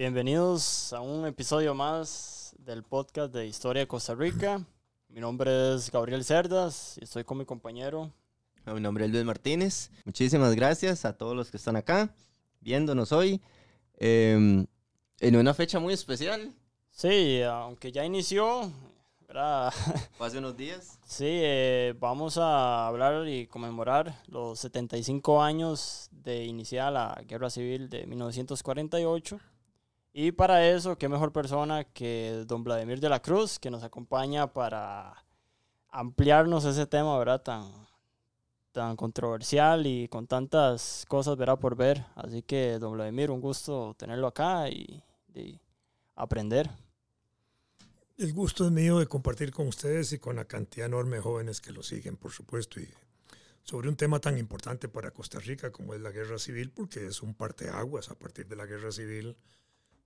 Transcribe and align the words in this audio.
Bienvenidos 0.00 0.94
a 0.94 1.02
un 1.02 1.26
episodio 1.26 1.74
más 1.74 2.56
del 2.58 2.82
podcast 2.82 3.34
de 3.34 3.46
Historia 3.46 3.80
de 3.80 3.86
Costa 3.86 4.14
Rica. 4.14 4.64
Mi 5.10 5.20
nombre 5.20 5.74
es 5.74 5.90
Gabriel 5.90 6.24
Cerdas 6.24 6.96
y 6.98 7.04
estoy 7.04 7.22
con 7.22 7.36
mi 7.36 7.44
compañero. 7.44 8.10
Mi 8.64 8.80
nombre 8.80 9.04
es 9.04 9.10
Luis 9.10 9.26
Martínez. 9.26 9.90
Muchísimas 10.06 10.54
gracias 10.54 11.04
a 11.04 11.18
todos 11.18 11.36
los 11.36 11.50
que 11.50 11.58
están 11.58 11.76
acá 11.76 12.14
viéndonos 12.60 13.12
hoy 13.12 13.42
em, 13.98 14.66
en 15.18 15.36
una 15.36 15.52
fecha 15.52 15.78
muy 15.78 15.92
especial. 15.92 16.50
Sí, 16.90 17.42
aunque 17.42 17.92
ya 17.92 18.02
inició, 18.02 18.72
Hace 20.18 20.38
unos 20.38 20.56
días. 20.56 20.98
Sí, 21.06 21.26
eh, 21.28 21.94
vamos 22.00 22.36
a 22.36 22.88
hablar 22.88 23.28
y 23.28 23.46
conmemorar 23.46 24.18
los 24.26 24.58
75 24.58 25.42
años 25.42 26.08
de 26.10 26.44
iniciar 26.46 26.92
la 26.92 27.22
Guerra 27.28 27.48
Civil 27.48 27.88
de 27.88 28.06
1948. 28.06 29.38
Y 30.12 30.32
para 30.32 30.68
eso, 30.68 30.98
qué 30.98 31.08
mejor 31.08 31.32
persona 31.32 31.84
que 31.84 32.44
don 32.46 32.64
Vladimir 32.64 32.98
de 32.98 33.08
la 33.08 33.22
Cruz, 33.22 33.60
que 33.60 33.70
nos 33.70 33.84
acompaña 33.84 34.52
para 34.52 35.24
ampliarnos 35.88 36.64
ese 36.64 36.86
tema, 36.86 37.16
¿verdad? 37.16 37.42
Tan, 37.42 37.70
tan 38.72 38.96
controversial 38.96 39.86
y 39.86 40.08
con 40.08 40.26
tantas 40.26 41.04
cosas, 41.08 41.36
verá 41.36 41.56
por 41.56 41.76
ver. 41.76 42.04
Así 42.16 42.42
que, 42.42 42.78
don 42.80 42.94
Vladimir, 42.94 43.30
un 43.30 43.40
gusto 43.40 43.94
tenerlo 43.96 44.26
acá 44.26 44.68
y, 44.68 45.00
y 45.32 45.60
aprender. 46.16 46.68
El 48.18 48.32
gusto 48.32 48.66
es 48.66 48.72
mío 48.72 48.98
de 48.98 49.06
compartir 49.06 49.52
con 49.52 49.68
ustedes 49.68 50.12
y 50.12 50.18
con 50.18 50.36
la 50.36 50.44
cantidad 50.44 50.86
enorme 50.86 51.16
de 51.16 51.22
jóvenes 51.22 51.60
que 51.60 51.72
lo 51.72 51.84
siguen, 51.84 52.16
por 52.16 52.32
supuesto, 52.32 52.80
y 52.80 52.88
sobre 53.62 53.88
un 53.88 53.96
tema 53.96 54.18
tan 54.18 54.36
importante 54.38 54.88
para 54.88 55.12
Costa 55.12 55.38
Rica 55.38 55.70
como 55.70 55.94
es 55.94 56.00
la 56.00 56.10
guerra 56.10 56.38
civil, 56.38 56.70
porque 56.70 57.06
es 57.06 57.22
un 57.22 57.34
parteaguas. 57.34 58.10
A 58.10 58.16
partir 58.16 58.48
de 58.48 58.56
la 58.56 58.66
guerra 58.66 58.90
civil 58.90 59.36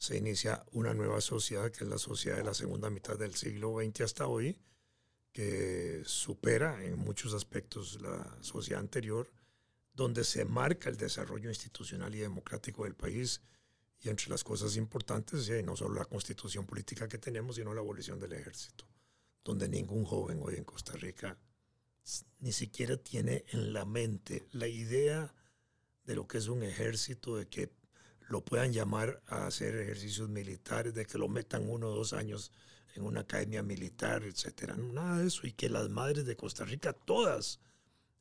se 0.05 0.19
inicia 0.19 0.63
una 0.73 0.93
nueva 0.93 1.23
sociedad, 1.23 1.71
que 1.71 1.85
es 1.85 1.89
la 1.89 1.97
sociedad 1.97 2.37
de 2.37 2.45
la 2.45 2.53
segunda 2.53 2.91
mitad 2.91 3.19
del 3.19 3.35
siglo 3.35 3.79
XX 3.79 4.02
hasta 4.02 4.27
hoy, 4.27 4.59
que 5.33 6.02
supera 6.05 6.85
en 6.85 6.99
muchos 6.99 7.33
aspectos 7.33 7.99
la 8.02 8.37
sociedad 8.43 8.80
anterior, 8.80 9.33
donde 9.95 10.24
se 10.24 10.45
marca 10.45 10.91
el 10.91 10.99
desarrollo 10.99 11.49
institucional 11.49 12.15
y 12.15 12.19
democrático 12.19 12.85
del 12.85 12.95
país. 12.95 13.41
Y 13.99 14.11
entre 14.11 14.29
las 14.29 14.45
cosas 14.45 14.77
importantes, 14.77 15.49
no 15.65 15.74
solo 15.74 15.95
la 15.95 16.05
constitución 16.05 16.66
política 16.66 17.09
que 17.09 17.16
tenemos, 17.16 17.57
sino 17.57 17.73
la 17.73 17.80
abolición 17.80 18.21
del 18.21 18.35
ejército, 18.35 18.87
donde 19.43 19.71
ningún 19.71 20.05
joven 20.05 20.39
hoy 20.43 20.57
en 20.57 20.65
Costa 20.65 20.93
Rica 20.93 21.39
ni 22.41 22.52
siquiera 22.52 22.99
tiene 22.99 23.46
en 23.49 23.73
la 23.73 23.87
mente 23.87 24.46
la 24.52 24.68
idea 24.68 25.35
de 26.05 26.15
lo 26.15 26.29
que 26.29 26.37
es 26.37 26.49
un 26.49 26.63
ejército, 26.63 27.37
de 27.39 27.49
que 27.49 27.73
lo 28.35 28.45
puedan 28.45 28.73
llamar 28.73 29.23
a 29.29 29.46
hacer 29.46 29.77
ejercicios 29.77 30.29
militares, 30.29 30.93
de 30.93 31.07
que 31.07 31.18
lo 31.18 31.29
metan 31.29 31.71
uno 31.71 31.87
o 31.87 31.95
dos 31.95 32.13
años 32.13 32.51
en 32.96 33.04
una 33.04 33.21
academia 33.21 33.63
militar, 33.63 34.24
etcétera. 34.24 34.74
Nada 34.77 35.18
de 35.18 35.29
eso. 35.29 35.46
Y 35.46 35.52
que 35.52 35.68
las 35.68 35.88
madres 35.88 36.27
de 36.27 36.35
Costa 36.35 36.65
Rica, 36.65 36.93
todas 36.93 37.60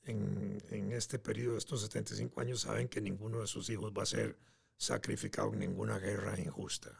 en, 0.05 0.61
en 0.69 0.91
este 0.91 1.17
periodo 1.17 1.53
de 1.53 1.57
estos 1.57 1.81
75 1.81 2.39
años, 2.41 2.61
saben 2.61 2.87
que 2.89 3.01
ninguno 3.01 3.39
de 3.39 3.47
sus 3.47 3.71
hijos 3.71 3.91
va 3.91 4.03
a 4.03 4.05
ser 4.05 4.37
sacrificado 4.77 5.51
en 5.53 5.59
ninguna 5.61 5.97
guerra 5.97 6.39
injusta. 6.39 6.91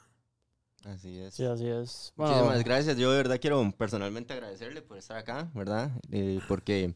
Así 0.83 1.19
es. 1.19 1.35
Sí, 1.35 1.45
así 1.45 1.67
es. 1.67 2.13
Muchísimas 2.15 2.63
gracias. 2.63 2.97
Yo 2.97 3.11
de 3.11 3.17
verdad 3.17 3.39
quiero 3.39 3.71
personalmente 3.77 4.33
agradecerle 4.33 4.81
por 4.81 4.97
estar 4.97 5.17
acá, 5.17 5.51
¿verdad? 5.53 5.91
Eh, 6.09 6.39
porque 6.47 6.95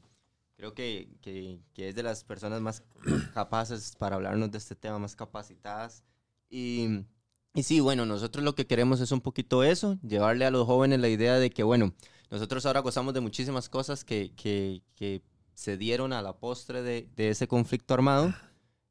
creo 0.58 0.74
que, 0.74 1.08
que, 1.22 1.60
que, 1.74 1.90
es 1.90 1.96
de 1.96 2.04
las 2.04 2.24
personas 2.24 2.60
más 2.62 2.84
capaces 3.34 3.96
para 3.96 4.16
hablarnos 4.18 4.52
de 4.52 4.58
este 4.58 4.76
tema, 4.76 5.00
más 5.00 5.16
capacitadas. 5.16 6.04
Y, 6.50 7.06
y 7.54 7.64
sí, 7.64 7.80
bueno, 7.80 8.06
nosotros 8.06 8.44
lo 8.44 8.56
que 8.56 8.68
queremos 8.68 9.00
es 9.00 9.12
un 9.12 9.22
poquito 9.22 9.64
eso, 9.64 9.98
llevarle 10.02 10.46
a 10.46 10.52
los 10.52 10.66
jóvenes 10.66 11.00
la 11.00 11.10
idea 11.10 11.36
de 11.36 11.50
que, 11.52 11.64
bueno, 11.64 11.94
nosotros 12.30 12.66
ahora 12.66 12.82
gozamos 12.82 13.14
de 13.14 13.22
muchísimas 13.22 13.70
cosas 13.70 14.04
que, 14.04 14.34
que, 14.36 14.82
que 14.96 15.22
se 15.54 15.78
dieron 15.78 16.12
a 16.12 16.22
la 16.22 16.38
postre 16.38 16.82
de, 16.82 17.08
de 17.16 17.30
ese 17.30 17.48
conflicto 17.48 17.94
armado 17.94 18.34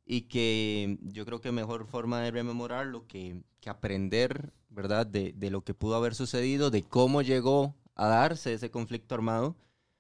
y 0.04 0.22
que 0.22 0.98
yo 1.02 1.24
creo 1.26 1.40
que 1.40 1.50
mejor 1.52 1.86
forma 1.86 2.20
de 2.20 2.30
rememorarlo 2.30 3.06
que, 3.08 3.42
que 3.60 3.70
aprender, 3.70 4.52
¿verdad?, 4.70 5.06
de, 5.06 5.32
de, 5.36 5.50
lo 5.50 5.62
que 5.62 5.74
pudo 5.74 5.96
haber 5.96 6.14
sucedido, 6.14 6.70
de 6.70 6.84
cómo 6.84 7.22
llegó 7.22 7.74
a 7.96 8.06
darse 8.06 8.52
ese 8.52 8.70
conflicto 8.70 9.16
armado, 9.16 9.56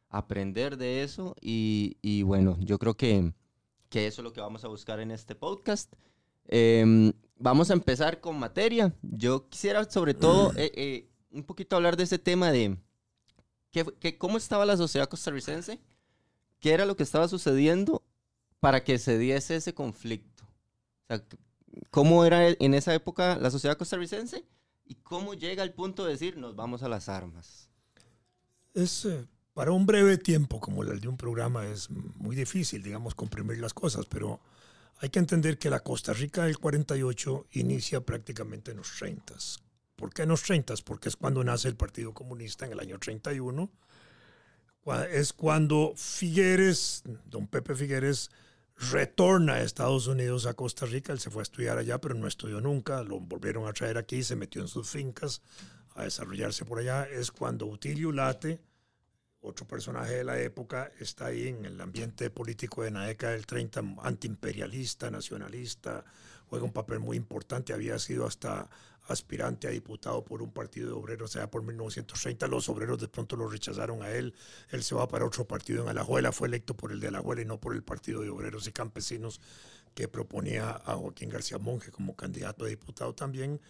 aprender 0.08 0.76
de 0.76 1.02
eso 1.02 1.34
y, 1.40 1.96
y 2.02 2.22
bueno, 2.22 2.56
yo 2.60 2.78
creo 2.78 2.96
que, 2.96 3.32
que, 3.88 4.06
eso 4.06 4.22
es 4.22 4.24
lo 4.24 4.32
que 4.32 4.40
vamos 4.40 4.64
a 4.64 4.68
buscar 4.68 5.00
en 5.00 5.10
este 5.10 5.34
podcast. 5.34 5.92
Eh, 6.48 7.12
vamos 7.38 7.70
a 7.70 7.74
empezar 7.74 8.20
con 8.20 8.38
materia. 8.38 8.94
Yo 9.02 9.48
quisiera 9.48 9.84
sobre 9.90 10.14
todo 10.14 10.52
eh, 10.56 10.72
eh, 10.74 11.08
un 11.30 11.44
poquito 11.44 11.76
hablar 11.76 11.96
de 11.96 12.04
ese 12.04 12.18
tema 12.18 12.50
de 12.50 12.78
que, 13.70 13.84
que 14.00 14.18
cómo 14.18 14.36
estaba 14.38 14.64
la 14.66 14.76
sociedad 14.76 15.08
costarricense, 15.08 15.80
qué 16.60 16.72
era 16.72 16.86
lo 16.86 16.96
que 16.96 17.02
estaba 17.02 17.28
sucediendo 17.28 18.02
para 18.60 18.84
que 18.84 18.98
se 18.98 19.18
diese 19.18 19.56
ese 19.56 19.74
conflicto? 19.74 20.44
O 20.44 21.06
sea, 21.08 21.24
¿cómo 21.90 22.24
era 22.24 22.48
en 22.48 22.74
esa 22.74 22.94
época 22.94 23.36
la 23.36 23.50
sociedad 23.50 23.76
costarricense 23.76 24.44
y 24.84 24.94
cómo 24.96 25.34
llega 25.34 25.62
al 25.62 25.72
punto 25.72 26.04
de 26.04 26.12
decir 26.12 26.36
nos 26.36 26.56
vamos 26.56 26.82
a 26.82 26.88
las 26.88 27.08
armas? 27.08 27.70
Es 28.74 29.04
eh, 29.04 29.26
para 29.56 29.72
un 29.72 29.86
breve 29.86 30.18
tiempo, 30.18 30.60
como 30.60 30.82
el 30.82 31.00
de 31.00 31.08
un 31.08 31.16
programa, 31.16 31.66
es 31.66 31.88
muy 31.88 32.36
difícil, 32.36 32.82
digamos, 32.82 33.14
comprimir 33.14 33.56
las 33.56 33.72
cosas, 33.72 34.04
pero 34.04 34.38
hay 34.98 35.08
que 35.08 35.18
entender 35.18 35.56
que 35.56 35.70
la 35.70 35.80
Costa 35.80 36.12
Rica 36.12 36.44
del 36.44 36.58
48 36.58 37.46
inicia 37.52 38.02
prácticamente 38.02 38.72
en 38.72 38.76
los 38.76 38.94
30. 38.98 39.32
¿Por 39.96 40.12
qué 40.12 40.24
en 40.24 40.28
los 40.28 40.42
30? 40.42 40.74
Porque 40.84 41.08
es 41.08 41.16
cuando 41.16 41.42
nace 41.42 41.68
el 41.68 41.74
Partido 41.74 42.12
Comunista 42.12 42.66
en 42.66 42.72
el 42.72 42.80
año 42.80 42.98
31. 42.98 43.70
Es 45.10 45.32
cuando 45.32 45.94
Figueres, 45.96 47.02
don 47.24 47.46
Pepe 47.46 47.74
Figueres, 47.74 48.30
retorna 48.76 49.54
a 49.54 49.62
Estados 49.62 50.06
Unidos, 50.06 50.44
a 50.44 50.52
Costa 50.52 50.84
Rica. 50.84 51.14
Él 51.14 51.18
se 51.18 51.30
fue 51.30 51.40
a 51.40 51.44
estudiar 51.44 51.78
allá, 51.78 51.98
pero 51.98 52.14
no 52.14 52.28
estudió 52.28 52.60
nunca. 52.60 53.02
Lo 53.02 53.20
volvieron 53.20 53.66
a 53.66 53.72
traer 53.72 53.96
aquí, 53.96 54.22
se 54.22 54.36
metió 54.36 54.60
en 54.60 54.68
sus 54.68 54.90
fincas 54.90 55.40
a 55.94 56.04
desarrollarse 56.04 56.66
por 56.66 56.78
allá. 56.78 57.04
Es 57.04 57.30
cuando 57.30 57.64
Utilio 57.64 58.12
Late, 58.12 58.60
otro 59.46 59.66
personaje 59.66 60.14
de 60.14 60.24
la 60.24 60.38
época, 60.40 60.90
está 60.98 61.26
ahí 61.26 61.48
en 61.48 61.64
el 61.64 61.80
ambiente 61.80 62.30
político 62.30 62.82
de 62.82 62.90
la 62.90 63.06
década 63.06 63.32
del 63.32 63.46
30, 63.46 63.82
antiimperialista, 64.02 65.10
nacionalista, 65.10 66.04
juega 66.48 66.64
un 66.64 66.72
papel 66.72 66.98
muy 66.98 67.16
importante. 67.16 67.72
Había 67.72 67.98
sido 67.98 68.26
hasta 68.26 68.68
aspirante 69.08 69.68
a 69.68 69.70
diputado 69.70 70.24
por 70.24 70.42
un 70.42 70.50
partido 70.50 70.88
de 70.88 70.94
obreros 70.94 71.30
sea, 71.30 71.48
por 71.50 71.62
1930. 71.62 72.46
Los 72.48 72.68
obreros 72.68 73.00
de 73.00 73.08
pronto 73.08 73.36
lo 73.36 73.48
rechazaron 73.48 74.02
a 74.02 74.10
él. 74.10 74.34
Él 74.70 74.82
se 74.82 74.94
va 74.94 75.06
para 75.06 75.24
otro 75.24 75.46
partido 75.46 75.82
en 75.82 75.88
Alajuela. 75.88 76.32
Fue 76.32 76.48
electo 76.48 76.76
por 76.76 76.92
el 76.92 77.00
de 77.00 77.08
Alajuela 77.08 77.42
y 77.42 77.44
no 77.44 77.60
por 77.60 77.74
el 77.74 77.82
partido 77.82 78.22
de 78.22 78.30
obreros 78.30 78.66
y 78.66 78.72
campesinos 78.72 79.40
que 79.94 80.08
proponía 80.08 80.70
a 80.70 80.94
Joaquín 80.94 81.30
García 81.30 81.58
Monge 81.58 81.90
como 81.90 82.16
candidato 82.16 82.64
a 82.64 82.68
diputado 82.68 83.14
también. 83.14 83.60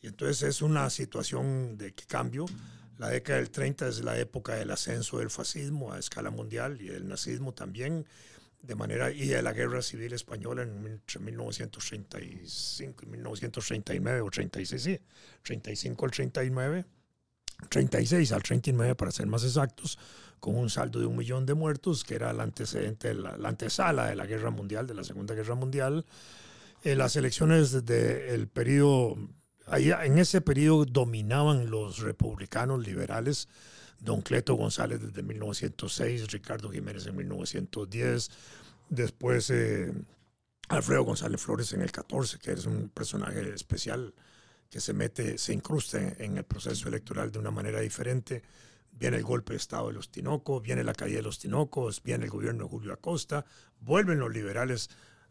Y 0.00 0.08
entonces 0.08 0.42
es 0.42 0.62
una 0.62 0.88
situación 0.90 1.76
de 1.76 1.92
cambio. 1.92 2.46
La 2.98 3.08
década 3.08 3.38
del 3.38 3.50
30 3.50 3.88
es 3.88 4.02
la 4.02 4.18
época 4.18 4.54
del 4.54 4.70
ascenso 4.70 5.18
del 5.18 5.30
fascismo 5.30 5.92
a 5.92 5.98
escala 5.98 6.30
mundial 6.30 6.80
y 6.80 6.88
del 6.88 7.06
nazismo 7.06 7.52
también 7.52 8.06
de 8.62 8.74
manera 8.74 9.12
y 9.12 9.28
de 9.28 9.42
la 9.42 9.52
guerra 9.52 9.82
civil 9.82 10.12
española 10.12 10.62
en 10.62 10.82
1935 10.82 13.04
y 13.04 13.06
1939 13.06 14.20
o 14.22 14.30
36, 14.30 14.82
sí, 14.82 14.98
35 15.42 16.04
al 16.04 16.10
39, 16.10 16.84
36 17.68 18.32
al 18.32 18.42
39 18.42 18.94
para 18.94 19.12
ser 19.12 19.26
más 19.26 19.44
exactos, 19.44 19.98
con 20.40 20.56
un 20.56 20.70
saldo 20.70 21.00
de 21.00 21.06
un 21.06 21.16
millón 21.16 21.46
de 21.46 21.54
muertos, 21.54 22.02
que 22.02 22.16
era 22.16 22.30
el 22.30 22.40
antecedente, 22.40 23.14
la, 23.14 23.36
la 23.36 23.50
antesala 23.50 24.06
de 24.06 24.16
la 24.16 24.26
guerra 24.26 24.50
mundial, 24.50 24.86
de 24.86 24.94
la 24.94 25.04
Segunda 25.04 25.34
Guerra 25.34 25.54
Mundial. 25.54 26.06
Eh, 26.82 26.94
las 26.94 27.16
elecciones 27.16 27.84
del 27.84 28.48
periodo, 28.48 29.16
en 29.72 30.18
ese 30.18 30.40
periodo 30.40 30.84
dominaban 30.84 31.70
los 31.70 31.98
republicanos 31.98 32.86
liberales, 32.86 33.48
Don 33.98 34.22
Cleto 34.22 34.54
González 34.54 35.00
desde 35.00 35.22
1906, 35.22 36.30
Ricardo 36.30 36.70
Jiménez 36.70 37.06
en 37.06 37.16
1910, 37.16 38.30
después 38.88 39.50
eh, 39.50 39.92
Alfredo 40.68 41.04
González 41.04 41.40
Flores 41.40 41.72
en 41.72 41.82
el 41.82 41.90
14, 41.90 42.38
que 42.38 42.52
es 42.52 42.66
un 42.66 42.88
personaje 42.88 43.54
especial 43.54 44.14
que 44.70 44.80
se 44.80 44.92
mete, 44.92 45.38
se 45.38 45.52
incrusta 45.52 45.98
en, 46.18 46.36
el 46.36 46.44
proceso 46.44 46.88
electoral 46.88 47.30
de 47.30 47.38
una 47.38 47.50
manera 47.50 47.80
diferente. 47.80 48.42
Viene 48.92 49.18
el 49.18 49.22
golpe 49.22 49.52
de 49.52 49.58
Estado 49.58 49.88
de 49.88 49.94
los 49.94 50.10
Tinocos, 50.10 50.62
viene 50.62 50.82
la 50.82 50.94
caída 50.94 51.18
de 51.18 51.22
los 51.22 51.38
Tinocos, 51.38 52.02
viene 52.02 52.24
el 52.24 52.30
gobierno 52.30 52.64
de 52.64 52.70
Julio 52.70 52.92
Acosta, 52.92 53.44
vuelven 53.80 54.18
los 54.18 54.32
liberales 54.32 54.90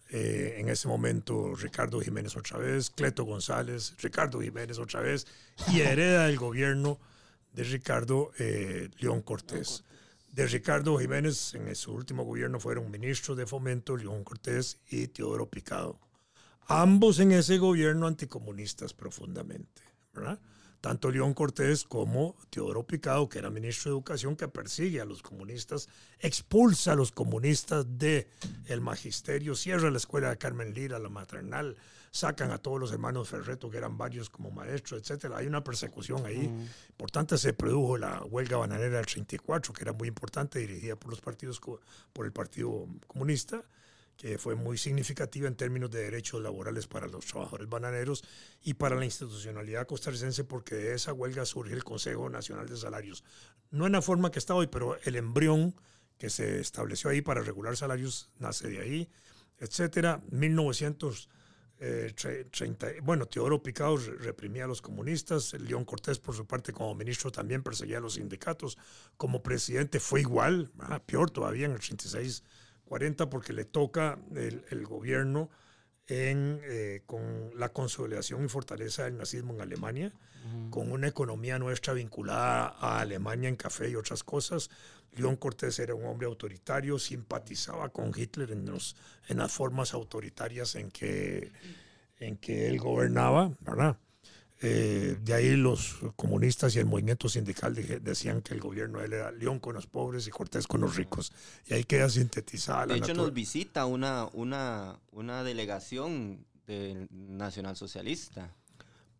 eh, 0.09 0.57
en 0.59 0.69
ese 0.69 0.87
momento 0.87 1.55
Ricardo 1.55 1.99
Jiménez 1.99 2.35
otra 2.37 2.59
vez, 2.59 2.89
Cleto 2.91 3.23
González, 3.23 3.95
Ricardo 3.99 4.39
Jiménez 4.39 4.77
otra 4.77 5.01
vez, 5.01 5.25
y 5.71 5.81
hereda 5.81 6.29
el 6.29 6.37
gobierno 6.37 6.99
de 7.53 7.63
Ricardo 7.63 8.31
eh, 8.37 8.89
León 8.99 9.21
Cortés. 9.21 9.83
De 10.31 10.45
Ricardo 10.45 10.97
Jiménez, 10.99 11.53
en 11.55 11.73
su 11.75 11.93
último 11.93 12.23
gobierno 12.23 12.59
fueron 12.59 12.91
ministros 12.91 13.37
de 13.37 13.47
Fomento 13.47 13.95
León 13.95 14.23
Cortés 14.23 14.79
y 14.89 15.07
Teodoro 15.07 15.49
Picado. 15.49 15.99
ambos 16.67 17.19
en 17.19 17.31
ese 17.31 17.57
gobierno 17.57 18.05
anticomunistas 18.05 18.93
profundamente, 18.93 19.81
¿verdad? 20.15 20.39
Tanto 20.81 21.09
León 21.09 21.33
Cortés 21.33 21.83
como 21.83 22.35
Teodoro 22.51 22.85
Picado, 22.85 23.27
que 23.27 23.39
era 23.39 23.49
ministro 23.49 23.91
de 23.91 23.95
Educación, 23.95 24.35
que 24.35 24.47
persigue 24.47 25.01
a 25.01 25.05
los 25.05 25.23
comunistas, 25.23 25.89
expulsa 26.19 26.91
a 26.91 26.95
los 26.95 27.11
comunistas 27.11 27.97
del 27.97 28.27
el 28.67 28.81
magisterio, 28.81 29.55
cierra 29.55 29.89
la 29.89 29.97
escuela 29.97 30.29
de 30.29 30.37
Carmen 30.37 30.73
Lira, 30.73 30.99
la 30.99 31.09
maternal, 31.09 31.75
sacan 32.11 32.51
a 32.51 32.59
todos 32.59 32.79
los 32.79 32.91
hermanos 32.91 33.27
Ferreto, 33.29 33.69
que 33.69 33.77
eran 33.77 33.97
varios 33.97 34.29
como 34.29 34.51
maestros, 34.51 35.01
etcétera. 35.01 35.37
Hay 35.37 35.47
una 35.47 35.63
persecución 35.63 36.25
ahí. 36.25 36.49
Importante 36.89 37.37
se 37.37 37.53
produjo 37.53 37.97
la 37.97 38.23
huelga 38.23 38.57
bananera 38.57 38.97
del 38.97 39.05
34, 39.05 39.73
que 39.73 39.81
era 39.81 39.91
muy 39.91 40.07
importante, 40.07 40.59
dirigida 40.59 40.95
por 40.95 41.09
los 41.09 41.19
partidos, 41.19 41.59
por 42.13 42.25
el 42.25 42.31
Partido 42.31 42.87
Comunista 43.07 43.63
que 44.17 44.37
fue 44.37 44.55
muy 44.55 44.77
significativa 44.77 45.47
en 45.47 45.55
términos 45.55 45.91
de 45.91 46.03
derechos 46.03 46.41
laborales 46.41 46.87
para 46.87 47.07
los 47.07 47.25
trabajadores 47.25 47.67
bananeros 47.67 48.23
y 48.63 48.75
para 48.75 48.95
la 48.95 49.05
institucionalidad 49.05 49.87
costarricense, 49.87 50.43
porque 50.43 50.75
de 50.75 50.93
esa 50.93 51.13
huelga 51.13 51.45
surge 51.45 51.73
el 51.73 51.83
Consejo 51.83 52.29
Nacional 52.29 52.67
de 52.67 52.77
Salarios. 52.77 53.23
No 53.71 53.85
en 53.85 53.91
la 53.91 54.01
forma 54.01 54.31
que 54.31 54.39
está 54.39 54.55
hoy, 54.55 54.67
pero 54.67 54.97
el 55.03 55.15
embrión 55.15 55.75
que 56.17 56.29
se 56.29 56.59
estableció 56.59 57.09
ahí 57.09 57.21
para 57.21 57.41
regular 57.41 57.75
salarios 57.75 58.29
nace 58.39 58.69
de 58.69 58.79
ahí, 58.79 59.09
etcétera. 59.59 60.21
1900 60.31 61.29
30, 61.77 62.89
eh, 62.89 62.99
bueno, 63.01 63.25
Teodoro 63.25 63.61
Picado 63.61 63.97
reprimía 63.97 64.63
a 64.63 64.67
los 64.67 64.81
comunistas, 64.81 65.53
León 65.53 65.83
Cortés 65.83 66.19
por 66.19 66.33
su 66.33 66.45
parte 66.45 66.71
como 66.71 66.95
ministro 66.95 67.31
también 67.31 67.63
perseguía 67.63 67.97
a 67.97 68.01
los 68.01 68.13
sindicatos, 68.13 68.77
como 69.17 69.43
presidente 69.43 69.99
fue 69.99 70.21
igual, 70.21 70.71
ah, 70.79 71.01
peor 71.05 71.31
todavía 71.31 71.65
en 71.65 71.73
el 71.73 71.81
36-40 72.87 73.29
porque 73.29 73.53
le 73.53 73.65
toca 73.65 74.19
el, 74.35 74.85
gobierno 74.85 75.49
en, 76.07 76.59
eh, 76.63 77.01
con 77.05 77.51
la 77.55 77.69
consolidación 77.69 78.45
y 78.45 78.49
fortaleza 78.49 79.05
del 79.05 79.17
nazismo 79.17 79.53
en 79.53 79.61
Alemania, 79.61 80.13
con 80.69 80.91
una 80.91 81.07
economía 81.07 81.57
nuestra 81.57 81.93
vinculada 81.93 82.67
a 82.79 82.99
Alemania 82.99 83.49
en 83.49 83.55
café 83.55 83.89
y 83.89 83.95
otras 83.95 84.23
cosas, 84.23 84.69
León 85.15 85.37
Cortés 85.37 85.79
era 85.79 85.95
un 85.95 86.05
hombre 86.05 86.27
autoritario, 86.27 86.99
simpatizaba 86.99 87.89
con 87.89 88.11
Hitler 88.15 88.51
en, 88.51 88.65
los, 88.65 88.95
en 89.27 89.37
las 89.37 89.51
formas 89.51 89.93
autoritarias 89.93 90.75
en 90.75 90.91
que, 90.91 91.51
en 92.19 92.37
que 92.37 92.67
él 92.67 92.79
gobernaba, 92.79 93.51
¿verdad? 93.61 93.97
Eh, 94.61 95.17
de 95.21 95.33
ahí 95.33 95.55
los 95.55 95.97
comunistas 96.15 96.75
y 96.75 96.79
el 96.79 96.85
movimiento 96.85 97.27
sindical 97.27 97.75
decían 98.01 98.41
que 98.41 98.53
el 98.53 98.61
gobierno 98.61 98.99
de 98.99 99.05
él 99.05 99.13
era 99.13 99.31
León 99.31 99.59
con 99.59 99.75
los 99.75 99.85
pobres 99.85 100.27
y 100.27 100.31
Cortés 100.31 100.65
con 100.65 100.81
los 100.81 100.95
ricos. 100.95 101.33
Y 101.67 101.73
ahí 101.73 101.83
queda 101.83 102.09
sintetizada. 102.09 102.85
De 102.85 102.97
hecho, 102.97 103.13
nos 103.13 103.33
visita 103.33 103.85
una, 103.85 104.27
una, 104.33 104.99
una 105.11 105.43
delegación 105.43 106.45
del 106.65 107.07
nacionalsocialista. 107.11 108.55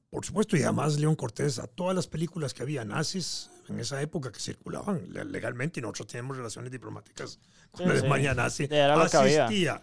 Por 0.10 0.26
supuesto, 0.26 0.56
y 0.56 0.64
además 0.64 0.98
León 0.98 1.16
Cortés, 1.16 1.60
a 1.60 1.68
todas 1.68 1.94
las 1.94 2.08
películas 2.08 2.54
que 2.54 2.64
había 2.64 2.86
nazis 2.86 3.50
en 3.68 3.80
esa 3.80 4.02
época 4.02 4.32
que 4.32 4.40
circulaban 4.40 5.02
legalmente 5.12 5.80
y 5.80 5.84
nosotros 5.84 6.08
tenemos 6.08 6.38
relaciones 6.38 6.72
diplomáticas 6.72 7.40
con 7.72 7.88
la 7.88 7.94
Alemania 7.94 8.34
nazi, 8.34 8.70
asistía 8.72 9.82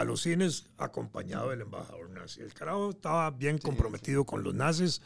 a 0.00 0.04
los 0.04 0.22
cines 0.22 0.66
acompañado 0.78 1.50
del 1.50 1.60
embajador 1.60 2.08
nazi. 2.10 2.40
El 2.40 2.54
carajo 2.54 2.90
estaba 2.90 3.30
bien 3.30 3.58
comprometido 3.58 4.24
con 4.24 4.42
los 4.42 4.54
nazis, 4.54 5.02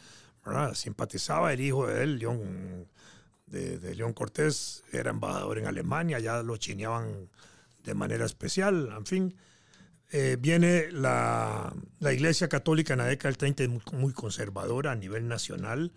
simpatizaba 0.74 1.52
el 1.52 1.60
hijo 1.60 1.86
de 1.86 2.04
él, 2.04 2.18
León, 2.18 2.86
de, 3.46 3.78
de 3.78 3.94
León 3.94 4.12
Cortés, 4.12 4.84
era 4.92 5.10
embajador 5.10 5.58
en 5.58 5.66
Alemania, 5.66 6.20
ya 6.20 6.42
lo 6.42 6.56
chineaban 6.56 7.28
de 7.82 7.94
manera 7.94 8.24
especial, 8.24 8.90
en 8.96 9.06
fin. 9.06 9.36
Eh, 10.12 10.36
viene 10.38 10.92
la, 10.92 11.74
la, 11.98 12.12
Iglesia 12.12 12.48
Católica 12.48 12.94
en 12.94 12.98
la 12.98 13.06
década 13.06 13.30
del 13.30 13.38
30 13.38 13.68
muy, 13.68 13.82
muy, 14.00 14.12
conservadora 14.12 14.92
a 14.92 14.94
nivel 14.94 15.26
nacional, 15.26 15.92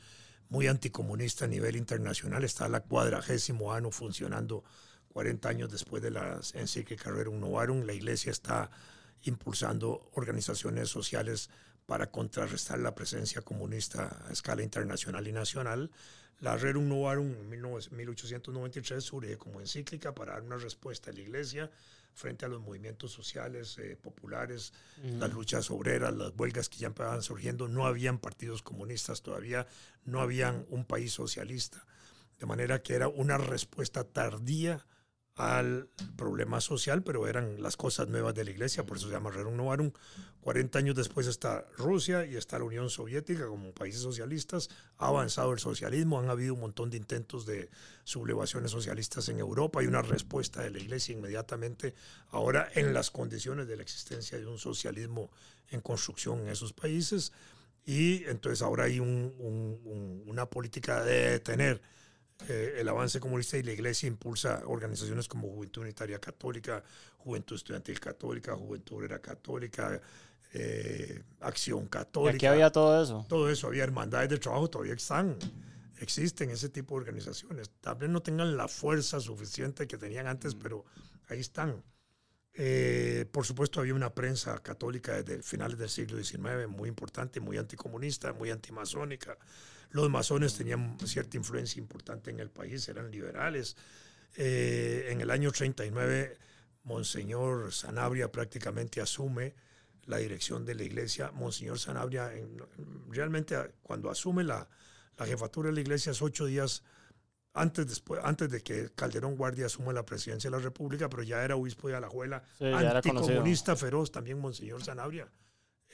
muy 0.50 0.66
anticomunista 0.66 1.46
a 1.46 1.48
nivel 1.48 1.76
internacional. 1.76 2.44
Está 2.44 2.68
la 2.68 2.80
cuadragésimo 2.80 3.74
año 3.74 3.92
funcionando 3.92 4.64
40 5.18 5.50
años 5.50 5.72
después 5.72 6.04
de 6.04 6.12
la 6.12 6.40
encíclica 6.54 7.10
Rerum 7.10 7.40
Novarum. 7.40 7.88
La 7.88 7.94
Iglesia 7.94 8.30
está 8.30 8.70
impulsando 9.24 10.12
organizaciones 10.14 10.90
sociales 10.90 11.50
para 11.88 12.12
contrarrestar 12.12 12.78
la 12.78 12.94
presencia 12.94 13.42
comunista 13.42 14.16
a 14.28 14.32
escala 14.32 14.62
internacional 14.62 15.28
y 15.28 15.32
nacional. 15.32 15.90
La 16.40 16.56
Rerum 16.56 16.88
Novarum 16.88 17.32
en 17.32 17.50
1893 17.50 19.04
surge 19.04 19.40
como 19.40 19.60
encíclica 19.60 20.14
para 20.14 20.34
dar 20.34 20.44
una 20.44 20.58
respuesta 20.58 21.10
a 21.10 21.14
la 21.16 21.22
Iglesia 21.22 21.72
frente 22.14 22.46
a 22.46 22.48
los 22.48 22.62
movimientos 22.62 23.12
sociales 23.12 23.76
eh, 23.80 23.98
populares, 24.00 24.72
las 25.02 25.34
luchas 25.34 25.72
obreras, 25.72 26.16
las 26.16 26.32
huelgas 26.38 26.70
que 26.70 26.78
ya 26.78 26.88
empezaban 26.88 27.24
surgiendo, 27.24 27.68
no 27.68 27.88
habían 27.88 28.20
partidos 28.20 28.62
comunistas 28.62 29.24
todavía, 29.24 29.66
no 30.06 30.22
habían 30.22 30.68
un 30.70 30.86
país 30.86 31.12
socialista. 31.12 31.88
De 32.38 32.46
manera 32.46 32.84
que 32.84 32.94
era 32.94 33.08
una 33.08 33.40
respuesta 33.40 34.04
tardía 34.04 34.86
al 35.38 35.88
problema 36.16 36.60
social, 36.62 37.04
pero 37.04 37.28
eran 37.28 37.62
las 37.62 37.78
cosas 37.78 38.08
nuevas 38.08 38.34
de 38.34 38.44
la 38.44 38.52
iglesia, 38.52 38.86
por 38.86 38.98
eso 38.98 39.08
se 39.08 39.14
llama 39.14 39.30
Rerum 39.30 39.56
Novarum. 39.56 39.92
40 40.42 40.80
años 40.80 40.96
después 40.96 41.28
está 41.28 41.68
Rusia 41.78 42.26
y 42.26 42.36
está 42.36 42.58
la 42.58 42.66
Unión 42.66 42.90
Soviética 42.90 43.48
como 43.48 43.72
países 43.72 44.02
socialistas. 44.02 44.70
Ha 44.98 45.08
avanzado 45.10 45.54
el 45.54 45.60
socialismo, 45.60 46.20
han 46.20 46.30
habido 46.30 46.56
un 46.56 46.62
montón 46.62 46.90
de 46.90 46.98
intentos 46.98 47.46
de 47.46 47.70
sublevaciones 48.04 48.72
socialistas 48.72 49.30
en 49.30 49.40
Europa 49.40 49.84
y 49.84 49.88
una 49.88 50.02
respuesta 50.02 50.64
de 50.64 50.72
la 50.72 50.80
iglesia 50.80 51.14
inmediatamente 51.14 51.94
ahora 52.30 52.68
en 52.74 52.94
las 52.94 53.12
condiciones 53.12 53.68
de 53.68 53.76
la 53.76 53.84
existencia 53.84 54.40
de 54.40 54.48
un 54.48 54.58
socialismo 54.58 55.30
en 55.70 55.82
construcción 55.82 56.40
en 56.40 56.48
esos 56.48 56.74
países. 56.74 57.32
Y 57.86 58.24
entonces 58.26 58.62
ahora 58.64 58.86
hay 58.86 59.00
una 59.00 60.46
política 60.48 61.04
de 61.04 61.32
detener 61.32 61.82
eh, 62.48 62.76
el 62.80 62.88
avance 62.88 63.20
comunista 63.20 63.58
y 63.58 63.64
la 63.64 63.72
iglesia 63.72 64.08
impulsa 64.08 64.62
organizaciones 64.66 65.28
como 65.28 65.50
Juventud 65.50 65.82
Unitaria 65.82 66.20
Católica, 66.20 66.84
Juventud 67.18 67.56
Estudiantil 67.56 68.00
Católica, 68.00 68.56
Juventud 68.56 68.98
Obrera 68.98 69.20
Católica, 69.20 70.00
eh, 70.54 71.24
Acción 71.42 71.88
Católica. 71.88 72.34
¿Y 72.34 72.36
aquí 72.38 72.46
había 72.46 72.72
todo 72.72 73.02
eso? 73.02 73.26
Todo 73.28 73.50
eso, 73.50 73.68
había 73.68 73.84
hermandades 73.84 74.30
de 74.30 74.38
trabajo, 74.38 74.70
todavía 74.70 74.94
están, 74.94 75.36
existen 76.00 76.52
ese 76.52 76.70
tipo 76.70 76.96
de 76.96 77.02
organizaciones. 77.02 77.72
Tal 77.82 77.96
vez 77.96 78.10
no 78.10 78.22
tengan 78.22 78.56
la 78.56 78.68
fuerza 78.68 79.20
suficiente 79.20 79.88
que 79.88 79.98
tenían 79.98 80.28
antes, 80.28 80.56
mm. 80.56 80.60
pero 80.60 80.86
ahí 81.30 81.40
están. 81.40 81.84
Eh, 82.54 83.26
por 83.32 83.46
supuesto, 83.46 83.80
había 83.80 83.94
una 83.94 84.14
prensa 84.14 84.58
católica 84.64 85.22
desde 85.22 85.44
finales 85.44 85.78
del 85.78 85.90
siglo 85.90 86.24
XIX 86.24 86.68
muy 86.68 86.90
importante, 86.90 87.40
muy 87.40 87.58
anticomunista, 87.58 88.34
muy 88.34 88.50
antimasónica. 88.50 89.38
Los 89.90 90.10
masones 90.10 90.56
tenían 90.56 90.98
cierta 91.06 91.38
influencia 91.38 91.80
importante 91.80 92.30
en 92.30 92.40
el 92.40 92.50
país, 92.50 92.88
eran 92.90 93.10
liberales. 93.12 93.76
Eh, 94.36 95.08
en 95.10 95.22
el 95.22 95.32
año 95.32 95.52
39, 95.52 96.38
Monseñor 96.84 97.74
Sanabria 97.74 98.32
prácticamente 98.32 99.02
asume 99.02 99.56
la 100.06 100.18
dirección 100.18 100.66
de 100.66 100.76
la 100.76 100.84
iglesia. 100.84 101.32
Monseñor 101.32 101.80
Sanabria, 101.80 102.32
realmente 103.10 103.56
cuando 103.82 104.10
asume 104.10 104.44
la, 104.44 104.68
la, 105.18 105.26
jefatura 105.26 105.70
de 105.70 105.76
la 105.76 105.82
iglesia 105.82 106.12
es 106.12 106.22
ocho 106.22 106.46
días 106.46 106.84
antes, 107.54 107.88
después, 107.88 108.22
antes 108.24 108.50
de 108.50 108.62
que 108.62 108.92
Calderón 108.94 109.36
Guardia 109.36 109.66
asuma 109.66 109.92
la 109.92 110.06
presidencia 110.06 110.50
de 110.50 110.58
la 110.58 110.64
República, 110.64 111.10
pero 111.10 111.24
ya 111.24 111.44
era 111.44 111.56
obispo 111.56 111.88
de 111.88 111.96
Alajuela, 111.96 112.44
anticomunista 112.60 113.76
feroz 113.76 114.12
también 114.12 114.40
Monseñor 114.40 114.84
Sanabria. 114.84 115.28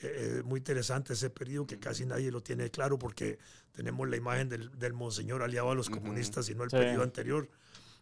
Eh, 0.04 0.42
muy 0.44 0.58
interesante 0.58 1.14
ese 1.14 1.30
periodo 1.30 1.66
que 1.66 1.78
casi 1.78 2.04
nadie 2.04 2.30
lo 2.30 2.42
tiene 2.42 2.70
claro 2.70 2.98
porque 2.98 3.38
tenemos 3.72 4.08
la 4.08 4.16
imagen 4.16 4.48
del, 4.48 4.78
del 4.78 4.92
monseñor 4.92 5.42
aliado 5.42 5.70
a 5.70 5.74
los 5.74 5.90
comunistas 5.90 6.48
y 6.48 6.54
no 6.54 6.64
el 6.64 6.70
periodo 6.70 7.02
anterior. 7.02 7.48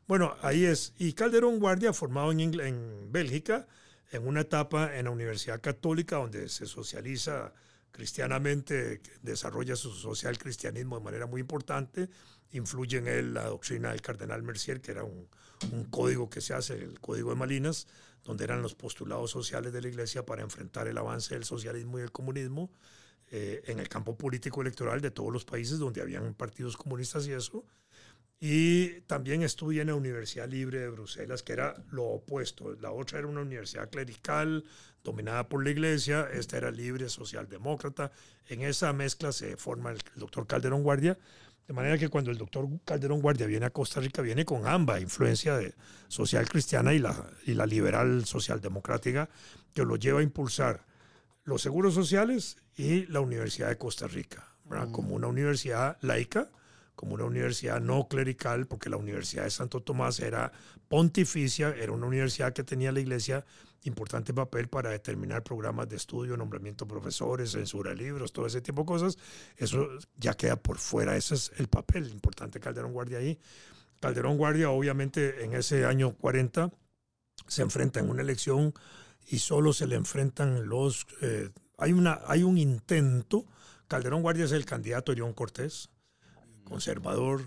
Bueno, 0.07 0.37
ahí 0.43 0.65
es. 0.65 0.93
Y 0.99 1.13
Calderón 1.13 1.59
Guardia, 1.59 1.93
formado 1.93 2.33
en, 2.33 2.41
en 2.61 3.13
Bélgica, 3.13 3.67
en 4.11 4.27
una 4.27 4.41
etapa 4.43 4.97
en 4.97 5.05
la 5.07 5.11
Universidad 5.11 5.61
Católica 5.61 6.17
donde 6.17 6.49
se 6.49 6.67
socializa 6.67 7.53
cristianamente, 7.93 9.01
desarrolla 9.23 9.77
su 9.77 9.93
social 9.93 10.39
cristianismo 10.39 10.99
de 10.99 11.05
manera 11.05 11.27
muy 11.27 11.41
importante, 11.41 12.09
influye 12.53 12.99
en 12.99 13.07
él 13.07 13.35
la 13.35 13.45
doctrina 13.45 13.91
del 13.91 14.03
cardenal 14.03 14.43
Mercier, 14.43 14.81
que 14.81 14.91
era 14.91 15.05
un, 15.05 15.29
un 15.71 15.85
código 15.85 16.29
que 16.29 16.41
se 16.41 16.55
hace, 16.55 16.75
el 16.75 17.01
código 17.01 17.31
de 17.31 17.37
Malinas, 17.37 17.87
donde 18.25 18.45
eran 18.45 18.63
los 18.63 18.75
postulados 18.75 19.31
sociales 19.31 19.73
de 19.73 19.83
la 19.83 19.89
Iglesia 19.89 20.25
para 20.25 20.43
enfrentar 20.43 20.89
el 20.89 20.99
avance 20.99 21.35
del 21.35 21.45
socialismo 21.45 21.99
y 21.99 22.03
el 22.03 22.13
comunismo 22.13 22.71
eh, 23.31 23.63
en 23.67 23.79
el 23.79 23.89
campo 23.89 24.17
político 24.17 24.61
electoral 24.61 25.01
de 25.01 25.11
todos 25.11 25.33
los 25.33 25.45
países 25.45 25.79
donde 25.79 26.03
habían 26.03 26.35
partidos 26.35 26.77
comunistas 26.77 27.27
y 27.27 27.33
eso. 27.33 27.65
Y 28.45 29.03
también 29.03 29.43
estudié 29.43 29.83
en 29.83 29.87
la 29.87 29.95
Universidad 29.95 30.49
Libre 30.49 30.81
de 30.81 30.91
Bruselas, 30.91 31.45
que 31.45 31.53
era 31.53 31.83
lo 31.93 32.03
opuesto. 32.03 32.75
La 32.81 32.91
otra 32.91 33.21
era 33.21 33.29
una 33.29 33.43
universidad 33.43 33.89
clerical 33.89 34.65
dominada 35.05 35.49
por 35.49 35.63
la 35.63 35.71
Iglesia, 35.71 36.29
esta 36.33 36.57
era 36.57 36.73
libre, 36.73 37.09
socialdemócrata. 37.09 38.11
En 38.49 38.63
esa 38.63 38.93
mezcla 38.93 39.31
se 39.31 39.57
forma 39.57 39.93
el 39.93 39.99
doctor 40.17 40.47
Calderón 40.49 40.83
Guardia, 40.83 41.17
de 41.73 41.77
manera 41.77 41.97
que 41.97 42.11
cuando 42.11 42.31
el 42.31 42.37
doctor 42.37 42.69
Calderón 42.85 43.23
Guardia 43.23 43.47
viene 43.47 43.65
a 43.65 43.71
Costa 43.71 43.99
Rica, 43.99 44.21
viene 44.21 44.45
con 44.45 44.67
ambas, 44.67 45.01
influencia 45.01 45.57
de 45.57 45.75
social 46.07 46.47
cristiana 46.47 46.93
y 46.93 46.99
la, 46.99 47.31
y 47.47 47.55
la 47.55 47.65
liberal 47.65 48.27
socialdemocrática, 48.27 49.31
que 49.73 49.83
lo 49.83 49.97
lleva 49.97 50.21
a 50.21 50.23
impulsar 50.23 50.85
los 51.45 51.63
seguros 51.63 51.95
sociales 51.95 52.59
y 52.77 53.07
la 53.07 53.21
Universidad 53.21 53.71
de 53.71 53.79
Costa 53.79 54.07
Rica, 54.07 54.47
como 54.91 55.15
una 55.15 55.29
universidad 55.29 55.97
laica, 56.03 56.51
como 56.95 57.15
una 57.15 57.25
universidad 57.25 57.81
no 57.81 58.07
clerical, 58.09 58.67
porque 58.67 58.91
la 58.91 58.97
Universidad 58.97 59.45
de 59.45 59.51
Santo 59.51 59.81
Tomás 59.81 60.21
era 60.21 60.53
pontificia, 60.89 61.71
era 61.71 61.93
una 61.93 62.07
universidad 62.07 62.53
que 62.53 62.65
tenía 62.65 62.93
la 62.93 63.01
iglesia 63.01 63.45
importante 63.85 64.33
papel 64.33 64.69
para 64.69 64.91
determinar 64.91 65.43
programas 65.43 65.89
de 65.89 65.97
estudio, 65.97 66.37
nombramiento 66.37 66.85
de 66.85 66.91
profesores, 66.91 67.53
censura 67.53 67.91
de 67.91 67.97
libros, 67.97 68.33
todo 68.33 68.47
ese 68.47 68.61
tipo 68.61 68.83
de 68.83 68.87
cosas. 68.87 69.19
Eso 69.57 69.89
ya 70.17 70.35
queda 70.35 70.57
por 70.57 70.79
fuera, 70.79 71.17
ese 71.17 71.35
es 71.35 71.53
el 71.57 71.69
papel 71.69 72.09
importante 72.09 72.61
Calderón 72.61 72.93
Guardia 72.93 73.19
ahí. 73.19 73.39
Calderón 74.01 74.37
Guardia, 74.37 74.71
obviamente, 74.71 75.45
en 75.45 75.55
ese 75.55 75.85
año 75.85 76.13
40 76.15 76.71
se 77.47 77.63
enfrenta 77.63 78.01
en 78.01 78.11
una 78.11 78.23
elección 78.23 78.75
y 79.29 79.39
solo 79.39 79.73
se 79.73 79.87
le 79.87 79.97
enfrentan 79.97 80.69
los... 80.69 81.07
Eh, 81.21 81.51
hay, 81.79 81.93
una, 81.93 82.21
hay 82.27 82.43
un 82.43 82.59
intento, 82.59 83.47
Calderón 83.89 84.23
Guardia 84.23 84.45
es 84.45 84.53
el 84.53 84.65
candidato 84.65 85.13
Orión 85.13 85.33
Cortés, 85.33 85.91
conservador, 86.65 87.43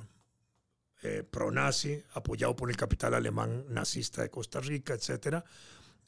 eh, 1.03 1.23
pro-nazi, 1.29 2.03
apoyado 2.13 2.55
por 2.55 2.69
el 2.69 2.77
capital 2.77 3.13
alemán 3.13 3.65
nazista 3.69 4.21
de 4.21 4.29
Costa 4.29 4.59
Rica, 4.59 4.93
etc. 4.93 5.43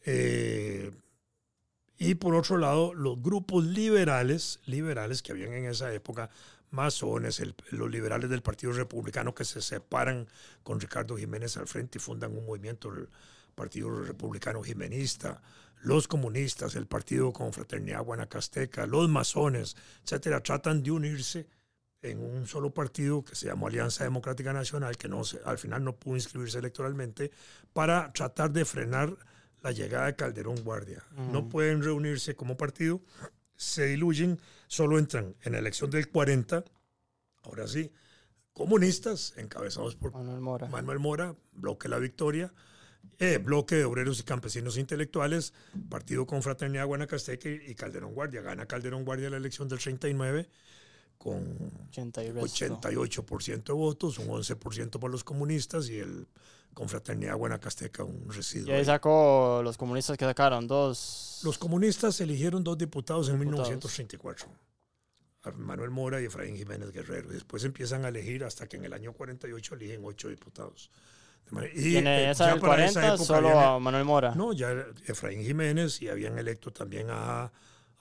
Eh, 0.05 0.91
y 1.99 2.15
por 2.15 2.35
otro 2.35 2.57
lado, 2.57 2.93
los 2.93 3.21
grupos 3.21 3.63
liberales, 3.65 4.59
liberales 4.65 5.21
que 5.21 5.31
habían 5.31 5.53
en 5.53 5.65
esa 5.65 5.93
época, 5.93 6.29
masones, 6.71 7.41
los 7.71 7.89
liberales 7.89 8.29
del 8.29 8.41
Partido 8.41 8.73
Republicano 8.73 9.33
que 9.33 9.45
se 9.45 9.61
separan 9.61 10.27
con 10.63 10.79
Ricardo 10.79 11.15
Jiménez 11.15 11.57
al 11.57 11.67
frente 11.67 11.97
y 11.97 12.01
fundan 12.01 12.35
un 12.37 12.45
movimiento, 12.45 12.89
el 12.89 13.09
Partido 13.55 14.03
Republicano 14.03 14.61
Jimenista, 14.61 15.41
los 15.81 16.07
comunistas, 16.07 16.75
el 16.75 16.87
Partido 16.87 17.31
Confraternidad 17.31 18.03
Guanacasteca, 18.03 18.85
los 18.85 19.09
masones, 19.09 19.75
etcétera, 20.03 20.41
tratan 20.41 20.83
de 20.83 20.91
unirse 20.91 21.47
en 22.01 22.19
un 22.19 22.47
solo 22.47 22.73
partido 22.73 23.23
que 23.23 23.35
se 23.35 23.47
llamó 23.47 23.67
Alianza 23.67 24.03
Democrática 24.03 24.53
Nacional, 24.53 24.97
que 24.97 25.07
no 25.07 25.21
al 25.45 25.57
final 25.57 25.83
no 25.83 25.95
pudo 25.95 26.15
inscribirse 26.15 26.59
electoralmente, 26.59 27.31
para 27.73 28.11
tratar 28.13 28.51
de 28.51 28.65
frenar 28.65 29.15
la 29.61 29.71
llegada 29.71 30.05
de 30.05 30.15
Calderón 30.15 30.63
Guardia. 30.63 31.03
No 31.31 31.49
pueden 31.49 31.83
reunirse 31.83 32.35
como 32.35 32.57
partido, 32.57 33.01
se 33.55 33.87
diluyen, 33.87 34.39
solo 34.67 34.99
entran 34.99 35.35
en 35.41 35.53
la 35.53 35.59
elección 35.59 35.89
del 35.89 36.09
40, 36.09 36.63
ahora 37.43 37.67
sí, 37.67 37.91
comunistas, 38.53 39.33
encabezados 39.37 39.95
por 39.95 40.13
Manuel 40.13 40.41
Mora, 40.41 40.67
Manuel 40.67 40.99
Mora 40.99 41.35
Bloque 41.53 41.89
La 41.89 41.97
Victoria, 41.97 42.53
eh, 43.19 43.39
Bloque 43.39 43.75
de 43.75 43.85
Obreros 43.85 44.19
y 44.19 44.23
Campesinos 44.23 44.77
Intelectuales, 44.77 45.53
Partido 45.89 46.27
Confraternidad 46.27 46.85
Guanacasteca 46.85 47.49
y 47.49 47.73
Calderón 47.73 48.13
Guardia. 48.13 48.41
Gana 48.41 48.65
Calderón 48.65 49.05
Guardia 49.05 49.29
la 49.29 49.37
elección 49.37 49.67
del 49.67 49.79
39 49.79 50.49
con 51.17 51.71
88% 51.91 53.63
de 53.63 53.73
votos, 53.73 54.19
un 54.19 54.27
11% 54.27 54.99
para 54.99 55.11
los 55.11 55.23
comunistas 55.23 55.89
y 55.89 55.99
el 55.99 56.27
Confraternidad 56.73 57.35
Guanacasteca 57.35 58.03
un 58.03 58.29
residuo. 58.29 58.69
Y 58.69 58.77
ahí 58.77 58.85
sacó 58.85 59.61
los 59.63 59.77
comunistas 59.77 60.15
que 60.15 60.25
sacaron 60.25 60.67
dos. 60.67 61.41
Los 61.43 61.57
comunistas 61.57 62.21
eligieron 62.21 62.63
dos 62.63 62.77
diputados 62.77 63.29
en 63.29 63.39
1934. 63.39 64.47
Manuel 65.55 65.89
Mora 65.89 66.21
y 66.21 66.25
Efraín 66.25 66.55
Jiménez 66.55 66.91
Guerrero. 66.91 67.29
Después 67.29 67.63
empiezan 67.63 68.05
a 68.05 68.09
elegir 68.09 68.43
hasta 68.43 68.67
que 68.67 68.77
en 68.77 68.85
el 68.85 68.93
año 68.93 69.13
48 69.13 69.75
eligen 69.75 70.01
ocho 70.03 70.29
diputados. 70.29 70.91
Y, 71.73 71.95
en 71.95 72.07
eh, 72.07 72.29
esa 72.29 72.47
del 72.47 72.59
40 72.59 73.17
solo 73.17 73.57
a 73.57 73.79
Manuel 73.79 74.03
Mora. 74.03 74.35
No, 74.35 74.53
ya 74.53 74.85
Efraín 75.07 75.43
Jiménez 75.43 76.01
y 76.01 76.09
habían 76.09 76.37
electo 76.37 76.71
también 76.71 77.07
a 77.09 77.51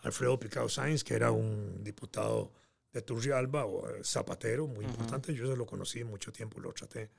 Alfredo 0.02 0.38
Picado 0.38 0.68
Sáenz, 0.68 1.04
que 1.04 1.14
era 1.14 1.30
un 1.30 1.82
diputado 1.82 2.52
de 2.92 3.02
Turrialba 3.02 3.66
o 3.66 3.88
eh, 3.88 4.02
Zapatero, 4.04 4.66
muy 4.66 4.84
importante. 4.84 5.34
Yo 5.34 5.46
se 5.46 5.56
lo 5.56 5.66
conocí 5.66 6.02
mucho 6.04 6.32
tiempo, 6.32 6.60
lo 6.60 6.72
traté. 6.72 7.10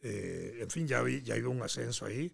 Eh, 0.00 0.58
en 0.60 0.70
fin, 0.70 0.86
ya, 0.86 1.02
vi, 1.02 1.22
ya 1.22 1.34
había 1.34 1.48
un 1.48 1.62
ascenso 1.62 2.06
ahí. 2.06 2.32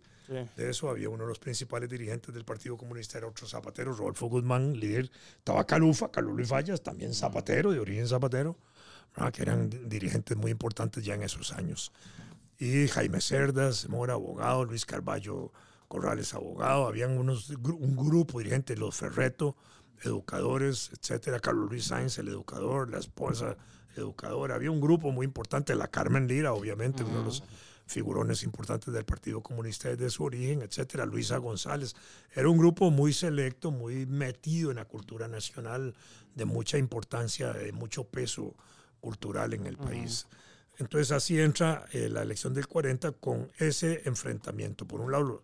De 0.56 0.70
eso 0.70 0.88
había 0.88 1.10
uno 1.10 1.24
de 1.24 1.28
los 1.28 1.38
principales 1.38 1.86
dirigentes 1.88 2.32
del 2.32 2.46
Partido 2.46 2.78
Comunista, 2.78 3.18
era 3.18 3.26
otro 3.26 3.46
Zapatero, 3.46 3.92
Rodolfo 3.92 4.26
Guzmán, 4.26 4.72
líder. 4.72 5.10
Estaba 5.36 5.66
Calufa, 5.66 6.10
Carlos 6.10 6.34
Luis 6.34 6.48
Fallas, 6.48 6.82
también 6.82 7.12
Zapatero, 7.12 7.72
de 7.72 7.78
origen 7.78 8.08
Zapatero, 8.08 8.56
que 9.34 9.42
eran 9.42 9.68
dirigentes 9.86 10.34
muy 10.34 10.50
importantes 10.50 11.04
ya 11.04 11.14
en 11.14 11.24
esos 11.24 11.52
años. 11.52 11.92
Y 12.58 12.88
Jaime 12.88 13.20
Cerdas, 13.20 13.86
Mora, 13.90 14.14
abogado, 14.14 14.64
Luis 14.64 14.86
Carballo 14.86 15.52
Corrales, 15.88 16.32
abogado. 16.32 16.86
Habían 16.86 17.18
unos, 17.18 17.50
un 17.50 17.94
grupo 17.94 18.38
dirigente, 18.38 18.76
los 18.76 18.96
Ferreto, 18.96 19.56
educadores, 20.04 20.90
etcétera. 20.98 21.40
Carlos 21.40 21.70
Luis 21.70 21.86
Sáenz, 21.86 22.18
el 22.18 22.28
educador, 22.28 22.90
la 22.90 22.98
esposa 22.98 23.56
educadora. 23.96 24.54
Había 24.54 24.70
un 24.70 24.80
grupo 24.80 25.10
muy 25.12 25.24
importante, 25.24 25.74
la 25.74 25.88
Carmen 25.88 26.26
Lira, 26.26 26.52
obviamente, 26.52 27.04
uno 27.04 27.18
de 27.18 27.24
los 27.24 27.42
figurones 27.86 28.42
importantes 28.42 28.92
del 28.92 29.04
Partido 29.04 29.42
Comunista 29.42 29.88
desde 29.88 30.10
su 30.10 30.24
origen, 30.24 30.62
etcétera. 30.62 31.06
Luisa 31.06 31.36
González. 31.38 31.94
Era 32.34 32.48
un 32.48 32.58
grupo 32.58 32.90
muy 32.90 33.12
selecto, 33.12 33.70
muy 33.70 34.06
metido 34.06 34.70
en 34.70 34.76
la 34.76 34.86
cultura 34.86 35.28
nacional, 35.28 35.94
de 36.34 36.44
mucha 36.44 36.78
importancia, 36.78 37.52
de 37.52 37.72
mucho 37.72 38.04
peso 38.04 38.54
cultural 39.00 39.54
en 39.54 39.66
el 39.66 39.76
país. 39.76 40.26
Entonces 40.78 41.12
así 41.12 41.40
entra 41.40 41.86
eh, 41.92 42.08
la 42.08 42.22
elección 42.22 42.54
del 42.54 42.66
40 42.66 43.12
con 43.12 43.50
ese 43.58 44.02
enfrentamiento. 44.06 44.86
Por 44.86 45.00
un 45.00 45.12
lado, 45.12 45.42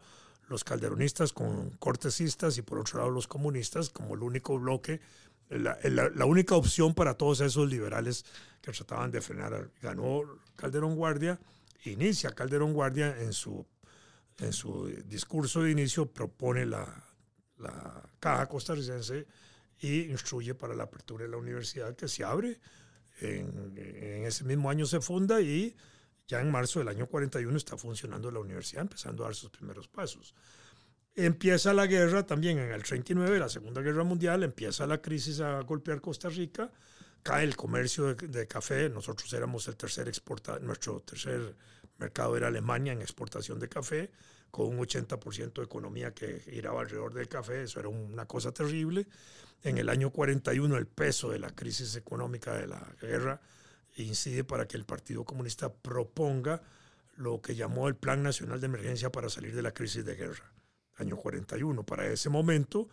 los 0.50 0.64
calderonistas 0.64 1.32
con 1.32 1.70
cortesistas 1.78 2.58
y 2.58 2.62
por 2.62 2.80
otro 2.80 2.98
lado 2.98 3.10
los 3.10 3.28
comunistas 3.28 3.88
como 3.88 4.14
el 4.14 4.22
único 4.22 4.58
bloque, 4.58 5.00
la, 5.48 6.24
única 6.26 6.56
opción 6.56 6.92
para 6.92 7.14
todos 7.14 7.40
esos 7.40 7.70
liberales 7.70 8.24
que 8.60 8.72
trataban 8.72 9.12
de 9.12 9.20
frenar. 9.20 9.70
Ganó 9.80 10.22
Calderón 10.56 10.96
Guardia, 10.96 11.38
inicia 11.84 12.32
Calderón 12.32 12.72
Guardia 12.72 13.16
en 13.20 13.32
su, 13.32 13.64
en 14.38 14.52
su 14.52 14.88
discurso 15.06 15.62
de 15.62 15.70
inicio, 15.70 16.06
propone 16.06 16.66
la, 16.66 17.00
la 17.58 18.02
caja 18.18 18.48
costarricense 18.48 19.28
y 19.78 20.10
instruye 20.10 20.54
para 20.54 20.74
la 20.74 20.82
apertura 20.82 21.24
de 21.24 21.30
la 21.30 21.36
universidad 21.36 21.94
que 21.94 22.08
se 22.08 22.24
abre. 22.24 22.60
En, 23.20 23.72
en 23.76 24.24
ese 24.24 24.42
mismo 24.44 24.68
año 24.68 24.84
se 24.84 25.00
funda 25.00 25.40
y 25.40 25.76
ya 26.30 26.40
en 26.40 26.50
marzo 26.50 26.78
del 26.78 26.86
año 26.86 27.08
41 27.08 27.56
está 27.56 27.76
funcionando 27.76 28.30
la 28.30 28.38
universidad, 28.38 28.82
empezando 28.82 29.24
a 29.24 29.26
dar 29.26 29.34
sus 29.34 29.50
primeros 29.50 29.88
pasos. 29.88 30.32
Empieza 31.16 31.74
la 31.74 31.88
guerra 31.88 32.24
también 32.24 32.58
en 32.58 32.70
el 32.70 32.84
39, 32.84 33.40
la 33.40 33.48
Segunda 33.48 33.80
Guerra 33.80 34.04
Mundial, 34.04 34.44
empieza 34.44 34.86
la 34.86 35.02
crisis 35.02 35.40
a 35.40 35.60
golpear 35.62 36.00
Costa 36.00 36.28
Rica, 36.28 36.70
cae 37.24 37.44
el 37.44 37.56
comercio 37.56 38.14
de, 38.14 38.46
café, 38.46 38.88
nosotros 38.88 39.32
éramos 39.32 39.66
el 39.66 39.76
tercer 39.76 40.06
exportador, 40.06 40.62
nuestro 40.62 41.00
tercer 41.00 41.56
mercado 41.98 42.36
era 42.36 42.46
Alemania 42.46 42.92
en 42.92 43.02
exportación 43.02 43.58
de 43.58 43.68
café, 43.68 44.12
con 44.52 44.68
un 44.68 44.78
80% 44.78 45.52
de 45.54 45.64
economía 45.64 46.14
que 46.14 46.38
giraba 46.38 46.82
alrededor 46.82 47.12
del 47.12 47.26
café, 47.26 47.62
eso 47.64 47.80
era 47.80 47.88
una 47.88 48.26
cosa 48.26 48.52
terrible. 48.52 49.08
En 49.64 49.78
el 49.78 49.88
año 49.88 50.10
41 50.10 50.76
el 50.76 50.86
peso 50.86 51.30
de 51.30 51.40
la 51.40 51.50
crisis 51.50 51.96
económica 51.96 52.54
de 52.54 52.68
la 52.68 52.94
guerra 53.00 53.40
incide 53.96 54.44
para 54.44 54.66
que 54.66 54.76
el 54.76 54.84
Partido 54.84 55.24
Comunista 55.24 55.72
proponga 55.72 56.62
lo 57.16 57.40
que 57.40 57.54
llamó 57.54 57.88
el 57.88 57.96
Plan 57.96 58.22
Nacional 58.22 58.60
de 58.60 58.66
Emergencia 58.66 59.12
para 59.12 59.28
salir 59.28 59.54
de 59.54 59.62
la 59.62 59.72
crisis 59.72 60.04
de 60.04 60.16
guerra, 60.16 60.52
año 60.96 61.16
41. 61.16 61.82
Para 61.84 62.06
ese 62.06 62.28
momento 62.28 62.88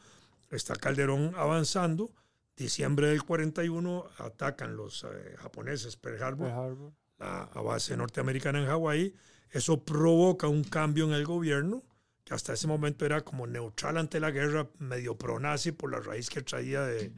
está 0.51 0.75
Calderón 0.75 1.33
avanzando. 1.35 2.11
Diciembre 2.55 3.07
del 3.07 3.23
41 3.23 4.09
atacan 4.17 4.75
los 4.75 5.03
eh, 5.03 5.35
japoneses 5.37 5.95
Pearl 5.95 6.23
Harbor, 6.23 6.91
la 7.19 7.61
base 7.61 7.95
norteamericana 7.95 8.59
en 8.59 8.65
Hawái. 8.65 9.13
Eso 9.51 9.83
provoca 9.83 10.47
un 10.47 10.63
cambio 10.63 11.05
en 11.05 11.13
el 11.13 11.25
gobierno, 11.25 11.83
que 12.23 12.33
hasta 12.33 12.53
ese 12.53 12.67
momento 12.67 13.05
era 13.05 13.21
como 13.21 13.47
neutral 13.47 13.97
ante 13.97 14.19
la 14.19 14.31
guerra, 14.31 14.67
medio 14.79 15.15
pro-nazi 15.17 15.71
por 15.71 15.91
la 15.91 15.99
raíz 15.99 16.29
que 16.29 16.41
traía 16.41 16.81
de, 16.81 17.13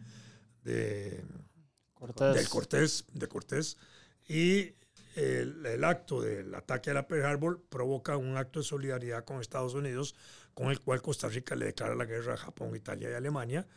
de 0.64 1.24
del 2.00 2.50
Cortés, 2.50 3.06
de 3.14 3.28
Cortés. 3.28 3.78
Y 4.28 4.74
el, 5.16 5.84
acto 5.84 6.22
del 6.22 6.54
ataque 6.56 6.92
a 6.92 6.94
la 6.94 7.08
Pearl 7.08 7.26
Harbor 7.26 7.62
provoca 7.70 8.18
un 8.18 8.38
acto 8.38 8.60
de 8.60 8.66
solidaridad 8.66 9.26
con 9.26 9.42
Estados 9.42 9.74
Unidos, 9.74 10.16
con 10.54 10.70
el 10.70 10.80
cual 10.80 11.02
Costa 11.02 11.28
Rica 11.28 11.56
le 11.56 11.66
declara 11.66 11.96
la 11.96 12.06
guerra 12.06 12.34
a 12.34 12.38
Japón, 12.38 12.76
Italia 12.76 13.10
y 13.10 13.14
Alemania 13.14 13.68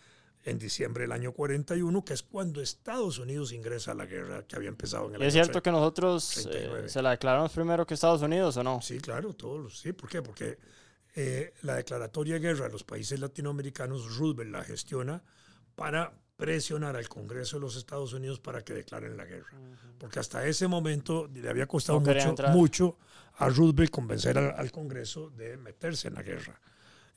en 0.45 0.59
diciembre 0.59 1.03
del 1.03 1.13
año 1.13 1.33
41, 1.33 2.05
que 2.05 2.15
es 2.15 2.23
cuando 2.23 2.61
Estados 2.61 3.19
Unidos 3.19 3.53
ingresa 3.53 3.93
a 3.93 3.95
la 3.95 4.07
guerra 4.07 4.45
que 4.45 4.57
había 4.57 4.69
empezado 4.69 5.09
en 5.09 5.15
el 5.15 5.23
¿Es 5.23 5.33
cierto 5.33 5.63
que 5.63 5.71
nosotros 5.71 6.49
eh, 6.51 6.89
se 6.89 7.01
la 7.01 7.11
declaramos 7.11 7.53
primero 7.53 7.87
que 7.87 7.95
Estados 7.95 8.23
Unidos 8.23 8.57
o 8.57 8.65
no? 8.65 8.81
Sí, 8.83 8.99
claro, 8.99 9.35
todos. 9.35 9.79
Sí, 9.79 9.93
¿por 9.93 10.09
qué? 10.09 10.21
Porque 10.21 10.59
eh, 11.15 11.55
la 11.63 11.77
declaratoria 11.77 12.35
de 12.35 12.41
guerra 12.41 12.67
de 12.67 12.73
los 12.73 12.83
países 12.83 13.21
latinoamericanos, 13.21 14.17
Roosevelt 14.17 14.51
la 14.51 14.65
gestiona 14.65 15.23
para 15.77 16.13
presionar 16.43 16.97
al 16.97 17.09
Congreso 17.09 17.57
de 17.57 17.61
los 17.61 17.77
Estados 17.77 18.13
Unidos 18.15 18.41
para 18.41 18.63
que 18.63 18.73
declaren 18.75 19.17
la 19.17 19.25
guerra. 19.25 19.57
Porque 19.97 20.19
hasta 20.19 20.45
ese 20.45 20.67
momento 20.67 21.29
le 21.33 21.49
había 21.49 21.67
costado 21.69 22.01
mucho, 22.01 22.35
mucho, 22.53 22.99
a 23.37 23.49
Roosevelt 23.49 23.91
convencer 23.93 24.37
al, 24.37 24.73
Congreso 24.73 25.31
de 25.31 25.57
meterse 25.57 26.09
en 26.09 26.15
la 26.15 26.23
guerra. 26.23 26.59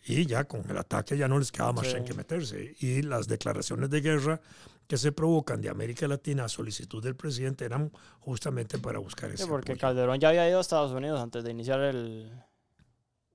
y 0.08 0.27
ya 0.27 0.44
con 0.44 0.70
el 0.70 0.77
ataque 0.77 1.17
ya 1.17 1.27
no 1.27 1.39
les 1.39 1.51
quedaba 1.51 1.74
más 1.74 1.88
Sí. 1.88 1.98
en 1.98 2.05
que 2.05 2.13
meterse. 2.13 2.75
Y 2.79 3.01
las 3.01 3.27
declaraciones 3.27 3.89
de 3.89 4.01
guerra 4.01 4.39
que 4.88 4.98
se 4.98 5.12
provocan 5.12 5.60
de 5.60 5.70
América 5.70 6.08
Latina 6.08 6.46
a 6.46 6.48
solicitud 6.50 7.01
del 7.01 7.15
presidente 7.15 7.65
eran 7.65 7.91
justamente 8.20 8.77
para 8.77 9.00
buscar 9.00 9.29
Sí, 9.32 9.36
ese 9.38 9.48
porque 9.48 9.72
apoyo. 9.72 9.82
Calderón 9.82 10.20
ya 10.20 10.29
había 10.29 10.48
ido 10.48 10.60
a 10.60 10.62
Estados 10.62 10.91
Unidos 10.91 11.20
antes 11.20 11.44
de 11.44 11.50
iniciar 11.50 11.79
el, 11.79 12.32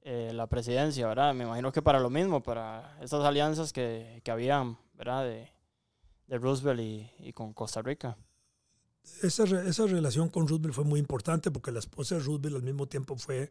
eh, 0.03 0.31
la 0.33 0.47
presidencia, 0.47 1.09
¿verdad? 1.09 1.35
Me 1.35 1.43
imagino 1.43 1.73
que 1.73 1.83
para 1.83 1.99
lo 1.99 2.09
mismo, 2.09 2.41
para 2.41 2.97
estas 3.01 3.25
alianzas 3.25 3.73
que, 3.73 4.21
que 4.23 4.31
habían, 4.31 4.79
¿verdad? 4.95 5.25
De, 5.25 5.53
de 6.31 6.39
Roosevelt 6.39 6.81
y, 6.81 7.11
y 7.29 7.33
con 7.35 7.53
Costa 7.53 7.83
Rica. 7.83 8.17
esa, 9.23 9.45
re- 9.45 9.69
esa 9.69 9.87
relación 9.87 10.29
con 10.29 10.47
Roosevelt 10.49 10.75
fue 10.75 10.85
muy 10.85 11.01
importante 11.01 11.51
porque 11.51 11.73
la 11.73 11.81
esposa 11.81 12.15
de 12.15 12.23
Roosevelt 12.23 12.57
al 12.57 12.63
mismo 12.63 12.87
tiempo 12.87 13.17
fue, 13.17 13.51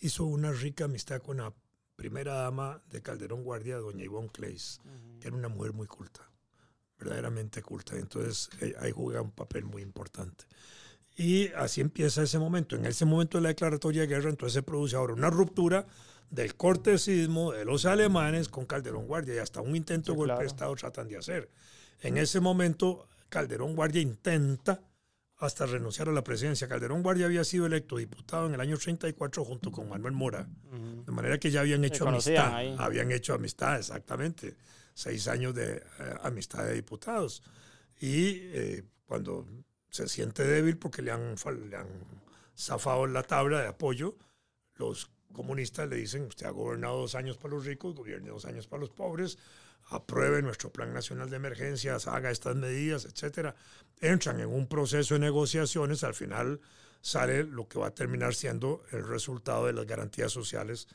hizo 0.00 0.24
una 0.24 0.52
rica 0.52 0.84
amistad 0.84 1.20
con 1.22 1.38
la 1.38 1.52
primera 1.96 2.34
dama 2.34 2.80
de 2.90 3.02
Calderón 3.02 3.42
Guardia, 3.42 3.78
doña 3.78 4.04
Ivonne 4.04 4.28
Clays, 4.28 4.80
que 5.20 5.26
era 5.28 5.36
una 5.36 5.48
mujer 5.48 5.72
muy 5.72 5.86
culta, 5.88 6.30
verdaderamente 6.98 7.62
culta. 7.62 7.96
Entonces 7.96 8.50
eh, 8.60 8.74
ahí 8.78 8.92
juega 8.92 9.20
un 9.22 9.32
papel 9.32 9.64
muy 9.64 9.82
importante. 9.82 10.44
Y 11.16 11.48
así 11.56 11.80
empieza 11.80 12.22
ese 12.22 12.38
momento. 12.38 12.76
En 12.76 12.84
ese 12.86 13.04
momento 13.04 13.38
de 13.38 13.42
la 13.42 13.48
declaratoria 13.48 14.02
de 14.02 14.06
guerra, 14.06 14.30
entonces 14.30 14.52
se 14.52 14.62
produce 14.62 14.94
ahora 14.94 15.14
una 15.14 15.30
ruptura 15.30 15.86
del 16.30 16.54
cortesismo 16.54 17.52
de 17.52 17.64
los 17.64 17.86
alemanes 17.86 18.48
con 18.48 18.66
Calderón 18.66 19.06
Guardia 19.08 19.34
y 19.34 19.38
hasta 19.38 19.60
un 19.62 19.74
intento 19.74 20.12
Sí, 20.12 20.12
de 20.12 20.16
golpe 20.18 20.26
claro. 20.28 20.40
de 20.42 20.46
Estado 20.46 20.74
tratan 20.76 21.08
de 21.08 21.16
hacer. 21.16 21.50
En 22.00 22.16
ese 22.16 22.40
momento, 22.40 23.08
Calderón 23.28 23.74
Guardia 23.74 24.00
intenta 24.00 24.80
hasta 25.38 25.66
renunciar 25.66 26.08
a 26.08 26.12
la 26.12 26.24
presidencia. 26.24 26.68
Calderón 26.68 27.02
Guardia 27.02 27.26
había 27.26 27.44
sido 27.44 27.66
electo 27.66 27.96
diputado 27.96 28.46
en 28.46 28.54
el 28.54 28.60
año 28.60 28.76
34 28.76 29.44
junto 29.44 29.70
con 29.70 29.88
Manuel 29.88 30.12
Mora. 30.12 30.48
Ujú. 30.72 31.04
De 31.04 31.12
manera 31.12 31.38
que 31.38 31.50
ya 31.50 31.60
habían 31.60 31.84
hecho 31.84 32.08
amistad. 32.08 32.54
ahí. 32.54 32.74
Habían 32.78 33.12
hecho 33.12 33.34
amistad, 33.34 33.78
exactamente. 33.78 34.56
Seis 34.94 35.28
años 35.28 35.54
de 35.54 35.76
eh, 35.76 35.82
amistad 36.22 36.64
de 36.64 36.74
diputados. 36.74 37.42
Y 38.00 38.40
eh, 38.52 38.84
cuando 39.06 39.46
se 39.90 40.08
siente 40.08 40.44
débil 40.44 40.76
porque 40.76 41.02
le 41.02 41.12
han, 41.12 41.36
le 41.68 41.76
han 41.76 41.88
zafado 42.56 43.06
la 43.06 43.22
tabla 43.22 43.60
de 43.60 43.68
apoyo, 43.68 44.16
los 44.74 45.10
comunistas 45.32 45.88
le 45.88 45.96
dicen, 45.96 46.22
usted 46.22 46.46
ha 46.46 46.50
gobernado 46.50 46.98
dos 46.98 47.14
años 47.14 47.36
para 47.36 47.54
los 47.54 47.64
ricos, 47.64 47.94
gobierne 47.94 48.30
dos 48.30 48.44
años 48.44 48.66
para 48.66 48.80
los 48.80 48.90
pobres, 48.90 49.38
apruebe 49.90 50.42
nuestro 50.42 50.70
plan 50.70 50.92
nacional 50.92 51.30
de 51.30 51.36
emergencias, 51.36 52.06
haga 52.06 52.30
estas 52.30 52.56
medidas, 52.56 53.04
etcétera. 53.04 53.54
Entran 54.00 54.40
en 54.40 54.48
un 54.48 54.66
proceso 54.66 55.14
de 55.14 55.20
negociaciones, 55.20 56.04
al 56.04 56.14
final 56.14 56.60
sale 57.00 57.44
lo 57.44 57.68
que 57.68 57.78
va 57.78 57.88
a 57.88 57.94
terminar 57.94 58.34
siendo 58.34 58.84
el 58.92 59.06
resultado 59.06 59.66
de 59.66 59.72
las 59.72 59.86
garantías 59.86 60.30
sociales 60.32 60.88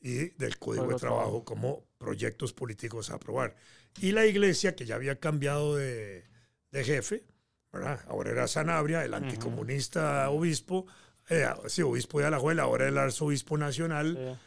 y 0.00 0.28
del 0.36 0.58
Código 0.58 0.88
de 0.88 0.96
Trabajo 0.96 1.44
como 1.44 1.84
proyectos 1.98 2.52
políticos 2.52 3.10
a 3.10 3.14
aprobar. 3.14 3.56
Y 4.00 4.12
la 4.12 4.26
iglesia, 4.26 4.74
que 4.76 4.84
ya 4.84 4.96
había 4.96 5.18
cambiado 5.18 5.76
de, 5.76 6.24
de 6.70 6.84
jefe, 6.84 7.24
¿verdad? 7.72 8.00
ahora 8.08 8.30
era 8.32 8.46
Sanabria, 8.46 9.04
el 9.04 9.14
anticomunista 9.14 10.28
obispo, 10.30 10.86
eh, 11.30 11.46
sí, 11.68 11.80
obispo 11.82 12.20
de 12.20 12.26
Alajuela, 12.26 12.64
ahora 12.64 12.86
el 12.88 12.98
arzobispo 12.98 13.56
nacional, 13.56 14.16
Sí. 14.18 14.38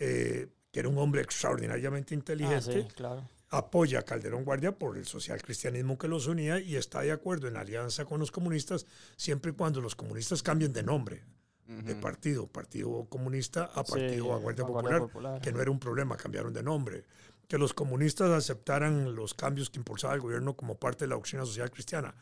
eh, 0.00 0.48
que 0.70 0.80
era 0.80 0.88
un 0.90 0.98
hombre 0.98 1.22
extraordinariamente 1.22 2.14
Ah, 2.14 2.18
inteligente, 2.18 2.82
sí, 2.82 2.88
claro. 2.94 3.26
Apoya 3.48 4.00
a 4.00 4.02
Calderón 4.02 4.44
Guardia 4.44 4.72
por 4.72 4.96
el 4.96 5.06
social 5.06 5.40
cristianismo 5.42 5.98
que 5.98 6.08
los 6.08 6.26
unía 6.26 6.58
y 6.58 6.76
está 6.76 7.00
de 7.02 7.12
acuerdo 7.12 7.48
en 7.48 7.56
alianza 7.56 8.04
con 8.04 8.20
los 8.20 8.30
comunistas 8.32 8.86
siempre 9.16 9.52
y 9.52 9.54
cuando 9.54 9.80
los 9.80 9.94
comunistas 9.94 10.42
cambien 10.42 10.72
de 10.72 10.82
nombre, 10.82 11.24
de 11.66 11.94
partido, 11.96 12.46
Partido 12.46 13.06
Comunista 13.08 13.64
a 13.74 13.84
Sí, 13.84 13.92
Partido 13.92 14.28
Vanguardia 14.28 14.64
Vanguardia 14.64 14.98
Popular, 14.98 15.00
Popular. 15.00 15.40
que 15.40 15.52
no 15.52 15.60
era 15.60 15.70
un 15.70 15.80
problema, 15.80 16.16
cambiaron 16.16 16.52
de 16.52 16.62
nombre. 16.62 17.04
Que 17.48 17.58
los 17.58 17.74
comunistas 17.74 18.30
aceptaran 18.30 19.14
los 19.16 19.34
cambios 19.34 19.70
que 19.70 19.78
impulsaba 19.78 20.14
el 20.14 20.20
gobierno 20.20 20.54
como 20.56 20.78
parte 20.78 21.04
de 21.04 21.08
la 21.08 21.16
doctrina 21.16 21.44
social 21.44 21.70
cristiana. 21.70 22.14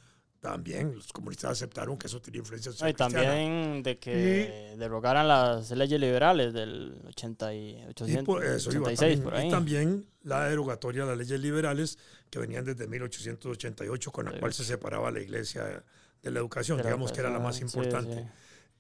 También 0.45 0.95
los 0.95 1.11
comunistas 1.11 1.53
aceptaron 1.53 1.97
que 1.97 2.07
eso 2.07 2.21
tenía 2.21 2.41
influencia 2.41 2.71
social 2.71 2.91
y 2.91 2.93
también 2.93 3.83
de 3.83 3.99
que 3.99 4.75
derogaran 4.77 5.27
las 5.27 5.71
leyes 5.71 5.99
liberales 5.99 6.53
del 6.53 7.01
80 7.07 7.55
y 7.55 7.79
Y 8.07 8.17
por 8.19 8.45
eso 8.45 8.71
iba 8.71 8.83
86, 8.89 8.99
también, 8.99 9.23
por 9.23 9.35
ahí. 9.35 9.49
y 9.49 9.51
también 9.51 10.07
la 10.23 10.45
derogatoria 10.47 11.05
de 11.05 11.09
las 11.09 11.17
leyes 11.19 11.41
liberales 11.41 11.99
que 12.29 12.39
venían 12.39 12.63
desde 12.67 12.87
1888, 12.87 14.13
con 14.13 14.27
la 14.27 14.33
Sí. 14.33 14.39
cual 14.41 14.53
se 14.53 14.65
separaba 14.65 15.11
la 15.11 15.21
iglesia 15.21 15.83
de 16.23 16.31
la 16.31 16.41
educación, 16.41 16.77
De 16.77 16.85
la 16.85 16.91
digamos 16.91 17.11
que 17.11 17.21
era 17.21 17.31
la 17.31 17.39
más 17.39 17.59
educación, 17.59 17.83
sí, 17.83 17.89
importante. 17.89 18.31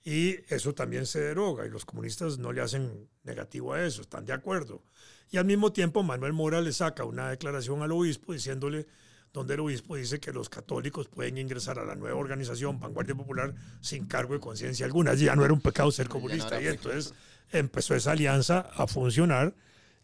sí. 0.05 0.11
Y 0.11 0.55
eso 0.55 0.75
también 0.75 1.07
se 1.07 1.21
deroga 1.21 1.65
y 1.65 1.71
los 1.71 1.87
comunistas 1.87 2.37
no 2.37 2.53
le 2.53 2.61
hacen 2.61 3.09
negativo 3.23 3.73
a 3.73 3.83
eso, 3.87 4.03
están 4.03 4.27
de 4.27 4.35
acuerdo. 4.35 4.83
Y 5.31 5.39
al 5.39 5.47
mismo 5.47 5.73
tiempo 5.73 6.03
Manuel 6.03 6.35
Mora 6.35 6.61
le 6.61 6.75
saca 6.75 7.07
una 7.07 7.31
declaración 7.31 7.81
al 7.83 7.91
obispo 7.91 8.35
diciéndole, 8.35 8.87
donde 9.35 9.55
el 9.55 9.61
obispo 9.61 9.97
dice 9.97 10.21
que 10.21 10.33
los 10.33 10.49
católicos 10.49 11.09
pueden 11.09 11.37
ingresar 11.39 11.81
a 11.81 11.85
la 11.85 11.97
nueva 11.97 12.17
organización 12.17 12.79
Vanguardia 12.79 13.17
Popular 13.17 13.53
sin 13.81 14.07
cargo 14.07 14.33
de 14.33 14.41
conciencia 14.41 14.87
alguna. 14.87 15.13
Ya 15.15 15.35
no 15.35 15.45
era 15.45 15.53
un 15.53 15.61
pecado 15.61 15.91
ser 15.91 16.07
no 16.07 16.13
comunista. 16.13 16.63
y 16.63 16.69
entonces 16.69 17.13
empezó 17.51 17.97
esa 17.97 18.13
alianza 18.13 18.61
a 18.61 18.87
funcionar 18.87 19.53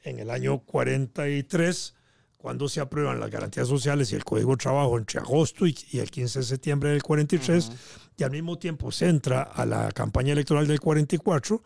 en 0.02 0.18
el 0.18 0.30
año 0.30 0.58
43, 0.58 1.94
cuando 2.38 2.68
se 2.68 2.80
aprueban 2.80 3.20
las 3.20 3.30
garantías 3.30 3.68
sociales 3.68 4.10
y 4.10 4.16
el 4.16 4.24
Código 4.24 4.50
de 4.52 4.56
Trabajo 4.56 4.98
entre 4.98 5.20
agosto 5.20 5.64
y, 5.64 5.78
y 5.92 6.00
el 6.00 6.10
15 6.10 6.40
de 6.40 6.44
septiembre 6.44 6.90
del 6.90 7.02
43 7.02 7.66
Ujú. 7.66 7.76
y 8.16 8.24
al 8.24 8.32
mismo 8.32 8.58
tiempo 8.58 8.90
se 8.90 9.08
entra 9.08 9.42
a 9.42 9.64
la 9.64 9.92
campaña 9.92 10.32
electoral 10.32 10.66
del 10.66 10.80
44 10.80 11.62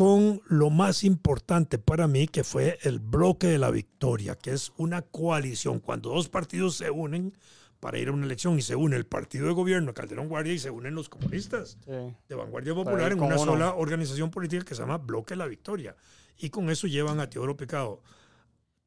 con 0.00 0.40
lo 0.48 0.70
más 0.70 1.04
importante 1.04 1.76
para 1.76 2.08
mí 2.08 2.26
que 2.26 2.42
fue 2.42 2.78
el 2.84 3.00
bloque 3.00 3.48
de 3.48 3.58
la 3.58 3.70
victoria, 3.70 4.34
que 4.34 4.50
es 4.52 4.72
una 4.78 5.02
coalición, 5.02 5.78
cuando 5.78 6.08
dos 6.08 6.30
partidos 6.30 6.76
se 6.76 6.90
unen 6.90 7.36
para 7.80 7.98
ir 7.98 8.08
a 8.08 8.12
una 8.12 8.24
elección 8.24 8.58
y 8.58 8.62
se 8.62 8.74
une 8.76 8.96
el 8.96 9.04
partido 9.04 9.46
de 9.48 9.52
gobierno 9.52 9.92
Calderón 9.92 10.28
Guardia 10.28 10.54
y 10.54 10.58
se 10.58 10.70
unen 10.70 10.94
los 10.94 11.10
comunistas 11.10 11.76
Sí. 11.84 11.92
de 12.30 12.34
Vanguardia 12.34 12.72
Popular 12.74 13.12
en 13.12 13.20
una 13.20 13.36
sola 13.36 13.74
organización 13.74 14.30
política 14.30 14.64
que 14.64 14.74
se 14.74 14.80
llama 14.80 14.96
Bloque 14.96 15.34
de 15.34 15.36
la 15.36 15.46
Victoria. 15.46 15.94
Y 16.38 16.48
con 16.48 16.70
eso 16.70 16.86
llevan 16.86 17.20
a 17.20 17.28
Teodoro 17.28 17.54
Picado. 17.58 18.00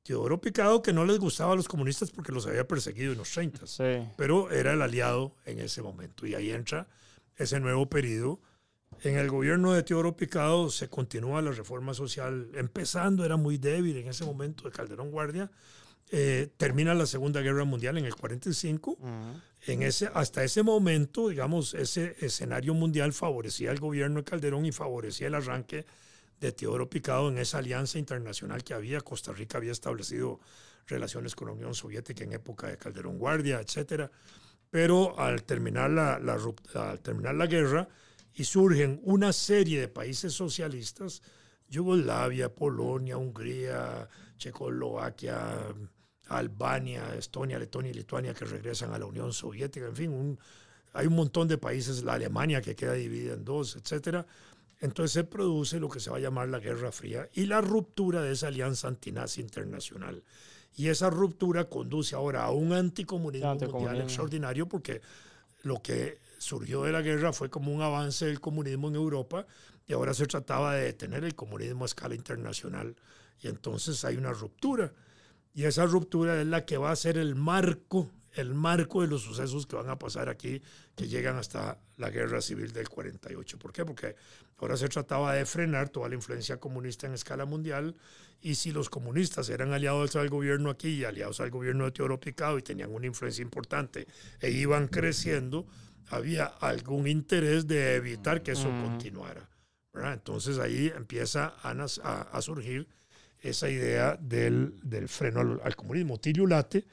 Teodoro 0.01 0.41
Picado 0.41 0.81
que 0.81 0.93
no 0.93 1.05
les 1.05 1.19
gustaba 1.19 1.53
a 1.53 1.55
los 1.55 1.67
comunistas 1.67 2.09
porque 2.09 2.31
los 2.31 2.47
había 2.47 2.67
perseguido 2.67 3.11
en 3.11 3.19
los 3.19 3.29
30 3.29 3.67
Sí. 3.67 3.83
pero 4.17 4.49
era 4.49 4.73
el 4.73 4.81
aliado 4.81 5.35
en 5.45 5.59
ese 5.59 5.83
momento. 5.83 6.25
Y 6.25 6.33
ahí 6.33 6.49
entra 6.49 6.87
ese 7.37 7.59
nuevo 7.59 7.87
periodo. 7.87 8.39
En 9.01 9.17
el 9.17 9.29
gobierno 9.29 9.73
de 9.73 9.83
Teodoro 9.83 10.15
Picado 10.15 10.69
se 10.69 10.87
continúa 10.89 11.41
la 11.41 11.51
reforma 11.51 11.93
social, 11.93 12.49
empezando, 12.53 13.25
era 13.25 13.37
muy 13.37 13.57
débil 13.57 13.97
en 13.97 14.07
ese 14.07 14.25
momento 14.25 14.65
de 14.65 14.71
Calderón 14.71 15.11
Guardia. 15.11 15.49
Eh, 16.11 16.49
termina 16.57 16.93
la 16.93 17.05
Segunda 17.05 17.41
Guerra 17.41 17.63
Mundial 17.63 17.97
en 17.97 18.05
el 18.05 18.15
45. 18.15 18.91
Ujú. 18.91 19.07
En 19.65 19.81
ese, 19.81 20.09
hasta 20.13 20.43
ese 20.43 20.61
momento, 20.61 21.29
digamos, 21.29 21.73
ese 21.73 22.15
escenario 22.19 22.73
mundial 22.73 23.13
favorecía 23.13 23.71
al 23.71 23.79
gobierno 23.79 24.17
de 24.17 24.23
Calderón 24.25 24.65
y 24.65 24.71
favorecía 24.71 25.27
el 25.27 25.35
arranque 25.35 25.85
de 26.39 26.51
Teodoro 26.51 26.89
Picado 26.89 27.29
en 27.29 27.37
esa 27.37 27.59
alianza 27.59 27.97
internacional 27.97 28.63
que 28.63 28.73
había. 28.73 29.01
Costa 29.01 29.31
Rica 29.31 29.57
había 29.57 29.71
establecido 29.71 30.39
relaciones 30.87 31.35
con 31.35 31.47
la 31.47 31.53
Unión 31.53 31.73
Soviética 31.73 32.23
en 32.23 32.33
época 32.33 32.67
de 32.67 32.77
Calderón 32.77 33.17
Guardia, 33.17 33.59
etcétera. 33.61 34.11
Pero 34.69 35.17
al 35.19 35.43
terminar 35.43 35.89
la, 35.89 36.19
la 36.19 36.37
al 36.75 36.99
terminar 36.99 37.35
la 37.35 37.47
guerra 37.47 37.87
y 38.35 38.43
surgen 38.45 38.99
una 39.03 39.31
serie 39.33 39.79
de 39.79 39.87
países 39.87 40.33
socialistas, 40.33 41.21
Yugoslavia, 41.69 42.53
Polonia, 42.53 43.17
Hungría, 43.17 44.07
Checoslovaquia, 44.37 45.57
Albania, 46.29 47.15
Estonia, 47.15 47.59
Letonia 47.59 47.91
y 47.91 47.95
Lituania 47.95 48.33
que 48.33 48.45
regresan 48.45 48.93
a 48.93 48.99
la 48.99 49.05
Unión 49.05 49.33
Soviética, 49.33 49.85
en 49.87 49.95
fin, 49.95 50.11
un- 50.11 50.39
hay 50.93 51.07
un 51.07 51.15
montón 51.15 51.47
de 51.47 51.57
países, 51.57 52.03
la 52.03 52.13
Alemania 52.13 52.61
que 52.61 52.75
queda 52.75 52.93
dividida 52.93 53.33
en 53.33 53.43
dos, 53.43 53.75
etcétera. 53.75 54.25
Entonces 54.79 55.11
se 55.13 55.23
produce 55.23 55.79
lo 55.79 55.89
que 55.89 55.99
se 55.99 56.09
va 56.09 56.17
a 56.17 56.19
llamar 56.19 56.49
la 56.49 56.59
Guerra 56.59 56.91
Fría 56.91 57.29
y 57.33 57.45
la 57.45 57.61
ruptura 57.61 58.21
de 58.21 58.33
esa 58.33 58.47
alianza 58.47 58.87
antinazi 58.87 59.41
internacional. 59.41 60.23
Y 60.75 60.87
esa 60.87 61.09
ruptura 61.09 61.65
conduce 61.65 62.15
ahora 62.15 62.43
a 62.43 62.51
un 62.51 62.73
anticomunismo, 62.73 63.47
mundial 63.49 63.51
Anticomunismo. 63.69 64.03
extraordinario 64.03 64.67
porque 64.67 65.01
lo 65.63 65.81
que 65.81 66.17
surgió 66.43 66.83
de 66.83 66.91
la 66.91 67.01
guerra 67.01 67.33
fue 67.33 67.49
como 67.49 67.73
un 67.73 67.81
avance 67.81 68.25
del 68.25 68.39
comunismo 68.39 68.89
en 68.89 68.95
Europa 68.95 69.47
y 69.87 69.93
ahora 69.93 70.13
se 70.13 70.27
trataba 70.27 70.75
de 70.75 70.83
detener 70.85 71.23
el 71.23 71.35
comunismo 71.35 71.85
a 71.85 71.87
escala 71.87 72.15
internacional. 72.15 72.95
Y 73.41 73.47
entonces 73.47 74.03
hay 74.05 74.17
una 74.17 74.31
ruptura. 74.31 74.93
Y 75.53 75.65
esa 75.65 75.85
ruptura 75.85 76.39
es 76.39 76.47
la 76.47 76.65
que 76.65 76.77
va 76.77 76.91
a 76.91 76.95
ser 76.95 77.17
el 77.17 77.35
marco, 77.35 78.09
el 78.33 78.53
marco 78.53 79.01
de 79.01 79.07
los 79.07 79.21
sucesos 79.21 79.67
que 79.67 79.75
van 79.75 79.89
a 79.89 79.99
pasar 79.99 80.29
aquí, 80.29 80.61
que 80.95 81.07
llegan 81.07 81.37
hasta 81.37 81.79
la 81.97 82.09
guerra 82.09 82.41
civil 82.41 82.71
del 82.71 82.89
48. 82.89 83.59
¿Por 83.59 83.71
qué? 83.71 83.85
Porque 83.85 84.15
ahora 84.57 84.77
se 84.77 84.87
trataba 84.89 85.33
de 85.33 85.45
frenar 85.45 85.89
toda 85.89 86.09
la 86.09 86.15
influencia 86.15 86.57
comunista 86.59 87.05
en 87.05 87.13
escala 87.13 87.45
mundial 87.45 87.95
y 88.41 88.55
si 88.55 88.71
los 88.71 88.89
comunistas 88.89 89.49
eran 89.49 89.73
aliados 89.73 90.15
al 90.15 90.29
gobierno 90.29 90.69
aquí 90.69 90.89
y 90.89 91.03
aliados 91.05 91.39
al 91.39 91.51
gobierno 91.51 91.85
de 91.85 91.91
Teodoro 91.91 92.19
Picado 92.19 92.57
y 92.57 92.61
tenían 92.61 92.91
una 92.93 93.05
influencia 93.05 93.41
importante 93.41 94.07
e 94.39 94.51
iban 94.51 94.87
creciendo, 94.87 95.65
había 96.09 96.45
algún 96.45 97.07
interés 97.07 97.67
de 97.67 97.95
evitar 97.95 98.41
que 98.43 98.51
eso 98.51 98.69
Ujú. 98.69 98.81
continuara. 98.81 99.49
¿verdad? 99.93 100.13
Entonces 100.13 100.57
ahí 100.59 100.91
empieza 100.95 101.53
a, 101.61 101.71
a- 101.71 102.21
a 102.31 102.41
surgir 102.41 102.87
esa 103.41 103.69
idea 103.69 104.17
del, 104.19 104.79
del 104.81 105.07
freno 105.07 105.41
al, 105.41 105.61
al, 105.63 105.75
comunismo. 105.75 106.17
Tilio 106.19 106.47
Late, 106.47 106.85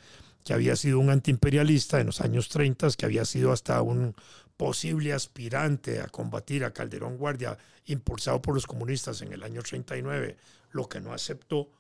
que 0.44 0.52
había 0.52 0.76
sido 0.76 0.98
un 0.98 1.10
antiimperialista 1.10 2.00
en 2.00 2.06
los 2.06 2.20
años 2.20 2.48
30, 2.48 2.88
que 2.98 3.06
había 3.06 3.24
sido 3.24 3.52
hasta 3.52 3.80
un 3.82 4.14
posible 4.56 5.12
aspirante 5.14 6.00
a 6.00 6.08
combatir 6.08 6.64
a 6.64 6.72
Calderón 6.72 7.16
Guardia, 7.16 7.56
impulsado 7.86 8.42
por 8.42 8.54
los 8.54 8.66
comunistas 8.66 9.22
en 9.22 9.32
el 9.32 9.42
año 9.42 9.62
39, 9.62 10.36
lo 10.72 10.88
que 10.88 11.00
no 11.00 11.14
aceptó, 11.14 11.70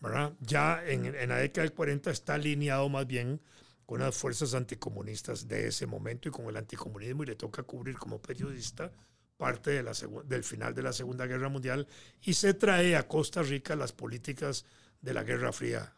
¿verdad? 0.00 0.32
ya 0.40 0.84
en, 0.86 1.06
en 1.06 1.28
la 1.30 1.36
década 1.36 1.62
del 1.66 1.72
40 1.72 2.10
está 2.10 2.34
alineado 2.34 2.88
más 2.90 3.06
bien 3.06 3.40
con 3.86 4.00
las 4.00 4.16
fuerzas 4.16 4.52
anticomunistas 4.54 5.46
de 5.46 5.68
ese 5.68 5.86
momento 5.86 6.28
y 6.28 6.32
con 6.32 6.46
el 6.46 6.56
anticomunismo 6.56 7.22
y 7.22 7.26
le 7.26 7.36
toca 7.36 7.62
cubrir 7.62 7.96
como 7.96 8.20
periodista 8.20 8.92
parte 9.36 9.70
de 9.70 9.82
la 9.82 9.92
del 10.24 10.44
final 10.44 10.74
de 10.74 10.82
la 10.82 10.92
Segunda 10.92 11.26
Guerra 11.26 11.48
Mundial 11.48 11.86
y 12.22 12.34
se 12.34 12.54
trae 12.54 12.96
a 12.96 13.06
Costa 13.06 13.42
Rica 13.42 13.76
las 13.76 13.92
políticas 13.92 14.64
de 15.00 15.14
la 15.14 15.22
Guerra 15.22 15.52
Fría 15.52 15.94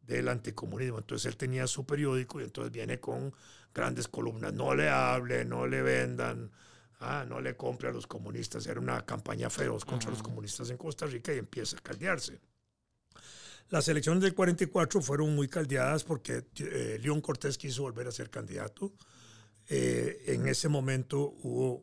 del 0.00 0.28
anticomunismo. 0.28 0.98
Entonces 0.98 1.26
él 1.26 1.36
tenía 1.36 1.66
su 1.66 1.84
periódico 1.84 2.40
y 2.40 2.44
entonces 2.44 2.72
viene 2.72 3.00
con 3.00 3.34
grandes 3.74 4.06
columnas, 4.06 4.52
no 4.52 4.74
le 4.74 4.88
hable, 4.88 5.44
no 5.44 5.66
le 5.66 5.82
vendan, 5.82 6.52
ah, 7.00 7.24
no 7.26 7.40
le 7.40 7.56
compre 7.56 7.88
a 7.88 7.92
los 7.92 8.06
comunistas. 8.06 8.66
Era 8.66 8.80
una 8.80 9.04
campaña 9.04 9.50
feroz 9.50 9.84
contra 9.84 10.10
los 10.10 10.22
comunistas 10.22 10.70
en 10.70 10.76
Costa 10.76 11.06
Rica 11.06 11.34
y 11.34 11.38
empieza 11.38 11.78
a 11.78 11.80
caldearse. 11.80 12.38
Las 13.74 13.88
elecciones 13.88 14.22
del 14.22 14.34
44 14.34 15.02
fueron 15.02 15.34
muy 15.34 15.48
caldeadas 15.48 16.04
porque 16.04 16.44
eh, 16.60 17.00
León 17.02 17.20
Cortés 17.20 17.58
quiso 17.58 17.82
volver 17.82 18.06
a 18.06 18.12
ser 18.12 18.30
candidato. 18.30 18.92
Eh, 19.68 20.22
en 20.26 20.46
ese 20.46 20.68
momento 20.68 21.34
hubo 21.42 21.82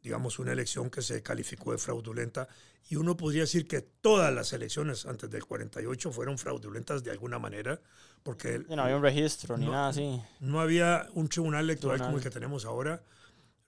digamos, 0.00 0.38
una 0.38 0.52
elección 0.52 0.88
que 0.88 1.02
se 1.02 1.24
calificó 1.24 1.72
de 1.72 1.78
fraudulenta. 1.78 2.46
Y 2.88 2.94
uno 2.94 3.16
podría 3.16 3.40
decir 3.40 3.66
que 3.66 3.80
todas 3.80 4.32
las 4.32 4.52
elecciones 4.52 5.04
antes 5.04 5.28
del 5.28 5.44
48 5.44 6.12
fueron 6.12 6.38
fraudulentas 6.38 7.02
de 7.02 7.10
alguna 7.10 7.40
manera, 7.40 7.80
porque... 8.22 8.60
no 8.68 8.82
había 8.84 8.96
un 8.96 9.02
registro 9.02 9.56
ni 9.56 9.66
nada 9.66 9.88
así. 9.88 10.22
No 10.38 10.60
había 10.60 11.08
un 11.14 11.28
tribunal 11.28 11.64
electoral 11.64 11.98
como 11.98 12.18
el 12.18 12.22
que 12.22 12.30
tenemos 12.30 12.64
ahora, 12.64 13.02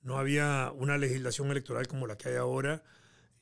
no 0.02 0.16
había 0.16 0.70
una 0.76 0.96
legislación 0.96 1.50
electoral 1.50 1.88
como 1.88 2.06
la 2.06 2.16
que 2.16 2.28
hay 2.28 2.36
ahora 2.36 2.84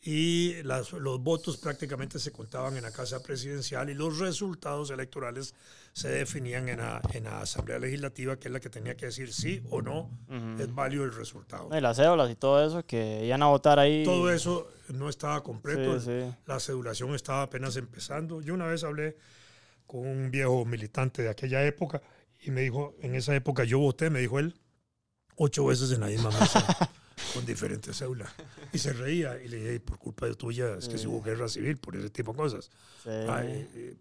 y 0.03 0.63
las, 0.63 0.93
los 0.93 1.21
votos 1.21 1.57
prácticamente 1.57 2.19
se 2.19 2.31
contaban 2.31 2.77
en 2.77 2.85
la 2.85 2.93
Casa 2.93 3.23
Presidencial 3.23 3.91
y 3.91 3.95
los 3.95 4.19
resultados 4.19 4.91
electorales 4.91 5.55
se 5.93 6.09
definían 6.09 6.69
en 6.69 6.79
la, 6.79 7.01
en 7.13 7.25
la 7.25 7.41
Asamblea 7.41 7.79
Legislativa, 7.79 8.37
que 8.37 8.49
es 8.49 8.53
la 8.53 8.61
que 8.61 8.71
tenía 8.71 8.97
que 8.97 9.07
decir 9.07 9.33
sí 9.33 9.63
o 9.71 9.83
no 9.83 10.11
es 10.59 10.75
válido 10.75 11.05
el 11.05 11.15
resultado. 11.15 11.69
Y 11.77 11.81
las 11.81 11.97
cédulas 11.97 12.31
y 12.31 12.37
todo 12.37 12.65
eso, 12.65 12.85
que 12.85 13.25
iban 13.25 13.43
a 13.43 13.47
votar 13.47 13.79
ahí. 13.79 14.05
Todo 14.05 14.31
eso 14.31 14.69
no 14.89 15.09
estaba 15.09 15.43
completo, 15.43 15.99
la 16.47 16.61
cedulación 16.61 17.15
estaba 17.15 17.43
apenas 17.43 17.77
empezando. 17.77 18.41
Yo 18.43 18.55
una 18.55 18.67
vez 18.67 18.85
hablé 18.85 19.17
con 19.87 20.07
un 20.07 20.31
viejo 20.31 20.65
militante 20.65 21.23
de 21.23 21.31
aquella 21.31 21.65
época 21.65 22.03
y 22.43 22.51
me 22.51 22.61
dijo, 22.61 22.95
en 23.01 23.15
esa 23.15 23.35
época 23.35 23.65
yo 23.65 23.79
voté, 23.79 24.11
me 24.11 24.21
dijo 24.21 24.39
él, 24.39 24.55
ocho 25.37 25.67
veces 25.67 25.91
en 25.93 26.01
la 26.01 26.07
misma 26.07 26.31
mesa. 26.31 26.91
con 27.37 27.47
diferentes 27.47 27.97
células. 27.97 28.31
Y 28.73 28.79
se 28.79 28.93
reía 28.93 29.41
y 29.43 29.49
le 29.49 29.57
dije, 29.59 29.81
por 29.81 29.99
culpa 29.99 30.27
de 30.27 30.35
tuya 30.35 30.75
es 30.79 30.89
que 30.89 30.97
se 30.97 31.07
hubo 31.07 31.23
guerra 31.23 31.49
civil 31.49 31.77
por 31.77 31.95
ese 31.95 32.11
tipo 32.11 32.33
de 32.33 32.39
cosas. 32.39 32.71
Ah, 33.07 33.43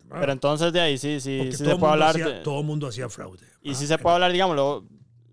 Pero 0.10 0.32
entonces 0.32 0.72
de 0.72 0.80
ahí 0.80 0.98
sí, 0.98 1.20
sí, 1.20 1.52
sí 1.52 1.58
se 1.58 1.76
puede 1.76 1.94
hablar. 1.94 2.16
de... 2.16 2.42
Todo 2.42 2.62
el 2.62 2.66
mundo 2.66 2.88
hacía 2.88 3.10
fraude. 3.10 3.46
Y 3.62 3.76
sí 3.76 3.86
se 3.88 3.98
puede 3.98 4.16
hablar, 4.16 4.32
digámoslo, 4.32 4.78
o 4.78 4.86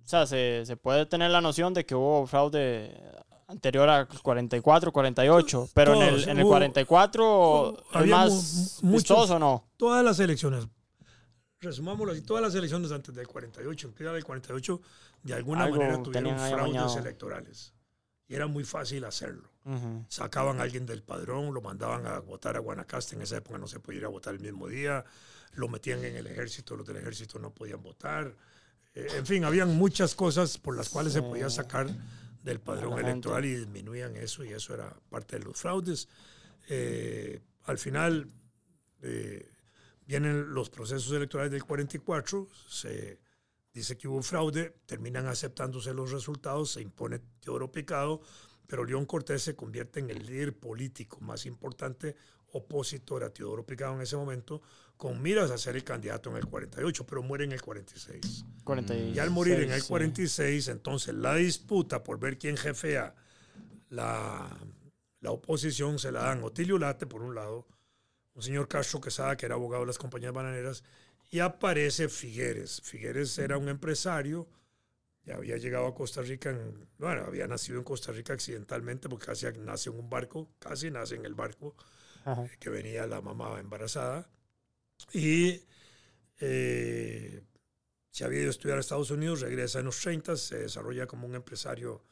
sea, 0.04 0.26
se, 0.26 0.64
se, 0.66 0.76
puede 0.76 1.06
tener 1.06 1.30
la 1.30 1.40
noción 1.40 1.72
de 1.72 1.86
que 1.86 1.94
hubo 1.94 2.26
fraude 2.26 2.92
anterior 3.46 3.88
a 3.88 4.06
44, 4.06 4.92
48, 4.92 5.68
pero 5.74 5.94
en 5.94 6.02
el, 6.02 6.28
en 6.28 6.38
el 6.38 6.44
44 6.44 7.84
es 7.94 8.06
más 8.06 8.78
muchos, 8.82 9.30
o 9.30 9.38
no. 9.38 9.64
Todas 9.76 10.04
las 10.04 10.18
elecciones, 10.18 10.66
resumámoslo 11.60 12.12
así, 12.12 12.22
todas 12.22 12.42
las 12.42 12.54
elecciones 12.54 12.90
antes 12.90 13.14
del 13.14 13.28
48, 13.28 13.88
empieza 13.88 14.12
del 14.12 14.24
48, 14.24 14.80
de 15.22 15.34
alguna 15.34 15.68
manera 15.68 16.02
tuvieron 16.02 16.36
fraudes 16.38 16.96
electorales. 16.96 17.72
Y 18.32 18.34
era 18.34 18.46
muy 18.46 18.64
fácil 18.64 19.04
hacerlo. 19.04 19.50
Sacaban 20.08 20.58
a 20.58 20.62
alguien 20.62 20.86
del 20.86 21.02
padrón, 21.02 21.52
lo 21.52 21.60
mandaban 21.60 22.06
a 22.06 22.18
votar 22.18 22.56
a 22.56 22.60
Guanacaste, 22.60 23.14
en 23.14 23.22
esa 23.22 23.36
época 23.36 23.58
no 23.58 23.68
se 23.68 23.78
podía 23.78 24.00
ir 24.00 24.04
a 24.06 24.08
votar 24.08 24.34
el 24.34 24.40
mismo 24.40 24.68
día, 24.68 25.04
lo 25.52 25.68
metían 25.68 26.02
en 26.02 26.16
el 26.16 26.26
ejército, 26.26 26.74
los 26.74 26.86
del 26.86 26.96
ejército 26.96 27.38
no 27.38 27.50
podían 27.50 27.82
votar. 27.82 28.34
Eh, 28.94 29.06
en 29.16 29.26
fin, 29.26 29.44
habían 29.44 29.76
muchas 29.76 30.14
cosas 30.14 30.56
por 30.56 30.74
las 30.74 30.88
cuales 30.88 31.12
se 31.12 31.20
podía 31.20 31.50
sacar 31.50 31.88
del 32.42 32.58
padrón 32.58 32.98
electoral 32.98 33.44
y 33.44 33.54
disminuían 33.54 34.16
eso, 34.16 34.44
y 34.44 34.48
eso 34.48 34.72
era 34.72 34.96
parte 35.10 35.38
de 35.38 35.44
los 35.44 35.58
fraudes. 35.58 36.08
Eh, 36.70 37.38
al 37.66 37.76
final, 37.76 38.28
eh, 39.02 39.52
Vienen 40.06 40.52
los 40.52 40.68
procesos 40.68 41.12
electorales 41.12 41.52
del 41.52 41.64
44, 41.64 42.48
se 42.68 43.18
dice 43.72 43.96
que 43.96 44.08
hubo 44.08 44.22
fraude, 44.22 44.74
terminan 44.86 45.26
aceptándose 45.26 45.94
los 45.94 46.10
resultados, 46.10 46.72
se 46.72 46.82
impone 46.82 47.20
Teodoro 47.40 47.72
Picado, 47.72 48.20
pero 48.66 48.84
León 48.84 49.06
Cortés 49.06 49.42
se 49.42 49.56
convierte 49.56 50.00
en 50.00 50.10
el 50.10 50.26
líder 50.26 50.56
político 50.56 51.20
más 51.20 51.46
importante 51.46 52.16
opositor 52.52 53.24
a 53.24 53.30
Teodoro 53.30 53.64
Picado 53.64 53.94
en 53.94 54.02
ese 54.02 54.16
momento, 54.16 54.60
con 54.96 55.20
miras 55.20 55.50
a 55.50 55.58
ser 55.58 55.74
el 55.76 55.84
candidato 55.84 56.30
en 56.30 56.36
el 56.36 56.46
48, 56.46 57.06
pero 57.06 57.22
muere 57.22 57.44
en 57.44 57.52
el 57.52 57.62
46. 57.62 58.44
y 59.14 59.18
al 59.18 59.30
morir 59.30 59.60
en 59.60 59.72
el 59.72 59.82
46, 59.82 60.68
entonces 60.68 61.14
la 61.14 61.34
disputa 61.34 62.04
por 62.04 62.18
ver 62.18 62.38
quién 62.38 62.56
jefea 62.56 63.14
la, 63.88 64.48
la 65.20 65.30
oposición 65.30 65.98
se 65.98 66.12
la 66.12 66.24
dan 66.24 66.42
Otilio 66.44 66.78
Late, 66.78 67.06
por 67.06 67.22
un 67.22 67.34
lado, 67.34 67.66
un 68.34 68.42
señor 68.42 68.68
Castro 68.68 69.00
Quesada, 69.00 69.36
que 69.36 69.46
era 69.46 69.54
abogado 69.54 69.82
de 69.82 69.88
las 69.88 69.98
compañías 69.98 70.32
bananeras, 70.32 70.84
y 71.32 71.40
aparece 71.40 72.10
Figueres. 72.10 72.82
Figueres 72.82 73.38
era 73.38 73.56
un 73.56 73.70
empresario, 73.70 74.46
ya 75.24 75.36
había 75.36 75.56
llegado 75.56 75.86
a 75.86 75.94
Costa 75.94 76.20
Rica, 76.20 76.50
en, 76.50 76.86
bueno, 76.98 77.24
había 77.24 77.46
nacido 77.46 77.78
en 77.78 77.84
Costa 77.84 78.12
Rica 78.12 78.34
accidentalmente, 78.34 79.08
porque 79.08 79.26
casi 79.26 79.46
nace 79.58 79.88
en 79.88 79.98
un 79.98 80.10
barco, 80.10 80.50
casi 80.58 80.90
nace 80.90 81.14
en 81.14 81.24
el 81.24 81.34
barco, 81.34 81.74
que 82.60 82.68
venía 82.68 83.06
la 83.06 83.22
mamá 83.22 83.58
embarazada, 83.58 84.28
y 85.14 85.62
eh, 86.38 87.42
se 88.10 88.24
había 88.26 88.40
ido 88.40 88.48
a 88.48 88.50
estudiar 88.50 88.76
a 88.76 88.82
Estados 88.82 89.10
Unidos, 89.10 89.40
regresa 89.40 89.78
en 89.78 89.86
los 89.86 89.98
30, 90.00 90.36
se 90.36 90.58
desarrolla 90.58 91.06
como 91.06 91.26
un 91.26 91.34
empresario 91.34 92.04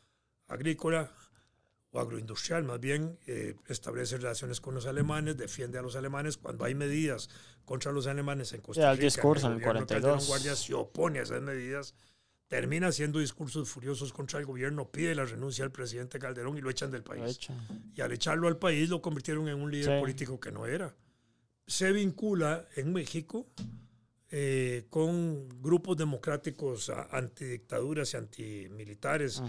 agrícola, 0.48 1.12
o 1.92 2.00
agroindustrial, 2.00 2.62
más 2.62 2.78
bien 2.80 3.18
eh, 3.26 3.56
establece 3.68 4.16
relaciones 4.16 4.60
con 4.60 4.74
los 4.74 4.86
alemanes, 4.86 5.36
defiende 5.36 5.78
a 5.78 5.82
los 5.82 5.96
alemanes 5.96 6.36
cuando 6.36 6.64
hay 6.64 6.74
medidas 6.74 7.28
contra 7.64 7.90
los 7.90 8.06
alemanes 8.06 8.52
en 8.52 8.60
Costa 8.60 8.92
Rica. 8.92 8.92
el 8.92 8.98
discurso 9.00 9.48
en 9.48 9.54
el 9.54 9.62
42. 9.62 10.28
Guardia 10.28 10.54
se 10.54 10.74
opone 10.74 11.18
a 11.18 11.22
esas 11.22 11.42
medidas, 11.42 11.94
termina 12.46 12.88
haciendo 12.88 13.18
discursos 13.18 13.68
furiosos 13.68 14.12
contra 14.12 14.38
el 14.38 14.46
gobierno, 14.46 14.88
pide 14.90 15.14
la 15.14 15.24
renuncia 15.24 15.64
al 15.64 15.72
presidente 15.72 16.18
Calderón 16.18 16.56
y 16.56 16.60
lo 16.60 16.70
echan 16.70 16.90
del 16.90 17.02
país. 17.02 17.40
Y 17.94 18.00
al 18.00 18.12
echarlo 18.12 18.46
al 18.46 18.56
país 18.58 18.88
lo 18.88 19.02
convirtieron 19.02 19.48
en 19.48 19.60
un 19.60 19.70
líder 19.70 20.00
político 20.00 20.38
que 20.38 20.52
no 20.52 20.66
era. 20.66 20.94
Se 21.66 21.92
vincula 21.92 22.66
en 22.76 22.92
México 22.92 23.46
eh, 24.32 24.84
con 24.90 25.48
grupos 25.60 25.96
democráticos 25.96 26.90
antidictaduras 27.10 28.14
y 28.14 28.16
antimilitares 28.16 29.42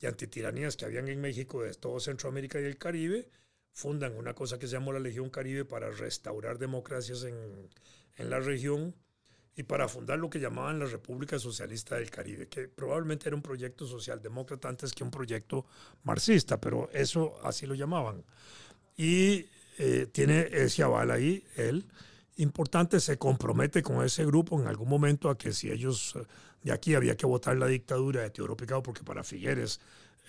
y 0.00 0.06
antitiranías 0.06 0.76
que 0.76 0.84
habían 0.84 1.08
en 1.08 1.20
México 1.20 1.62
de 1.62 1.74
todo 1.74 1.98
Centroamérica 1.98 2.60
y 2.60 2.64
el 2.64 2.78
Caribe, 2.78 3.28
fundan 3.72 4.16
una 4.16 4.34
cosa 4.34 4.58
que 4.58 4.66
se 4.66 4.74
llamó 4.74 4.92
la 4.92 5.00
Legión 5.00 5.30
Caribe 5.30 5.64
para 5.64 5.90
restaurar 5.90 6.58
democracias 6.58 7.24
en, 7.24 7.34
en 8.16 8.30
la 8.30 8.38
región 8.38 8.94
y 9.56 9.64
para 9.64 9.88
fundar 9.88 10.20
lo 10.20 10.30
que 10.30 10.38
llamaban 10.38 10.78
la 10.78 10.86
República 10.86 11.36
Socialista 11.36 11.96
del 11.96 12.08
Caribe, 12.08 12.46
que 12.46 12.68
probablemente 12.68 13.28
era 13.28 13.34
un 13.34 13.42
proyecto 13.42 13.88
socialdemócrata 13.88 14.68
antes 14.68 14.92
que 14.92 15.02
un 15.02 15.10
proyecto 15.10 15.66
marxista, 16.04 16.60
pero 16.60 16.88
eso 16.92 17.40
así 17.42 17.66
lo 17.66 17.74
llamaban. 17.74 18.22
Y 18.96 19.46
eh, 19.78 20.06
tiene 20.12 20.48
ese 20.52 20.84
aval 20.84 21.10
ahí, 21.10 21.44
él 21.56 21.84
importante 22.38 23.00
se 23.00 23.18
compromete 23.18 23.82
con 23.82 24.04
ese 24.04 24.24
grupo 24.24 24.60
en 24.60 24.66
algún 24.66 24.88
momento 24.88 25.28
a 25.28 25.36
que 25.36 25.52
si 25.52 25.70
ellos 25.70 26.14
eh, 26.16 26.24
de 26.62 26.72
aquí 26.72 26.94
había 26.94 27.16
que 27.16 27.26
votar 27.26 27.56
la 27.56 27.66
dictadura 27.66 28.22
de 28.22 28.30
Teodoro 28.30 28.56
Picado, 28.56 28.82
porque 28.82 29.02
para 29.02 29.22
Figueres 29.22 29.80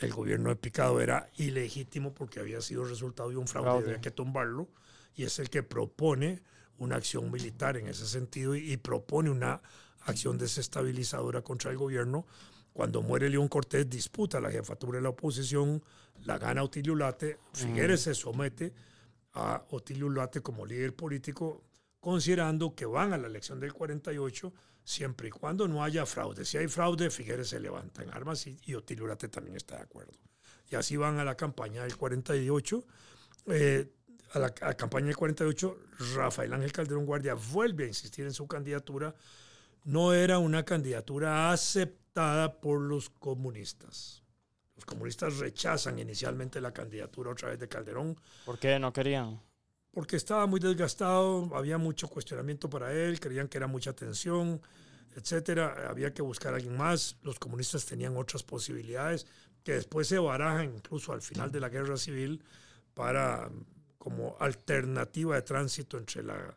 el 0.01 0.11
gobierno 0.13 0.49
de 0.49 0.55
Picado 0.55 1.01
era 1.01 1.29
ilegítimo 1.37 2.13
porque 2.13 2.39
había 2.39 2.61
sido 2.61 2.83
resultado 2.83 3.29
de 3.29 3.37
un 3.37 3.47
fraude, 3.47 3.81
y 3.81 3.83
había 3.83 4.01
que 4.01 4.11
tumbarlo, 4.11 4.67
y 5.15 5.23
es 5.23 5.39
el 5.39 5.49
que 5.49 5.63
propone 5.63 6.41
una 6.77 6.95
acción 6.95 7.29
militar 7.31 7.77
en 7.77 7.87
ese 7.87 8.05
sentido 8.05 8.55
y, 8.55 8.77
propone 8.77 9.29
una 9.29 9.61
acción 10.01 10.37
desestabilizadora 10.37 11.41
contra 11.41 11.71
el 11.71 11.77
gobierno. 11.77 12.25
Cuando 12.71 13.01
muere 13.01 13.29
León 13.29 13.49
Cortés, 13.49 13.89
disputa 13.89 14.39
la 14.39 14.49
jefatura 14.49 14.97
de 14.97 15.03
la 15.03 15.09
oposición, 15.09 15.83
la 16.23 16.37
gana 16.37 16.63
Otilio 16.63 16.95
Late, 16.95 17.37
Figueres 17.53 18.01
se 18.01 18.15
somete 18.15 18.73
a 19.33 19.63
Otilio 19.71 20.09
Late 20.09 20.41
como 20.41 20.65
líder 20.65 20.95
político 20.95 21.63
considerando 21.99 22.75
que 22.75 22.85
van 22.85 23.13
a 23.13 23.17
la 23.17 23.27
elección 23.27 23.59
del 23.59 23.73
48 23.73 24.53
siempre 24.83 25.27
y 25.27 25.31
cuando 25.31 25.67
no 25.67 25.83
haya 25.83 26.05
fraude. 26.05 26.45
Si 26.45 26.57
hay 26.57 26.67
fraude, 26.67 27.09
Figueres 27.09 27.49
se 27.49 27.59
levanta 27.59 28.01
en 28.01 28.09
armas 28.09 28.47
y, 28.47 28.57
y 28.65 28.75
también 29.29 29.55
está 29.55 29.75
de 29.75 29.83
acuerdo. 29.83 30.13
Y 30.69 30.75
así 30.75 30.97
van 30.97 31.19
a 31.19 31.23
la 31.23 31.35
campaña 31.35 31.83
del 31.83 31.95
48. 31.95 32.83
Eh, 33.47 33.91
a 34.33 34.39
la 34.39 34.53
a 34.61 34.73
campaña 34.75 35.07
del 35.07 35.17
48, 35.17 35.77
Rafael 36.15 36.53
Ángel 36.53 36.71
Calderón 36.71 37.05
Guardia 37.05 37.33
vuelve 37.33 37.85
a 37.85 37.87
insistir 37.87 38.25
en 38.25 38.33
su 38.33 38.47
candidatura. 38.47 39.15
No 39.85 40.13
era 40.13 40.37
una 40.37 40.63
candidatura 40.65 41.51
aceptada 41.51 42.59
por 42.59 42.81
los 42.81 43.09
comunistas. 43.09 44.23
Los 44.75 44.85
comunistas 44.85 45.37
rechazan 45.37 45.99
inicialmente 45.99 46.61
la 46.61 46.71
candidatura 46.71 47.31
otra 47.31 47.49
vez 47.49 47.59
de 47.59 47.67
Calderón. 47.67 48.19
¿Por 48.45 48.59
qué 48.59 48.79
no 48.79 48.93
querían? 48.93 49.41
Porque 49.91 50.15
estaba 50.15 50.45
muy 50.45 50.59
desgastado, 50.59 51.49
había 51.55 51.77
mucho 51.77 52.07
cuestionamiento 52.07 52.69
para 52.69 52.93
él, 52.93 53.19
creían 53.19 53.47
que 53.47 53.57
era 53.57 53.67
mucha 53.67 53.93
tensión, 53.93 54.61
etcétera. 55.15 55.89
Había 55.89 56.13
que 56.13 56.21
buscar 56.21 56.53
a 56.53 56.57
alguien 56.57 56.77
más. 56.77 57.17
Los 57.23 57.39
comunistas 57.39 57.85
tenían 57.85 58.15
otras 58.15 58.43
posibilidades 58.43 59.25
que 59.63 59.73
después 59.73 60.07
se 60.07 60.19
barajan 60.19 60.75
incluso 60.75 61.11
al 61.11 61.21
final 61.21 61.51
de 61.51 61.59
la 61.59 61.69
guerra 61.69 61.97
civil 61.97 62.43
para 62.93 63.49
como 63.97 64.37
alternativa 64.39 65.35
de 65.35 65.41
tránsito 65.41 65.97
entre, 65.97 66.23
la, 66.23 66.55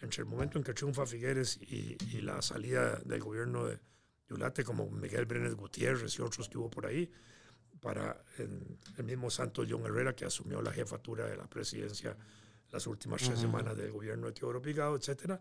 entre 0.00 0.22
el 0.22 0.28
momento 0.28 0.58
en 0.58 0.64
que 0.64 0.74
triunfa 0.74 1.06
Figueres 1.06 1.56
y, 1.56 1.96
y 2.12 2.20
la 2.20 2.42
salida 2.42 2.96
del 3.04 3.20
gobierno 3.20 3.64
de 3.64 3.78
Yulate, 4.28 4.62
como 4.64 4.88
Miguel 4.90 5.24
Brenes 5.24 5.54
Gutiérrez 5.54 6.18
y 6.18 6.22
otros 6.22 6.48
que 6.48 6.58
hubo 6.58 6.70
por 6.70 6.86
ahí, 6.86 7.10
para 7.80 8.22
el, 8.38 8.78
el 8.96 9.04
mismo 9.04 9.30
Santos 9.30 9.66
John 9.68 9.84
Herrera, 9.84 10.14
que 10.14 10.24
asumió 10.24 10.60
la 10.62 10.72
jefatura 10.72 11.26
de 11.26 11.36
la 11.36 11.46
presidencia 11.46 12.16
las 12.72 12.86
últimas 12.86 13.22
tres 13.22 13.38
semanas 13.38 13.76
del 13.76 13.92
gobierno 13.92 14.26
de 14.26 14.32
Teodoro 14.32 14.60
Pigado, 14.60 14.96
etcétera, 14.96 15.40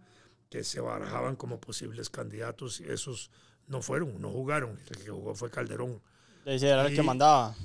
que 0.50 0.64
se 0.64 0.82
barajaban 0.82 1.38
como 1.38 1.60
posibles 1.60 2.10
candidatos 2.10 2.82
y 2.82 2.84
esos 2.84 3.32
no 3.68 3.82
fueron, 3.82 4.20
no 4.22 4.30
jugaron. 4.30 4.78
El 4.90 4.98
que 4.98 5.10
jugó 5.10 5.34
fue 5.34 5.50
Calderón. 5.50 6.02
Era 6.46 6.86
el 6.86 6.96
que 6.96 7.02
mandaba. 7.02 7.56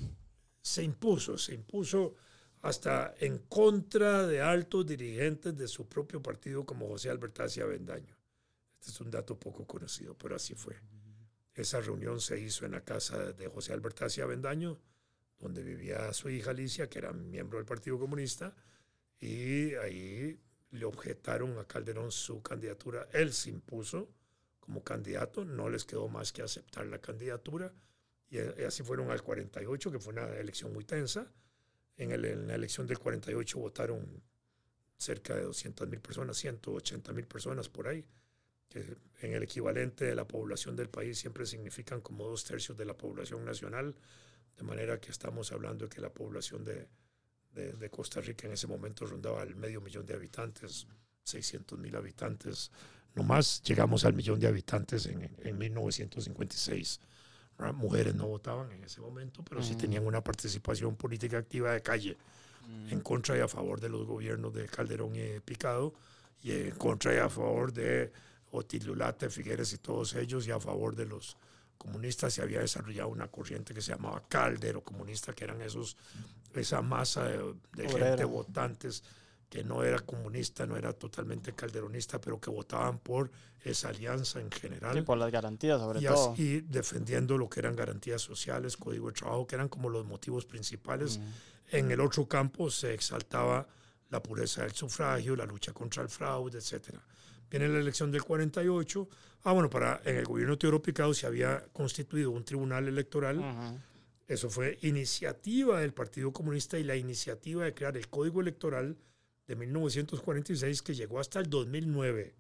Se 0.63 0.83
impuso, 0.83 1.37
se 1.37 1.55
impuso 1.55 2.15
hasta 2.63 3.15
en 3.19 3.39
contra 3.39 4.27
de 4.27 4.41
altos 4.41 4.87
dirigentes 4.87 5.57
de 5.57 5.69
su 5.69 5.89
propio 5.89 6.23
partido 6.23 6.65
como 6.65 6.89
José 6.89 7.11
Albertazzi 7.11 7.61
Avendaño. 7.61 8.17
Este 8.79 8.91
es 8.91 9.01
un 9.01 9.11
dato 9.11 9.39
poco 9.39 9.67
conocido, 9.67 10.17
pero 10.17 10.37
así 10.37 10.55
fue. 10.55 10.77
Esa 11.55 11.81
reunión 11.81 12.21
se 12.21 12.39
hizo 12.39 12.67
en 12.67 12.73
la 12.73 12.83
casa 12.83 13.33
de 13.33 13.49
José 13.49 13.73
Albertazzi 13.73 14.21
Avendaño, 14.21 14.79
donde 15.39 15.63
vivía 15.63 16.13
su 16.13 16.29
hija 16.29 16.51
Alicia, 16.51 16.89
que 16.89 16.99
era 16.99 17.13
miembro 17.13 17.59
del 17.59 17.67
Partido 17.67 17.99
Comunista, 17.99 18.55
y 19.21 19.75
ahí 19.77 20.39
le 20.71 20.85
objetaron 20.85 21.59
a 21.59 21.65
Calderón 21.67 22.13
su 22.13 22.43
candidatura. 22.43 23.09
Él 23.13 23.33
se 23.33 23.51
impuso 23.51 24.09
como 24.61 24.83
candidato, 24.85 25.45
no 25.45 25.69
les 25.69 25.85
quedó 25.85 26.09
más 26.09 26.33
que 26.33 26.43
aceptar 26.43 26.87
la 26.87 27.01
candidatura, 27.01 27.73
y 28.31 28.39
y 28.39 28.65
así 28.67 28.83
fueron 28.83 29.11
al 29.11 29.23
48, 29.23 29.93
que 29.93 29.99
fue 30.01 30.13
una 30.13 30.27
elección 30.37 30.73
muy 30.73 30.85
tensa. 30.85 31.33
En, 31.97 32.13
el- 32.13 32.25
en 32.27 32.47
la 32.49 32.55
elección 32.57 32.87
del 32.87 32.99
48 32.99 33.59
votaron 33.59 34.23
cerca 34.99 35.35
de 35.35 35.43
200 35.43 35.89
mil 35.89 36.01
personas, 36.01 36.37
180 36.39 37.13
mil 37.13 37.27
personas 37.27 37.69
por 37.69 37.89
ahí, 37.89 38.05
que 38.69 38.97
en 39.23 39.35
el 39.35 39.43
equivalente 39.45 40.05
de 40.07 40.15
la 40.15 40.27
población 40.29 40.77
del 40.77 40.89
país 40.91 41.19
siempre 41.19 41.47
significan 41.47 42.01
como 42.01 42.25
dos 42.27 42.45
tercios 42.45 42.77
de 42.79 42.85
la 42.87 42.97
población 42.97 43.45
nacional, 43.45 43.95
de 44.57 44.65
manera 44.65 45.01
que 45.01 45.11
estamos 45.11 45.53
hablando 45.53 45.87
de 45.87 45.91
que 45.95 46.01
la 46.01 46.13
población 46.13 46.65
de, 46.65 46.89
de, 47.57 47.73
de 47.73 47.91
Costa 47.91 48.21
Rica 48.21 48.47
en 48.47 48.53
ese 48.53 48.67
momento 48.69 49.07
rondaba 49.07 49.43
el 49.43 49.57
medio 49.57 49.81
millón 49.81 50.07
de 50.07 50.15
habitantes, 50.15 50.87
600 51.25 51.79
mil 51.79 51.97
habitantes, 51.97 52.71
nomás 53.15 53.63
llegamos 53.63 54.05
al 54.05 54.13
millón 54.13 54.39
de 54.39 54.47
habitantes 54.47 55.07
en, 55.07 55.29
en 55.43 55.59
1956. 55.59 57.01
¿verdad? 57.59 57.75
Mujeres 57.75 58.15
no 58.15 58.27
votaban 58.27 58.71
en 58.73 58.85
ese 58.85 59.01
momento, 59.01 59.43
pero 59.43 59.63
sí 59.63 59.73
Ujú. 59.73 59.81
tenían 59.81 60.07
una 60.07 60.23
participación 60.23 60.95
política 60.95 61.39
activa 61.39 61.73
de 61.73 61.83
calle 61.83 62.17
en 62.91 63.01
contra 63.01 63.37
y 63.37 63.41
a 63.41 63.49
favor 63.49 63.81
de 63.81 63.89
los 63.89 64.05
gobiernos 64.07 64.53
de 64.53 64.67
Calderón 64.67 65.15
y 65.15 65.21
de 65.21 65.41
Picado, 65.41 65.95
y 66.43 66.51
en 66.53 66.73
contra 66.73 67.15
y 67.15 67.19
a 67.19 67.29
favor 67.29 67.73
de 67.73 68.13
Otilulate, 68.51 69.31
Figueres 69.31 69.73
y 69.73 69.79
todos 69.79 70.15
ellos, 70.15 70.47
y 70.47 70.51
a 70.51 70.59
favor 70.61 70.95
de 70.97 71.07
los 71.07 71.37
comunistas. 71.79 72.35
Se 72.35 72.43
había 72.43 72.61
desarrollado 72.61 73.09
una 73.09 73.29
corriente 73.29 73.73
que 73.73 73.81
se 73.81 73.93
llamaba 73.93 74.23
Caldero 74.29 74.83
comunista, 74.83 75.33
que 75.33 75.45
eran 75.45 75.63
esos, 75.63 75.97
esa 76.55 76.83
masa 76.83 77.25
de, 77.25 77.55
de 77.75 77.89
gente, 77.89 78.25
votantes, 78.25 79.03
que 79.49 79.63
no 79.63 79.85
era 79.85 80.01
comunista, 80.01 80.67
no 80.67 80.77
era 80.77 80.93
totalmente 80.93 81.53
calderonista, 81.53 82.21
pero 82.21 82.41
que 82.41 82.51
votaban 82.51 82.99
por 82.99 83.31
esa 83.65 83.89
alianza 83.89 84.41
en 84.41 84.51
general 84.51 84.97
Sí, 84.97 85.03
por 85.03 85.19
las 85.19 85.31
garantías, 85.31 85.81
sobre 85.81 86.01
y, 86.01 86.05
todo. 86.05 86.33
así 86.33 86.61
defendiendo 86.63 87.39
lo 87.39 87.49
que 87.49 87.61
eran 87.61 87.75
garantías 87.77 88.23
sociales, 88.23 88.77
código 88.77 89.09
de 89.09 89.15
trabajo, 89.15 89.47
que 89.47 89.55
eran 89.55 89.69
como 89.69 89.89
los 89.89 90.05
motivos 90.05 90.45
principales. 90.45 91.21
En 91.71 91.91
el 91.91 92.01
otro 92.01 92.27
campo 92.27 92.71
se 92.71 92.95
exaltaba 92.95 93.67
la 94.11 94.23
pureza 94.23 94.63
del 94.63 94.73
sufragio, 94.73 95.35
la 95.35 95.47
lucha 95.47 95.73
contra 95.73 96.03
el 96.03 96.09
fraude, 96.09 96.59
etc. 96.59 96.95
Viene 97.51 97.69
la 97.69 97.79
elección 97.79 98.11
del 98.11 98.23
48. 98.23 99.09
Ah, 99.45 99.53
bueno, 99.53 99.69
para, 99.71 100.01
en 100.05 100.17
el 100.17 100.25
gobierno 100.25 100.57
Teodoro 100.59 100.83
Picado 100.83 101.13
se 101.15 101.27
había 101.27 101.65
constituido 101.73 102.31
un 102.31 102.45
tribunal 102.45 102.87
electoral. 102.89 103.39
Ujú. 103.39 103.79
Eso 104.27 104.51
fue 104.51 104.79
iniciativa 104.83 105.81
del 105.81 105.93
Partido 105.95 106.33
Comunista 106.33 106.79
y 106.79 106.85
la 106.85 106.97
iniciativa 106.97 107.65
de 107.65 107.75
crear 107.75 107.97
el 107.97 108.09
Código 108.09 108.41
Electoral 108.41 108.97
de 109.47 109.55
1946 109.57 110.83
que 110.83 110.95
llegó 110.95 111.21
hasta 111.21 111.39
el 111.41 111.49
2009. 111.49 112.35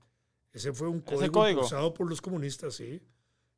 Ese 0.52 0.72
fue 0.72 0.88
un 0.88 1.00
código, 1.00 1.32
código? 1.32 1.60
impulsado 1.60 1.94
por 1.94 2.08
los 2.08 2.20
comunistas, 2.20 2.74
sí. 2.74 3.00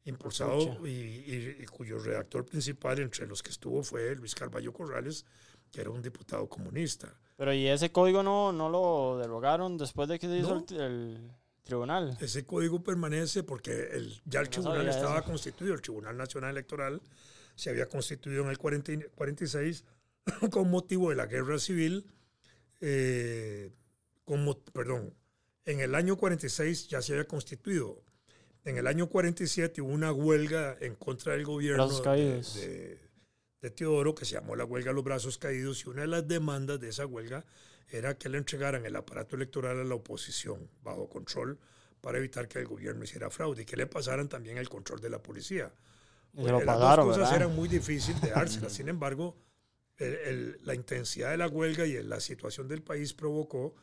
Impulsado 0.05 0.87
y, 0.87 0.91
y- 0.91 1.57
y 1.61 1.67
cuyo 1.67 1.99
redactor 1.99 2.45
principal 2.45 2.99
entre 2.99 3.27
los 3.27 3.43
que 3.43 3.51
estuvo 3.51 3.83
fue 3.83 4.15
Luis 4.17 4.35
Carballo 4.35 4.73
Corrales, 4.73 5.25
que 5.71 5.81
era 5.81 5.91
un 5.91 6.03
diputado 6.03 6.49
comunista. 6.49 7.13
Pero 7.37 7.53
¿y 7.53 7.67
ese 7.69 7.93
código 7.93 8.23
no, 8.23 8.53
no 8.53 8.69
lo 8.69 9.19
derogaron 9.19 9.77
después 9.79 10.09
de 10.09 10.19
que 10.19 10.27
se 10.27 10.39
hizo 10.39 10.55
No. 10.55 10.67
el, 10.71 10.81
el 10.81 11.31
tribunal? 11.63 12.17
Ese 12.21 12.45
código 12.45 12.83
permanece 12.83 13.43
porque 13.43 13.71
el, 13.93 14.21
ya 14.25 14.41
el 14.41 14.47
No 14.47 14.51
tribunal 14.51 14.89
estaba 14.89 15.19
eso. 15.19 15.25
constituido, 15.29 15.75
el 15.75 15.83
Tribunal 15.83 16.17
Nacional 16.17 16.51
Electoral 16.51 17.01
se 17.59 17.71
había 17.71 17.89
constituido 17.89 18.45
en 18.45 18.51
el 18.51 18.59
40 18.59 18.93
y- 18.93 19.03
46 19.17 19.85
con 20.51 20.71
motivo 20.71 21.11
de 21.11 21.17
la 21.17 21.27
guerra 21.27 21.59
civil, 21.59 22.07
eh, 22.81 23.71
con 24.25 24.47
perdón, 24.73 25.13
en 25.65 25.81
el 25.81 25.95
año 25.95 26.17
46 26.17 26.89
ya 26.89 27.03
se 27.03 27.13
había 27.13 27.27
constituido. 27.27 28.03
En 28.65 28.77
el 28.77 28.87
año 28.87 29.09
47 29.09 29.81
hubo 29.83 29.91
una 29.93 30.13
huelga 30.13 30.77
en 30.81 30.95
contra 30.95 31.33
del 31.33 31.45
gobierno 31.45 31.85
de- 32.55 32.99
de 33.61 33.71
Teodoro 33.71 34.15
que 34.15 34.25
se 34.25 34.35
llamó 34.35 34.55
la 34.55 34.65
huelga 34.65 34.91
de 34.91 34.95
los 34.95 35.05
brazos 35.05 35.37
caídos 35.39 35.85
y 35.85 35.89
una 35.89 36.03
de 36.03 36.09
las 36.09 36.29
demandas 36.29 36.79
de 36.79 36.91
esa 36.91 37.07
huelga 37.07 37.45
era 37.91 38.17
que 38.17 38.29
le 38.29 38.39
entregaran 38.39 38.85
el 38.87 38.95
aparato 38.95 39.35
electoral 39.35 39.81
a 39.81 39.85
la 39.85 39.95
oposición 39.97 40.71
bajo 40.85 41.09
control 41.09 41.59
para 42.01 42.19
evitar 42.19 42.47
que 42.47 42.61
el 42.61 42.67
gobierno 42.67 43.03
hiciera 43.03 43.31
fraude 43.31 43.63
y 43.63 43.65
que 43.65 43.77
le 43.77 43.87
pasaran 43.87 44.29
también 44.29 44.59
el 44.59 44.69
control 44.69 45.01
de 45.01 45.11
la 45.11 45.21
policía. 45.21 45.73
Lo 46.35 46.53
Las 46.59 46.65
pagaron, 46.65 47.09
dos 47.09 47.17
cosas 47.17 47.31
¿verdad? 47.33 47.47
eran 47.47 47.57
muy 47.57 47.69
difíciles 47.69 48.21
de 48.21 48.31
dárselas. 48.31 48.73
Sin 48.73 48.89
embargo, 48.89 49.37
el- 49.97 50.15
el- 50.15 50.59
la 50.63 50.75
intensidad 50.75 51.31
de 51.31 51.37
la 51.39 51.49
huelga 51.49 51.87
y 51.87 52.01
la 52.03 52.21
situación 52.21 52.69
del 52.69 52.83
país 52.83 53.13
provocó 53.15 53.75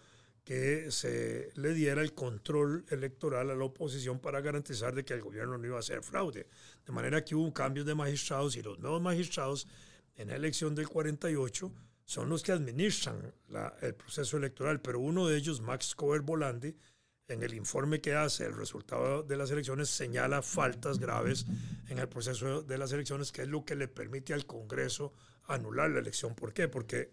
que 0.43 0.91
se 0.91 1.49
le 1.55 1.73
diera 1.73 2.01
el 2.03 2.13
control 2.13 2.86
electoral 2.89 3.49
a 3.49 3.55
la 3.55 3.63
oposición 3.65 4.19
para 4.19 4.41
garantizar 4.41 4.93
de 4.93 5.03
que 5.03 5.13
el 5.15 5.21
gobierno 5.21 5.58
no 5.58 5.65
iba 5.65 5.77
a 5.77 5.79
hacer 5.79 6.03
fraude. 6.03 6.47
De 6.86 6.93
manera 6.93 7.25
que 7.25 7.34
hubo 7.36 7.43
un 7.43 7.51
cambio 7.51 7.84
de 7.84 7.95
magistrados 7.95 8.55
y 8.55 8.62
los 8.62 8.77
nuevos 8.79 9.01
magistrados 9.01 9.67
en 10.15 10.27
la 10.29 10.36
elección 10.36 10.75
del 10.75 10.88
48 10.88 11.73
son 12.05 12.29
los 12.29 12.43
que 12.43 12.51
administran 12.51 13.34
la- 13.49 13.75
el 13.81 13.95
proceso 13.95 14.38
electoral, 14.38 14.79
pero 14.81 14.99
uno 14.99 15.27
de 15.27 15.36
ellos, 15.36 15.62
Max 15.62 15.95
Cover 15.95 16.21
Bolandi, 16.21 16.77
en 17.27 17.43
el 17.43 17.53
informe 17.53 18.01
que 18.01 18.13
hace 18.13 18.45
el 18.45 18.55
resultado 18.55 19.23
de 19.23 19.38
las 19.38 19.49
elecciones 19.51 19.89
señala 19.89 20.41
faltas 20.41 20.99
graves 20.99 21.45
en 21.89 21.97
el 21.97 22.07
proceso 22.07 22.61
de 22.61 22.77
las 22.77 22.91
elecciones, 22.91 23.31
que 23.31 23.43
es 23.43 23.47
lo 23.47 23.65
que 23.65 23.75
le 23.75 23.88
permite 23.88 24.33
al 24.33 24.45
Congreso 24.45 25.13
anular 25.47 25.89
la 25.89 25.99
elección. 25.99 26.35
¿Por 26.35 26.53
qué? 26.53 26.67
Porque 26.67 27.09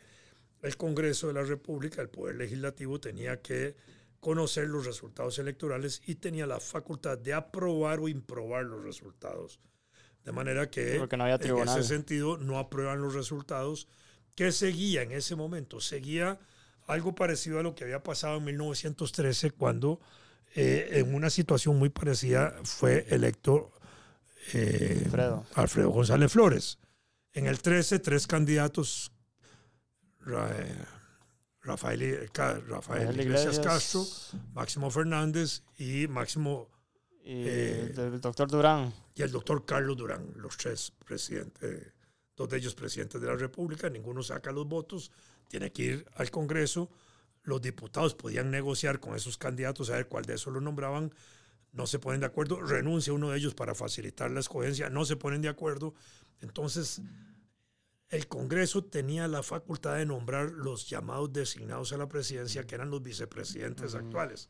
el 0.60 0.76
Congreso 0.76 1.28
de 1.28 1.34
la 1.34 1.42
República, 1.42 2.02
el 2.02 2.08
Poder 2.08 2.36
Legislativo, 2.36 3.00
tenía 3.00 3.40
que 3.40 3.74
conocer 4.20 4.68
los 4.68 4.86
resultados 4.86 5.38
electorales 5.38 6.02
y 6.06 6.16
tenía 6.16 6.46
la 6.46 6.60
facultad 6.60 7.18
de 7.18 7.34
aprobar 7.34 7.98
o 8.00 8.08
improbar 8.08 8.64
los 8.66 8.84
resultados. 8.84 9.60
De 10.24 10.30
manera 10.30 10.70
que 10.70 10.98
Porque 10.98 11.16
no 11.16 11.24
había 11.24 11.36
en 11.36 11.68
ese 11.68 11.82
sentido 11.82 12.36
no 12.36 12.58
aprueban 12.58 13.02
los 13.02 13.14
resultados. 13.14 13.88
¿Qué 14.36 14.52
seguía 14.52 15.02
en 15.02 15.10
ese 15.10 15.34
momento? 15.34 15.80
Seguía 15.80 16.38
algo 16.92 17.14
parecido 17.14 17.58
a 17.58 17.62
lo 17.62 17.74
que 17.74 17.84
había 17.84 18.02
pasado 18.02 18.38
en 18.38 18.44
1913 18.44 19.50
cuando 19.52 20.00
eh, 20.54 20.90
en 20.92 21.14
una 21.14 21.30
situación 21.30 21.78
muy 21.78 21.88
parecida 21.88 22.54
fue 22.64 23.06
electo 23.08 23.72
eh, 24.54 25.02
Alfredo. 25.04 25.46
Alfredo 25.54 25.90
González 25.90 26.32
Flores. 26.32 26.78
En 27.32 27.46
el 27.46 27.60
13, 27.60 27.98
tres 28.00 28.26
candidatos, 28.26 29.12
eh, 30.26 30.84
Rafael, 31.62 32.30
Rafael 32.68 33.20
Iglesias, 33.20 33.56
Iglesias 33.56 33.60
Castro, 33.60 34.04
Máximo 34.52 34.90
Fernández 34.90 35.62
y 35.78 36.08
Máximo 36.08 36.68
Y 37.24 37.46
eh, 37.46 37.94
el 37.96 38.20
doctor 38.20 38.50
Durán. 38.50 38.92
y 39.14 39.22
el 39.22 39.30
doctor 39.30 39.64
Carlos 39.64 39.96
Durán, 39.96 40.32
los 40.36 40.56
tres 40.56 40.92
presidentes, 41.04 41.92
dos 42.36 42.48
de 42.48 42.58
ellos 42.58 42.74
presidentes 42.74 43.20
de 43.20 43.28
la 43.28 43.36
República, 43.36 43.88
ninguno 43.88 44.22
saca 44.22 44.50
los 44.50 44.66
votos, 44.66 45.10
tiene 45.52 45.70
que 45.70 45.82
ir 45.82 46.06
al 46.14 46.30
Congreso 46.30 46.90
los 47.42 47.60
diputados 47.60 48.14
podían 48.14 48.50
negociar 48.50 49.00
con 49.00 49.14
esos 49.14 49.36
candidatos 49.36 49.90
a 49.90 49.96
ver 49.96 50.08
cuál 50.08 50.24
de 50.24 50.34
esos 50.34 50.52
lo 50.52 50.60
nombraban. 50.60 51.12
No 51.72 51.86
se 51.86 51.98
ponen 51.98 52.20
de 52.20 52.26
acuerdo, 52.26 52.60
renuncia 52.60 53.12
uno 53.12 53.30
de 53.30 53.38
ellos 53.38 53.54
para 53.54 53.74
facilitar 53.74 54.30
la 54.30 54.40
escogencia, 54.40 54.90
no 54.90 55.04
se 55.04 55.16
ponen 55.16 55.42
de 55.42 55.48
acuerdo. 55.48 55.94
Entonces, 56.40 57.02
el 58.08 58.28
Congreso 58.28 58.84
tenía 58.84 59.26
la 59.28 59.42
facultad 59.42 59.96
de 59.96 60.06
nombrar 60.06 60.52
los 60.52 60.88
llamados 60.88 61.32
designados 61.32 61.92
a 61.92 61.98
la 61.98 62.08
presidencia, 62.08 62.66
que 62.66 62.74
eran 62.74 62.90
los 62.90 63.02
vicepresidentes 63.02 63.94
actuales. 63.94 64.48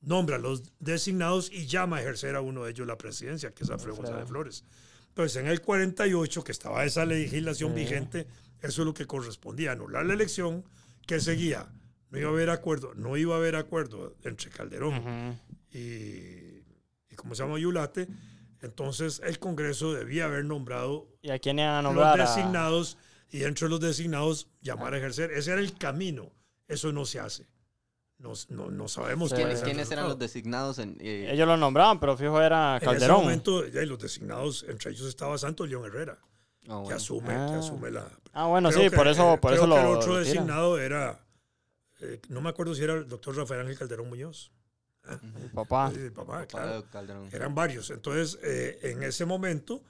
Nombra 0.00 0.36
a 0.36 0.38
los 0.38 0.62
designados 0.78 1.50
y 1.50 1.66
llama 1.66 1.96
a 1.96 2.02
ejercer 2.02 2.36
a 2.36 2.40
uno 2.40 2.64
de 2.64 2.70
ellos 2.70 2.86
la 2.86 2.98
presidencia, 2.98 3.52
que 3.54 3.64
es 3.64 3.70
Alfredo 3.70 3.96
González 3.96 4.28
Flores. 4.28 4.64
Entonces, 5.16 5.40
en 5.40 5.46
el 5.46 5.62
48, 5.62 6.44
que 6.44 6.52
estaba 6.52 6.84
esa 6.84 7.06
legislación 7.06 7.74
vigente, 7.74 8.26
eso 8.60 8.82
es 8.82 8.86
lo 8.86 8.92
que 8.92 9.06
correspondía, 9.06 9.72
anular 9.72 10.04
la 10.04 10.12
elección, 10.12 10.62
que 11.06 11.20
seguía. 11.20 11.72
No 12.10 12.18
iba 12.18 12.28
a 12.28 12.32
haber 12.32 12.50
acuerdo, 12.50 12.92
no 12.96 13.16
iba 13.16 13.34
a 13.34 13.38
haber 13.38 13.56
acuerdo 13.56 14.14
entre 14.24 14.50
Calderón 14.50 15.40
y, 15.70 15.78
y, 15.78 17.14
¿cómo 17.16 17.34
se 17.34 17.44
llama? 17.44 17.58
Yulate. 17.58 18.08
Entonces, 18.60 19.22
el 19.24 19.38
Congreso 19.38 19.94
debía 19.94 20.26
haber 20.26 20.44
nombrado 20.44 21.08
¿Y 21.22 21.30
a 21.30 21.38
quién 21.38 21.60
iban 21.60 21.76
a 21.76 21.80
nombrar? 21.80 22.18
los 22.18 22.28
designados 22.28 22.98
y 23.30 23.44
entre 23.44 23.70
los 23.70 23.80
designados 23.80 24.48
llamar 24.60 24.92
a 24.92 24.98
ejercer. 24.98 25.30
Ese 25.30 25.52
era 25.52 25.62
el 25.62 25.78
camino. 25.78 26.30
Eso 26.68 26.92
no 26.92 27.06
se 27.06 27.20
hace. 27.20 27.46
No, 28.18 28.32
no, 28.48 28.70
no 28.70 28.88
sabemos 28.88 29.28
Sí. 29.30 29.36
¿Quiénes, 29.36 29.60
quiénes 29.62 29.90
eran 29.90 30.08
los 30.08 30.18
designados? 30.18 30.78
En, 30.78 30.96
eh, 31.00 31.28
Ellos 31.30 31.46
lo 31.46 31.56
nombraban, 31.56 32.00
pero 32.00 32.16
fijo 32.16 32.40
era 32.40 32.72
En 32.72 32.76
ese 32.78 32.86
Calderón. 32.86 33.20
momento, 33.22 33.66
ya, 33.66 33.82
y 33.82 33.86
los 33.86 33.98
designados, 33.98 34.64
entre 34.68 34.90
ellos 34.92 35.06
estaba 35.06 35.36
Santos 35.36 35.68
León 35.68 35.84
Herrera, 35.84 36.18
ah, 36.68 36.82
que, 36.88 36.94
asume, 36.94 37.28
que 37.28 37.34
Ah. 37.34 37.58
asume 37.58 37.90
la... 37.90 38.10
Ah, 38.32 38.46
bueno, 38.46 38.70
Creo 38.70 38.84
sí, 38.84 38.90
que- 38.90 38.96
por 38.96 39.06
eso, 39.08 39.34
eh, 39.34 39.38
por 39.38 39.50
creo 39.52 39.64
eso 39.64 39.74
que 39.74 39.82
lo. 39.82 39.90
el 39.90 39.96
otro 39.98 40.12
lo 40.14 40.18
designado 40.18 40.78
era, 40.78 41.20
eh, 42.00 42.20
no 42.30 42.40
me 42.40 42.48
acuerdo 42.48 42.74
si 42.74 42.82
era 42.84 42.94
el 42.94 43.06
doctor 43.06 43.36
Rafael 43.36 43.60
Ángel 43.60 43.78
Calderón 43.78 44.08
Muñoz. 44.08 44.50
El 45.08 45.50
papá. 45.52 45.92
Sí, 45.94 46.00
el 46.00 46.12
papá, 46.12 46.32
Papá 46.40 46.46
claro. 46.46 46.84
Calderón. 46.90 47.28
Eran 47.32 47.54
varios. 47.54 47.90
Entonces, 47.90 48.38
eh, 48.42 48.78
en 48.82 49.02
ese 49.04 49.24
momento, 49.24 49.82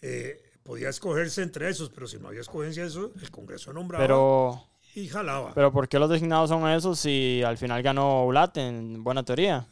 eh, 0.00 0.40
podía 0.62 0.88
escogerse 0.88 1.42
entre 1.42 1.68
esos, 1.68 1.90
pero 1.90 2.06
si 2.06 2.18
no 2.18 2.28
había 2.28 2.40
escogencia 2.40 2.82
de 2.84 2.88
eso, 2.88 3.12
el 3.20 3.30
Congreso 3.30 3.72
nombraba 3.74 4.02
Pero, 4.02 4.66
y 4.96 5.08
jalaba. 5.08 5.52
pero 5.54 5.70
¿por 5.72 5.88
qué 5.88 5.98
los 5.98 6.08
designados 6.10 6.48
son 6.50 6.68
esos 6.70 6.98
si 6.98 7.42
al 7.44 7.56
final 7.58 7.82
ganó 7.82 8.24
Ulate 8.26 8.60
en 8.66 9.04
buena 9.04 9.22
teoría? 9.24 9.66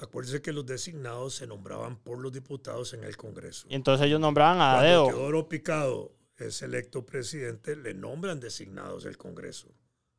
Acuérdense 0.00 0.42
que 0.42 0.52
los 0.52 0.66
designados 0.66 1.34
se 1.36 1.46
nombraban 1.46 1.96
por 1.96 2.18
los 2.18 2.30
diputados 2.32 2.92
en 2.92 3.02
el 3.04 3.16
Congreso. 3.16 3.66
Y 3.70 3.74
entonces 3.74 4.06
ellos 4.06 4.20
nombraban 4.20 4.58
a 4.60 4.74
Cuando 4.74 4.82
dedo. 4.90 5.06
Teodoro 5.06 5.48
Picado 5.48 6.12
es 6.36 6.60
electo 6.60 7.06
presidente, 7.06 7.74
le 7.76 7.94
nombran 7.94 8.38
designados 8.38 9.06
el 9.06 9.16
Congreso. 9.16 9.68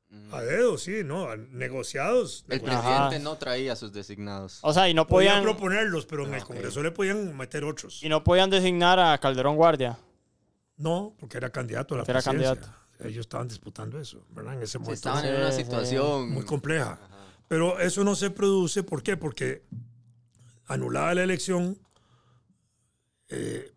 Mm. 0.09 0.33
A 0.33 0.41
dedo, 0.41 0.77
sí, 0.79 1.01
¿no? 1.03 1.29
A- 1.29 1.35
negociados. 1.37 2.43
El 2.49 2.57
negociados. 2.63 2.85
presidente 2.85 3.19
no 3.23 3.35
traía 3.37 3.75
sus 3.75 3.93
designados. 3.93 4.57
O 4.63 4.73
sea, 4.73 4.89
y 4.89 4.93
no 4.95 5.05
Podían 5.05 5.41
podían, 5.41 5.43
proponerlos, 5.55 6.05
pero 6.07 6.25
en 6.25 6.33
Ah, 6.33 6.37
el. 6.37 6.43
Congreso 6.45 6.81
le 6.81 6.91
podían 6.91 7.35
meter 7.37 7.63
otros. 7.63 8.01
y 8.01 8.09
no 8.09 8.23
podían 8.23 8.49
designar 8.49 8.99
a 8.99 9.15
Calderón 9.19 9.57
Guardia. 9.57 9.99
No, 10.77 11.13
porque 11.19 11.37
era 11.37 11.49
candidato 11.51 11.93
a 11.93 11.97
la 11.97 12.03
Porque 12.03 12.11
era 12.11 12.21
presidencia. 12.21 12.55
candidato. 12.55 12.86
Ellos 12.99 13.21
estaban 13.25 13.47
disputando 13.47 13.99
eso, 13.99 14.25
¿verdad? 14.31 14.55
En 14.55 14.63
ese 14.63 14.73
Sí, 14.73 14.77
momento. 14.79 14.93
estaban 14.93 15.25
en 15.25 15.35
una 15.35 15.51
situación 15.51 16.29
muy 16.31 16.45
compleja. 16.45 16.99
Pero 17.47 17.79
eso 17.79 18.03
no 18.03 18.15
se 18.15 18.29
produce, 18.31 18.83
¿por 18.83 19.03
qué? 19.03 19.15
Porque 19.17 19.63
anulada 20.65 21.13
la 21.15 21.23
elección, 21.23 21.77
eh, 23.29 23.71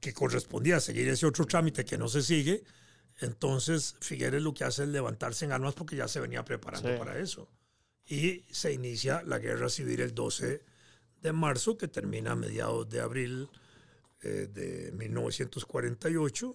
que 0.00 0.12
correspondía 0.12 0.76
a 0.76 0.80
seguir 0.80 1.08
ese 1.08 1.26
otro 1.26 1.44
trámite 1.46 1.84
que 1.84 1.98
no 1.98 2.08
se 2.08 2.22
sigue, 2.22 2.62
entonces 3.20 3.96
Figueres 4.00 4.42
lo 4.42 4.54
que 4.54 4.64
hace 4.64 4.84
es 4.84 4.88
levantarse 4.88 5.44
en 5.44 5.52
armas 5.52 5.74
porque 5.74 5.96
ya 5.96 6.06
se 6.08 6.20
venía 6.20 6.44
preparando 6.44 6.88
Sí. 6.90 6.94
para 6.98 7.18
eso. 7.18 7.48
Y 8.06 8.44
se 8.50 8.72
inicia 8.72 9.22
la 9.24 9.38
guerra 9.38 9.68
civil 9.68 10.00
el 10.00 10.14
12 10.14 10.62
de 11.20 11.32
marzo, 11.32 11.76
que 11.76 11.88
termina 11.88 12.32
a 12.32 12.36
mediados 12.36 12.88
de 12.88 13.00
abril 13.00 13.48
eh, 14.22 14.48
de 14.52 14.90
1948. 14.92 16.54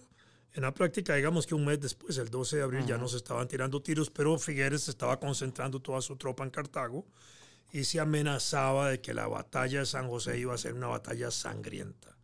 En 0.54 0.62
la 0.62 0.72
práctica, 0.72 1.16
digamos 1.16 1.48
que 1.48 1.54
un 1.56 1.64
mes 1.64 1.80
después, 1.80 2.16
el 2.16 2.30
12 2.30 2.58
de 2.58 2.62
abril, 2.62 2.86
ya 2.86 2.96
no 2.96 3.08
se 3.08 3.16
estaban 3.16 3.48
tirando 3.48 3.82
tiros, 3.82 4.08
pero 4.08 4.38
Figueres 4.38 4.88
estaba 4.88 5.18
concentrando 5.18 5.80
toda 5.80 6.00
su 6.00 6.14
tropa 6.14 6.44
en 6.44 6.50
Cartago 6.50 7.04
y 7.72 7.82
se 7.82 7.98
amenazaba 7.98 8.90
de 8.90 9.00
que 9.00 9.12
la 9.12 9.26
batalla 9.26 9.80
de 9.80 9.86
San 9.86 10.08
José 10.08 10.38
iba 10.38 10.54
a 10.54 10.58
ser 10.58 10.74
una 10.74 10.86
batalla 10.86 11.32
sangrienta, 11.32 12.16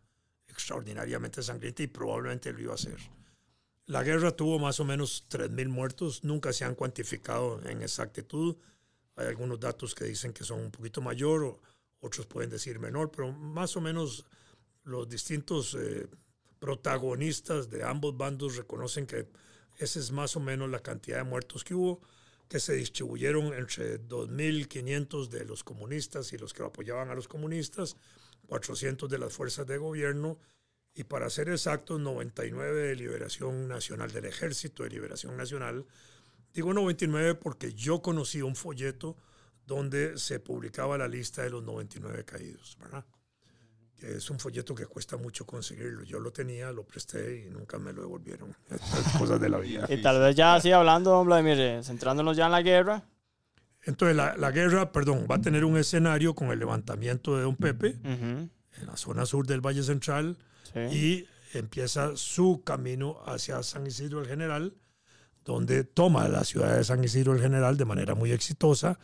extraordinariamente 0.47 1.43
sangrienta 1.43 1.83
y 1.83 1.87
probablemente 1.87 2.53
lo 2.53 2.61
iba 2.61 2.73
a 2.73 2.77
ser. 2.77 2.97
La 3.87 4.01
guerra 4.01 4.31
tuvo 4.31 4.59
más 4.59 4.79
o 4.79 4.85
menos 4.85 5.27
3.000 5.29 5.67
muertos, 5.67 6.23
nunca 6.23 6.53
se 6.53 6.63
han 6.63 6.75
cuantificado 6.75 7.61
en 7.65 7.81
exactitud. 7.81 8.55
Hay 9.17 9.27
algunos 9.27 9.59
datos 9.59 9.93
que 9.93 10.05
dicen 10.05 10.31
que 10.31 10.45
son 10.45 10.61
un 10.61 10.71
poquito 10.71 11.01
mayor, 11.01 11.43
o 11.43 11.59
otros 11.99 12.25
pueden 12.27 12.49
decir 12.49 12.79
menor, 12.79 13.11
pero 13.11 13.33
más 13.33 13.75
o 13.75 13.81
menos 13.81 14.25
los 14.83 15.09
distintos 15.09 15.75
eh, 15.77 16.07
protagonistas 16.61 17.71
de 17.71 17.83
ambos 17.83 18.15
bandos 18.15 18.55
reconocen 18.55 19.07
que 19.07 19.27
esa 19.79 19.99
es 19.99 20.11
más 20.11 20.35
o 20.35 20.39
menos 20.39 20.69
la 20.69 20.79
cantidad 20.79 21.17
de 21.17 21.23
muertos 21.23 21.63
que 21.63 21.73
hubo, 21.73 22.01
que 22.47 22.59
se 22.59 22.75
distribuyeron 22.75 23.51
entre 23.55 23.99
2.500 23.99 25.29
de 25.29 25.43
los 25.43 25.63
comunistas 25.63 26.31
y 26.33 26.37
los 26.37 26.53
que 26.53 26.61
apoyaban 26.61 27.09
a 27.09 27.15
los 27.15 27.27
comunistas, 27.27 27.97
400 28.45 29.09
de 29.09 29.17
las 29.17 29.33
fuerzas 29.33 29.65
de 29.65 29.79
gobierno 29.79 30.37
y 30.93 31.03
para 31.03 31.31
ser 31.31 31.49
exactos 31.49 31.99
99 31.99 32.89
de 32.89 32.95
Liberación 32.95 33.67
Nacional 33.67 34.11
del 34.11 34.25
Ejército 34.25 34.83
de 34.83 34.91
Liberación 34.91 35.35
Nacional. 35.35 35.87
Digo 36.53 36.75
99 36.75 37.35
porque 37.35 37.73
yo 37.73 38.03
conocí 38.03 38.43
un 38.43 38.55
folleto 38.55 39.17
donde 39.65 40.19
se 40.19 40.39
publicaba 40.39 40.99
la 40.99 41.07
lista 41.07 41.41
de 41.41 41.49
los 41.49 41.63
99 41.63 42.23
caídos, 42.23 42.77
¿verdad? 42.79 43.03
Es 44.01 44.29
un 44.29 44.39
folleto 44.39 44.73
que 44.73 44.85
cuesta 44.85 45.17
mucho 45.17 45.45
conseguirlo. 45.45 46.03
Yo 46.03 46.19
lo 46.19 46.31
tenía, 46.31 46.71
lo 46.71 46.83
presté 46.83 47.45
y 47.45 47.49
nunca 47.49 47.77
me 47.77 47.93
lo 47.93 48.01
devolvieron. 48.01 48.55
Estas 48.69 49.17
cosas 49.17 49.39
de 49.39 49.49
la 49.49 49.59
vida. 49.59 49.85
Y 49.89 50.01
tal 50.01 50.19
vez 50.19 50.35
ya 50.35 50.55
así 50.55 50.71
hablando, 50.71 51.11
don 51.11 51.27
Vladimir, 51.27 51.59
eh, 51.59 51.83
centrándonos 51.83 52.35
ya 52.35 52.47
en 52.47 52.51
la 52.51 52.61
guerra. 52.61 53.03
Entonces 53.83 54.15
la, 54.15 54.35
la 54.37 54.51
guerra, 54.51 54.91
perdón, 54.91 55.27
va 55.29 55.35
a 55.35 55.41
tener 55.41 55.65
un 55.65 55.77
escenario 55.77 56.35
con 56.35 56.51
el 56.51 56.59
levantamiento 56.59 57.35
de 57.35 57.43
Don 57.43 57.55
Pepe 57.55 57.99
en 58.03 58.51
la 58.85 58.95
zona 58.95 59.25
sur 59.25 59.45
del 59.47 59.61
Valle 59.61 59.83
Central 59.83 60.37
sí. 60.71 60.79
y 60.79 61.27
empieza 61.57 62.15
su 62.15 62.63
camino 62.63 63.19
hacia 63.25 63.63
San 63.63 63.85
Isidro 63.87 64.21
el 64.21 64.27
General, 64.27 64.75
donde 65.43 65.83
toma 65.83 66.27
la 66.27 66.43
ciudad 66.43 66.77
de 66.77 66.83
San 66.83 67.03
Isidro 67.03 67.33
el 67.33 67.41
General 67.41 67.77
de 67.77 67.85
manera 67.85 68.15
muy 68.15 68.31
exitosa, 68.31 68.99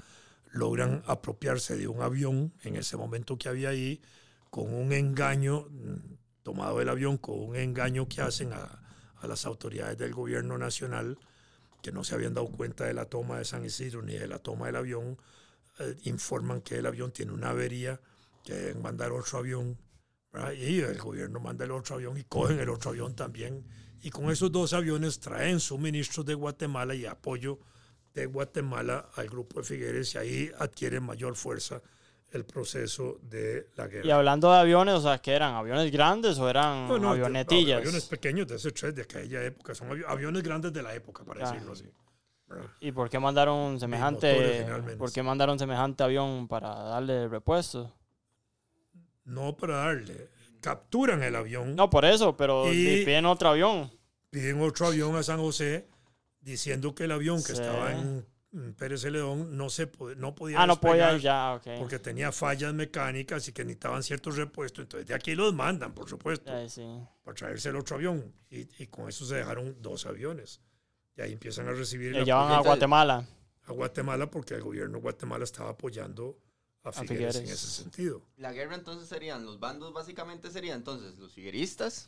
logran 0.52 1.04
apropiarse 1.08 1.76
de 1.76 1.88
un 1.88 2.02
avión 2.02 2.54
en 2.64 2.76
ese 2.76 2.98
momento 2.98 3.38
que 3.38 3.50
había 3.50 3.70
ahí, 3.70 4.02
con 4.50 4.74
un 4.74 4.92
engaño, 4.94 5.68
mm, 5.70 6.44
tomado 6.44 6.82
el 6.82 6.90
avión, 6.90 7.18
con 7.18 7.40
un 7.40 7.56
engaño 7.56 8.08
que 8.08 8.22
hacen 8.22 8.54
a, 8.54 8.82
a 9.20 9.28
las 9.28 9.46
autoridades 9.46 9.98
del 9.98 10.14
gobierno 10.14 10.58
nacional, 10.58 11.18
que 11.82 11.92
no 11.92 12.04
se 12.04 12.16
habían 12.16 12.34
dado 12.34 12.48
cuenta 12.48 12.86
de 12.86 12.94
la 12.94 13.06
toma 13.06 13.38
de 13.38 13.46
San 13.46 13.66
Isidro 13.66 14.02
ni 14.02 14.14
de 14.14 14.28
la 14.28 14.40
toma 14.40 14.68
del 14.68 14.76
avión, 14.76 15.18
eh, 15.80 15.96
informan 16.04 16.62
que 16.62 16.78
el 16.78 16.86
avión 16.86 17.12
tiene 17.12 17.32
una 17.32 17.50
avería, 17.50 18.00
que 18.44 18.54
deben 18.54 18.82
mandar 18.82 19.12
otro 19.12 19.40
avión, 19.40 19.78
¿verdad? 20.32 20.54
y 20.54 20.80
el 20.80 20.98
gobierno 20.98 21.40
manda 21.40 21.66
el 21.66 21.72
otro 21.72 21.96
avión 21.96 22.18
y 22.18 22.24
cogen 22.24 22.60
el 22.60 22.70
otro 22.70 22.92
avión 22.92 23.16
también. 23.16 23.66
Y 24.02 24.10
con 24.10 24.30
esos 24.30 24.52
dos 24.52 24.74
aviones 24.74 25.20
traen 25.20 25.60
suministros 25.60 26.26
de 26.26 26.34
Guatemala 26.34 26.96
y 26.96 27.06
apoyo 27.06 27.60
de 28.14 28.26
Guatemala 28.26 29.10
al 29.16 29.28
grupo 29.28 29.60
de 29.60 29.66
Figueres 29.68 30.16
y 30.16 30.18
ahí 30.18 30.52
adquiere 30.58 31.00
mayor 31.00 31.36
fuerza 31.36 31.82
el 32.32 32.46
proceso 32.46 33.20
de 33.22 33.70
la 33.76 33.88
guerra. 33.88 34.06
Y 34.08 34.12
hablando 34.12 34.52
de 34.52 34.58
aviones, 34.60 34.96
o 34.96 35.02
sea, 35.02 35.18
¿qué 35.20 35.32
eran? 35.34 35.56
¿Aviones 35.56 35.92
grandes 35.92 36.38
o 36.40 36.50
eran 36.50 36.88
No, 36.88 36.98
no, 37.00 37.12
avionetillas? 37.12 37.80
Aviones 37.80 38.06
pequeños 38.06 38.48
de 38.48 38.56
ese 38.56 38.72
tres 38.72 38.94
de 38.96 39.04
aquella 39.04 39.44
época, 39.44 39.74
son 39.74 39.90
avi- 39.90 40.06
aviones 40.08 40.44
grandes 40.44 40.74
de 40.74 40.84
la 40.84 40.94
época, 40.94 41.24
para 41.24 41.50
decirlo 41.52 41.74
así. 41.74 41.86
¿Y 42.80 42.92
por 42.94 43.10
qué 43.10 43.20
mandaron 43.20 43.80
semejante, 43.80 44.66
por 44.98 45.12
qué 45.12 45.22
mandaron 45.24 45.58
semejante 45.60 46.04
avión 46.04 46.48
para 46.48 46.70
darle 46.74 47.28
repuesto? 47.28 47.94
No 49.26 49.56
para 49.58 49.78
darle. 49.78 50.30
Capturan 50.62 51.22
el 51.24 51.36
avión, 51.36 51.76
No, 51.76 51.90
por 51.90 52.06
eso, 52.06 52.36
pero 52.36 52.72
Y- 52.74 53.04
piden 53.06 53.26
otro 53.26 53.50
avión. 53.50 53.92
piden 54.30 54.62
otro 54.62 54.88
avión 54.88 55.16
a 55.16 55.24
San 55.24 55.40
José 55.40 55.88
diciendo 56.42 56.94
que 56.96 57.04
el 57.06 57.12
avión 57.12 57.38
que 57.38 57.54
Sí. 57.54 57.62
estaba 57.62 57.92
en 57.92 58.26
Pérez 58.78 59.02
Celedón 59.02 59.56
no, 59.58 59.70
se, 59.70 59.90
no 60.18 60.34
podía 60.36 60.62
Ah, 60.62 60.68
no 60.68 60.80
podía 60.80 61.18
ya, 61.18 61.54
ok. 61.56 61.68
porque 61.80 62.00
tenía 62.00 62.32
fallas 62.32 62.74
mecánicas 62.74 63.48
y 63.48 63.52
que 63.54 63.64
necesitaban 63.64 64.04
ciertos 64.04 64.36
repuestos. 64.38 64.84
Entonces 64.84 65.08
de 65.08 65.14
aquí 65.14 65.36
los 65.36 65.54
mandan, 65.54 65.94
por 65.94 66.10
supuesto, 66.10 66.52
sí. 66.70 66.84
para 67.24 67.36
traerse 67.36 67.70
el 67.70 67.76
otro 67.76 67.96
avión. 67.96 68.34
Y, 68.50 68.68
y 68.82 68.88
con 68.88 69.08
eso 69.10 69.26
se 69.26 69.36
dejaron 69.36 69.76
dos 69.82 70.06
aviones. 70.06 70.62
Y 71.16 71.22
ahí 71.22 71.34
empiezan 71.34 71.68
a 71.68 71.72
recibir 71.72 72.12
Le 72.12 72.20
el 72.20 72.26
llevan 72.26 72.52
a 72.52 72.60
Guatemala. 72.60 73.28
a 73.66 73.72
Guatemala 73.72 74.30
porque 74.30 74.54
el 74.56 74.62
gobierno 74.62 74.98
de 74.98 75.02
Guatemala 75.02 75.44
estaba 75.44 75.72
apoyando 75.72 76.38
a 76.84 76.92
Figueres, 76.92 77.36
en 77.36 77.42
Figueres. 77.42 77.64
ese 77.64 77.82
sentido. 77.84 78.22
La 78.38 78.54
guerra 78.54 78.76
entonces 78.76 79.10
serían, 79.10 79.44
los 79.46 79.60
bandos 79.60 79.92
básicamente 79.94 80.50
serían 80.52 80.78
entonces 80.78 81.18
los 81.18 81.34
figueristas. 81.34 82.08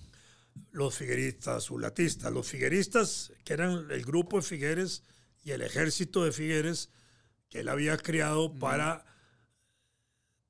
Los 0.71 0.95
figueristas, 0.95 1.69
ulatistas. 1.71 2.31
Los 2.31 2.47
figueristas, 2.47 3.31
que 3.43 3.53
eran 3.53 3.87
el 3.91 4.03
grupo 4.03 4.37
de 4.37 4.43
Figueres, 4.43 5.03
y 5.49 5.51
el 5.51 5.63
ejército 5.63 6.23
de 6.23 6.31
Figueres 6.31 6.91
que 7.49 7.61
él 7.61 7.69
había 7.69 7.97
creado 7.97 8.53
para 8.53 9.03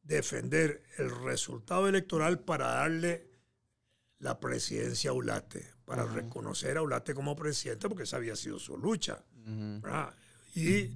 defender 0.03 0.83
el 0.97 1.09
resultado 1.23 1.87
electoral 1.87 2.39
para 2.39 2.67
darle 2.67 3.29
la 4.17 4.41
presidencia 4.41 5.11
a 5.11 5.13
Ulate, 5.13 5.65
para 5.85 6.03
reconocer 6.03 6.77
a 6.77 6.81
Ulate 6.81 7.13
como 7.13 7.37
presidente, 7.37 7.87
porque 7.87 8.03
esa 8.03 8.17
había 8.17 8.35
sido 8.35 8.59
su 8.59 8.77
lucha. 8.77 9.23
Y 10.53 10.91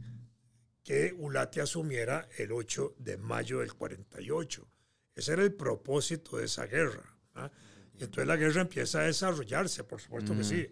que 0.84 1.16
Ulate 1.18 1.62
asumiera 1.62 2.28
el 2.38 2.52
8 2.52 2.96
de 2.98 3.16
mayo 3.16 3.60
del 3.60 3.74
48. 3.74 4.68
Ese 5.16 5.32
era 5.32 5.44
el 5.44 5.54
propósito 5.54 6.36
de 6.36 6.46
esa 6.46 6.66
guerra. 6.66 7.16
Y 7.98 8.04
entonces 8.04 8.28
la 8.28 8.36
guerra 8.36 8.60
empieza 8.60 9.00
a 9.00 9.04
desarrollarse, 9.04 9.86
por 9.86 10.02
supuesto 10.02 10.36
que 10.36 10.44
sí. 10.44 10.68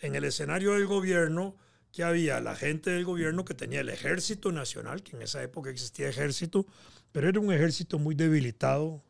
En 0.00 0.16
el 0.16 0.24
escenario 0.24 0.72
del 0.72 0.88
gobierno, 0.88 1.56
que 1.92 2.02
había 2.02 2.40
la 2.40 2.56
gente 2.56 2.90
del 2.90 3.04
gobierno 3.04 3.44
que 3.44 3.54
tenía 3.54 3.80
el 3.80 3.90
ejército 3.90 4.50
nacional, 4.50 5.02
que 5.02 5.14
en 5.14 5.22
esa 5.22 5.42
época 5.42 5.70
existía 5.70 6.08
ejército, 6.08 6.66
pero 7.12 7.28
era 7.28 7.38
un 7.38 7.52
ejército 7.52 7.98
muy 7.98 8.14
debilitado 8.14 9.02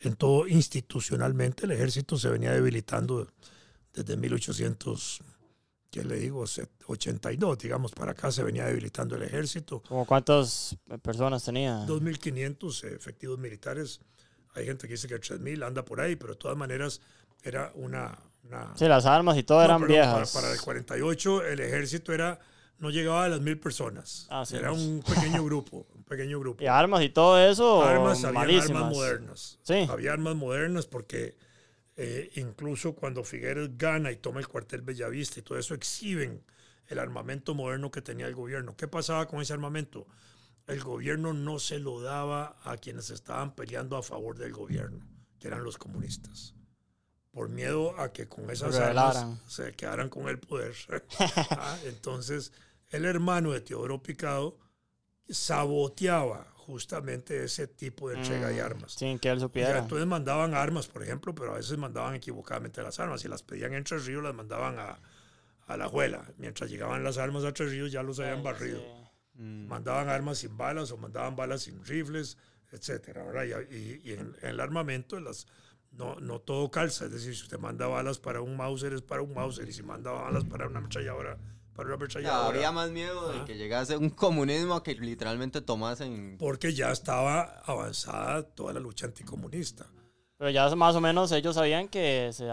en 0.00 0.14
todo 0.14 0.46
institucionalmente. 0.46 1.64
El 1.64 1.72
ejército 1.72 2.18
se 2.18 2.28
venía 2.28 2.52
debilitando 2.52 3.26
desde 3.94 4.16
1800, 4.18 5.22
¿qué 5.90 6.04
le 6.04 6.16
digo? 6.18 6.44
82, 6.86 7.58
digamos, 7.58 7.92
para 7.92 8.12
acá 8.12 8.30
se 8.30 8.42
venía 8.42 8.66
debilitando 8.66 9.16
el 9.16 9.22
ejército. 9.22 9.82
¿Cómo 9.88 10.04
cuántas 10.04 10.76
personas 11.02 11.42
tenía? 11.42 11.86
2.500 11.86 12.94
efectivos 12.94 13.38
militares. 13.38 14.00
Hay 14.52 14.66
gente 14.66 14.86
que 14.86 14.94
dice 14.94 15.08
que 15.08 15.16
3.000 15.16 15.66
anda 15.66 15.82
por 15.84 16.02
ahí, 16.02 16.16
pero 16.16 16.34
de 16.34 16.38
todas 16.38 16.56
maneras 16.56 17.00
era 17.42 17.72
una... 17.74 18.18
sí, 18.74 18.86
las 18.86 19.06
armas 19.06 19.36
y 19.36 19.42
todo 19.42 19.62
eran 19.62 19.86
viejas. 19.86 20.32
Para, 20.32 20.44
para, 20.44 20.54
el 20.54 20.60
48 20.60 21.44
el 21.44 21.60
ejército 21.60 22.12
era 22.12 22.38
no 22.78 22.90
llegaba 22.90 23.24
a 23.24 23.28
las 23.28 23.40
mil 23.40 23.58
personas. 23.58 24.26
Ah, 24.30 24.44
era 24.52 24.72
un 24.72 25.02
pequeño 25.02 25.44
grupo, 25.44 25.86
un 25.94 26.04
pequeño 26.04 26.38
grupo. 26.38 26.62
Y 26.62 26.66
armas 26.66 27.02
y 27.02 27.08
todo 27.08 27.38
eso. 27.38 27.82
Armas, 27.82 28.22
había 28.24 28.62
armas 28.62 28.92
modernas. 28.92 29.58
Sí. 29.62 29.86
Había 29.88 30.12
armas 30.12 30.36
modernas 30.36 30.86
porque 30.86 31.36
eh, 31.96 32.30
incluso 32.36 32.94
cuando 32.94 33.24
Figueres 33.24 33.76
gana 33.78 34.12
y 34.12 34.16
toma 34.16 34.40
el 34.40 34.48
cuartel 34.48 34.82
Bellavista 34.82 35.40
y 35.40 35.42
todo 35.42 35.58
eso 35.58 35.74
exhiben 35.74 36.42
el 36.88 36.98
armamento 36.98 37.54
moderno 37.54 37.90
que 37.90 38.02
tenía 38.02 38.26
el 38.26 38.34
gobierno. 38.34 38.76
¿Qué 38.76 38.88
pasaba 38.88 39.26
con 39.26 39.40
ese 39.40 39.52
armamento? 39.52 40.06
El 40.66 40.82
gobierno 40.82 41.32
no 41.32 41.58
se 41.58 41.78
lo 41.78 42.00
daba 42.00 42.56
a 42.64 42.76
quienes 42.76 43.10
estaban 43.10 43.54
peleando 43.54 43.96
a 43.96 44.02
favor 44.02 44.36
del 44.36 44.52
gobierno, 44.52 45.06
que 45.38 45.48
eran 45.48 45.64
los 45.64 45.78
comunistas 45.78 46.55
por 47.36 47.50
miedo 47.50 48.00
a 48.00 48.14
que 48.14 48.26
con 48.26 48.48
esas 48.48 48.74
armas 48.76 49.26
se 49.46 49.70
quedaran 49.72 50.08
con 50.08 50.26
el 50.26 50.38
poder. 50.38 50.74
Ah, 51.50 51.76
entonces, 51.84 52.50
el 52.88 53.04
hermano 53.04 53.52
de 53.52 53.60
Teodoro 53.60 54.02
Picado 54.02 54.56
saboteaba 55.28 56.46
justamente 56.54 57.44
ese 57.44 57.66
tipo 57.66 58.08
de 58.08 58.16
entrega 58.16 58.48
de 58.48 58.62
mm, 58.62 58.64
armas. 58.64 58.92
Sin 58.92 59.18
que 59.18 59.28
él 59.28 59.38
supiera. 59.38 59.80
entonces 59.80 60.06
mandaban 60.06 60.54
armas, 60.54 60.88
por 60.88 61.02
ejemplo, 61.02 61.34
pero 61.34 61.52
a 61.52 61.56
veces 61.56 61.76
mandaban 61.76 62.14
equivocadamente 62.14 62.82
las 62.82 62.98
armas. 63.00 63.20
Si 63.20 63.28
las 63.28 63.42
pedían 63.42 63.74
en 63.74 63.84
Tres 63.84 64.06
Ríos, 64.06 64.22
las 64.22 64.34
mandaban 64.34 64.78
a, 64.78 64.98
a 65.66 65.76
la 65.76 65.88
Juela. 65.90 66.24
Mientras 66.38 66.70
llegaban 66.70 67.04
las 67.04 67.18
armas 67.18 67.44
a 67.44 67.52
Tres 67.52 67.70
Ríos, 67.70 67.92
ya 67.92 68.02
los 68.02 68.18
habían 68.18 68.42
barrido. 68.42 68.80
Mm. 69.34 69.66
Mandaban 69.66 70.08
armas 70.08 70.38
sin 70.38 70.56
balas 70.56 70.90
o 70.90 70.96
mandaban 70.96 71.36
balas 71.36 71.64
sin 71.64 71.84
rifles, 71.84 72.38
etc. 72.72 73.10
Y, 73.70 74.08
y 74.08 74.12
en, 74.14 74.34
en, 74.40 74.48
el 74.48 74.58
armamento, 74.60 75.20
las, 75.20 75.46
no, 75.96 76.16
no 76.16 76.40
todo 76.40 76.70
calza. 76.70 77.06
Es 77.06 77.12
decir, 77.12 77.34
si 77.34 77.42
usted 77.42 77.58
manda 77.58 77.86
balas 77.86 78.18
para 78.18 78.40
un 78.40 78.56
Mauser, 78.56 78.92
es 78.92 79.02
para 79.02 79.22
un 79.22 79.34
Mauser. 79.34 79.68
Y 79.68 79.72
si 79.72 79.82
manda 79.82 80.10
balas 80.10 80.44
para 80.44 80.66
una 80.66 80.78
ametralladora, 80.78 81.38
para 81.74 81.86
una 81.86 81.96
ametralladora. 81.96 82.46
habría 82.46 82.72
más 82.72 82.90
miedo 82.90 83.32
de 83.32 83.44
que 83.44 83.56
llegase 83.56 83.96
un 83.96 84.10
comunismo 84.10 84.82
que 84.82 84.94
literalmente 84.94 85.60
tomasen. 85.60 86.36
Porque 86.38 86.74
ya 86.74 86.90
estaba 86.92 87.62
avanzada 87.64 88.42
toda 88.42 88.72
la 88.72 88.80
lucha 88.80 89.06
anticomunista. 89.06 89.86
Pero 90.38 90.50
ya 90.50 90.74
más 90.76 90.94
o 90.94 91.00
menos 91.00 91.32
ellos 91.32 91.54
sabían 91.54 91.88
que, 91.88 92.30
se 92.32 92.46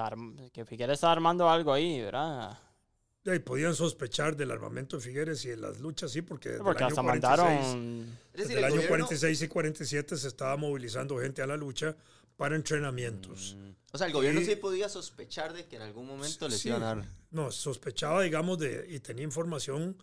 que 0.53 0.65
Figueres 0.65 0.95
estaba 0.95 1.11
armando 1.11 1.49
algo 1.49 1.73
ahí, 1.73 2.01
¿verdad? 2.01 2.57
Y 3.25 3.39
podían 3.39 3.73
sospechar 3.73 4.35
del 4.35 4.51
armamento 4.51 4.97
de 4.97 5.01
Figueres 5.01 5.45
y 5.45 5.49
de 5.49 5.57
las 5.57 5.79
luchas, 5.79 6.11
sí, 6.11 6.21
porque, 6.21 6.49
desde 6.49 6.63
porque 6.63 6.83
el 6.83 6.91
año 6.91 6.99
año 6.99 7.07
46, 7.07 7.61
mandaron... 7.63 8.17
Desde 8.33 8.57
el, 8.57 8.63
año 8.65 8.81
46 8.85 9.41
y 9.41 9.47
47 9.47 10.17
se 10.17 10.27
estaba 10.27 10.57
movilizando 10.57 11.17
gente 11.19 11.41
a 11.41 11.47
la 11.47 11.55
lucha 11.55 11.95
para 12.35 12.55
entrenamientos. 12.55 13.55
Mm. 13.57 13.71
O 13.93 13.97
sea, 13.97 14.07
el 14.07 14.13
gobierno 14.13 14.41
sí 14.41 14.55
podía 14.55 14.89
sospechar 14.89 15.53
de 15.53 15.65
que 15.65 15.75
en 15.75 15.83
algún 15.83 16.07
momento 16.07 16.47
les 16.47 16.65
iban 16.65 16.81
a 16.81 16.95
dar. 16.95 17.05
No, 17.31 17.51
sospechaba, 17.51 18.23
digamos, 18.23 18.57
de, 18.57 18.87
y 18.89 18.99
tenía 18.99 19.23
información 19.23 19.95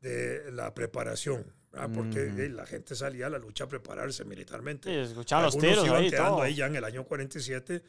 de 0.00 0.52
la 0.52 0.74
preparación, 0.74 1.46
porque 1.94 2.26
mm. 2.26 2.54
la 2.54 2.66
gente 2.66 2.94
salía 2.94 3.28
a 3.28 3.30
la 3.30 3.38
lucha 3.38 3.64
a 3.64 3.68
prepararse 3.68 4.24
militarmente. 4.24 4.90
Sí, 4.90 5.10
escuchaban 5.10 5.46
los 5.46 5.56
tiros 5.56 5.86
iban 5.86 6.02
ahí, 6.02 6.10
quedando 6.10 6.42
ahí 6.42 6.54
ya 6.54 6.66
en 6.66 6.76
el 6.76 6.84
año 6.84 7.04
47, 7.04 7.82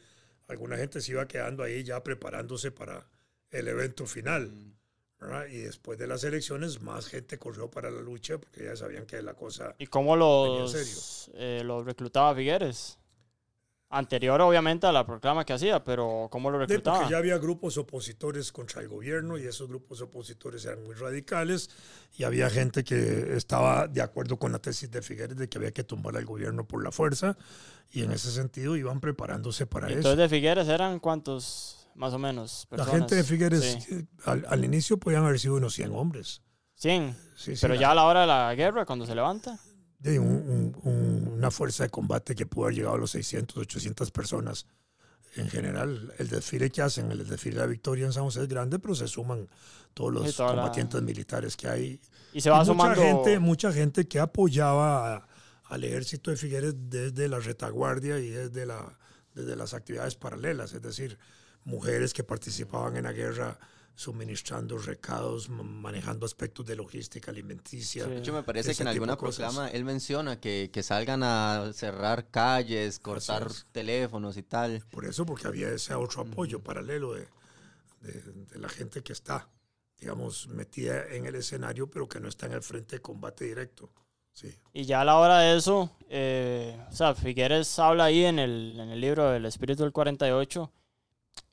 alguna 0.48 0.76
gente 0.76 1.00
se 1.00 1.12
iba 1.12 1.28
quedando 1.28 1.62
ahí 1.62 1.84
ya 1.84 2.02
preparándose 2.02 2.70
para 2.70 3.06
el 3.50 3.68
evento 3.68 4.06
final. 4.06 4.50
Mm. 4.50 4.74
Y 5.50 5.58
después 5.58 5.98
de 5.98 6.06
las 6.06 6.22
elecciones, 6.24 6.82
más 6.82 7.06
gente 7.06 7.38
corrió 7.38 7.70
para 7.70 7.90
la 7.90 8.00
lucha 8.00 8.38
porque 8.38 8.64
ya 8.64 8.76
sabían 8.76 9.06
que 9.06 9.22
la 9.22 9.34
cosa. 9.34 9.74
¿Y 9.78 9.86
cómo 9.86 10.16
los, 10.16 11.30
eh, 11.34 11.62
los 11.64 11.84
reclutaba 11.84 12.34
Figueres? 12.34 12.98
Anterior, 13.94 14.40
obviamente, 14.40 14.88
a 14.88 14.92
la 14.92 15.06
proclama 15.06 15.44
que 15.44 15.52
hacía, 15.52 15.84
pero 15.84 16.26
¿cómo 16.28 16.50
lo 16.50 16.58
reclutaba? 16.58 16.98
porque 16.98 17.12
ya 17.12 17.18
había 17.18 17.38
grupos 17.38 17.78
opositores 17.78 18.50
contra 18.50 18.82
el 18.82 18.88
gobierno 18.88 19.38
y 19.38 19.46
esos 19.46 19.68
grupos 19.68 20.00
opositores 20.00 20.64
eran 20.64 20.82
muy 20.82 20.96
radicales 20.96 21.70
y 22.18 22.24
había 22.24 22.50
gente 22.50 22.82
que 22.82 23.36
estaba 23.36 23.86
de 23.86 24.02
acuerdo 24.02 24.36
con 24.36 24.50
la 24.50 24.58
tesis 24.58 24.90
de 24.90 25.00
Figueres 25.00 25.36
de 25.36 25.48
que 25.48 25.58
había 25.58 25.70
que 25.70 25.84
tumbar 25.84 26.16
al 26.16 26.24
gobierno 26.24 26.66
por 26.66 26.82
la 26.82 26.90
fuerza 26.90 27.36
y 27.92 28.02
en 28.02 28.10
ese 28.10 28.32
sentido 28.32 28.76
iban 28.76 28.98
preparándose 28.98 29.64
para 29.64 29.86
eso. 29.86 29.96
Entonces, 29.96 30.18
de 30.18 30.28
Figueres 30.28 30.66
eran 30.66 30.98
cuántos, 30.98 31.86
más 31.94 32.12
o 32.14 32.18
menos? 32.18 32.66
La 32.72 32.86
gente 32.86 33.14
de 33.14 33.22
Figueres 33.22 33.88
eh, 33.90 34.06
al, 34.24 34.64
inicio 34.64 34.96
podían 34.96 35.24
haber 35.24 35.38
sido 35.38 35.54
unos 35.54 35.72
100 35.74 35.92
hombres. 35.92 36.42
100. 36.74 37.16
pero 37.60 37.76
ya 37.76 37.92
a 37.92 37.94
la 37.94 38.04
hora 38.04 38.22
de 38.22 38.26
la 38.26 38.54
guerra, 38.56 38.84
cuando 38.84 39.06
se 39.06 39.14
levanta 39.14 39.56
de 40.04 40.18
una 40.18 41.50
fuerza 41.50 41.84
de 41.84 41.88
combate 41.88 42.34
que 42.34 42.44
pudo 42.44 42.66
haber 42.66 42.76
llegado 42.76 42.96
a 42.96 42.98
los 42.98 43.10
600, 43.12 43.56
800 43.56 44.10
personas. 44.10 44.66
En 45.36 45.48
general, 45.48 46.12
el 46.18 46.28
desfile 46.28 46.70
que 46.70 46.82
hacen, 46.82 47.10
el 47.10 47.26
desfile 47.26 47.56
de 47.56 47.60
la 47.62 47.66
victoria 47.66 48.04
en 48.04 48.12
San 48.12 48.24
José 48.24 48.42
es 48.42 48.48
grande, 48.48 48.78
pero 48.78 48.94
se 48.94 49.08
suman 49.08 49.48
todos 49.94 50.12
los 50.12 50.36
combatientes 50.36 51.00
militares 51.00 51.56
que 51.56 51.68
hay. 51.68 52.00
Y 52.34 52.42
se 52.42 52.50
va 52.50 52.62
mucha 52.64 52.94
Gente, 52.94 53.38
mucha 53.38 53.72
gente 53.72 54.06
que 54.06 54.20
apoyaba 54.20 55.26
al 55.64 55.84
ejército 55.84 56.30
de 56.30 56.36
Figueres 56.36 56.74
desde 56.76 57.26
la 57.26 57.40
retaguardia 57.40 58.18
y 58.18 58.28
desde, 58.28 58.66
la, 58.66 58.98
desde 59.34 59.56
las 59.56 59.72
actividades 59.72 60.16
paralelas, 60.16 60.74
es 60.74 60.82
decir, 60.82 61.18
mujeres 61.64 62.12
que 62.12 62.22
participaban 62.22 62.98
en 62.98 63.04
la 63.04 63.12
guerra 63.12 63.58
suministrando 63.94 64.76
recados, 64.78 65.48
manejando 65.48 66.26
aspectos 66.26 66.66
de 66.66 66.74
logística 66.74 67.30
alimenticia. 67.30 68.06
De 68.06 68.18
hecho, 68.18 68.32
me 68.32 68.42
parece 68.42 68.74
que 68.74 68.82
en 68.82 68.88
alguna 68.88 69.16
proclama 69.16 69.68
él 69.68 69.84
menciona 69.84 70.40
que, 70.40 70.70
que, 70.72 70.82
salgan 70.82 71.22
a 71.22 71.70
cerrar 71.72 72.28
calles, 72.28 72.98
cortar 72.98 73.48
teléfonos 73.70 74.36
y 74.36 74.42
tal. 74.42 74.82
Por 74.90 75.04
eso, 75.04 75.24
porque 75.24 75.46
había 75.46 75.68
ese 75.70 75.94
otro 75.94 76.22
apoyo 76.22 76.60
paralelo 76.60 77.14
de, 77.14 77.28
de, 78.00 78.58
la 78.58 78.68
gente 78.68 79.02
que 79.02 79.12
está, 79.12 79.48
digamos, 79.98 80.48
metida 80.48 81.06
en 81.14 81.26
el 81.26 81.36
escenario, 81.36 81.88
pero 81.88 82.08
que 82.08 82.18
no 82.18 82.28
está 82.28 82.46
en 82.46 82.52
el 82.52 82.62
frente 82.62 82.96
de 82.96 83.02
combate 83.02 83.44
directo. 83.44 83.90
Sí. 84.32 84.52
Y 84.72 84.84
ya 84.84 85.02
a 85.02 85.04
la 85.04 85.16
hora 85.16 85.38
de 85.38 85.56
eso, 85.56 85.96
eh, 86.08 86.76
o 86.90 86.92
sea, 86.92 87.14
Figueres 87.14 87.78
habla 87.78 88.06
ahí 88.06 88.24
en 88.24 88.40
el, 88.40 88.74
en 88.80 88.90
el 88.90 89.00
libro 89.00 89.30
del 89.30 89.44
Espíritu 89.44 89.84
del 89.84 89.92
48 89.92 90.72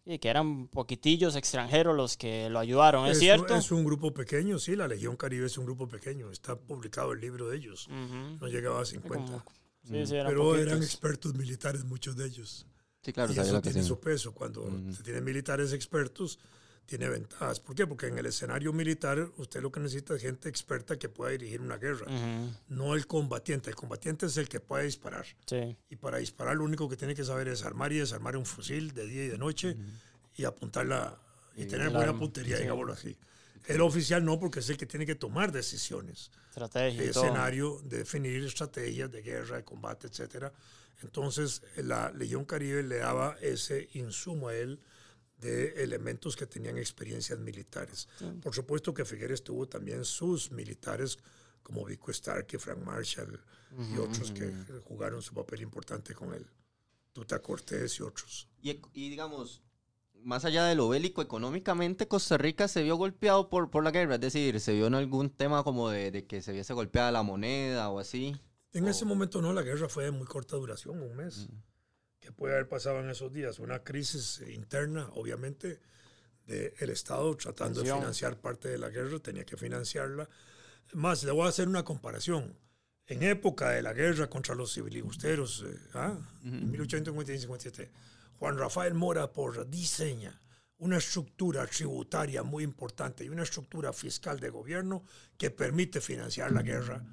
y 0.05 0.19
que 0.19 0.29
eran 0.29 0.67
poquitillos 0.67 1.35
extranjeros 1.35 1.95
los 1.95 2.17
que 2.17 2.49
lo 2.49 2.59
ayudaron, 2.59 3.07
¿es, 3.07 3.19
cierto? 3.19 3.55
Es 3.55 3.71
un 3.71 3.83
grupo 3.83 4.13
pequeño, 4.13 4.57
sí, 4.57 4.75
la 4.75 4.87
Legión 4.87 5.15
Caribe 5.15 5.45
es 5.45 5.57
un 5.57 5.65
grupo 5.65 5.87
pequeño, 5.87 6.31
está 6.31 6.55
publicado 6.55 7.13
el 7.13 7.21
libro 7.21 7.49
de 7.49 7.57
ellos, 7.57 7.87
no 7.89 8.47
llegaba 8.47 8.81
a 8.81 8.85
50. 8.85 9.45
pero 9.89 10.57
eran 10.57 10.81
expertos 10.81 11.35
militares 11.35 11.83
muchos 11.83 12.15
de 12.15 12.25
ellos. 12.25 12.65
Sí, 13.03 13.13
claro, 13.13 13.33
y 13.33 13.39
eso 13.39 13.61
tiene 13.61 13.83
su 13.83 13.99
peso, 13.99 14.33
cuando 14.33 14.69
se 14.93 15.03
tienen 15.03 15.23
militares 15.23 15.73
expertos, 15.73 16.39
tiene 16.91 17.07
ventajas. 17.07 17.61
¿Por 17.61 17.73
qué? 17.73 17.87
Porque 17.87 18.07
en 18.07 18.17
el 18.17 18.25
escenario 18.25 18.73
militar 18.73 19.17
usted 19.37 19.61
lo 19.61 19.71
que 19.71 19.79
necesita 19.79 20.13
es 20.13 20.21
gente 20.21 20.49
experta 20.49 20.99
que 20.99 21.07
pueda 21.07 21.31
dirigir 21.31 21.61
una 21.61 21.77
guerra, 21.77 22.05
no 22.67 22.95
el 22.95 23.07
combatiente. 23.07 23.69
El 23.69 23.77
combatiente 23.77 24.25
es 24.25 24.35
el 24.35 24.49
que 24.49 24.59
puede 24.59 24.83
disparar. 24.83 25.25
Y 25.89 25.95
para 25.95 26.17
disparar 26.17 26.57
lo 26.57 26.65
único 26.65 26.89
que 26.89 26.97
tiene 26.97 27.15
que 27.15 27.23
saber 27.23 27.47
es 27.47 27.63
armar 27.63 27.93
y 27.93 27.99
desarmar 27.99 28.35
un 28.35 28.45
fusil 28.45 28.93
de 28.93 29.07
día 29.07 29.23
y 29.23 29.27
de 29.29 29.37
noche 29.37 29.77
y 30.35 30.43
apuntarla 30.43 31.17
y, 31.55 31.63
tener 31.63 31.91
buena 31.91 32.13
puntería, 32.17 32.57
digámoslo 32.57 32.91
así. 32.91 33.17
El 33.67 33.79
oficial 33.79 34.25
no, 34.25 34.37
porque 34.37 34.59
es 34.59 34.69
el 34.69 34.75
que 34.75 34.85
tiene 34.85 35.05
que 35.05 35.15
tomar 35.15 35.53
decisiones. 35.53 36.29
Estrategia. 36.49 37.03
De 37.03 37.09
escenario, 37.09 37.79
de 37.85 37.99
definir 37.99 38.43
estrategias 38.43 39.09
de 39.09 39.21
guerra, 39.21 39.55
de 39.55 39.63
combate, 39.63 40.07
etc. 40.07 40.51
Entonces, 41.03 41.61
la 41.77 42.11
Legión 42.11 42.43
Caribe 42.43 42.83
le 42.83 42.97
daba 42.97 43.37
ese 43.39 43.87
insumo 43.93 44.49
a 44.49 44.55
él 44.55 44.77
de 45.41 45.83
elementos 45.83 46.35
que 46.35 46.45
tenían 46.45 46.77
experiencias 46.77 47.39
militares. 47.39 48.07
Por 48.41 48.53
supuesto 48.53 48.93
que 48.93 49.05
Figueres 49.05 49.43
tuvo 49.43 49.67
también 49.67 50.05
sus 50.05 50.51
militares 50.51 51.17
como 51.63 51.83
Vico 51.85 52.11
Stark 52.11 52.47
y 52.53 52.57
Frank 52.57 52.79
Marshall 52.79 53.39
y 53.93 53.97
otros 53.97 54.31
que 54.31 54.51
jugaron 54.83 55.21
su 55.21 55.33
papel 55.33 55.61
importante 55.61 56.13
con 56.13 56.33
él. 56.33 56.45
Tuta 57.11 57.39
Cortés 57.39 57.99
y 57.99 58.03
otros. 58.03 58.47
Y, 58.61 58.79
y, 58.93 59.09
digamos, 59.09 59.61
más 60.23 60.45
allá 60.45 60.65
de 60.65 60.75
lo 60.75 60.87
bélico, 60.87 61.21
económicamente 61.21 62.07
Costa 62.07 62.37
Rica 62.37 62.67
se 62.67 62.83
vio 62.83 62.95
golpeado 62.95 63.49
por, 63.49 63.69
por 63.69 63.83
la 63.83 63.91
guerra, 63.91 64.15
es 64.15 64.21
decir, 64.21 64.59
se 64.59 64.73
vio 64.73 64.87
en 64.87 64.95
algún 64.95 65.29
tema 65.29 65.63
como 65.63 65.89
de, 65.89 66.11
de 66.11 66.25
que 66.25 66.41
se 66.41 66.53
viese 66.53 66.73
golpeada 66.73 67.11
la 67.11 67.23
moneda 67.23 67.89
o 67.89 67.99
así. 67.99 68.39
En 68.73 68.87
ese 68.87 69.03
momento 69.03 69.41
no, 69.41 69.51
la 69.51 69.63
guerra 69.63 69.89
fue 69.89 70.05
de 70.05 70.11
muy 70.11 70.25
corta 70.25 70.55
duración, 70.55 71.01
un 71.01 71.15
mes. 71.15 71.49
Mm. 71.49 71.70
¿Qué 72.21 72.31
puede 72.31 72.53
haber 72.53 72.69
pasado 72.69 72.99
en 72.99 73.09
esos 73.09 73.33
días? 73.33 73.57
Una 73.59 73.83
crisis 73.83 74.41
interna, 74.47 75.09
obviamente, 75.15 75.79
del 76.45 76.89
Estado 76.91 77.35
tratando 77.35 77.81
de 77.81 77.91
financiar 77.91 78.37
parte 78.37 78.69
de 78.69 78.77
la 78.77 78.89
guerra, 78.89 79.19
tenía 79.19 79.43
que 79.43 79.57
financiarla. 79.57 80.29
Más, 80.93 81.23
le 81.23 81.31
voy 81.31 81.47
a 81.47 81.49
hacer 81.49 81.67
una 81.67 81.83
comparación. 81.83 82.55
En 83.07 83.23
época 83.23 83.71
de 83.71 83.81
la 83.81 83.93
guerra 83.93 84.29
contra 84.29 84.53
los 84.53 84.73
civilibusteros, 84.73 85.65
eh, 85.67 85.77
¿ah? 85.95 86.15
en 86.45 86.71
1857, 86.71 87.91
Juan 88.37 88.57
Rafael 88.57 88.93
Mora 88.93 89.33
Porra 89.33 89.63
diseña 89.63 90.39
una 90.81 90.97
estructura 90.97 91.67
tributaria 91.67 92.41
muy 92.41 92.63
importante 92.63 93.23
y 93.23 93.29
una 93.29 93.43
estructura 93.43 93.93
fiscal 93.93 94.39
de 94.39 94.49
gobierno 94.49 95.03
que 95.37 95.51
permite 95.51 96.01
financiar 96.01 96.51
la 96.51 96.63
guerra 96.63 97.03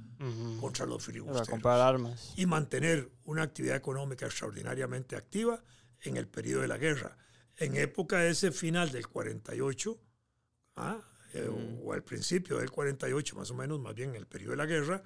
contra 0.59 0.87
los 0.87 1.05
filibusteros. 1.05 1.65
armas. 1.67 2.33
Y 2.37 2.47
mantener 2.47 3.11
una 3.25 3.43
actividad 3.43 3.77
económica 3.77 4.25
extraordinariamente 4.25 5.17
activa 5.17 5.63
en 6.01 6.17
el 6.17 6.27
periodo 6.27 6.63
de 6.63 6.69
la 6.69 6.79
guerra. 6.79 7.19
En 7.57 7.77
época 7.77 8.19
de 8.21 8.31
ese 8.31 8.53
final 8.53 8.91
del 8.91 9.07
48, 9.07 10.01
¿ah? 10.77 10.99
Eh, 11.35 11.51
o 11.85 11.93
al 11.93 12.03
principio 12.03 12.57
del 12.57 12.71
48 12.71 13.37
más 13.37 13.51
o 13.51 13.55
menos, 13.55 13.79
más 13.79 13.95
bien 13.95 14.11
en 14.11 14.17
el 14.17 14.27
periodo 14.27 14.53
de 14.53 14.57
la 14.57 14.67
guerra, 14.67 15.03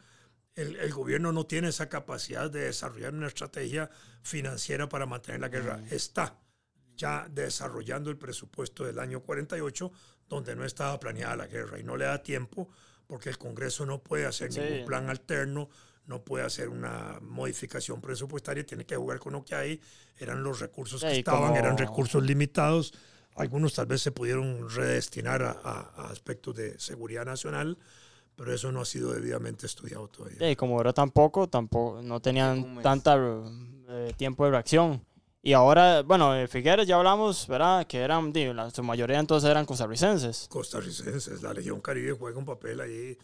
el, 0.54 0.76
el, 0.76 0.92
gobierno 0.92 1.32
no 1.32 1.46
tiene 1.46 1.68
esa 1.68 1.88
capacidad 1.88 2.48
de 2.48 2.60
desarrollar 2.60 3.12
una 3.12 3.26
estrategia 3.26 3.90
financiera 4.22 4.88
para 4.88 5.04
mantener 5.04 5.40
la 5.40 5.48
guerra. 5.48 5.82
Está 5.90 6.38
ya 6.96 7.26
desarrollando 7.30 8.10
el 8.10 8.16
presupuesto 8.16 8.84
del 8.84 8.98
año 8.98 9.20
48, 9.20 9.92
donde 10.28 10.56
no 10.56 10.64
estaba 10.64 10.98
planeada 10.98 11.36
la 11.36 11.46
guerra 11.46 11.78
y 11.78 11.84
no 11.84 11.96
le 11.96 12.04
da 12.04 12.22
tiempo 12.22 12.68
porque 13.12 13.28
el 13.28 13.36
Congreso 13.36 13.84
no 13.84 13.98
puede 13.98 14.24
hacer 14.24 14.50
ningún 14.50 14.86
plan 14.86 15.10
alterno, 15.10 15.68
no 16.06 16.22
puede 16.22 16.46
hacer 16.46 16.70
una 16.70 17.18
modificación 17.20 18.00
presupuestaria, 18.00 18.64
tiene 18.64 18.86
que 18.86 18.96
jugar 18.96 19.18
con 19.18 19.34
lo 19.34 19.44
que 19.44 19.54
hay. 19.54 19.80
Eran 20.18 20.42
los 20.42 20.60
recursos 20.60 21.02
que 21.02 21.18
estaban, 21.18 21.54
eran 21.54 21.76
recursos 21.76 22.22
limitados. 22.22 22.94
Algunos 23.34 23.74
tal 23.74 23.84
vez 23.84 24.00
se 24.00 24.12
pudieron 24.12 24.66
redestinar 24.70 25.42
a, 25.42 26.08
aspectos 26.10 26.56
de 26.56 26.78
seguridad 26.78 27.26
nacional, 27.26 27.76
pero 28.34 28.54
eso 28.54 28.72
no 28.72 28.80
ha 28.80 28.84
sido 28.86 29.12
debidamente 29.12 29.66
estudiado 29.66 30.08
todavía. 30.08 30.50
y 30.50 30.56
como 30.56 30.80
era 30.80 30.94
tampoco, 30.94 31.48
tampoco 31.48 32.00
no 32.02 32.20
tenían 32.20 32.80
tanta 32.82 33.16
eh, 33.88 34.14
tiempo 34.16 34.46
de 34.46 34.52
reacción. 34.52 35.04
Y 35.44 35.54
ahora, 35.54 36.02
bueno, 36.02 36.32
Figueres 36.46 36.86
ya 36.86 36.96
hablamos, 36.96 37.48
¿verdad? 37.48 37.84
Que 37.88 37.98
eran, 37.98 38.32
digo, 38.32 38.54
la, 38.54 38.70
su 38.70 38.82
mayoría 38.84 39.18
entonces 39.18 39.50
eran 39.50 39.66
costarricenses. 39.66 40.46
Costarricenses, 40.48 41.42
la 41.42 41.52
Legión 41.52 41.80
Caribe 41.80 42.12
juega 42.12 42.38
un 42.38 42.44
papel 42.44 42.80
ahí 42.80 43.18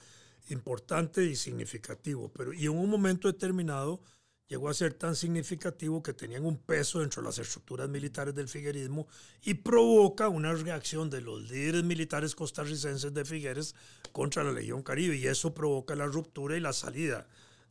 importante 0.48 1.24
y 1.24 1.36
significativo, 1.36 2.32
pero 2.34 2.52
y 2.52 2.64
en 2.64 2.76
un 2.76 2.90
momento 2.90 3.28
determinado 3.28 4.00
llegó 4.48 4.68
a 4.68 4.74
ser 4.74 4.94
tan 4.94 5.14
significativo 5.14 6.02
que 6.02 6.14
tenían 6.14 6.44
un 6.44 6.56
peso 6.56 7.00
dentro 7.00 7.22
de 7.22 7.28
las 7.28 7.38
estructuras 7.38 7.88
militares 7.88 8.34
del 8.34 8.48
figuerismo 8.48 9.06
y 9.44 9.54
provoca 9.54 10.28
una 10.28 10.52
reacción 10.54 11.10
de 11.10 11.20
los 11.20 11.48
líderes 11.50 11.84
militares 11.84 12.34
costarricenses 12.34 13.12
de 13.12 13.24
Figueres 13.24 13.74
contra 14.10 14.42
la 14.42 14.52
Legión 14.52 14.82
Caribe 14.82 15.16
y 15.16 15.26
eso 15.26 15.54
provoca 15.54 15.94
la 15.94 16.06
ruptura 16.06 16.56
y 16.56 16.60
la 16.60 16.72
salida 16.72 17.28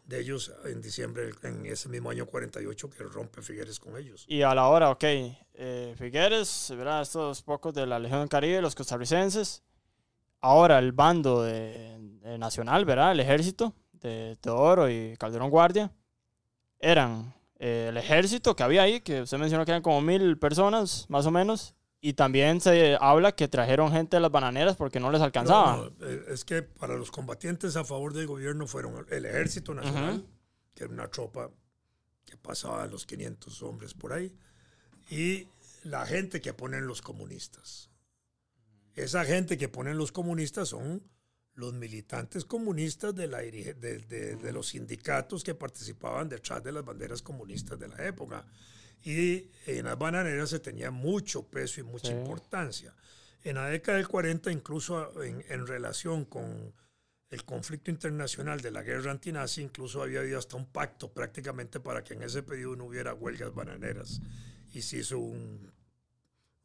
de 0.07 0.21
ellos 0.21 0.53
en 0.65 0.81
diciembre, 0.81 1.31
en 1.43 1.65
ese 1.65 1.89
mismo 1.89 2.09
año 2.09 2.25
48 2.25 2.89
que 2.89 3.03
rompe 3.03 3.41
Figueres 3.41 3.79
con 3.79 3.97
ellos. 3.97 4.25
Y 4.27 4.41
a 4.41 4.55
la 4.55 4.67
hora, 4.69 4.89
ok, 4.89 5.03
eh, 5.03 5.95
Figueres, 5.97 6.73
¿verdad? 6.75 7.01
estos 7.01 7.43
pocos 7.43 7.73
de 7.73 7.85
la 7.85 7.99
Legión 7.99 8.27
Caribe, 8.29 8.61
los 8.61 8.73
costarricenses, 8.73 9.63
ahora 10.39 10.79
el 10.79 10.93
bando 10.93 11.43
de, 11.43 11.97
nacional, 12.39 12.85
¿verdad? 12.85 13.11
El 13.11 13.19
ejército 13.19 13.73
de 13.91 14.37
Teodoro 14.39 14.89
y 14.89 15.17
Calderón 15.17 15.49
Guardia, 15.49 15.91
eran 16.79 17.33
eh, 17.59 17.87
el 17.89 17.97
ejército 17.97 18.55
que 18.55 18.63
había 18.63 18.83
ahí, 18.83 19.01
que 19.01 19.23
usted 19.23 19.37
mencionó 19.37 19.65
que 19.65 19.71
eran 19.71 19.83
como 19.83 19.99
mil 19.99 20.37
personas, 20.37 21.05
más 21.09 21.25
o 21.25 21.31
menos, 21.31 21.75
y 21.99 22.13
también 22.13 22.61
se 22.61 22.97
habla 22.99 23.33
que 23.33 23.47
trajeron 23.47 23.91
gente 23.91 24.17
de 24.17 24.21
las 24.21 24.31
bananeras 24.31 24.75
porque 24.75 24.99
no 24.99 25.11
les 25.11 25.21
alcanzaba. 25.21 25.89
Eh, 26.01 26.25
es 26.29 26.45
que 26.45 26.61
para 26.61 26.95
los 26.95 27.09
combatientes 27.11 27.75
a 27.75 27.83
favor 27.83 28.13
del 28.13 28.27
gobierno 28.27 28.67
fueron 28.67 29.05
el 29.09 29.25
Ejército 29.25 29.73
Nacional, 29.73 30.25
que 30.75 30.83
era 30.83 30.93
una 30.93 31.07
tropa 31.07 31.49
que 32.25 32.37
pasaba 32.37 32.83
a 32.83 32.87
los 32.87 33.05
500 33.05 33.63
hombres 33.63 33.93
por 33.93 34.13
ahí, 34.13 34.35
y 35.09 35.47
la 35.83 36.05
gente 36.05 36.39
que 36.41 36.53
ponen 36.53 36.85
los 36.85 37.01
comunistas. 37.01 37.89
Esa 38.93 39.25
gente 39.25 39.57
que 39.57 39.69
ponen 39.69 39.97
los 39.97 40.11
comunistas 40.11 40.69
son 40.69 41.03
los 41.53 41.73
militantes 41.73 42.45
comunistas 42.45 43.15
de, 43.15 43.27
la, 43.27 43.39
de, 43.39 43.73
de 43.73 44.53
los 44.53 44.67
sindicatos 44.67 45.43
que 45.43 45.55
participaban 45.55 46.29
detrás 46.29 46.63
de 46.63 46.71
las 46.71 46.85
banderas 46.85 47.23
comunistas 47.23 47.79
de 47.79 47.87
la 47.87 48.05
época 48.05 48.45
y 49.03 49.49
en 49.65 49.85
las 49.85 49.97
bananeras 49.97 50.49
se 50.49 50.59
tenía 50.59 50.91
mucho 50.91 51.43
peso 51.47 51.81
y 51.81 51.83
mucha 51.83 52.11
importancia. 52.11 52.93
En 53.43 53.55
la 53.55 53.67
década 53.67 53.97
del 53.97 54.07
40, 54.07 54.51
incluso 54.51 55.23
en, 55.23 55.43
en, 55.47 55.67
relación 55.67 56.25
con 56.25 56.73
el 57.29 57.45
conflicto 57.45 57.91
internacional 57.91 58.61
de 58.61 58.71
la 58.71 58.83
guerra 58.83 59.11
antinazi, 59.11 59.61
incluso 59.61 60.01
había 60.01 60.19
habido 60.19 60.39
hasta 60.39 60.57
un 60.57 60.65
pacto 60.65 61.11
prácticamente 61.11 61.79
para 61.79 62.03
que 62.03 62.15
en 62.15 62.23
ese 62.23 62.43
periodo 62.43 62.75
no 62.75 62.85
hubiera 62.85 63.13
huelgas 63.13 63.53
bananeras. 63.53 64.21
Y 64.73 64.81
se 64.81 64.97
hizo 64.97 65.19
un, 65.19 65.71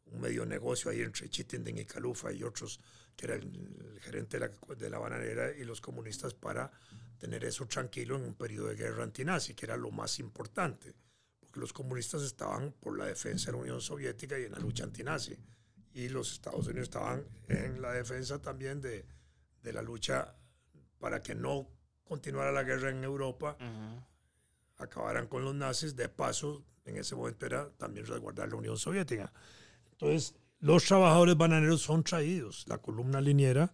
un 0.06 0.20
medio 0.20 0.44
negocio 0.44 0.90
ahí 0.90 1.02
entre 1.02 1.28
Chittenden 1.28 1.78
y 1.78 1.84
Calufa 1.84 2.32
y 2.32 2.42
otros, 2.42 2.80
que 3.16 3.26
era 3.26 3.34
el, 3.34 3.98
gerente 4.00 4.38
de 4.38 4.48
la, 4.48 4.74
de 4.74 4.90
la 4.90 4.98
bananera 4.98 5.52
y 5.52 5.64
los 5.64 5.80
comunistas 5.80 6.34
para 6.34 6.70
tener 7.18 7.44
eso 7.44 7.66
tranquilo 7.66 8.16
en 8.16 8.22
un 8.22 8.34
periodo 8.34 8.68
de 8.68 8.76
guerra 8.76 9.04
antinazi, 9.04 9.54
que 9.54 9.66
era 9.66 9.76
lo 9.76 9.90
más 9.90 10.18
importante 10.18 10.94
los 11.54 11.72
comunistas 11.72 12.22
estaban 12.22 12.72
por 12.72 12.98
la 12.98 13.06
defensa 13.06 13.46
de 13.46 13.52
la 13.52 13.62
Unión 13.62 13.80
Soviética 13.80 14.38
y 14.38 14.44
en 14.44 14.52
la 14.52 14.58
lucha 14.58 14.84
antinazi. 14.84 15.36
Y 15.94 16.08
los 16.08 16.32
Estados 16.32 16.66
Unidos 16.66 16.84
estaban 16.84 17.24
en 17.48 17.82
la 17.82 17.92
defensa 17.92 18.40
también 18.40 18.80
de, 18.80 19.04
de 19.62 19.72
la 19.72 19.82
lucha 19.82 20.34
para 20.98 21.22
que 21.22 21.34
no 21.34 21.68
continuara 22.04 22.52
la 22.52 22.62
guerra 22.62 22.90
en 22.90 23.02
Europa, 23.04 23.56
acabaran 24.78 25.26
con 25.26 25.44
los 25.44 25.54
nazis. 25.54 25.96
De 25.96 26.08
paso, 26.08 26.64
en 26.84 26.96
ese 26.96 27.14
momento 27.14 27.46
era 27.46 27.70
también 27.70 28.06
resguardar 28.06 28.48
la 28.48 28.56
Unión 28.56 28.76
Soviética. 28.76 29.32
Entonces, 29.92 30.34
los 30.60 30.84
trabajadores 30.84 31.36
bananeros 31.36 31.82
son 31.82 32.04
traídos. 32.04 32.66
La 32.68 32.78
columna 32.78 33.20
liniera 33.20 33.72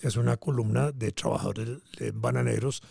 es 0.00 0.16
una 0.16 0.36
columna 0.36 0.92
de 0.92 1.12
trabajadores 1.12 1.78
bananeros 2.14 2.82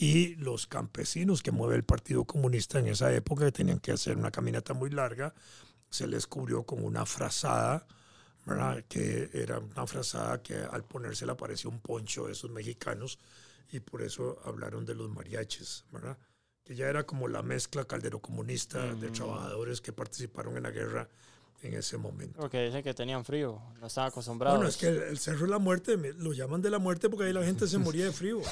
y 0.00 0.34
los 0.36 0.66
campesinos 0.66 1.42
que 1.42 1.50
mueve 1.50 1.76
el 1.76 1.84
Partido 1.84 2.24
Comunista 2.24 2.78
en 2.78 2.86
esa 2.86 3.12
época, 3.12 3.44
que 3.44 3.52
tenían 3.52 3.80
que 3.80 3.92
hacer 3.92 4.16
una 4.16 4.30
caminata 4.30 4.72
muy 4.72 4.88
larga, 4.88 5.34
se 5.90 6.06
les 6.06 6.26
cubrió 6.26 6.62
con 6.62 6.82
una 6.82 7.04
frazada, 7.04 7.86
¿verdad? 8.46 8.82
que 8.88 9.28
era 9.34 9.58
una 9.58 9.86
frazada 9.86 10.42
que 10.42 10.54
al 10.54 10.84
ponérsela 10.84 11.36
parecía 11.36 11.70
un 11.70 11.80
poncho 11.80 12.24
de 12.24 12.32
esos 12.32 12.50
mexicanos, 12.50 13.18
y 13.70 13.80
por 13.80 14.00
eso 14.00 14.40
hablaron 14.46 14.86
de 14.86 14.94
los 14.94 15.10
mariachis, 15.10 15.84
¿verdad? 15.92 16.16
que 16.64 16.74
ya 16.74 16.88
era 16.88 17.04
como 17.04 17.28
la 17.28 17.42
mezcla 17.42 17.84
caldero 17.84 18.20
comunista 18.20 18.94
de 18.94 19.10
trabajadores 19.10 19.82
que 19.82 19.92
participaron 19.92 20.56
en 20.56 20.62
la 20.62 20.70
guerra 20.70 21.10
en 21.62 21.74
ese 21.74 21.98
momento. 21.98 22.40
Porque 22.40 22.62
dicen 22.64 22.82
que 22.82 22.94
tenían 22.94 23.24
frío, 23.24 23.60
no 23.80 23.86
estaban 23.86 24.08
acostumbrados. 24.08 24.58
Bueno, 24.58 24.68
es 24.68 24.76
que 24.76 24.88
el, 24.88 25.18
Cerro 25.18 25.44
de 25.44 25.50
la 25.50 25.58
Muerte 25.58 25.96
lo 26.16 26.32
llaman 26.32 26.62
de 26.62 26.70
la 26.70 26.78
muerte 26.78 27.08
porque 27.08 27.26
ahí 27.26 27.32
la 27.32 27.44
gente 27.44 27.66
se 27.66 27.78
moría 27.78 28.06
de 28.06 28.12
frío. 28.12 28.40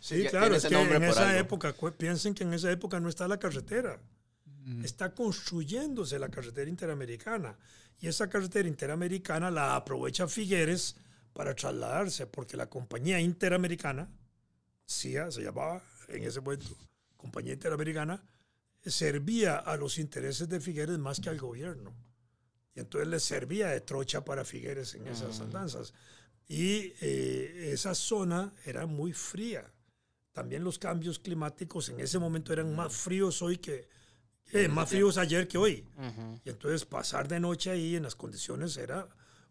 Sí, 0.00 0.26
claro, 0.28 0.54
es 0.54 0.66
que 0.66 0.74
en 0.74 1.02
esa 1.02 1.38
época, 1.38 1.74
piensen 1.96 2.34
que 2.34 2.44
en 2.44 2.52
esa 2.52 2.70
época 2.70 3.00
no 3.00 3.08
está 3.08 3.26
la 3.26 3.38
carretera. 3.38 3.98
Mm. 4.64 4.84
Está 4.84 5.14
construyéndose 5.14 6.18
la 6.18 6.28
carretera 6.28 6.68
interamericana. 6.68 7.56
Y 8.00 8.08
esa 8.08 8.28
carretera 8.28 8.68
interamericana 8.68 9.50
la 9.50 9.76
aprovecha 9.76 10.28
Figueres 10.28 10.96
para 11.32 11.54
trasladarse, 11.54 12.26
porque 12.26 12.58
la 12.58 12.68
compañía 12.68 13.18
interamericana, 13.18 14.10
CIA 14.86 15.30
se 15.30 15.42
llamaba 15.42 15.82
en 16.08 16.24
ese 16.24 16.42
momento, 16.42 16.76
compañía 17.16 17.54
interamericana, 17.54 18.22
servía 18.84 19.56
a 19.56 19.76
los 19.78 19.98
intereses 19.98 20.50
de 20.50 20.60
Figueres 20.60 20.98
más 20.98 21.18
que 21.18 21.30
al 21.30 21.38
gobierno. 21.38 21.94
Y 22.74 22.80
entonces 22.80 23.08
le 23.08 23.20
servía 23.20 23.68
de 23.68 23.80
trocha 23.80 24.24
para 24.24 24.44
Figueres 24.44 24.94
en 24.94 25.06
esas 25.06 25.40
andanzas. 25.40 25.94
Y 26.48 26.92
eh, 27.00 27.70
esa 27.72 27.94
zona 27.94 28.52
era 28.64 28.86
muy 28.86 29.12
fría. 29.12 29.72
También 30.32 30.64
los 30.64 30.78
cambios 30.78 31.18
climáticos 31.18 31.88
en 31.88 32.00
ese 32.00 32.18
momento 32.18 32.52
eran 32.52 32.74
más 32.74 32.92
fríos 32.92 33.40
hoy 33.42 33.58
que, 33.58 33.88
Eh, 34.52 34.68
más 34.68 34.90
fríos 34.90 35.16
ayer 35.16 35.48
que 35.48 35.56
hoy. 35.56 35.86
Y 36.44 36.50
entonces 36.50 36.84
pasar 36.84 37.28
de 37.28 37.40
noche 37.40 37.70
ahí 37.70 37.96
en 37.96 38.02
las 38.02 38.14
condiciones 38.14 38.76
era 38.76 39.08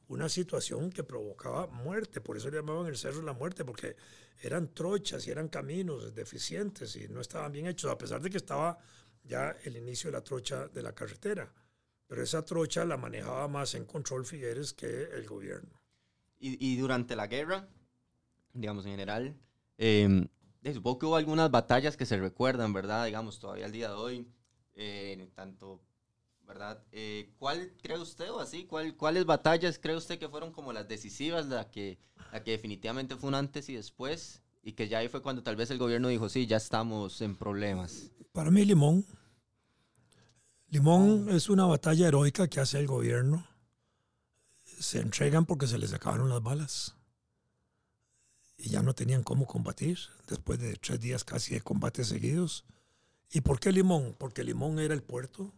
una 0.08 0.30
situación 0.30 0.92
que 0.92 1.04
provocaba 1.04 1.66
muerte. 1.68 2.22
Por 2.22 2.38
eso 2.38 2.50
le 2.50 2.58
llamaban 2.58 2.86
el 2.88 2.98
Cerro 2.98 3.20
de 3.20 3.26
la 3.26 3.34
Muerte, 3.34 3.66
porque 3.66 3.96
eran 4.42 4.74
trochas 4.74 5.26
y 5.26 5.32
eran 5.32 5.48
caminos 5.48 6.14
deficientes 6.14 6.96
y 6.96 7.08
no 7.08 7.22
estaban 7.22 7.52
bien 7.52 7.66
hechos, 7.68 7.90
a 7.92 7.98
pesar 7.98 8.22
de 8.22 8.30
que 8.30 8.38
estaba 8.38 8.78
ya 9.24 9.56
el 9.64 9.78
inicio 9.78 10.12
de 10.12 10.18
la 10.18 10.24
trocha 10.24 10.68
de 10.68 10.84
la 10.84 10.94
carretera. 10.94 11.52
Pero 12.14 12.26
esa 12.26 12.46
trocha 12.46 12.86
la 12.86 12.96
manejaba 12.96 13.48
más 13.48 13.74
en 13.74 13.86
control 13.86 14.24
Figueres 14.24 14.72
que 14.72 14.86
el 15.16 15.26
gobierno. 15.26 15.82
Y, 16.38 16.76
durante 16.76 17.16
la 17.16 17.26
guerra, 17.26 17.68
digamos 18.54 18.86
en 18.86 18.92
general, 18.92 19.36
eh, 19.80 20.28
supongo 20.72 21.00
que 21.00 21.06
hubo 21.08 21.16
algunas 21.16 21.50
batallas 21.50 21.98
que 21.98 22.06
se 22.06 22.18
recuerdan, 22.18 22.72
¿verdad? 22.72 23.08
Digamos, 23.08 23.40
todavía 23.40 23.66
al 23.66 23.72
día 23.72 23.88
de 23.88 23.96
hoy, 23.96 24.28
eh, 24.76 25.28
tanto, 25.34 25.82
¿verdad? 26.46 26.84
Eh, 26.92 27.34
¿Cuál 27.40 27.74
cree 27.82 27.98
usted 27.98 28.30
o 28.30 28.40
así? 28.40 28.66
¿cuál, 28.66 28.96
¿Cuáles 28.96 29.26
batallas 29.26 29.80
cree 29.80 29.96
usted 29.96 30.20
que 30.20 30.30
fueron 30.30 30.52
como 30.52 30.72
las 30.72 30.88
decisivas, 30.88 31.48
la 31.48 31.72
que, 31.72 31.98
la 32.32 32.44
que 32.44 32.52
definitivamente 32.52 33.16
fue 33.16 33.30
un 33.30 33.36
antes 33.36 33.70
y 33.70 33.76
después? 33.76 34.44
Y 34.62 34.74
que 34.74 34.88
ya 34.88 35.00
ahí 35.00 35.08
fue 35.08 35.24
cuando 35.24 35.42
tal 35.42 35.56
vez 35.56 35.72
el 35.72 35.80
gobierno 35.80 36.10
dijo, 36.10 36.30
sí, 36.30 36.46
ya 36.46 36.58
estamos 36.58 37.22
en 37.22 37.36
problemas. 37.36 38.12
Para 38.34 38.52
mí, 38.52 38.64
Limón. 38.66 39.04
Limón 40.74 41.30
es 41.30 41.50
una 41.50 41.66
batalla 41.66 42.08
heroica 42.08 42.48
que 42.48 42.60
hace 42.60 42.80
el 42.80 42.88
gobierno. 42.88 43.46
Se 44.80 45.00
entregan 45.02 45.46
porque 45.46 45.68
se 45.68 45.78
les 45.78 45.94
acabaron 45.94 46.30
las 46.30 46.42
balas. 46.42 46.96
Y 48.58 48.70
ya 48.70 48.82
no 48.82 48.96
tenían 48.96 49.22
cómo 49.22 49.46
combatir 49.46 50.00
después 50.28 50.58
de 50.58 50.74
tres 50.78 51.00
días 51.00 51.24
casi 51.24 51.54
de 51.54 51.62
combates 51.62 52.08
seguidos. 52.08 52.66
¿Y 53.30 53.42
por 53.42 53.60
qué 53.60 53.72
Limón? 53.72 54.16
Porque 54.18 54.44
Limón 54.44 54.80
era 54.80 54.96
el 54.96 55.04
puerto 55.04 55.54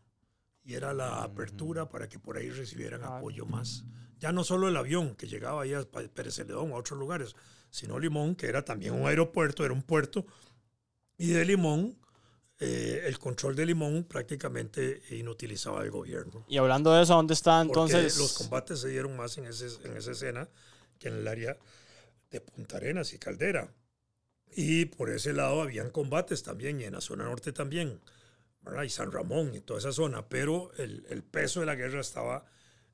y 0.65 0.73
era 0.73 0.93
la 0.93 1.23
apertura 1.23 1.87
para 1.87 2.09
que 2.09 2.19
por 2.19 2.35
ahí 2.35 2.49
recibieran 2.49 3.05
apoyo 3.05 3.45
más. 3.45 3.85
Ya 4.19 4.33
no 4.33 4.43
solo 4.43 4.67
el 4.67 4.75
avión 4.75 5.15
que 5.15 5.29
llegaba 5.29 5.61
ahí 5.61 5.73
a 5.73 5.85
Pérez 6.13 6.35
Celedón 6.35 6.73
o 6.73 6.75
a 6.75 6.79
otros 6.79 6.99
lugares, 6.99 7.37
sino 7.69 7.99
Limón, 7.99 8.35
que 8.35 8.47
era 8.47 8.65
también 8.65 8.93
un 8.93 9.07
aeropuerto, 9.07 9.63
era 9.63 9.73
un 9.73 9.83
puerto. 9.83 10.25
Y 11.17 11.27
de 11.27 11.45
Limón 11.45 11.97
eh, 12.59 13.03
el 13.05 13.19
control 13.19 13.55
de 13.55 13.65
Limón 13.65 14.05
prácticamente 14.05 15.01
inutilizaba 15.11 15.83
el 15.83 15.91
gobierno. 15.91 16.45
Y 16.47 16.57
hablando 16.57 16.93
de 16.93 17.03
eso, 17.03 17.15
¿dónde 17.15 17.33
está 17.33 17.61
entonces? 17.61 18.13
Porque 18.13 18.19
los 18.19 18.33
combates 18.33 18.79
se 18.79 18.89
dieron 18.89 19.15
más 19.17 19.37
en, 19.37 19.45
ese, 19.45 19.67
en 19.83 19.97
esa 19.97 20.11
escena 20.11 20.47
que 20.99 21.09
en 21.09 21.15
el 21.15 21.27
área 21.27 21.57
de 22.31 22.41
Punta 22.41 22.77
Arenas 22.77 23.13
y 23.13 23.19
Caldera. 23.19 23.73
Y 24.55 24.85
por 24.85 25.09
ese 25.09 25.33
lado 25.33 25.61
habían 25.61 25.89
combates 25.89 26.43
también, 26.43 26.79
y 26.79 26.85
en 26.85 26.93
la 26.93 27.01
zona 27.01 27.25
norte 27.25 27.51
también, 27.51 27.99
¿verdad? 28.61 28.83
y 28.83 28.89
San 28.89 29.11
Ramón 29.11 29.53
y 29.53 29.59
toda 29.59 29.79
esa 29.79 29.91
zona, 29.91 30.27
pero 30.29 30.71
el, 30.77 31.05
el 31.09 31.23
peso 31.23 31.59
de 31.59 31.65
la 31.65 31.75
guerra 31.75 31.99
estaba 31.99 32.45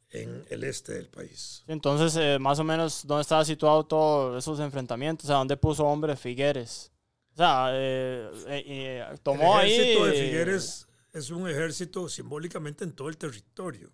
en 0.10 0.44
el 0.50 0.64
este 0.64 0.94
del 0.94 1.08
país. 1.08 1.64
Entonces, 1.68 2.16
eh, 2.18 2.38
más 2.40 2.60
o 2.60 2.64
menos, 2.64 3.06
¿dónde 3.06 3.22
estaba 3.22 3.46
situado 3.46 3.86
todos 3.86 4.44
esos 4.44 4.60
enfrentamientos? 4.60 5.28
Sea, 5.28 5.38
¿dónde 5.38 5.56
puso 5.56 5.86
hombre 5.86 6.16
Figueres? 6.16 6.92
O 7.34 7.38
sea, 7.38 7.70
eh, 7.74 8.30
eh, 8.48 9.06
tomó 9.24 9.60
el 9.60 9.68
ejército 9.68 10.06
de 10.06 10.14
Figueres 10.14 10.88
es 11.14 11.30
un 11.30 11.50
ejército 11.50 12.08
simbólicamente 12.08 12.84
en 12.84 12.94
todo 12.94 13.10
el 13.10 13.18
territorio. 13.18 13.92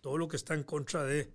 Todo 0.00 0.18
lo 0.18 0.28
que 0.28 0.36
está 0.36 0.54
en 0.54 0.64
contra 0.64 1.04
de 1.04 1.32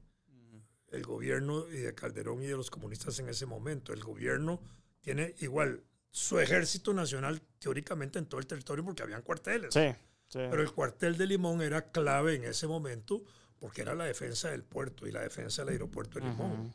el 0.89 1.04
gobierno 1.04 1.68
y 1.70 1.78
de 1.78 1.95
Calderón 1.95 2.43
y 2.43 2.47
de 2.47 2.56
los 2.58 2.70
comunistas 2.70 3.18
en 3.20 3.30
ese 3.30 3.45
momento. 3.45 3.93
El 3.93 4.04
gobierno 4.04 4.62
tiene 4.99 5.36
igual 5.39 5.84
su 6.10 6.39
ejército 6.39 6.93
nacional 6.93 7.41
teóricamente 7.60 8.20
en 8.20 8.26
todo 8.26 8.41
el 8.41 8.47
territorio 8.47 8.84
porque 8.84 9.04
habían 9.04 9.22
cuarteles. 9.22 9.74
Sí, 9.74 9.93
Pero 10.34 10.62
el 10.62 10.72
cuartel 10.74 11.18
de 11.18 11.28
Limón 11.28 11.62
era 11.62 11.91
clave 11.91 12.36
en 12.36 12.43
ese 12.43 12.68
momento 12.68 13.24
porque 13.58 13.84
era 13.84 13.95
la 13.95 14.04
defensa 14.04 14.49
del 14.49 14.64
puerto 14.64 15.08
y 15.08 15.12
la 15.12 15.22
defensa 15.22 15.64
del 15.64 15.74
aeropuerto 15.74 16.20
de 16.20 16.26
Limón. 16.26 16.74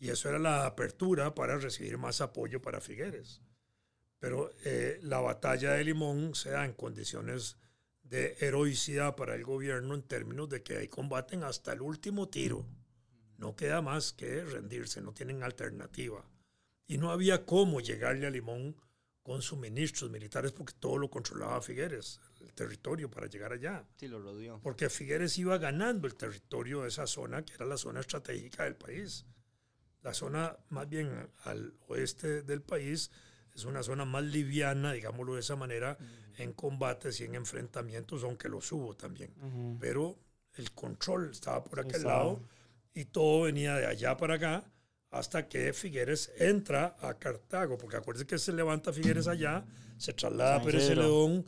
Y 0.00 0.10
eso 0.10 0.28
era 0.28 0.40
la 0.40 0.66
apertura 0.66 1.34
para 1.34 1.58
recibir 1.58 1.96
más 1.96 2.20
apoyo 2.20 2.60
para 2.60 2.80
Figueres. 2.80 3.40
Pero 4.18 4.50
eh, 4.64 4.98
la 5.02 5.20
batalla 5.20 5.72
de 5.72 5.84
Limón 5.84 6.34
se 6.34 6.50
da 6.50 6.64
en 6.64 6.72
condiciones 6.72 7.56
de 8.02 8.36
heroicidad 8.40 9.14
para 9.16 9.34
el 9.34 9.44
gobierno 9.44 9.94
en 9.94 10.02
términos 10.02 10.48
de 10.48 10.62
que 10.62 10.78
ahí 10.78 10.88
combaten 10.88 11.44
hasta 11.44 11.72
el 11.72 11.82
último 11.82 12.28
tiro. 12.28 12.66
No 13.36 13.54
queda 13.54 13.82
más 13.82 14.12
que 14.12 14.44
rendirse, 14.44 15.00
no 15.00 15.12
tienen 15.12 15.42
alternativa. 15.42 16.24
Y 16.86 16.98
no 16.98 17.10
había 17.10 17.44
cómo 17.44 17.80
llegarle 17.80 18.26
a 18.26 18.30
Limón 18.30 18.74
con 19.22 19.42
suministros 19.42 20.10
militares 20.10 20.52
porque 20.52 20.72
todo 20.80 20.96
lo 20.96 21.10
controlaba 21.10 21.60
Figueres, 21.60 22.18
el 22.40 22.52
territorio 22.54 23.10
para 23.10 23.26
llegar 23.26 23.52
allá. 23.52 23.84
Sí, 23.96 24.08
lo 24.08 24.20
rodeó. 24.20 24.58
Porque 24.62 24.88
Figueres 24.88 25.36
iba 25.36 25.58
ganando 25.58 26.06
el 26.06 26.14
territorio 26.14 26.82
de 26.82 26.88
esa 26.88 27.06
zona, 27.06 27.44
que 27.44 27.52
era 27.52 27.66
la 27.66 27.76
zona 27.76 28.00
estratégica 28.00 28.64
del 28.64 28.76
país. 28.76 29.26
La 30.02 30.14
zona 30.14 30.56
más 30.70 30.88
bien 30.88 31.30
al 31.44 31.74
oeste 31.88 32.42
del 32.42 32.62
país 32.62 33.10
es 33.58 33.64
una 33.64 33.82
zona 33.82 34.04
más 34.04 34.24
liviana, 34.24 34.92
digámoslo 34.92 35.34
de 35.34 35.40
esa 35.40 35.56
manera, 35.56 35.98
en 36.36 36.52
combates 36.52 37.20
y 37.20 37.24
en 37.24 37.34
enfrentamientos, 37.34 38.22
aunque 38.24 38.48
los 38.48 38.70
hubo 38.72 38.94
también. 38.94 39.32
Pero 39.80 40.16
el 40.54 40.70
control 40.72 41.30
estaba 41.30 41.62
por 41.64 41.80
aquel 41.80 42.04
lado 42.04 42.40
y 42.94 43.04
todo 43.06 43.42
venía 43.42 43.74
de 43.76 43.86
allá 43.86 44.16
para 44.16 44.34
acá 44.34 44.64
hasta 45.10 45.48
que 45.48 45.72
Figueres 45.72 46.30
entra 46.38 46.96
a 47.00 47.14
Cartago, 47.14 47.78
porque 47.78 47.96
acuérdense 47.96 48.26
que 48.26 48.38
se 48.38 48.52
levanta 48.52 48.92
Figueres 48.92 49.26
allá, 49.26 49.64
se 49.96 50.12
traslada 50.12 50.56
a 50.56 50.62
Pérez 50.62 50.86
Celedón, 50.86 51.46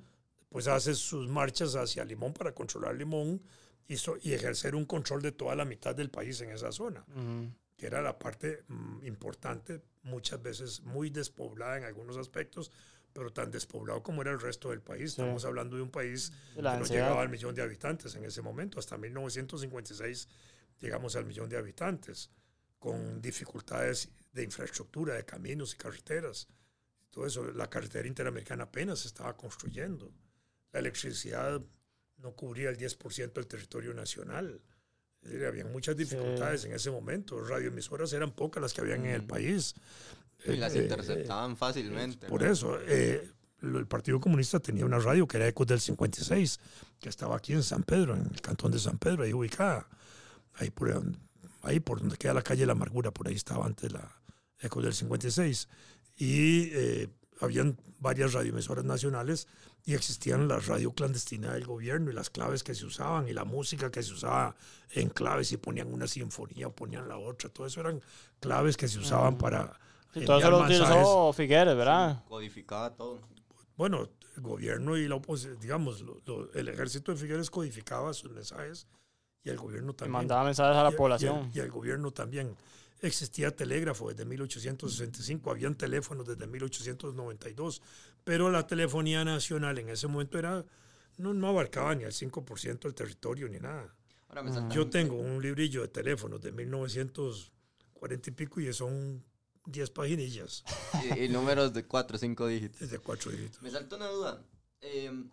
pues 0.48 0.66
hace 0.66 0.94
sus 0.94 1.28
marchas 1.28 1.76
hacia 1.76 2.04
Limón 2.04 2.32
para 2.32 2.52
controlar 2.52 2.96
Limón 2.96 3.40
y, 3.86 3.94
y 4.22 4.32
ejercer 4.32 4.74
un 4.74 4.84
control 4.84 5.22
de 5.22 5.32
toda 5.32 5.54
la 5.54 5.64
mitad 5.64 5.94
del 5.94 6.10
país 6.10 6.40
en 6.40 6.50
esa 6.50 6.72
zona 6.72 7.04
que 7.80 7.86
era 7.86 8.02
la 8.02 8.18
parte 8.18 8.64
mm, 8.68 9.06
importante, 9.06 9.80
muchas 10.02 10.42
veces 10.42 10.82
muy 10.82 11.08
despoblada 11.08 11.78
en 11.78 11.84
algunos 11.84 12.18
aspectos, 12.18 12.70
pero 13.10 13.32
tan 13.32 13.50
despoblado 13.50 14.02
como 14.02 14.20
era 14.20 14.32
el 14.32 14.38
resto 14.38 14.68
del 14.68 14.82
país. 14.82 15.12
Estamos 15.12 15.46
hablando 15.46 15.76
de 15.76 15.82
un 15.82 15.90
país 15.90 16.30
que 16.54 16.60
no 16.60 16.84
llegaba 16.84 17.22
al 17.22 17.30
millón 17.30 17.54
de 17.54 17.62
habitantes 17.62 18.14
en 18.16 18.24
ese 18.26 18.42
momento. 18.42 18.78
Hasta 18.78 18.98
1956 18.98 20.28
llegamos 20.78 21.16
al 21.16 21.24
millón 21.24 21.48
de 21.48 21.56
habitantes, 21.56 22.30
con 22.78 23.22
dificultades 23.22 24.10
de 24.30 24.42
infraestructura, 24.42 25.14
de 25.14 25.24
caminos 25.24 25.72
y 25.72 25.78
carreteras. 25.78 26.48
Todo 27.08 27.24
eso, 27.24 27.50
la 27.50 27.70
carretera 27.70 28.06
interamericana 28.06 28.64
apenas 28.64 28.98
se 28.98 29.08
estaba 29.08 29.34
construyendo. 29.38 30.12
La 30.70 30.80
electricidad 30.80 31.62
no 32.18 32.36
cubría 32.36 32.68
el 32.68 32.76
10% 32.76 33.32
del 33.32 33.46
territorio 33.46 33.94
nacional 33.94 34.60
había 35.46 35.64
muchas 35.66 35.96
dificultades 35.96 36.64
en 36.64 36.72
ese 36.72 36.90
momento. 36.90 37.42
Radioemisoras 37.42 38.12
eran 38.12 38.32
pocas 38.32 38.62
las 38.62 38.72
que 38.72 38.80
habían 38.80 39.04
en 39.06 39.12
el 39.12 39.22
mm. 39.22 39.26
país. 39.26 39.74
Y 40.44 40.56
las 40.56 40.74
eh, 40.74 40.82
interceptaban 40.82 41.56
fácilmente. 41.56 42.26
Por 42.26 42.42
eso, 42.42 42.78
eh, 42.86 43.30
el 43.62 43.86
Partido 43.86 44.20
Comunista 44.20 44.58
tenía 44.60 44.86
una 44.86 44.98
radio 44.98 45.26
que 45.26 45.36
era 45.36 45.48
Ecos 45.48 45.66
del 45.66 45.80
56, 45.80 46.60
que 46.98 47.08
estaba 47.08 47.36
aquí 47.36 47.52
en 47.52 47.62
San 47.62 47.82
Pedro, 47.82 48.14
en 48.14 48.26
el 48.32 48.40
cantón 48.40 48.72
de 48.72 48.78
San 48.78 48.98
Pedro, 48.98 49.24
ahí 49.24 49.32
ubicada. 49.32 49.86
Ahí 50.54 50.70
por, 50.70 51.02
ahí 51.62 51.80
por 51.80 52.00
donde 52.00 52.16
queda 52.16 52.34
la 52.34 52.42
calle 52.42 52.66
La 52.66 52.72
Amargura, 52.72 53.10
por 53.10 53.28
ahí 53.28 53.34
estaba 53.34 53.66
antes 53.66 53.92
la 53.92 54.10
Ecos 54.60 54.82
del 54.82 54.94
56. 54.94 55.68
Y 56.16 56.70
eh, 56.72 57.08
habían 57.40 57.78
varias 57.98 58.32
radioemisoras 58.32 58.84
nacionales 58.84 59.46
y 59.84 59.94
existían 59.94 60.46
la 60.48 60.58
radio 60.58 60.92
clandestina 60.92 61.52
del 61.52 61.64
gobierno 61.64 62.10
y 62.10 62.14
las 62.14 62.30
claves 62.30 62.62
que 62.62 62.74
se 62.74 62.84
usaban 62.84 63.28
y 63.28 63.32
la 63.32 63.44
música 63.44 63.90
que 63.90 64.02
se 64.02 64.12
usaba 64.12 64.54
en 64.92 65.08
claves 65.08 65.52
y 65.52 65.56
ponían 65.56 65.92
una 65.92 66.06
sinfonía 66.06 66.68
o 66.68 66.74
ponían 66.74 67.08
la 67.08 67.16
otra. 67.16 67.48
Todo 67.48 67.66
eso 67.66 67.80
eran 67.80 68.00
claves 68.40 68.76
que 68.76 68.88
se 68.88 68.98
usaban 68.98 69.38
para... 69.38 69.78
Y 70.14 70.24
todo 70.24 70.38
eso 70.38 70.50
lo 70.50 70.60
utilizó 70.60 71.32
Figueres, 71.32 71.76
¿verdad? 71.76 72.24
codificaba 72.28 72.90
todo. 72.90 73.20
Bueno, 73.76 74.08
el 74.36 74.42
gobierno 74.42 74.96
y 74.96 75.08
la 75.08 75.14
oposición, 75.14 75.58
digamos, 75.60 76.04
el 76.54 76.68
ejército 76.68 77.12
de 77.12 77.18
Figueres 77.18 77.50
codificaba 77.50 78.12
sus 78.12 78.30
mensajes 78.30 78.86
y 79.42 79.50
el 79.50 79.56
gobierno 79.56 79.94
también. 79.94 80.12
mandaba 80.12 80.44
mensajes 80.44 80.76
a 80.76 80.82
la 80.82 80.90
población. 80.90 81.50
y 81.54 81.60
el 81.60 81.70
gobierno 81.70 82.10
también 82.10 82.56
existía 83.02 83.54
telégrafo 83.54 84.08
desde 84.10 84.24
1865, 84.24 85.50
habían 85.50 85.74
teléfonos 85.74 86.26
desde 86.26 86.46
1892, 86.46 87.82
pero 88.24 88.50
la 88.50 88.66
telefonía 88.66 89.24
nacional 89.24 89.78
en 89.78 89.90
ese 89.90 90.06
momento 90.06 90.38
era 90.38 90.64
no, 91.18 91.34
no 91.34 91.48
abarcaba 91.48 91.94
ni 91.94 92.04
el 92.04 92.12
5% 92.12 92.80
del 92.80 92.94
territorio 92.94 93.48
ni 93.48 93.58
nada. 93.58 93.94
Yo 94.70 94.88
tengo 94.88 95.16
un 95.16 95.42
librillo 95.42 95.82
de 95.82 95.88
teléfonos 95.88 96.40
de 96.40 96.52
1940 96.52 98.30
y 98.30 98.32
pico 98.32 98.60
y 98.60 98.72
son 98.72 99.24
10 99.66 99.90
paginillas. 99.90 100.64
Y, 101.16 101.28
números 101.28 101.72
de 101.72 101.84
4 101.84 102.16
o 102.16 102.18
5 102.18 102.46
dígitos. 102.46 102.90
De 102.90 102.98
4 102.98 103.32
dígitos. 103.32 103.62
Me 103.62 103.70
saltó 103.70 103.96
una 103.96 104.08
duda. 104.08 104.42
Em, 104.80 105.30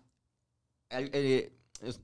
eh, 0.90 1.54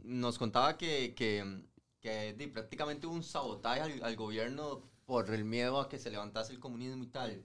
nos 0.03 0.37
contaba 0.37 0.77
que, 0.77 1.15
que, 1.15 1.63
que 1.99 2.51
prácticamente 2.53 3.07
hubo 3.07 3.15
un 3.15 3.23
sabotaje 3.23 3.81
al, 3.81 4.03
al 4.03 4.15
gobierno 4.15 4.87
por 5.05 5.33
el 5.33 5.45
miedo 5.45 5.79
a 5.79 5.89
que 5.89 5.97
se 5.97 6.11
levantase 6.11 6.53
el 6.53 6.59
comunismo 6.59 7.03
y 7.03 7.07
tal. 7.07 7.43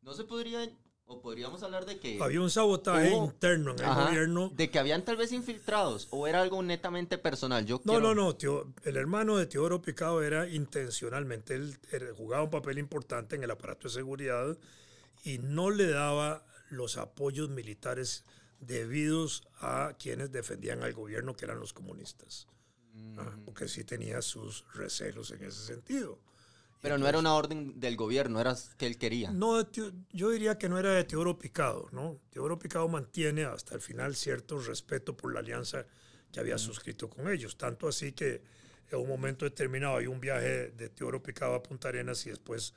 ¿No 0.00 0.14
se 0.14 0.24
podría 0.24 0.68
O 1.08 1.20
podríamos 1.22 1.62
hablar 1.62 1.86
de 1.86 2.00
que... 2.00 2.18
Había 2.20 2.40
un 2.40 2.50
sabotaje 2.50 3.12
Hubo- 3.12 3.26
interno 3.26 3.72
en 3.72 3.78
el 3.78 3.84
Ajá, 3.84 4.06
gobierno. 4.06 4.50
De 4.54 4.70
que 4.70 4.78
habían 4.80 5.04
tal 5.04 5.16
vez 5.16 5.30
infiltrados, 5.30 6.08
o 6.10 6.26
era 6.26 6.42
algo 6.42 6.60
netamente 6.64 7.16
personal. 7.16 7.64
Yo 7.64 7.80
No, 7.84 7.92
quiero- 7.94 8.14
no, 8.14 8.14
no. 8.24 8.34
Teo- 8.36 8.72
el 8.82 8.96
hermano 8.96 9.36
de 9.36 9.46
Teodoro 9.46 9.80
Picado 9.80 10.20
era 10.24 10.48
intencionalmente, 10.48 11.54
él 11.54 11.78
era- 11.92 12.12
jugaba 12.12 12.42
un 12.42 12.50
papel 12.50 12.78
importante 12.78 13.36
en 13.36 13.44
el 13.44 13.50
aparato 13.52 13.86
de 13.86 13.94
seguridad 13.94 14.58
y 15.22 15.38
no 15.38 15.70
le 15.70 15.86
daba 15.88 16.44
los 16.70 16.96
apoyos 16.96 17.50
militares 17.50 18.24
debidos 18.58 19.46
a 19.60 19.92
quienes 20.00 20.32
defendían 20.32 20.82
al 20.82 20.92
gobierno, 20.92 21.36
que 21.36 21.44
eran 21.44 21.60
los 21.60 21.72
comunistas. 21.72 22.48
Mm. 22.94 23.44
Porque 23.44 23.68
sí 23.68 23.84
tenía 23.84 24.22
sus 24.22 24.64
recelos 24.74 25.30
en 25.30 25.44
ese 25.44 25.64
sentido. 25.66 26.18
Pero 26.86 26.98
no 26.98 27.08
era 27.08 27.18
una 27.18 27.34
orden 27.34 27.80
del 27.80 27.96
gobierno, 27.96 28.40
era 28.40 28.54
que 28.76 28.86
él 28.86 28.96
quería. 28.96 29.32
No, 29.32 29.68
yo 29.72 30.30
diría 30.30 30.56
que 30.56 30.68
no 30.68 30.78
era 30.78 30.92
de 30.92 31.02
Teodoro 31.02 31.36
Picado, 31.36 31.88
¿no? 31.90 32.20
Teodoro 32.30 32.60
Picado 32.60 32.86
mantiene 32.86 33.44
hasta 33.44 33.74
el 33.74 33.80
final 33.80 34.14
cierto 34.14 34.60
respeto 34.60 35.16
por 35.16 35.34
la 35.34 35.40
alianza 35.40 35.84
que 36.30 36.38
había 36.38 36.58
suscrito 36.58 37.10
con 37.10 37.28
ellos, 37.28 37.58
tanto 37.58 37.88
así 37.88 38.12
que 38.12 38.40
en 38.88 39.00
un 39.00 39.08
momento 39.08 39.44
determinado 39.44 39.96
hay 39.96 40.06
un 40.06 40.20
viaje 40.20 40.70
de 40.70 40.88
Teodoro 40.88 41.20
Picado 41.20 41.56
a 41.56 41.62
Punta 41.64 41.88
Arenas 41.88 42.24
y 42.26 42.30
después 42.30 42.72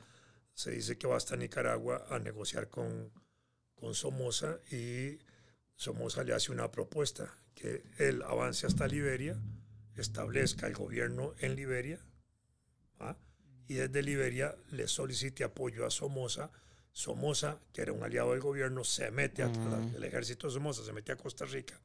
se 0.56 0.72
dice 0.72 0.98
que 0.98 1.06
va 1.06 1.16
hasta 1.16 1.36
Nicaragua 1.36 2.08
a 2.10 2.18
negociar 2.18 2.68
con, 2.68 3.12
con 3.76 3.94
Somoza 3.94 4.58
y 4.72 5.20
Somoza 5.76 6.24
le 6.24 6.34
hace 6.34 6.52
una 6.52 6.72
propuesta, 6.72 7.38
que 7.54 7.84
él 8.00 8.24
avance 8.24 8.66
hasta 8.66 8.88
Liberia, 8.88 9.40
establezca 9.96 10.66
el 10.66 10.74
gobierno 10.74 11.36
en 11.38 11.56
Liberia, 11.56 12.00
¿ah? 12.98 13.16
Y 13.70 13.76
desde 13.76 14.02
Liberia 14.04 14.54
le 14.72 14.88
solicite 14.88 15.44
apoyo 15.46 15.86
a 15.86 15.90
Somoza. 15.90 16.50
Somoza, 16.92 17.58
que 17.72 17.82
era 17.84 17.94
un 17.94 18.04
aliado 18.04 18.32
del 18.32 18.42
gobierno, 18.42 18.84
se 18.84 19.10
mete, 19.12 19.44
a, 19.44 19.48
Mm. 19.48 19.94
el 19.96 20.04
ejército 20.04 20.48
de 20.48 20.54
Somoza 20.54 20.84
se 20.84 20.92
mete 20.92 21.12
a 21.14 21.16
Costa 21.16 21.46
Rica, 21.46 21.80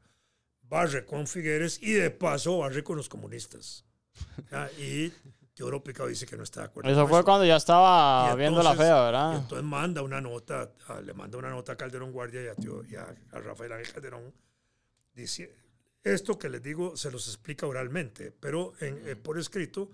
barre 0.63 1.05
con 1.05 1.27
Figueres 1.29 1.81
y 1.83 1.93
de 1.93 2.11
paso 2.11 2.59
barre 2.59 2.83
con 2.83 2.97
los 2.97 3.09
comunistas. 3.09 3.85
¿ah? 4.53 4.69
Y 4.79 5.13
Teodoro 5.55 5.85
Picado 5.85 6.09
dice 6.09 6.27
que 6.27 6.37
no 6.37 6.43
está 6.43 6.61
de 6.63 6.67
acuerdo. 6.67 6.91
Eso 6.91 7.07
fue 7.07 7.19
esto. 7.19 7.25
cuando 7.27 7.45
ya 7.45 7.57
estaba 7.57 8.33
Y 8.33 8.37
viendo 8.39 8.63
la 8.63 8.71
entonces- 8.73 8.87
fea, 8.87 8.97
Y 9.03 9.05
¿verdad? 9.05 9.37
entonces 9.37 9.65
manda 9.65 10.03
una 10.03 10.21
nota, 10.21 10.73
a- 10.89 11.01
le 11.01 11.13
manda 11.15 11.39
una 11.39 11.51
nota 11.51 11.73
a 11.73 11.77
Calderón 11.77 12.11
Guardia 12.11 12.43
y 12.43 12.47
a, 12.49 12.55
Teo- 12.57 12.83
y 12.91 12.97
a- 12.97 13.15
a 13.33 13.39
Rafael 13.41 13.73
Ángel 13.73 13.93
Calderón. 13.93 14.33
Dice, 15.15 15.55
esto 16.03 16.39
que 16.39 16.49
les 16.49 16.63
digo 16.63 16.97
se 16.97 17.11
los 17.11 17.29
explica 17.29 17.67
oralmente, 17.67 18.33
pero 18.33 18.73
en- 18.81 19.01
eh, 19.07 19.15
por 19.17 19.39
escrito 19.39 19.91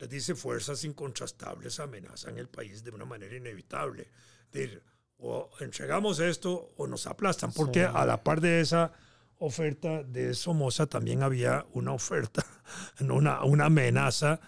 les 0.00 0.08
dice 0.08 0.34
fuerzas 0.34 0.82
incontrastables 0.84 1.78
amenazan 1.78 2.38
el 2.38 2.48
país 2.48 2.82
de 2.82 2.90
una 2.90 3.04
manera 3.04 3.36
inevitable. 3.36 4.08
Decir, 4.50 4.82
o 5.18 5.50
entregamos 5.60 6.18
esto 6.20 6.70
o 6.78 6.86
nos 6.86 7.06
aplastan, 7.06 7.52
porque 7.52 7.84
a 7.84 8.06
la 8.06 8.22
par 8.22 8.40
de 8.40 8.60
esa 8.60 8.92
oferta 9.38 10.02
de 10.02 10.32
Somoza 10.32 10.86
también 10.86 11.22
había 11.22 11.66
una 11.74 11.92
oferta, 11.92 12.44
una, 13.00 13.44
una 13.44 13.66
amenaza 13.66 14.40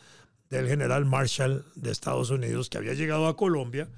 del 0.48 0.66
general 0.68 1.04
Marshall 1.04 1.64
de 1.74 1.90
Estados 1.90 2.30
Unidos 2.30 2.70
que 2.70 2.78
había 2.78 2.94
llegado 2.94 3.26
a 3.26 3.36
Colombia 3.36 3.88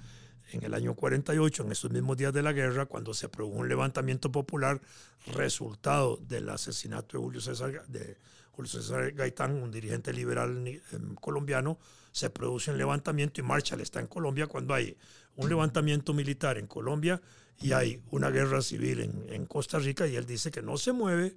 en 0.50 0.64
el 0.64 0.74
año 0.74 0.94
48, 0.94 1.64
en 1.64 1.72
estos 1.72 1.90
mismos 1.90 2.16
días 2.16 2.32
de 2.32 2.42
la 2.42 2.52
guerra, 2.52 2.86
cuando 2.86 3.14
se 3.14 3.28
produjo 3.28 3.58
un 3.58 3.68
levantamiento 3.68 4.30
popular 4.30 4.80
resultado 5.26 6.16
del 6.16 6.48
asesinato 6.48 7.16
de 7.16 7.24
Julio 7.24 7.40
César, 7.40 7.86
de 7.86 8.18
César 8.66 9.12
Gaitán, 9.12 9.52
un 9.62 9.70
dirigente 9.70 10.12
liberal 10.12 10.66
em, 10.66 11.14
colombiano, 11.16 11.78
se 12.12 12.30
produce 12.30 12.70
un 12.70 12.78
levantamiento 12.78 13.40
y 13.40 13.44
Marshall 13.44 13.80
está 13.80 14.00
en 14.00 14.06
Colombia 14.06 14.46
cuando 14.46 14.74
hay 14.74 14.96
un 15.36 15.48
levantamiento 15.48 16.14
militar 16.14 16.58
en 16.58 16.66
Colombia 16.66 17.20
y 17.60 17.72
hay 17.72 18.00
una 18.10 18.30
guerra 18.30 18.62
civil 18.62 19.00
en, 19.00 19.26
en 19.28 19.46
Costa 19.46 19.78
Rica 19.78 20.06
y 20.06 20.16
él 20.16 20.26
dice 20.26 20.50
que 20.50 20.62
no 20.62 20.76
se 20.76 20.92
mueve 20.92 21.36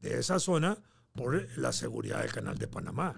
de 0.00 0.18
esa 0.18 0.38
zona 0.38 0.78
por 1.14 1.48
la 1.58 1.72
seguridad 1.72 2.22
del 2.22 2.32
canal 2.32 2.58
de 2.58 2.68
Panamá 2.68 3.14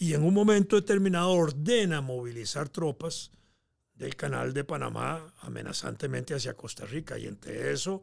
y 0.00 0.14
en 0.14 0.22
un 0.24 0.32
momento 0.32 0.76
determinado 0.76 1.30
ordena 1.32 2.00
movilizar 2.00 2.70
tropas 2.70 3.30
del 3.92 4.16
canal 4.16 4.54
de 4.54 4.64
Panamá 4.64 5.34
amenazantemente 5.42 6.34
hacia 6.34 6.54
Costa 6.54 6.86
Rica. 6.86 7.18
Y 7.18 7.26
entre 7.26 7.70
eso 7.70 8.02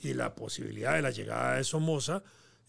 y 0.00 0.14
la 0.14 0.34
posibilidad 0.34 0.94
de 0.94 1.02
la 1.02 1.10
llegada 1.10 1.56
de 1.56 1.64
Somoza, 1.64 2.22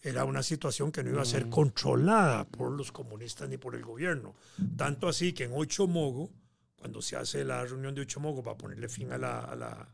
era 0.06 0.24
una 0.24 0.42
situación 0.42 0.92
que 0.92 1.02
no 1.02 1.10
iba 1.10 1.22
a 1.22 1.26
ser 1.26 1.48
controlada 1.48 2.46
por 2.46 2.70
los 2.70 2.92
comunistas 2.92 3.48
ni 3.48 3.56
por 3.56 3.74
el 3.74 3.84
gobierno. 3.84 4.36
Tanto 4.76 5.08
así 5.08 5.32
que 5.32 5.44
en 5.44 5.52
Ochomogo, 5.52 6.30
cuando 6.76 7.02
se 7.02 7.16
hace 7.16 7.44
la 7.44 7.64
reunión 7.64 7.92
de 7.92 8.02
Ochomogo 8.02 8.42
para 8.42 8.56
ponerle 8.56 8.88
fin 8.88 9.10
a 9.12 9.18
la, 9.18 9.40
a 9.40 9.56
la, 9.56 9.88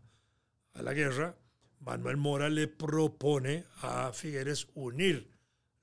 a 0.74 0.82
la 0.82 0.92
guerra, 0.92 1.34
Manuel 1.80 2.18
Mora 2.18 2.50
le 2.50 2.68
propone 2.68 3.64
a 3.80 4.12
Figueres 4.12 4.68
unir 4.74 5.30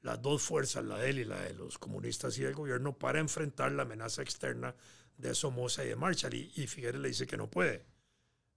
las 0.02 0.22
dos 0.22 0.44
fuerzas, 0.44 0.86
la 0.86 1.00
de 1.00 1.10
él 1.10 1.20
y 1.20 1.26
la 1.26 1.42
de 1.42 1.56
los 1.56 1.80
comunistas 1.80 2.38
y 2.38 2.44
del 2.44 2.54
gobierno, 2.54 2.98
para 2.98 3.20
enfrentar 3.20 3.72
la 3.72 3.82
amenaza 3.82 4.22
externa 4.22 4.76
de 5.18 5.34
Somoza 5.34 5.84
y 5.84 5.88
de 5.88 5.96
Marshall. 5.96 6.36
Y, 6.36 6.52
y 6.56 6.68
Figueres 6.68 7.02
le 7.02 7.08
dice 7.08 7.26
que 7.26 7.36
no 7.36 7.50
puede 7.50 7.84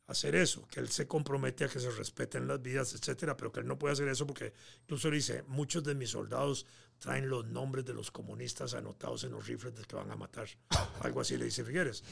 hacer 0.07 0.35
eso, 0.35 0.67
que 0.69 0.81
él 0.81 0.89
se 0.89 1.07
compromete 1.07 1.65
a 1.65 1.69
que 1.69 1.81
se 1.81 1.91
respeten 1.91 2.47
las 2.47 2.61
vidas, 2.61 2.95
etcétera, 2.95 3.37
pero 3.37 3.53
que 3.53 3.61
él 3.61 3.67
no 3.67 3.79
puede 3.79 3.93
hacer 3.93 4.09
eso 4.09 4.27
porque 4.27 4.53
incluso 4.83 5.11
le 5.11 5.17
dice, 5.17 5.43
muchos 5.47 5.85
de 5.85 5.95
mis 5.95 6.11
soldados 6.11 6.67
traen 6.99 7.29
los 7.29 7.47
nombres 7.47 7.85
de 7.85 7.95
los 7.95 8.11
comunistas 8.11 8.75
anotados 8.75 9.25
en 9.25 9.33
los 9.33 9.47
rifles 9.47 9.75
de 9.75 9.85
que 9.85 9.97
van 9.97 10.11
a 10.11 10.17
matar. 10.17 10.49
Algo 11.01 11.21
así 11.21 11.37
le 11.37 11.47
dice 11.47 11.65
Figueres. 11.65 12.05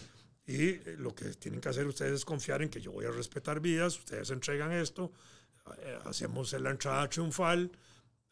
Y 0.46 0.68
eh, 0.68 0.96
lo 0.98 1.14
que 1.14 1.26
tienen 1.34 1.60
que 1.60 1.68
hacer 1.68 1.86
ustedes 1.86 2.12
es 2.12 2.24
confiar 2.24 2.62
en 2.62 2.70
que 2.70 2.80
yo 2.80 2.92
voy 2.92 3.04
a 3.04 3.10
respetar 3.10 3.60
vidas, 3.60 3.98
ustedes 3.98 4.30
entregan 4.30 4.72
esto, 4.72 5.12
eh, 5.78 5.98
hacemos 6.04 6.52
la 6.54 6.70
entrada 6.70 7.08
triunfal 7.08 7.70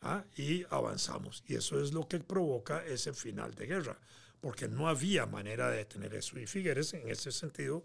¿ah? 0.01 0.25
y 0.37 0.65
avanzamos. 0.71 1.45
Y 1.47 1.57
eso 1.57 1.81
es 1.81 1.93
lo 1.93 2.09
que 2.09 2.21
provoca 2.21 2.85
ese 2.85 3.13
final 3.13 3.55
de 3.55 3.67
guerra, 3.67 3.99
porque 4.41 4.69
no 4.69 4.89
había 4.89 5.27
manera 5.27 5.71
de 5.71 5.79
detener 5.79 6.15
eso. 6.15 6.39
Y 6.39 6.47
Figueres, 6.47 6.95
en 6.95 7.09
ese 7.09 7.31
sentido, 7.33 7.85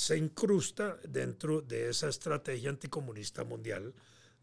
se 0.00 0.16
incrusta 0.16 0.96
dentro 1.06 1.60
de 1.60 1.90
esa 1.90 2.08
estrategia 2.08 2.70
anticomunista 2.70 3.44
mundial 3.44 3.92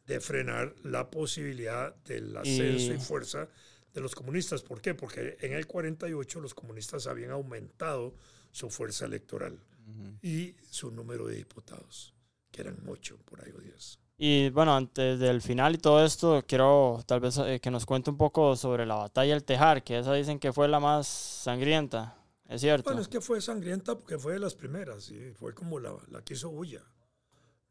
de 0.06 0.20
frenar 0.20 0.76
la 0.84 1.10
posibilidad 1.10 1.96
del 2.06 2.38
ascenso 2.38 2.94
y, 2.94 3.00
fuerza 3.00 3.50
de 3.92 4.00
los 4.00 4.14
comunistas. 4.14 4.62
¿Por 4.62 4.82
qué? 4.82 4.94
Porque 4.94 5.36
en 5.42 5.54
el 5.54 5.66
48 5.66 6.42
los 6.42 6.54
comunistas 6.54 7.08
habían 7.08 7.32
aumentado 7.32 8.14
su 8.52 8.70
fuerza 8.70 9.06
electoral 9.06 9.58
y 10.22 10.54
su 10.70 10.92
número 10.92 11.26
de 11.26 11.38
diputados, 11.38 12.14
que 12.52 12.62
eran 12.62 12.78
ocho 12.88 13.18
por 13.26 13.44
ahí 13.44 13.52
o 13.58 13.60
diez. 13.60 13.98
Y 14.16 14.52
bueno, 14.52 14.76
antes 14.76 15.18
del 15.18 15.42
final 15.42 15.74
y 15.74 15.80
todo 15.80 16.06
esto, 16.06 16.46
quiero 16.48 17.04
tal 17.08 17.20
vez 17.20 17.36
eh, 17.40 17.60
que 17.60 17.72
nos 17.72 17.88
cuente 17.88 18.12
un 18.12 18.18
poco 18.18 18.56
sobre 18.56 18.86
la 18.86 18.96
batalla 18.96 19.34
del 19.34 19.44
Tejar, 19.44 19.84
que 19.84 19.98
esa 19.98 20.14
dicen 20.14 20.38
que 20.38 20.54
fue 20.54 20.68
la 20.68 20.80
más 20.80 21.08
sangrienta. 21.08 22.16
¿Es 22.50 22.62
cierto? 22.62 22.86
Bueno, 22.86 23.02
es 23.02 23.08
que 23.08 23.20
fue 23.22 23.42
sangrienta 23.42 23.96
porque 23.98 24.18
fue 24.18 24.34
de 24.34 24.40
las 24.40 24.56
primeras 24.56 25.10
y 25.12 25.32
fue 25.34 25.54
como 25.54 25.80
la, 25.80 25.96
la 26.10 26.22
que 26.24 26.34
hizo 26.34 26.50
Bulla. 26.50 26.82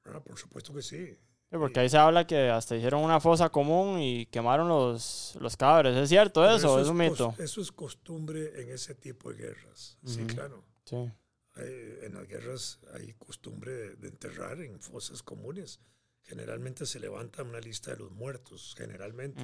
Por 0.03 0.39
supuesto 0.39 0.73
que 0.75 0.83
sí. 0.83 1.07
Sí, 1.51 1.57
porque 1.59 1.81
ahí 1.81 1.89
se 1.89 1.97
habla 1.97 2.27
que 2.27 2.49
hasta 2.51 2.77
hicieron 2.77 3.03
una 3.03 3.21
fosa 3.21 3.49
común 3.51 4.01
y 4.01 4.27
quemaron 4.27 4.69
los, 4.69 5.37
los 5.41 5.57
cadáveres. 5.57 5.97
¿Es 5.97 6.09
cierto 6.09 6.49
eso? 6.49 6.81
¿Es 6.81 6.89
un 6.89 6.97
mito? 6.97 7.35
Eso 7.39 7.61
es 7.61 7.73
costumbre 7.73 8.61
en 8.61 8.71
ese 8.71 8.95
tipo 8.95 9.33
de 9.33 9.39
guerras. 9.39 9.97
Sí, 10.05 10.25
claro. 10.27 10.65
Sí. 10.85 10.97
Hay- 11.55 11.99
en 12.03 12.15
las 12.15 12.27
guerras 12.29 12.79
hay 12.93 13.15
costumbre 13.15 13.73
de, 13.73 13.97
de 13.97 14.09
enterrar 14.09 14.61
en 14.61 14.81
fosas 14.81 15.23
comunes. 15.23 15.81
Generalmente 16.23 16.85
se 16.87 16.99
levanta 17.01 17.43
una 17.45 17.61
lista 17.61 17.93
de 17.93 17.99
los 17.99 18.11
muertos, 18.11 18.75
generalmente, 18.77 19.43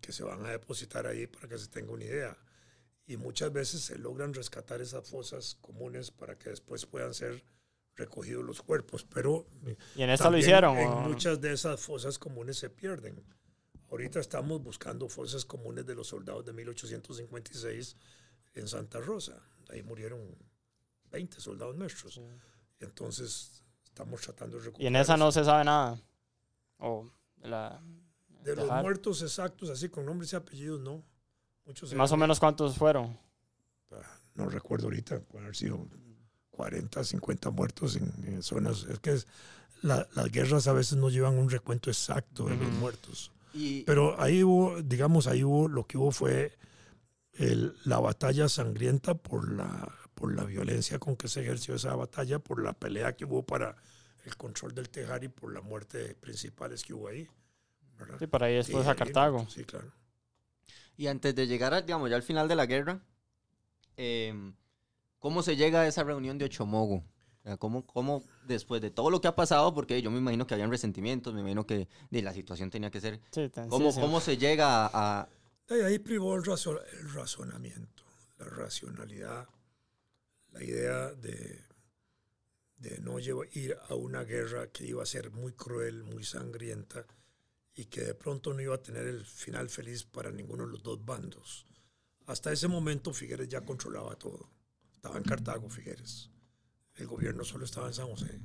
que 0.00 0.12
se 0.12 0.22
van 0.22 0.44
a 0.44 0.50
depositar 0.50 1.06
ahí 1.06 1.26
para 1.26 1.48
que 1.48 1.58
se 1.58 1.68
tenga 1.68 1.92
una 1.92 2.04
idea. 2.04 2.36
Y 3.06 3.16
muchas 3.16 3.52
veces 3.52 3.82
se 3.82 3.98
logran 3.98 4.34
rescatar 4.34 4.80
esas 4.80 5.08
fosas 5.08 5.56
comunes 5.60 6.10
para 6.10 6.36
que 6.36 6.50
después 6.50 6.86
puedan 6.86 7.14
ser 7.14 7.44
recogidos 7.94 8.44
los 8.44 8.62
cuerpos. 8.62 9.04
Pero 9.04 9.46
¿Y 9.94 10.02
en 10.02 10.10
esta 10.10 10.30
lo 10.30 10.38
hicieron? 10.38 10.76
En 10.76 10.90
muchas 11.08 11.40
de 11.40 11.52
esas 11.52 11.80
fosas 11.80 12.18
comunes 12.18 12.58
se 12.58 12.68
pierden. 12.68 13.24
Ahorita 13.90 14.18
estamos 14.18 14.62
buscando 14.62 15.08
fosas 15.08 15.44
comunes 15.44 15.86
de 15.86 15.94
los 15.94 16.08
soldados 16.08 16.44
de 16.44 16.52
1856 16.52 17.96
en 18.54 18.68
Santa 18.68 19.00
Rosa. 19.00 19.40
Ahí 19.70 19.82
murieron 19.82 20.20
20 21.10 21.40
soldados 21.40 21.76
nuestros. 21.76 22.20
Entonces 22.80 23.62
estamos 23.84 24.20
tratando 24.20 24.58
de 24.58 24.64
recuperar. 24.64 24.84
Y 24.84 24.86
en 24.88 24.96
esa 24.96 25.16
no 25.16 25.30
se 25.30 25.44
sabe 25.44 25.64
nada. 25.64 26.00
O 26.78 27.10
de 27.36 27.48
la, 27.48 27.80
De 28.42 28.56
los 28.56 28.64
Tejar. 28.64 28.82
muertos 28.82 29.22
exactos, 29.22 29.70
así 29.70 29.88
con 29.88 30.04
nombres 30.04 30.32
y 30.32 30.36
apellidos, 30.36 30.80
no. 30.80 31.04
Muchos 31.66 31.92
Más 31.94 32.12
o 32.12 32.16
menos 32.16 32.38
cuántos 32.40 32.76
fueron. 32.76 33.18
No 34.34 34.48
recuerdo 34.48 34.86
ahorita, 34.86 35.18
pueden 35.20 35.46
haber 35.46 35.56
sido 35.56 35.86
40, 36.50 37.02
50 37.02 37.50
muertos 37.50 37.96
en, 37.96 38.12
en 38.26 38.42
zonas. 38.42 38.84
Es 38.84 38.98
que 39.00 39.12
es- 39.14 39.26
la- 39.82 40.06
las 40.14 40.30
guerras 40.30 40.66
a 40.68 40.72
veces 40.72 40.98
no 40.98 41.08
llevan 41.08 41.38
un 41.38 41.48
recuento 41.50 41.90
exacto 41.90 42.44
de 42.46 42.56
los 42.56 42.68
Ujú. 42.68 42.76
muertos. 42.76 43.32
Y, 43.54 43.82
Pero 43.84 44.20
ahí 44.20 44.42
hubo, 44.44 44.82
digamos, 44.82 45.26
ahí 45.26 45.42
hubo, 45.42 45.68
lo 45.68 45.84
que 45.84 45.96
hubo 45.96 46.10
fue 46.12 46.52
el- 47.32 47.74
la 47.84 47.98
batalla 47.98 48.48
sangrienta 48.48 49.14
por 49.14 49.50
la, 49.50 49.90
por 50.14 50.34
la 50.34 50.44
violencia 50.44 50.98
con 50.98 51.16
que 51.16 51.28
se 51.28 51.40
ejerció 51.40 51.74
esa 51.74 51.94
batalla, 51.96 52.38
por 52.38 52.62
la 52.62 52.74
pelea 52.74 53.16
que 53.16 53.24
hubo 53.24 53.42
para 53.42 53.76
el 54.24 54.36
control 54.36 54.74
del 54.74 54.88
Tejari 54.90 55.28
por 55.28 55.52
la 55.52 55.60
muerte 55.62 55.98
de 55.98 56.14
principales 56.14 56.82
que 56.84 56.92
hubo 56.94 57.08
ahí. 57.08 57.26
¿verdad? 57.98 58.16
Sí, 58.18 58.26
para 58.26 58.46
ahí 58.46 58.54
después 58.56 58.86
a 58.86 58.90
ahí, 58.90 58.96
Cartago. 58.96 59.46
Sí, 59.48 59.64
claro. 59.64 59.90
Y 60.96 61.06
antes 61.08 61.34
de 61.34 61.46
llegar, 61.46 61.74
a, 61.74 61.82
digamos, 61.82 62.08
ya 62.10 62.16
al 62.16 62.22
final 62.22 62.48
de 62.48 62.56
la 62.56 62.66
guerra, 62.66 63.00
em, 63.96 64.54
¿cómo 65.18 65.42
se 65.42 65.56
llega 65.56 65.82
a 65.82 65.86
esa 65.86 66.04
reunión 66.04 66.38
de 66.38 66.46
Ochomogo? 66.46 67.04
¿Cómo, 67.60 67.86
¿Cómo, 67.86 68.24
después 68.48 68.82
de 68.82 68.90
todo 68.90 69.08
lo 69.08 69.20
que 69.20 69.28
ha 69.28 69.36
pasado, 69.36 69.72
porque 69.72 70.02
yo 70.02 70.10
me 70.10 70.18
imagino 70.18 70.48
que 70.48 70.54
habían 70.54 70.68
resentimientos, 70.70 71.32
me 71.32 71.40
imagino 71.42 71.64
que 71.64 71.86
de 72.10 72.22
la 72.22 72.32
situación 72.32 72.70
tenía 72.70 72.90
que 72.90 73.00
ser, 73.00 73.20
Sí, 73.30 73.48
tan- 73.50 73.68
¿cómo, 73.68 73.90
sí, 73.90 73.94
sí. 73.94 74.00
cómo 74.00 74.20
se 74.20 74.36
llega 74.36 74.86
a, 74.86 74.90
a- 75.20 75.28
De 75.68 75.84
ahí 75.84 76.00
privó 76.00 76.34
el, 76.34 76.42
razo- 76.42 76.82
el 77.00 77.12
razonamiento, 77.12 78.02
la 78.38 78.46
racionalidad, 78.46 79.46
la 80.50 80.64
idea 80.64 81.12
de, 81.12 81.62
de 82.78 82.98
no 82.98 83.20
llevar- 83.20 83.46
ir 83.52 83.76
a 83.90 83.94
una 83.94 84.24
guerra 84.24 84.66
que 84.72 84.84
iba 84.84 85.04
a 85.04 85.06
ser 85.06 85.30
muy 85.30 85.52
cruel, 85.52 86.02
muy 86.02 86.24
sangrienta 86.24 87.06
y 87.76 87.84
que 87.84 88.00
de 88.02 88.14
pronto 88.14 88.52
no 88.52 88.60
iba 88.62 88.74
a 88.74 88.82
tener 88.82 89.06
el 89.06 89.24
final 89.24 89.68
feliz 89.68 90.02
para 90.04 90.30
ninguno 90.32 90.64
de 90.66 90.72
los 90.72 90.82
dos 90.82 91.04
bandos. 91.04 91.66
Hasta 92.26 92.50
ese 92.52 92.66
momento 92.66 93.12
Figueres 93.12 93.48
ya 93.48 93.60
controlaba 93.60 94.16
todo. 94.16 94.48
Estaba 94.92 95.16
en 95.18 95.22
Cartago 95.22 95.68
Figueres. 95.70 96.30
El 96.94 97.06
gobierno 97.06 97.44
solo 97.44 97.64
estaba 97.66 97.86
en 97.86 97.94
San 97.94 98.08
José. 98.08 98.40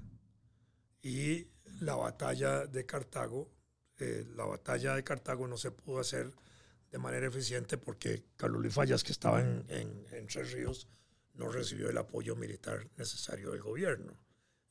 Y 1.01 1.47
la 1.79 1.95
batalla 1.95 2.67
de 2.67 2.85
Cartago, 2.85 3.49
eh, 3.97 4.25
la 4.35 4.45
batalla 4.45 4.95
de 4.95 5.03
Cartago 5.03 5.47
no 5.47 5.57
se 5.57 5.71
pudo 5.71 5.99
hacer 5.99 6.31
de 6.91 6.97
manera 6.99 7.25
eficiente 7.27 7.77
porque 7.77 8.25
Carlos 8.35 8.61
Luis 8.61 8.73
Fallas, 8.73 9.03
que 9.03 9.13
estaba 9.13 9.39
en, 9.41 9.63
en, 9.69 10.05
en 10.11 10.27
Tres 10.27 10.51
Ríos, 10.51 10.87
no 11.35 11.47
recibió 11.49 11.89
el 11.89 11.97
apoyo 11.97 12.35
militar 12.35 12.85
necesario 12.97 13.51
del 13.51 13.61
gobierno. 13.61 14.13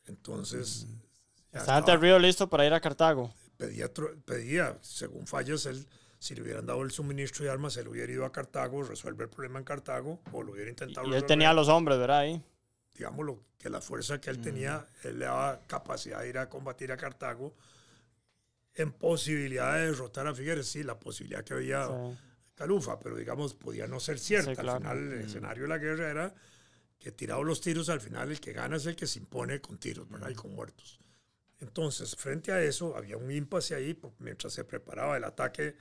Entonces, 0.04 0.86
ya 1.52 1.60
Estaba 1.60 1.78
estaba- 1.78 1.94
el 1.94 2.00
río 2.00 2.18
listo 2.18 2.48
para 2.48 2.66
ir 2.66 2.74
a 2.74 2.80
Cartago. 2.80 3.32
Pedía, 3.60 3.90
pedía, 4.24 4.78
según 4.80 5.26
Fallas, 5.26 5.66
él, 5.66 5.86
si 6.18 6.34
le 6.34 6.42
hubieran 6.42 6.66
dado 6.66 6.82
el 6.82 6.90
suministro 6.90 7.44
de 7.44 7.50
armas, 7.50 7.76
él 7.76 7.88
hubiera 7.88 8.10
ido 8.10 8.24
a 8.24 8.32
Cartago, 8.32 8.82
resuelve 8.82 9.24
el 9.24 9.30
problema 9.30 9.58
en 9.58 9.64
Cartago, 9.64 10.20
o 10.32 10.42
lo 10.42 10.52
hubiera 10.52 10.70
intentado 10.70 11.06
y 11.06 11.14
él 11.14 11.24
tenía 11.24 11.50
a 11.50 11.54
los 11.54 11.68
hombres, 11.68 11.98
¿verdad? 11.98 12.20
Ahí. 12.20 12.42
Digámoslo, 12.94 13.42
que 13.58 13.70
la 13.70 13.80
fuerza 13.80 14.20
que 14.20 14.30
él 14.30 14.40
tenía, 14.40 14.86
él 15.04 15.18
le 15.18 15.26
daba 15.26 15.60
capacidad 15.66 16.20
de 16.20 16.28
ir 16.28 16.38
a 16.38 16.48
combatir 16.48 16.90
a 16.92 16.96
Cartago 16.96 17.54
en 18.74 18.92
posibilidad 18.92 19.74
de 19.74 19.86
derrotar 19.86 20.26
a 20.26 20.34
Figueres, 20.34 20.66
sí, 20.66 20.82
la 20.82 20.98
posibilidad 20.98 21.44
que 21.44 21.54
había 21.54 21.86
Sí. 21.86 22.18
Calufa, 22.54 23.00
pero 23.00 23.16
digamos, 23.16 23.54
podía 23.54 23.86
no 23.86 23.98
ser 24.00 24.18
cierta. 24.18 24.50
Sí, 24.50 24.56
claro. 24.60 24.72
Al 24.72 24.98
final, 24.98 25.12
el 25.14 25.20
escenario 25.22 25.62
de 25.62 25.68
la 25.70 25.78
guerra 25.78 26.10
era 26.10 26.34
que 26.98 27.10
tirados 27.10 27.46
los 27.46 27.62
tiros, 27.62 27.88
al 27.88 28.02
final 28.02 28.30
el 28.30 28.38
que 28.38 28.52
gana 28.52 28.76
es 28.76 28.84
el 28.84 28.94
que 28.96 29.06
se 29.06 29.18
impone 29.18 29.62
con 29.62 29.78
tiros, 29.78 30.06
¿verdad? 30.10 30.28
Y 30.28 30.34
con 30.34 30.54
muertos. 30.54 31.00
Entonces, 31.60 32.16
frente 32.16 32.52
a 32.52 32.62
eso, 32.62 32.96
había 32.96 33.16
un 33.16 33.30
impasse 33.30 33.74
ahí 33.74 33.98
mientras 34.18 34.52
se 34.54 34.64
preparaba 34.64 35.16
el 35.16 35.24
ataque 35.24 35.76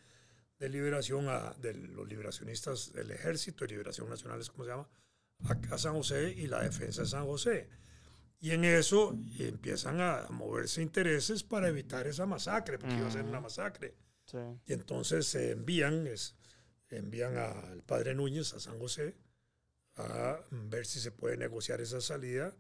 de 0.59 0.69
liberación 0.69 1.27
a, 1.29 1.53
de 1.53 1.73
los 1.73 2.07
liberacionistas 2.07 2.91
del 2.91 3.11
ejército 3.11 3.63
de 3.65 3.71
liberación 3.71 4.09
nacional, 4.09 4.41
es 4.41 4.49
como 4.49 4.65
se 4.65 4.71
llama, 4.71 4.89
a, 5.45 5.73
a 5.75 5.77
San 5.77 5.93
José 5.93 6.31
y 6.35 6.47
la 6.47 6.61
defensa 6.61 7.03
de 7.03 7.07
San 7.07 7.25
José. 7.25 7.69
Y 8.41 8.51
en 8.51 8.63
eso 8.65 9.17
empiezan 9.37 10.01
a 10.01 10.27
moverse 10.29 10.81
intereses 10.81 11.43
para 11.43 11.69
evitar 11.69 12.07
esa 12.07 12.25
masacre, 12.25 12.77
porque 12.77 12.95
iba 12.97 13.07
a 13.07 13.11
ser 13.11 13.23
una 13.23 13.39
masacre. 13.41 13.95
Sí. 14.25 14.37
Y 14.65 14.73
entonces 14.73 15.27
se 15.27 15.51
envían, 15.51 16.07
es- 16.07 16.35
envían 16.89 17.37
al 17.37 17.83
padre 17.83 18.13
Núñez 18.15 18.53
a 18.53 18.59
San 18.59 18.79
José 18.79 19.15
a 19.95 20.39
ver 20.51 20.85
si 20.85 20.99
se 20.99 21.11
puede 21.11 21.37
negociar 21.37 21.81
esa 21.81 22.01
salida. 22.01 22.53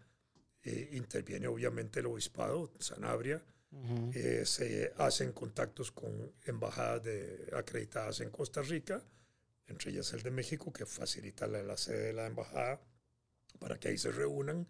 Eh, 0.63 0.89
interviene 0.93 1.47
obviamente 1.47 1.99
el 1.99 2.07
obispado, 2.07 2.71
Sanabria. 2.79 3.43
Eh, 4.13 4.45
se 4.45 4.93
hacen 4.97 5.31
contactos 5.31 5.91
con 5.91 6.33
embajadas 6.45 7.03
de, 7.03 7.49
acreditadas 7.53 8.19
en 8.19 8.31
Costa 8.31 8.63
Rica, 8.63 9.03
entre 9.67 9.91
ellas 9.91 10.11
el 10.13 10.23
de 10.23 10.31
México, 10.31 10.73
que 10.73 10.87
facilita 10.87 11.45
la, 11.45 11.61
la 11.61 11.77
sede 11.77 12.07
de 12.07 12.13
la 12.13 12.25
embajada 12.25 12.81
para 13.59 13.79
que 13.79 13.89
ahí 13.89 13.97
se 13.97 14.11
reúnan 14.11 14.67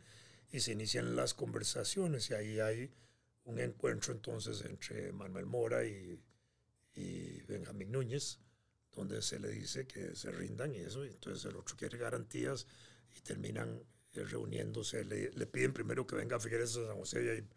y 0.51 0.59
se 0.59 0.73
inician 0.73 1.15
las 1.15 1.33
conversaciones. 1.33 2.29
Y 2.29 2.33
ahí 2.33 2.59
hay 2.59 2.91
un 3.45 3.59
encuentro 3.59 4.13
entonces 4.13 4.63
entre 4.65 5.11
Manuel 5.13 5.45
Mora 5.45 5.85
y, 5.85 6.21
y 6.93 7.41
Benjamín 7.43 7.91
Núñez, 7.91 8.39
donde 8.91 9.21
se 9.21 9.39
le 9.39 9.49
dice 9.49 9.87
que 9.87 10.15
se 10.15 10.31
rindan 10.31 10.75
y 10.75 10.79
eso, 10.79 11.05
y 11.05 11.09
entonces 11.09 11.45
el 11.45 11.55
otro 11.55 11.75
quiere 11.77 11.97
garantías 11.97 12.67
y 13.15 13.21
terminan 13.21 13.81
reuniéndose. 14.13 15.03
Le, 15.05 15.31
le 15.31 15.45
piden 15.47 15.73
primero 15.73 16.05
que 16.05 16.15
venga 16.15 16.39
Figueres 16.39 16.75
a 16.77 16.87
San 16.87 16.97
José 16.97 17.23
y 17.25 17.29
ahí 17.29 17.47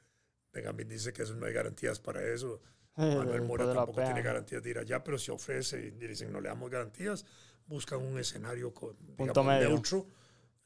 Benjamín 0.53 0.88
dice 0.88 1.12
que 1.12 1.22
eso 1.22 1.34
no 1.34 1.46
hay 1.46 1.53
garantías 1.53 1.98
para 2.00 2.22
eso. 2.26 2.61
Manuel 2.96 3.42
Mora 3.42 3.72
tampoco 3.72 4.03
tiene 4.03 4.20
garantías 4.22 4.62
de 4.62 4.70
ir 4.70 4.78
allá, 4.78 5.03
pero 5.03 5.18
se 5.18 5.32
ofrece 5.32 5.80
y 5.86 5.90
dicen 5.92 6.30
no 6.30 6.40
le 6.42 6.48
damos 6.50 6.70
garantías, 6.70 7.24
buscan 7.66 8.00
un 8.00 8.18
escenario 8.18 8.74
con, 8.74 8.94
Punto 9.16 9.40
digamos, 9.40 9.46
medio. 9.46 9.68
neutro, 9.70 10.07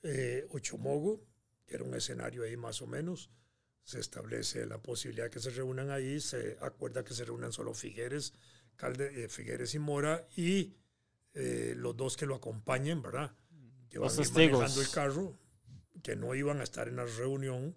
eh, 0.03 0.45
Ochomogo, 0.51 1.23
que 1.65 1.77
era 1.77 1.85
un 1.85 1.95
escenario 1.95 2.43
ahí 2.43 2.57
más 2.57 2.83
o 2.83 2.87
menos. 2.89 3.31
Se 3.85 4.01
establece 4.01 4.67
la 4.67 4.79
posibilidad 4.83 5.31
que 5.31 5.39
se 5.39 5.51
reúnan 5.51 5.91
ahí, 5.91 6.19
se 6.19 6.57
acuerda 6.61 7.05
que 7.05 7.15
se 7.15 7.25
reúnan 7.25 7.53
solo 7.53 7.73
Figueres, 7.75 8.35
Calde, 8.75 9.25
eh, 9.25 9.29
Figueres 9.29 9.75
y 9.77 9.79
Mora 9.79 10.27
y 10.37 10.75
eh, 11.35 11.75
los 11.77 11.97
dos 11.97 12.17
que 12.17 12.27
lo 12.27 12.35
acompañen, 12.35 13.03
¿verdad? 13.03 13.33
Que 13.89 14.01
van 14.01 14.07
Los 14.07 14.19
a 14.19 14.23
ir 14.23 14.27
testigos. 14.27 14.59
manejando 14.59 14.81
el 14.83 14.91
carro, 14.91 15.39
que 16.03 16.17
no 16.17 16.35
iban 16.35 16.61
a 16.61 16.65
estar 16.65 16.89
en 16.89 16.97
la 16.97 17.05
reunión 17.05 17.75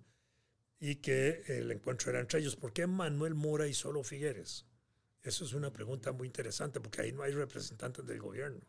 y 0.80 0.96
que 0.96 1.44
el 1.48 1.72
encuentro 1.72 2.12
era 2.12 2.20
entre 2.20 2.40
ellos. 2.40 2.56
¿Por 2.56 2.74
qué 2.74 2.88
Manuel 2.88 3.36
Mora 3.36 3.68
y 3.68 3.74
solo 3.74 4.04
Figueres? 4.04 4.66
Eso 5.22 5.44
es 5.46 5.54
una 5.54 5.72
pregunta 5.72 6.12
muy 6.12 6.28
interesante 6.28 6.80
porque 6.80 7.02
ahí 7.02 7.12
no 7.12 7.24
hay 7.24 7.34
representantes 7.34 8.06
del 8.06 8.20
gobierno. 8.20 8.62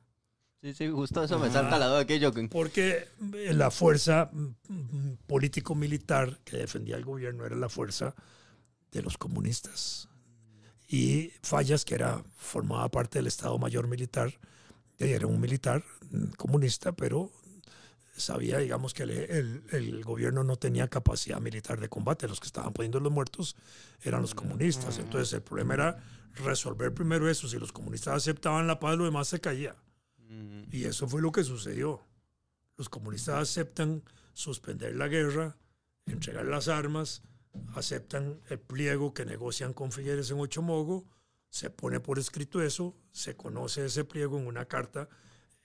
Sí, 0.61 0.75
sí, 0.75 0.89
justo 0.89 1.25
eso 1.25 1.39
me 1.39 1.51
salta 1.51 1.79
la 1.79 1.87
duda 1.87 2.07
que 2.07 2.19
yo... 2.19 2.33
Porque 2.51 3.09
eh, 3.35 3.55
la 3.55 3.71
fuerza 3.71 4.29
mm, 4.31 4.49
mm, 4.69 5.19
político-militar 5.27 6.39
que 6.45 6.59
defendía 6.59 6.97
el 6.97 7.05
gobierno 7.05 7.47
era 7.47 7.57
la 7.57 7.71
fuerza 7.71 8.15
de 8.91 9.03
los 9.03 9.17
comunistas. 9.17 10.09
Y 10.87 11.33
Fallas, 11.43 11.85
que 11.85 11.95
era, 11.95 12.23
formaba 12.37 12.89
parte 12.91 13.21
del 13.21 13.29
Estado 13.29 13.57
Mayor 13.59 13.87
Militar, 13.87 14.39
era 14.99 15.27
un 15.27 15.41
militar 15.41 15.83
mm, 16.11 16.33
comunista, 16.37 16.93
pero 16.93 17.31
sabía, 18.21 18.59
digamos, 18.59 18.95
que 18.95 19.03
el, 19.05 19.11
el- 19.11 19.63
el 19.73 20.05
gobierno 20.05 20.45
no 20.45 20.57
tenía 20.57 20.89
capacidad 20.89 21.41
militar 21.41 21.81
de 21.81 21.89
combate. 21.89 22.29
Los 22.29 22.39
que 22.41 22.47
estaban 22.47 22.73
poniendo 22.73 23.01
los 23.01 23.13
muertos 23.13 23.57
eran 24.03 24.23
los 24.23 24.35
comunistas. 24.35 24.99
Entonces 24.99 25.33
el 25.33 25.43
problema 25.43 25.75
era 25.75 25.99
resolver 26.37 26.95
primero 26.95 27.29
eso. 27.29 27.49
Si 27.49 27.59
los 27.59 27.73
comunistas 27.73 28.15
aceptaban 28.15 28.67
la 28.67 28.79
paz, 28.79 28.97
lo 28.97 29.05
demás 29.05 29.29
se 29.29 29.41
caía. 29.41 29.75
Y 30.71 30.85
eso 30.85 31.09
fue 31.09 31.21
lo 31.21 31.33
que 31.33 31.43
sucedió. 31.43 32.01
Los 32.77 32.89
comunistas 32.89 33.37
aceptan 33.43 34.03
suspender 34.33 34.95
la 34.95 35.09
guerra, 35.09 35.57
entregar 36.07 36.45
las 36.47 36.69
armas, 36.69 37.23
aceptan 37.75 38.41
el 38.49 38.61
pliego 38.61 39.13
que 39.13 39.25
negocian 39.25 39.73
con 39.75 39.91
Figueres 39.91 40.31
en 40.31 40.39
Ochomogo, 40.39 41.05
se 41.49 41.69
pone 41.69 41.99
por 41.99 42.19
escrito 42.21 42.63
eso, 42.63 42.97
se 43.11 43.37
conoce 43.37 43.85
ese 43.87 44.05
pliego 44.05 44.39
en 44.39 44.47
una 44.47 44.67
carta 44.67 45.09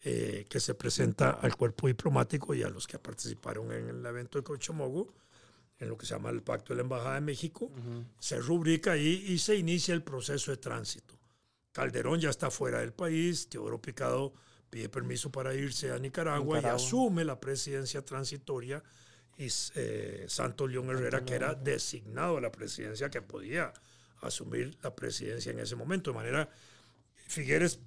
eh, 0.07 0.45
que 0.47 0.59
se 0.59 0.75
presenta 0.75 1.31
al 1.31 1.55
cuerpo 1.57 1.87
diplomático 1.87 2.53
y 2.53 2.61
a 2.61 2.69
los 2.69 2.85
que 2.85 2.99
participaron 2.99 3.71
en 3.71 3.89
el 3.89 4.05
evento 4.05 4.39
de 4.39 4.53
Ochomogo, 4.53 5.11
en 5.79 5.89
lo 5.89 5.97
que 5.97 6.05
se 6.05 6.13
llama 6.13 6.29
el 6.29 6.43
Pacto 6.43 6.73
de 6.73 6.77
la 6.77 6.83
Embajada 6.83 7.15
de 7.15 7.21
México, 7.21 7.65
Ujú. 7.65 8.05
se 8.19 8.37
rubrica 8.39 8.91
ahí 8.91 9.25
y 9.27 9.39
se 9.39 9.55
inicia 9.55 9.95
el 9.95 10.03
proceso 10.03 10.51
de 10.51 10.57
tránsito. 10.57 11.15
Calderón 11.71 12.19
ya 12.21 12.29
está 12.29 12.51
fuera 12.51 12.79
del 12.81 12.93
país, 12.93 13.49
Teodoro 13.49 13.81
Picado 13.81 14.33
pide 14.69 14.89
permiso 14.89 15.31
para 15.31 15.53
irse 15.55 15.91
a 15.91 15.97
Nicaragua, 15.97 16.57
Nicaragua. 16.57 16.79
y 16.79 16.85
asume 16.85 17.25
la 17.25 17.39
presidencia 17.39 18.03
transitoria 18.05 18.83
y 19.37 19.47
eh, 19.75 20.25
Santos 20.29 20.69
León 20.69 20.89
Herrera, 20.91 21.25
que 21.25 21.33
era 21.33 21.55
designado 21.55 22.37
a 22.37 22.41
la 22.41 22.51
presidencia, 22.51 23.09
que 23.09 23.21
podía 23.21 23.73
asumir 24.21 24.77
la 24.83 24.95
presidencia 24.95 25.51
en 25.51 25.59
ese 25.59 25.75
momento. 25.75 26.11
De 26.11 26.15
manera, 26.15 26.49
Figueres 27.27 27.79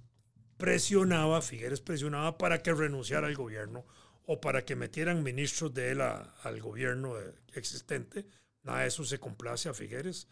presionaba, 0.59 1.41
Figueres 1.41 1.81
presionaba 1.81 2.37
para 2.37 2.63
que 2.63 2.75
renunciara 2.75 3.27
al 3.29 3.35
gobierno 3.37 3.87
o 4.27 4.41
para 4.41 4.65
que 4.65 4.77
metieran 4.77 5.23
ministros 5.23 5.73
de 5.73 5.93
él 5.93 6.01
a- 6.03 6.35
al 6.43 6.61
gobierno 6.61 7.19
eh, 7.19 7.33
existente. 7.55 8.27
Nada 8.65 8.81
de 8.81 8.89
eso 8.89 9.05
se 9.05 9.19
complace 9.19 9.69
a 9.71 9.75
Figueres. 9.75 10.29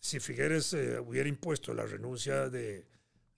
Si 0.00 0.18
Figueres 0.18 0.72
eh, 0.72 0.98
hubiera 0.98 1.28
impuesto 1.28 1.72
la 1.74 1.86
renuncia 1.86 2.48
de, 2.48 2.88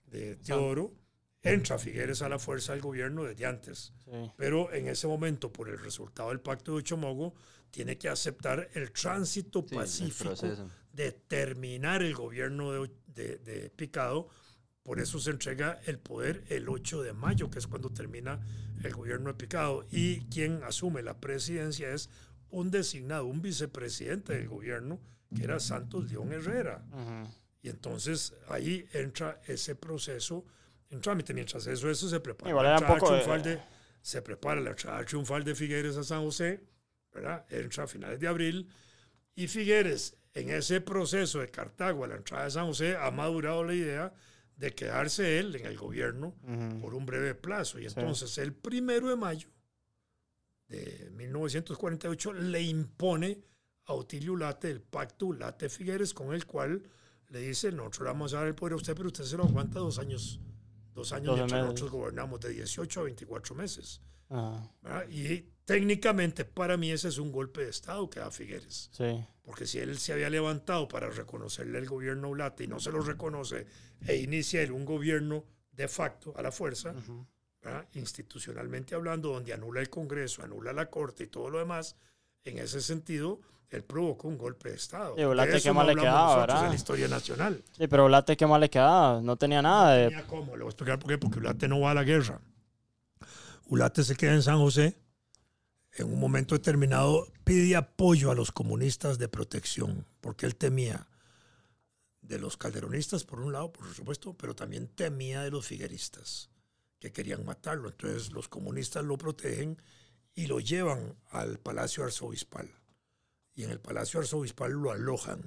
de 0.05 0.35
Teodoro, 0.37 0.95
entra 1.43 1.77
Figueres 1.77 2.21
a 2.21 2.29
la 2.29 2.39
fuerza 2.39 2.71
del 2.73 2.81
gobierno 2.81 3.23
desde 3.25 3.45
antes. 3.45 3.93
Sí. 4.05 4.31
Pero 4.37 4.73
en 4.73 4.87
ese 4.87 5.07
momento, 5.07 5.51
por 5.53 5.69
el 5.69 5.77
resultado 5.79 6.29
del 6.29 6.39
pacto 6.39 6.71
de 6.71 6.79
Ochomogo, 6.79 7.35
tiene 7.69 7.97
que 7.97 8.09
aceptar 8.09 8.69
el 8.73 8.91
tránsito 8.91 9.59
sí, 9.61 9.67
el 9.75 9.81
pacífico 9.81 10.23
proceso. 10.29 10.69
de 10.91 11.11
terminar 11.11 12.01
el 12.01 12.15
gobierno 12.15 12.71
de, 12.71 12.89
de- 13.07 13.37
de 13.37 13.69
Picado. 13.69 14.29
Por 14.83 14.99
eso 14.99 15.19
se 15.19 15.31
entrega 15.31 15.79
el 15.85 15.99
poder 15.99 16.43
el 16.49 16.67
8 16.69 17.03
de 17.03 17.13
mayo, 17.13 17.49
que 17.49 17.59
es 17.59 17.67
cuando 17.67 17.89
termina 17.91 18.39
el 18.83 18.93
gobierno 18.93 19.29
de 19.29 19.33
Picado. 19.35 19.85
Y 19.91 20.21
quien 20.25 20.63
asume 20.63 21.01
la 21.03 21.19
presidencia 21.19 21.89
es 21.93 22.09
un 22.49 22.71
designado, 22.71 23.25
un 23.25 23.41
vicepresidente 23.41 24.33
del 24.33 24.47
gobierno, 24.47 24.99
que 25.35 25.43
era 25.43 25.59
Santos 25.59 26.09
León 26.11 26.31
Herrera. 26.33 26.83
Y 27.61 27.69
entonces 27.69 28.33
ahí 28.47 28.85
entra 28.93 29.41
ese 29.47 29.75
proceso 29.75 30.45
en 30.89 31.01
trámite. 31.01 31.33
Mientras 31.33 31.67
eso, 31.67 31.89
eso 31.89 32.09
se 32.09 32.19
prepara. 32.19 32.49
Igual 32.49 32.65
era 32.65 32.77
un 32.77 32.81
de- 32.83 32.87
triunfal 33.17 33.43
de- 33.43 33.61
se 34.01 34.21
prepara 34.21 34.61
la 34.61 34.69
entrada 34.71 35.03
triunfal 35.05 35.43
de 35.43 35.53
Figueres 35.55 35.97
a 35.97 36.03
San 36.03 36.23
José, 36.23 36.63
¿verdad? 37.13 37.45
Entra 37.49 37.83
a 37.83 37.87
finales 37.87 38.19
de 38.19 38.27
abril. 38.27 38.67
Y 39.35 39.47
Figueres, 39.47 40.15
en 40.33 40.49
ese 40.49 40.79
proceso 40.81 41.39
de 41.39 41.49
Cartago 41.49 42.05
a 42.05 42.07
la 42.07 42.15
entrada 42.15 42.45
de 42.45 42.51
San 42.51 42.65
José, 42.65 42.95
ha 42.95 43.11
madurado 43.11 43.63
la 43.65 43.73
idea 43.75 44.13
de 44.59 44.75
quedarse 44.75 45.39
él 45.39 45.55
en 45.55 45.65
el 45.65 45.77
gobierno 45.77 46.35
por 46.81 46.93
un 46.93 47.05
breve 47.05 47.33
plazo. 47.33 47.79
Y 47.79 47.85
entonces 47.85 48.37
el 48.37 48.53
primero 48.53 49.07
de 49.07 49.15
mayo 49.15 49.47
de 50.67 51.09
1948 51.15 52.33
le 52.33 52.61
impone 52.61 53.39
a 53.85 53.93
Otilio 53.93 54.35
Late 54.35 54.69
el 54.69 54.81
pacto 54.81 55.31
Late-Figueres 55.33 56.13
con 56.13 56.33
el 56.33 56.45
cual 56.45 56.83
le 57.29 57.39
dice, 57.39 57.71
nosotros 57.71 58.01
le 58.01 58.05
vamos 58.05 58.33
a 58.33 58.39
dar 58.39 58.47
el 58.47 58.55
poder 58.55 58.73
a 58.73 58.75
usted, 58.75 58.95
pero 58.95 59.07
usted 59.07 59.23
se 59.23 59.37
lo 59.37 59.45
aguanta 59.45 59.79
dos 59.79 59.97
años, 59.97 60.41
dos 60.93 61.11
años 61.13 61.27
Doce 61.27 61.37
mientras 61.37 61.61
nosotros 61.61 61.91
gobernamos 61.91 62.39
de 62.39 62.49
18 62.49 62.99
a 62.99 63.03
24 63.03 63.55
meses. 63.55 64.01
¿verdad? 64.29 65.09
Y 65.09 65.45
técnicamente 65.65 66.45
para 66.45 66.77
mí 66.77 66.91
ese 66.91 67.07
es 67.07 67.17
un 67.17 67.31
golpe 67.31 67.61
de 67.63 67.69
Estado 67.69 68.09
que 68.09 68.19
da 68.19 68.31
Figueres. 68.31 68.89
Sí. 68.91 69.25
Porque 69.41 69.65
si 69.65 69.79
él 69.79 69.97
se 69.97 70.13
había 70.13 70.29
levantado 70.29 70.87
para 70.87 71.09
reconocerle 71.09 71.79
el 71.79 71.87
gobierno 71.87 72.27
a 72.27 72.31
Ulate 72.31 72.65
y 72.65 72.67
no 72.67 72.79
se 72.79 72.91
lo 72.91 73.01
reconoce 73.01 73.65
e 74.05 74.15
inicia 74.17 74.61
él 74.61 74.71
un 74.71 74.85
gobierno 74.85 75.45
de 75.71 75.87
facto 75.87 76.33
a 76.37 76.41
la 76.41 76.51
fuerza, 76.51 76.91
Ujú. 76.91 77.25
¿verdad? 77.61 77.87
institucionalmente 77.93 78.95
hablando, 78.95 79.33
donde 79.33 79.53
anula 79.53 79.81
el 79.81 79.89
Congreso, 79.89 80.43
anula 80.43 80.73
la 80.73 80.89
Corte 80.89 81.23
y 81.23 81.27
todo 81.27 81.49
lo 81.49 81.59
demás, 81.59 81.95
en 82.43 82.59
ese 82.59 82.81
sentido, 82.81 83.41
él 83.69 83.83
provocó 83.83 84.27
un 84.27 84.37
golpe 84.37 84.69
de 84.69 84.75
Estado. 84.75 85.15
Sí, 85.15 85.21
eso 85.21 85.63
qué 85.63 85.73
mal 85.73 85.87
le 85.87 85.95
quedaba, 85.95 86.39
¿verdad? 86.39 86.63
en 86.63 86.69
la 86.69 86.75
historia 86.75 87.07
nacional. 87.07 87.63
Sí, 87.77 87.87
pero 87.87 88.09
Late 88.09 88.35
qué 88.35 88.47
mal 88.47 88.61
le 88.61 88.69
quedaba. 88.69 89.21
No 89.21 89.37
tenía 89.37 89.61
nada 89.61 89.93
de. 89.93 90.09
Tenía 90.09 90.27
cómo, 90.27 90.55
le 90.55 90.63
voy 90.63 90.69
a 90.69 90.69
explicar 90.69 90.99
por 90.99 91.09
qué, 91.09 91.17
porque 91.17 91.39
Ulate 91.39 91.67
no 91.67 91.79
va 91.81 91.91
a 91.91 91.93
la 91.93 92.03
guerra. 92.03 92.41
Ulate 93.67 94.03
se 94.03 94.15
queda 94.15 94.33
en 94.33 94.41
San 94.41 94.57
José, 94.57 94.99
en 95.93 96.11
un 96.11 96.19
momento 96.19 96.55
determinado 96.55 97.31
pide 97.43 97.75
apoyo 97.75 98.31
a 98.31 98.35
los 98.35 98.51
comunistas 98.51 99.19
de 99.19 99.27
protección, 99.27 100.05
porque 100.21 100.45
él 100.45 100.55
temía 100.55 101.07
de 102.21 102.39
los 102.39 102.57
calderonistas, 102.57 103.23
por 103.23 103.39
un 103.39 103.53
lado, 103.53 103.71
por 103.71 103.93
supuesto, 103.93 104.33
pero 104.33 104.55
también 104.55 104.87
temía 104.87 105.41
de 105.41 105.51
los 105.51 105.65
figueristas, 105.65 106.49
que 106.99 107.11
querían 107.11 107.45
matarlo. 107.45 107.89
Entonces 107.89 108.31
los 108.31 108.47
comunistas 108.47 109.03
lo 109.03 109.17
protegen 109.17 109.81
y 110.35 110.47
lo 110.47 110.59
llevan 110.59 111.15
al 111.31 111.59
Palacio 111.59 112.03
Arzobispal. 112.03 112.69
Y 113.59 113.65
en 113.65 113.71
el 113.71 113.81
Palacio 113.81 114.21
Arzobispal 114.21 114.71
lo 114.71 114.89
alojan 114.89 115.41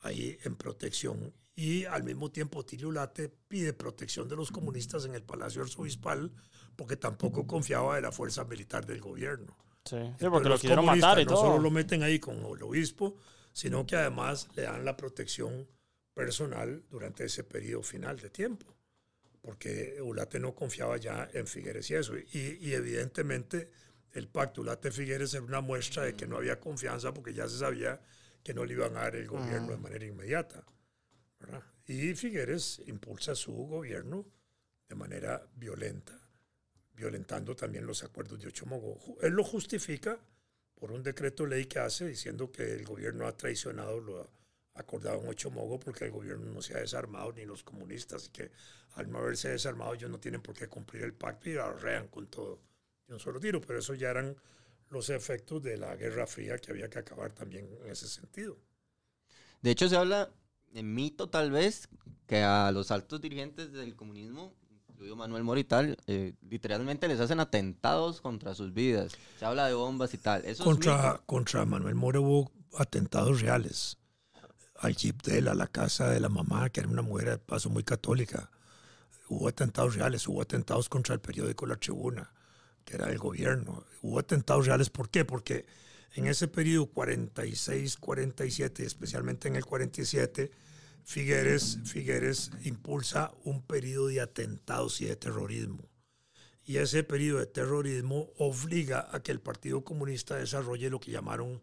ahí 0.00 0.38
en 0.44 0.54
protección. 0.54 1.32
Y 1.56 1.86
al 1.86 2.02
mismo 2.02 2.30
tiempo 2.30 2.62
Tilio 2.62 2.92
Late 2.92 3.30
pide 3.48 3.72
protección 3.72 4.28
de 4.28 4.36
los 4.36 4.50
comunistas 4.52 5.06
en 5.06 5.14
el 5.14 5.22
Palacio 5.22 5.62
Arzobispal 5.62 6.30
porque 6.76 6.98
tampoco 6.98 7.46
confiaba 7.46 7.96
de 7.96 8.02
la 8.02 8.12
fuerza 8.12 8.44
militar 8.44 8.84
del 8.84 9.00
gobierno. 9.00 9.56
Sí, 9.86 9.96
sí 10.18 10.26
porque 10.28 10.44
lo 10.44 10.50
los 10.50 10.60
quisieron 10.60 10.84
comunistas 10.84 11.08
matar 11.08 11.22
y 11.22 11.24
no 11.24 11.30
todo. 11.30 11.40
solo 11.40 11.58
lo 11.58 11.70
meten 11.70 12.02
ahí 12.02 12.18
con 12.18 12.36
el 12.36 12.62
obispo, 12.62 13.16
sino 13.54 13.86
que 13.86 13.96
además 13.96 14.48
le 14.54 14.64
dan 14.64 14.84
la 14.84 14.94
protección 14.94 15.66
personal 16.12 16.84
durante 16.90 17.24
ese 17.24 17.44
periodo 17.44 17.82
final 17.82 18.18
de 18.20 18.28
tiempo, 18.28 18.66
porque 19.40 20.02
Ulate 20.02 20.38
no 20.38 20.54
confiaba 20.54 20.98
ya 20.98 21.30
en 21.32 21.46
Figueres 21.46 21.90
y 21.90 21.94
eso. 21.94 22.12
Y, 22.18 22.58
y 22.60 22.74
evidentemente 22.74 23.70
el 24.12 24.28
pacto 24.28 24.60
Ulate-Figueres 24.60 25.34
era 25.34 25.44
una 25.44 25.60
muestra 25.60 26.04
de 26.04 26.14
que 26.14 26.26
no 26.26 26.36
había 26.36 26.60
confianza 26.60 27.12
porque 27.12 27.32
ya 27.32 27.48
se 27.48 27.58
sabía 27.58 28.00
que 28.42 28.54
no 28.54 28.64
le 28.64 28.74
iban 28.74 28.96
a 28.96 29.02
dar 29.02 29.16
el 29.16 29.26
gobierno 29.26 29.70
de 29.70 29.78
manera 29.78 30.04
inmediata. 30.04 30.64
¿verdad? 31.38 31.62
Y 31.86 32.14
Figueres 32.14 32.82
impulsa 32.86 33.34
su 33.34 33.52
gobierno 33.52 34.26
de 34.88 34.94
manera 34.94 35.46
violenta, 35.54 36.18
violentando 36.94 37.56
también 37.56 37.86
los 37.86 38.02
acuerdos 38.04 38.40
de 38.40 38.48
Ochomogo. 38.48 38.98
Él 39.20 39.32
lo 39.32 39.44
justifica 39.44 40.18
por 40.74 40.92
un 40.92 41.02
decreto 41.02 41.46
ley 41.46 41.66
que 41.66 41.78
hace 41.78 42.06
diciendo 42.06 42.50
que 42.50 42.74
el 42.74 42.84
gobierno 42.84 43.26
ha 43.26 43.36
traicionado 43.36 44.00
lo 44.00 44.30
acordado 44.74 45.20
en 45.20 45.28
Ochomogo 45.28 45.78
porque 45.78 46.06
el 46.06 46.10
gobierno 46.10 46.50
no 46.50 46.62
se 46.62 46.74
ha 46.74 46.80
desarmado 46.80 47.32
ni 47.32 47.44
los 47.44 47.62
comunistas 47.62 48.26
y 48.26 48.30
que 48.30 48.50
al 48.94 49.10
no 49.10 49.18
haberse 49.18 49.50
desarmado 49.50 49.94
ellos 49.94 50.10
no 50.10 50.18
tienen 50.18 50.40
por 50.40 50.54
qué 50.54 50.68
cumplir 50.68 51.02
el 51.04 51.12
pacto 51.12 51.50
y 51.50 51.56
arrean 51.56 52.08
con 52.08 52.26
todo 52.28 52.60
de 53.12 53.16
un 53.16 53.20
solo 53.20 53.38
tiro, 53.38 53.60
pero 53.60 53.78
eso 53.78 53.94
ya 53.94 54.10
eran 54.10 54.36
los 54.90 55.10
efectos 55.10 55.62
de 55.62 55.76
la 55.76 55.94
Guerra 55.96 56.26
Fría 56.26 56.58
que 56.58 56.72
había 56.72 56.88
que 56.88 56.98
acabar 56.98 57.32
también 57.32 57.68
en 57.84 57.90
ese 57.90 58.08
sentido. 58.08 58.58
De 59.60 59.70
hecho, 59.70 59.88
se 59.88 59.96
habla 59.96 60.30
en 60.74 60.94
mito, 60.94 61.28
tal 61.28 61.50
vez, 61.50 61.88
que 62.26 62.42
a 62.42 62.70
los 62.72 62.90
altos 62.90 63.20
dirigentes 63.20 63.72
del 63.72 63.94
comunismo, 63.94 64.54
incluido 64.88 65.16
Manuel 65.16 65.44
Mora 65.44 65.60
y 65.60 65.64
tal, 65.64 65.96
eh, 66.06 66.34
literalmente 66.48 67.06
les 67.08 67.20
hacen 67.20 67.40
atentados 67.40 68.20
contra 68.20 68.54
sus 68.54 68.72
vidas. 68.72 69.12
Se 69.38 69.44
habla 69.44 69.66
de 69.66 69.74
bombas 69.74 70.14
y 70.14 70.18
tal. 70.18 70.44
Eso 70.44 70.64
Contra, 70.64 71.20
contra 71.26 71.64
Manuel 71.64 71.94
Mora 71.94 72.20
hubo 72.20 72.50
atentados 72.78 73.40
reales. 73.40 73.98
Al 74.76 74.96
jeep 74.96 75.22
de 75.22 75.38
él, 75.38 75.48
a 75.48 75.54
la 75.54 75.68
casa 75.68 76.10
de 76.10 76.18
la 76.18 76.28
mamá, 76.28 76.70
que 76.70 76.80
era 76.80 76.88
una 76.88 77.02
mujer 77.02 77.30
de 77.30 77.38
paso 77.38 77.70
muy 77.70 77.84
católica. 77.84 78.50
Hubo 79.28 79.48
atentados 79.48 79.94
reales, 79.94 80.26
hubo 80.26 80.42
atentados 80.42 80.88
contra 80.88 81.14
el 81.14 81.20
periódico 81.20 81.66
La 81.66 81.76
Tribuna, 81.76 82.32
que 82.84 82.96
era 82.96 83.10
el 83.10 83.18
gobierno. 83.18 83.84
Hubo 84.02 84.18
atentados 84.18 84.66
reales, 84.66 84.90
¿por 84.90 85.10
qué? 85.10 85.24
Porque 85.24 85.66
en 86.14 86.26
ese 86.26 86.48
periodo 86.48 86.86
46, 86.86 87.96
47, 87.96 88.84
especialmente 88.84 89.48
en 89.48 89.56
el 89.56 89.64
47, 89.64 90.50
Figueres, 91.04 91.78
Figueres 91.84 92.50
impulsa 92.64 93.32
un 93.44 93.62
periodo 93.62 94.08
de 94.08 94.20
atentados 94.20 95.00
y 95.00 95.06
de 95.06 95.16
terrorismo. 95.16 95.88
Y 96.64 96.76
ese 96.76 97.02
periodo 97.02 97.40
de 97.40 97.46
terrorismo 97.46 98.30
obliga 98.38 99.08
a 99.10 99.20
que 99.20 99.32
el 99.32 99.40
Partido 99.40 99.82
Comunista 99.82 100.36
desarrolle 100.36 100.90
lo 100.90 101.00
que 101.00 101.10
llamaron 101.10 101.60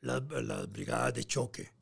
las, 0.00 0.22
las 0.30 0.70
brigadas 0.70 1.14
de 1.14 1.24
choque, 1.24 1.72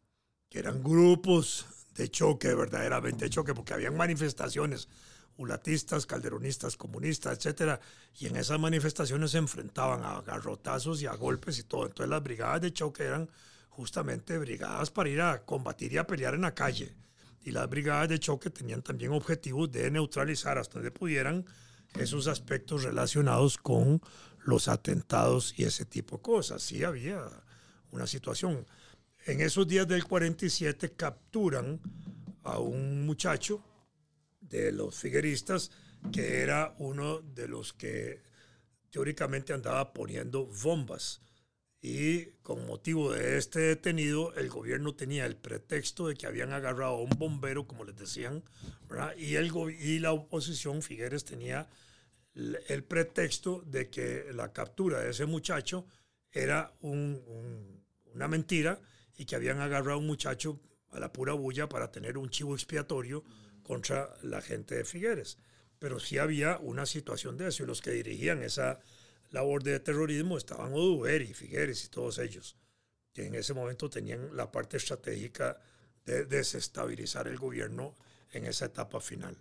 que 0.48 0.60
eran 0.60 0.82
grupos 0.82 1.66
de 1.94 2.08
choque, 2.10 2.54
verdaderamente 2.54 3.26
de 3.26 3.30
choque, 3.30 3.54
porque 3.54 3.74
habían 3.74 3.96
manifestaciones 3.96 4.88
ulatistas, 5.38 6.04
calderonistas, 6.04 6.76
comunistas, 6.76 7.38
etcétera, 7.38 7.80
y 8.18 8.26
en 8.26 8.36
esas 8.36 8.60
manifestaciones 8.60 9.30
se 9.30 9.38
enfrentaban 9.38 10.04
a 10.04 10.20
garrotazos 10.20 11.00
y 11.00 11.06
a 11.06 11.14
golpes 11.14 11.58
y 11.58 11.62
todo. 11.62 11.86
Entonces 11.86 12.10
las 12.10 12.22
brigadas 12.22 12.60
de 12.60 12.72
choque 12.72 13.04
eran 13.04 13.30
justamente 13.70 14.36
brigadas 14.36 14.90
para 14.90 15.08
ir 15.08 15.20
a 15.20 15.44
combatir 15.44 15.92
y 15.92 15.96
a 15.96 16.06
pelear 16.06 16.34
en 16.34 16.42
la 16.42 16.54
calle. 16.54 16.94
Y 17.44 17.52
las 17.52 17.70
brigadas 17.70 18.08
de 18.08 18.18
choque 18.18 18.50
tenían 18.50 18.82
también 18.82 19.12
objetivos 19.12 19.70
de 19.70 19.90
neutralizar 19.90 20.58
hasta 20.58 20.74
donde 20.74 20.90
pudieran 20.90 21.46
esos 21.94 22.26
aspectos 22.26 22.82
relacionados 22.82 23.56
con 23.56 24.02
los 24.44 24.66
atentados 24.66 25.54
y 25.56 25.64
ese 25.64 25.84
tipo 25.84 26.16
de 26.16 26.22
cosas. 26.22 26.62
Sí 26.62 26.82
había 26.82 27.24
una 27.92 28.08
situación. 28.08 28.66
En 29.24 29.40
esos 29.40 29.68
días 29.68 29.86
del 29.86 30.04
47 30.04 30.92
capturan 30.92 31.80
a 32.42 32.58
un 32.58 33.06
muchacho 33.06 33.62
de 34.48 34.72
los 34.72 34.96
figueristas 34.96 35.70
que 36.12 36.40
era 36.42 36.74
uno 36.78 37.20
de 37.20 37.48
los 37.48 37.72
que 37.72 38.22
teóricamente 38.90 39.52
andaba 39.52 39.92
poniendo 39.92 40.46
bombas. 40.62 41.20
Y 41.80 42.26
con 42.42 42.66
motivo 42.66 43.12
de 43.12 43.38
este 43.38 43.60
detenido, 43.60 44.34
el 44.34 44.48
gobierno 44.48 44.94
tenía 44.94 45.26
el 45.26 45.36
pretexto 45.36 46.08
de 46.08 46.14
que 46.16 46.26
habían 46.26 46.52
agarrado 46.52 46.94
a 46.94 47.00
un 47.02 47.10
bombero, 47.10 47.66
como 47.66 47.84
les 47.84 47.96
decían. 47.96 48.42
Y, 49.16 49.36
el, 49.36 49.52
y 49.80 49.98
la 50.00 50.12
oposición, 50.12 50.82
Figueres, 50.82 51.24
tenía 51.24 51.68
el 52.34 52.84
pretexto 52.84 53.62
de 53.66 53.90
que 53.90 54.26
la 54.32 54.52
captura 54.52 55.00
de 55.00 55.10
ese 55.10 55.26
muchacho 55.26 55.86
era 56.32 56.72
un- 56.80 57.22
un- 57.26 57.84
una 58.14 58.28
mentira 58.28 58.80
y 59.16 59.24
que 59.24 59.36
habían 59.36 59.60
agarrado 59.60 59.94
a 59.94 59.98
un 59.98 60.06
muchacho 60.06 60.60
a 60.90 60.98
la 61.00 61.12
pura 61.12 61.32
bulla 61.34 61.68
para 61.68 61.90
tener 61.92 62.16
un 62.16 62.30
chivo 62.30 62.54
expiatorio 62.54 63.22
contra 63.68 64.16
la 64.22 64.40
gente 64.40 64.74
de 64.76 64.84
Figueres. 64.84 65.36
Pero 65.78 66.00
sí 66.00 66.18
había 66.18 66.58
una 66.58 66.86
situación 66.86 67.36
de 67.36 67.48
eso 67.48 67.62
y 67.62 67.66
los 67.66 67.82
que 67.82 67.92
dirigían 67.92 68.42
esa 68.42 68.80
labor 69.30 69.62
de 69.62 69.78
terrorismo 69.78 70.38
estaban 70.38 70.72
Oduber 70.72 71.20
y 71.22 71.34
Figueres 71.34 71.84
y 71.84 71.88
todos 71.88 72.18
ellos, 72.18 72.56
que 73.12 73.26
en 73.26 73.34
ese 73.34 73.52
momento 73.54 73.90
tenían 73.90 74.34
la 74.34 74.50
parte 74.50 74.78
estratégica 74.78 75.60
de 76.06 76.24
desestabilizar 76.24 77.28
el 77.28 77.36
gobierno 77.38 77.94
en 78.32 78.46
esa 78.46 78.64
etapa 78.64 79.00
final. 79.00 79.36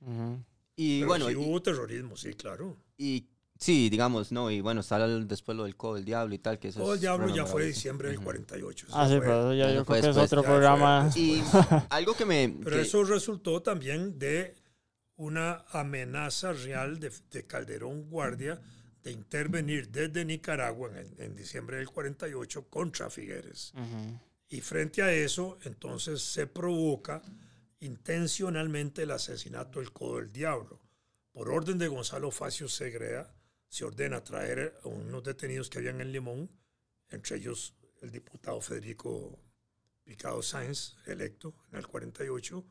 Ujú. 0.00 0.44
Y 0.74 0.98
Pero 1.00 1.08
bueno, 1.08 1.26
sí 1.28 1.32
y- 1.32 1.36
hubo 1.36 1.62
terrorismo, 1.62 2.16
sí, 2.16 2.34
claro. 2.34 2.76
y, 2.98 3.28
sí, 3.62 3.88
digamos, 3.88 4.32
no, 4.32 4.50
y 4.50 4.60
bueno, 4.60 4.80
está 4.82 5.02
el- 5.04 5.26
después 5.28 5.56
lo 5.56 5.64
del 5.64 5.76
Codo 5.76 5.94
del 5.94 6.04
Diablo 6.04 6.34
y 6.34 6.38
tal, 6.38 6.58
que 6.58 6.68
eso 6.68 6.80
Todo 6.80 6.92
el 6.92 6.96
es 6.96 7.00
diablo 7.02 7.28
ya 7.34 7.46
fue 7.46 7.64
diciembre 7.66 8.08
del 8.08 8.20
48. 8.20 8.86
eso 8.88 8.96
Ah, 8.98 9.06
sí, 9.06 9.12
fue- 9.16 9.20
pero 9.20 9.40
eso 9.40 9.54
ya 9.54 9.72
yo 9.72 9.84
fue 9.84 10.00
creo 10.00 10.14
que 10.14 10.20
es 10.20 10.30
después. 10.30 10.32
otro 10.32 10.42
fue 10.42 10.50
programa. 10.52 11.10
Y 11.16 11.42
algo 11.90 12.14
que 12.14 12.24
me... 12.26 12.54
Pero 12.64 12.76
que- 12.76 12.82
eso 12.82 13.04
resultó 13.04 13.62
también 13.62 14.18
de 14.18 14.54
una 15.16 15.64
amenaza 15.70 16.52
real 16.52 16.98
de, 16.98 17.12
de 17.30 17.46
Calderón 17.46 18.10
Guardia 18.10 18.60
de 19.04 19.10
intervenir 19.12 19.88
desde 19.90 20.24
Nicaragua 20.24 20.90
en, 20.98 21.14
en 21.18 21.34
diciembre 21.36 21.76
del 21.78 21.88
48 21.90 22.68
contra 22.68 23.10
Figueres. 23.10 23.72
Y 24.48 24.60
frente 24.60 25.02
a 25.02 25.12
eso, 25.12 25.58
entonces 25.64 26.20
se 26.22 26.46
provoca 26.46 27.22
intencionalmente 27.80 29.02
el 29.02 29.10
asesinato 29.10 29.78
del 29.80 29.92
Codo 29.92 30.18
del 30.18 30.32
Diablo. 30.32 30.80
Por 31.32 31.50
orden 31.50 31.78
de 31.78 31.88
Gonzalo 31.88 32.30
Facio 32.30 32.68
Segrea, 32.68 33.28
se 33.72 33.86
ordena 33.86 34.22
traer 34.22 34.78
a 34.84 34.88
unos 34.88 35.22
detenidos 35.24 35.70
que 35.70 35.78
habían 35.78 36.02
en 36.02 36.12
Limón, 36.12 36.50
entre 37.08 37.38
ellos 37.38 37.74
el 38.02 38.10
diputado 38.10 38.60
Federico 38.60 39.38
Picado 40.04 40.42
Sáenz, 40.42 40.96
electo 41.06 41.54
en 41.70 41.78
el 41.78 41.86
48, 41.86 42.66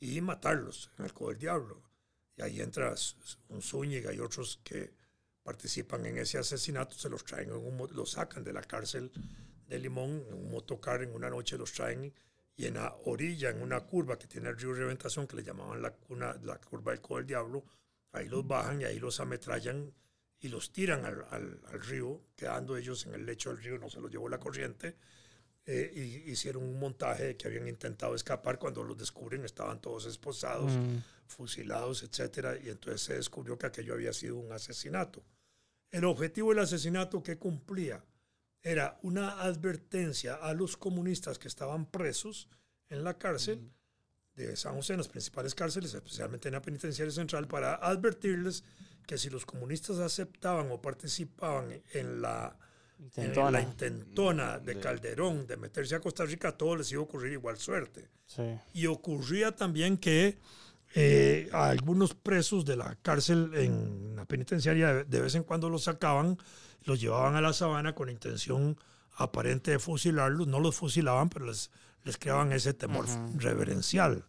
y 0.00 0.20
matarlos 0.20 0.90
en 0.98 1.06
el 1.06 1.14
Codo 1.14 1.30
del 1.30 1.38
Diablo. 1.38 1.82
Y 2.36 2.42
ahí 2.42 2.60
entra 2.60 2.94
un 3.48 3.62
Zúñiga 3.62 4.12
y 4.12 4.20
otros 4.20 4.60
que 4.62 4.92
participan 5.42 6.04
en 6.04 6.18
ese 6.18 6.36
asesinato, 6.36 6.96
se 6.98 7.08
los 7.08 7.24
traen, 7.24 7.48
en 7.48 7.56
un, 7.56 7.88
los 7.96 8.10
sacan 8.10 8.44
de 8.44 8.52
la 8.52 8.62
cárcel 8.62 9.10
de 9.66 9.78
Limón, 9.78 10.22
en 10.28 10.34
un 10.34 10.50
motocar 10.50 11.02
en 11.02 11.14
una 11.14 11.30
noche 11.30 11.56
los 11.56 11.72
traen 11.72 12.12
y 12.56 12.66
en 12.66 12.74
la 12.74 12.94
orilla, 13.06 13.48
en 13.48 13.62
una 13.62 13.80
curva 13.80 14.18
que 14.18 14.26
tiene 14.26 14.50
el 14.50 14.58
río 14.58 14.74
Reventación, 14.74 15.26
que 15.26 15.36
le 15.36 15.44
llamaban 15.44 15.80
la, 15.80 15.94
cuna- 15.94 16.38
la 16.42 16.58
curva 16.60 16.92
del 16.92 17.00
Codo 17.00 17.18
del 17.18 17.26
Diablo, 17.26 17.64
ahí 18.12 18.28
los 18.28 18.46
bajan 18.46 18.82
y 18.82 18.84
ahí 18.84 18.98
los 18.98 19.18
ametrallan 19.18 19.94
y 20.42 20.48
los 20.48 20.72
tiran 20.72 21.04
al, 21.06 21.24
al- 21.30 21.60
al 21.72 21.80
río, 21.82 22.20
quedando 22.36 22.76
ellos 22.76 23.06
en 23.06 23.14
el 23.14 23.24
lecho 23.24 23.48
del 23.50 23.62
río, 23.62 23.78
no 23.78 23.88
se 23.88 24.00
los 24.00 24.10
llevó 24.10 24.28
la 24.28 24.38
corriente, 24.38 24.96
eh, 25.64 25.92
y 26.26 26.30
hicieron 26.30 26.64
un 26.64 26.78
montaje 26.78 27.24
de 27.28 27.36
que 27.36 27.46
habían 27.46 27.68
intentado 27.68 28.14
escapar, 28.14 28.58
cuando 28.58 28.82
los 28.82 28.98
descubren 28.98 29.44
estaban 29.44 29.80
todos 29.80 30.06
esposados, 30.06 30.72
Mm. 30.72 30.96
fusilados, 31.26 32.02
etcétera, 32.02 32.58
y 32.62 32.68
entonces 32.68 33.00
se 33.02 33.14
descubrió 33.14 33.56
que 33.56 33.66
aquello 33.66 33.94
había 33.94 34.12
sido 34.12 34.36
un 34.36 34.50
asesinato. 34.52 35.22
El 35.90 36.04
objetivo 36.04 36.50
del 36.50 36.58
asesinato 36.58 37.22
que 37.22 37.38
cumplía 37.38 38.04
era 38.62 38.98
una 39.02 39.40
advertencia 39.42 40.34
a 40.34 40.52
los 40.54 40.76
comunistas 40.76 41.38
que 41.38 41.48
estaban 41.48 41.86
presos 41.86 42.48
en 42.88 43.04
la 43.04 43.16
cárcel 43.18 43.70
de 44.34 44.56
San 44.56 44.74
José, 44.74 44.94
en 44.94 44.98
las 44.98 45.08
principales 45.08 45.54
cárceles, 45.54 45.94
especialmente 45.94 46.48
en 46.48 46.54
la 46.54 46.62
penitenciaria 46.62 47.12
central, 47.12 47.46
para 47.46 47.74
advertirles 47.76 48.64
que 49.06 49.18
si 49.18 49.30
los 49.30 49.44
comunistas 49.46 49.98
aceptaban 49.98 50.70
o 50.70 50.80
participaban 50.80 51.72
en 51.92 52.22
la, 52.22 52.56
en 52.98 53.04
Intentona. 53.06 53.50
la 53.50 53.60
intentona 53.60 54.58
de 54.58 54.74
De- 54.74 54.80
Calderón 54.80 55.46
de 55.46 55.56
meterse 55.56 55.94
a 55.96 56.00
Costa 56.00 56.24
Rica, 56.24 56.48
a 56.48 56.56
todos 56.56 56.78
les 56.78 56.92
iba 56.92 57.00
a 57.00 57.04
ocurrir 57.04 57.32
igual 57.32 57.56
suerte. 57.58 58.08
Sí. 58.26 58.42
Y 58.72 58.86
ocurría 58.86 59.54
también 59.56 59.96
que 59.98 60.38
eh, 60.94 61.48
a 61.52 61.68
algunos 61.70 62.14
presos 62.14 62.64
de 62.64 62.76
la 62.76 62.94
cárcel 63.02 63.50
en 63.54 64.14
la 64.16 64.24
penitenciaria 64.26 64.92
de, 64.94 65.04
de 65.04 65.20
vez 65.20 65.34
en 65.34 65.42
cuando 65.42 65.68
los 65.70 65.84
sacaban, 65.84 66.38
los 66.84 67.00
llevaban 67.00 67.34
a 67.34 67.40
la 67.40 67.52
sabana 67.52 67.94
con 67.94 68.08
intención 68.10 68.76
aparente 69.16 69.70
de 69.72 69.78
fusilarlos. 69.78 70.46
No 70.48 70.60
los 70.60 70.74
fusilaban, 70.76 71.28
pero 71.30 71.46
les, 71.46 71.70
les 72.04 72.16
creaban 72.18 72.52
ese 72.52 72.74
temor 72.74 73.06
reverencial. 73.36 74.24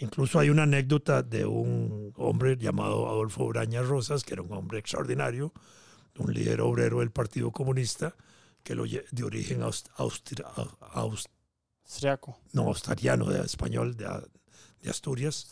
Incluso 0.00 0.38
hay 0.38 0.48
una 0.50 0.62
anécdota 0.62 1.22
de 1.22 1.44
un 1.44 2.12
hombre 2.16 2.56
llamado 2.56 3.06
Adolfo 3.08 3.46
Braña 3.48 3.82
Rosas, 3.82 4.24
que 4.24 4.32
era 4.32 4.42
un 4.42 4.52
hombre 4.52 4.78
extraordinario, 4.78 5.52
un 6.18 6.32
líder 6.34 6.60
obrero 6.62 7.00
del 7.00 7.10
Partido 7.10 7.50
Comunista, 7.50 8.14
que 8.62 8.74
lo, 8.74 8.84
de 8.84 9.22
origen 9.24 9.60
aust- 9.62 9.90
austri- 9.96 10.44
a- 10.44 11.00
aust- 11.00 11.28
Austriaco. 11.84 12.38
no, 12.52 12.62
australiano, 12.68 13.26
de 13.30 13.40
español, 13.44 13.96
de, 13.96 14.06
de 14.82 14.90
Asturias, 14.90 15.48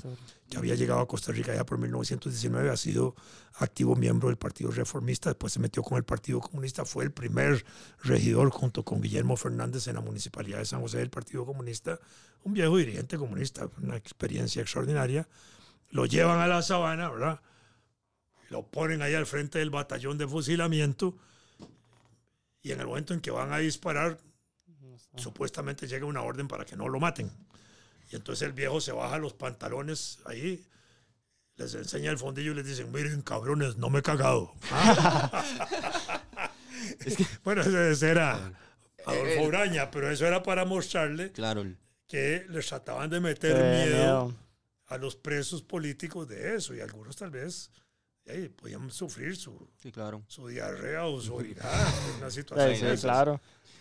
que 0.48 0.56
había 0.56 0.74
llegado 0.74 1.00
a 1.00 1.08
Costa 1.08 1.32
Rica 1.32 1.54
ya 1.54 1.66
por 1.66 1.78
1919, 1.78 2.70
ha 2.70 2.76
sido 2.76 3.14
activo 3.54 3.94
miembro 3.94 4.28
del 4.28 4.38
Partido 4.38 4.70
Reformista, 4.70 5.30
después 5.30 5.52
se 5.52 5.60
metió 5.60 5.82
con 5.82 5.98
el 5.98 6.04
Partido 6.04 6.40
Comunista, 6.40 6.84
fue 6.84 7.04
el 7.04 7.12
primer 7.12 7.64
regidor 8.02 8.50
junto 8.50 8.84
con 8.84 9.02
Guillermo 9.02 9.36
Fernández 9.36 9.86
en 9.86 9.96
la 9.96 10.00
Municipalidad 10.00 10.58
de 10.58 10.64
San 10.64 10.80
José 10.80 10.98
del 10.98 11.10
Partido 11.10 11.44
Comunista, 11.44 11.98
un 12.44 12.54
viejo 12.54 12.76
dirigente 12.76 13.18
comunista, 13.18 13.68
una 13.82 13.96
experiencia 13.96 14.62
extraordinaria. 14.62 15.28
Lo 15.90 16.06
llevan 16.06 16.40
a 16.40 16.46
la 16.46 16.62
sabana, 16.62 17.10
¿verdad? 17.10 17.40
Lo 18.48 18.66
ponen 18.66 19.02
ahí 19.02 19.14
al 19.14 19.26
frente 19.26 19.58
del 19.58 19.70
batallón 19.70 20.16
de 20.16 20.26
fusilamiento 20.26 21.16
y 22.62 22.72
en 22.72 22.80
el 22.80 22.86
momento 22.86 23.14
en 23.14 23.20
que 23.20 23.30
van 23.30 23.52
a 23.52 23.58
disparar, 23.58 24.18
supuestamente 25.16 25.86
llega 25.86 26.06
una 26.06 26.22
orden 26.22 26.48
para 26.48 26.64
que 26.64 26.76
no 26.76 26.88
lo 26.88 27.00
maten. 27.00 27.30
Y 28.10 28.16
entonces 28.16 28.46
el 28.46 28.52
viejo 28.52 28.80
se 28.80 28.92
baja 28.92 29.18
los 29.18 29.34
pantalones 29.34 30.18
ahí, 30.24 30.64
les 31.56 31.74
enseña 31.74 32.10
el 32.10 32.18
fondillo 32.18 32.52
y 32.52 32.54
les 32.54 32.66
dicen, 32.66 32.90
miren 32.92 33.20
cabrones, 33.22 33.76
no 33.76 33.90
me 33.90 33.98
he 33.98 34.02
cagado. 34.02 34.52
bueno, 37.44 37.62
ese, 37.62 37.90
ese 37.90 38.10
era 38.10 38.34
Adolfo 39.04 39.40
Eh, 39.40 39.46
Uraña, 39.46 39.90
pero 39.90 40.10
eso 40.10 40.26
era 40.26 40.42
para 40.42 40.64
mostrarle 40.64 41.32
Claro, 41.32 41.64
que 42.06 42.46
les 42.48 42.66
trataban 42.66 43.10
de 43.10 43.20
meter 43.20 43.56
Qué 43.56 43.62
miedo 43.62 43.96
miedo. 43.96 44.34
a 44.86 44.98
los 44.98 45.16
presos 45.16 45.62
políticos 45.62 46.28
de 46.28 46.56
eso 46.56 46.74
y 46.74 46.80
algunos 46.80 47.16
tal 47.16 47.30
vez 47.30 47.70
ahí, 48.28 48.48
podían 48.48 48.90
sufrir 48.90 49.36
su, 49.36 49.68
sí, 49.82 49.90
claro. 49.90 50.22
su 50.28 50.46
diarrea 50.48 51.06
o 51.06 51.20
su 51.20 51.34
orinada, 51.34 51.92
una 52.18 52.30
situación 52.30 52.90
Sí, 52.90 52.96
sí, 52.96 53.02
claro. 53.02 53.40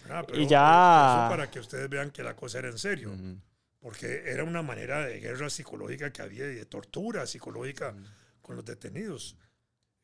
Ah, 0.10 0.22
Y 0.24 0.32
pero 0.32 0.44
ya- 0.50 1.26
Eso 1.26 1.30
para 1.30 1.52
que 1.52 1.60
ustedes 1.60 1.90
vean 1.90 2.12
que 2.12 2.24
la 2.24 2.36
cosa 2.36 2.60
era 2.60 2.70
en 2.70 2.78
serio, 2.78 3.12
Ujú. 3.12 3.38
Porque 3.80 4.24
era 4.26 4.44
una 4.44 4.62
manera 4.62 5.06
de 5.06 5.20
guerra 5.20 5.50
psicológica 5.50 6.12
que 6.12 6.22
había 6.22 6.52
y 6.52 6.56
de 6.56 6.66
tortura 6.66 7.26
psicológica 7.28 7.96
con 8.42 8.56
los 8.56 8.66
detenidos. 8.66 9.38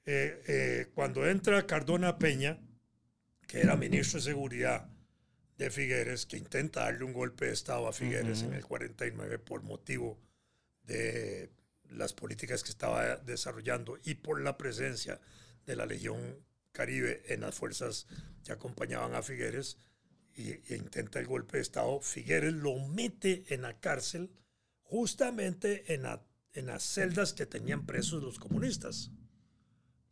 Eh, 0.06 0.44
eh, 0.48 0.88
cuando 0.94 1.28
entra 1.28 1.66
Cardona 1.66 2.18
Peña, 2.18 2.60
que 3.48 3.62
era 3.62 3.76
ministro 3.76 4.20
de 4.20 4.26
Seguridad 4.26 4.90
de 5.58 5.70
Figueres, 5.70 6.26
que 6.26 6.38
intenta 6.38 6.82
darle 6.82 7.06
un 7.06 7.14
golpe 7.14 7.46
de 7.46 7.54
Estado 7.54 7.88
a 7.88 7.94
Figueres 7.94 8.42
en 8.42 8.54
el 8.54 8.66
49 8.66 9.40
por 9.40 9.64
motivo 9.64 10.20
de 10.84 11.52
las 11.90 12.14
políticas 12.14 12.64
que 12.64 12.72
estaba 12.72 13.18
desarrollando 13.18 13.98
y 14.04 14.16
por 14.16 14.42
la 14.42 14.58
presencia 14.58 15.20
de 15.66 15.76
la 15.76 15.86
Legión 15.86 16.20
Caribe 16.72 17.22
en 17.28 17.42
las 17.42 17.56
fuerzas 17.56 18.08
que 18.44 18.52
acompañaban 18.52 19.14
a 19.14 19.22
Figueres 19.22 19.78
e 20.36 20.76
intenta 20.76 21.20
el 21.20 21.28
golpe 21.28 21.58
de 21.58 21.64
Estado, 21.64 22.00
Figueres 22.02 22.54
lo 22.54 22.78
mete 22.80 23.44
en 23.54 23.62
la 23.62 23.80
cárcel 23.80 24.32
justamente 24.82 25.94
en, 25.94 26.04
la- 26.04 26.24
en 26.54 26.68
las 26.68 26.84
celdas 26.84 27.34
que 27.34 27.46
tenían 27.46 27.86
presos 27.86 28.22
los 28.24 28.40
comunistas. 28.40 29.12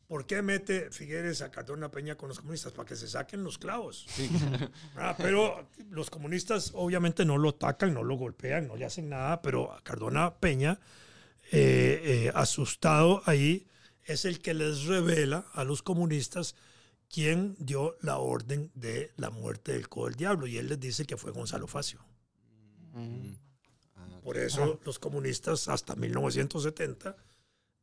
¿Por 0.07 0.25
qué 0.25 0.41
mete 0.41 0.91
Figueres 0.91 1.41
a 1.41 1.51
Cardona 1.51 1.89
Peña 1.89 2.15
con 2.17 2.27
los 2.27 2.39
comunistas? 2.39 2.73
Para 2.73 2.87
que 2.89 2.95
se 2.97 3.07
saquen 3.07 3.43
los 3.43 3.57
clavos. 3.57 4.05
Ah, 4.97 5.15
pero 5.17 5.69
los 5.89 6.09
comunistas 6.09 6.71
obviamente 6.75 7.23
no 7.25 7.37
lo 7.37 7.49
atacan, 7.49 7.93
no 7.93 8.03
lo 8.03 8.15
golpean, 8.17 8.67
no 8.67 8.75
le 8.75 8.85
hacen 8.85 9.07
nada, 9.09 9.41
pero 9.41 9.71
a 9.71 9.81
Cardona 9.83 10.35
Peña, 10.35 10.79
eh, 11.51 12.01
eh, 12.27 12.31
asustado 12.35 13.21
ahí, 13.25 13.67
es 14.03 14.25
el 14.25 14.41
que 14.41 14.53
les 14.53 14.83
revela 14.85 15.45
a 15.53 15.63
los 15.63 15.81
comunistas 15.81 16.55
quién 17.11 17.55
dio 17.59 17.97
la 18.01 18.17
orden 18.17 18.71
de 18.73 19.11
la 19.17 19.29
muerte 19.29 19.73
del 19.73 19.89
Codo 19.89 20.05
del 20.05 20.15
Diablo. 20.15 20.47
Y 20.47 20.57
él 20.57 20.67
les 20.69 20.79
dice 20.79 21.05
que 21.05 21.17
fue 21.17 21.31
Gonzalo 21.31 21.67
Facio. 21.67 21.99
Mm. 22.93 23.33
Por 24.23 24.37
eso 24.37 24.79
los 24.85 24.99
comunistas 24.99 25.67
hasta 25.67 25.95
1970 25.95 27.15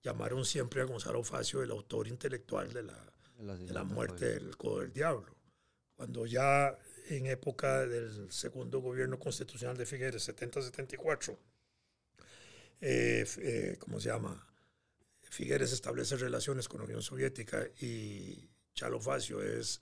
llamaron 0.03 0.45
siempre 0.45 0.81
a 0.81 0.85
Gonzalo 0.85 1.23
Facio 1.25 1.63
el 1.63 1.71
autor 1.71 2.07
intelectual 2.07 2.73
de 2.73 2.85
la, 2.85 3.13
de 3.57 3.73
la 3.73 3.85
muerte 3.85 4.19
fue- 4.19 4.29
del 4.45 4.57
Codo 4.57 4.81
del 4.81 4.93
Diablo. 4.93 5.35
Cuando 5.95 6.27
ya 6.27 6.79
en 7.09 7.27
época 7.27 7.87
del 7.87 8.31
segundo 8.31 8.81
gobierno 8.81 9.19
constitucional 9.19 9.77
de 9.77 9.85
Figueres, 9.87 10.29
70-74, 10.29 11.37
eh, 12.81 13.27
eh, 13.39 13.77
¿cómo 13.81 13.99
se 13.99 14.09
llama? 14.09 14.47
Figueres 15.23 15.73
establece 15.73 16.17
relaciones 16.17 16.69
con 16.69 16.79
la 16.79 16.85
Unión 16.85 17.03
Soviética 17.03 17.67
y 17.81 18.49
Chalo 18.79 19.01
Facio 19.01 19.43
es 19.43 19.81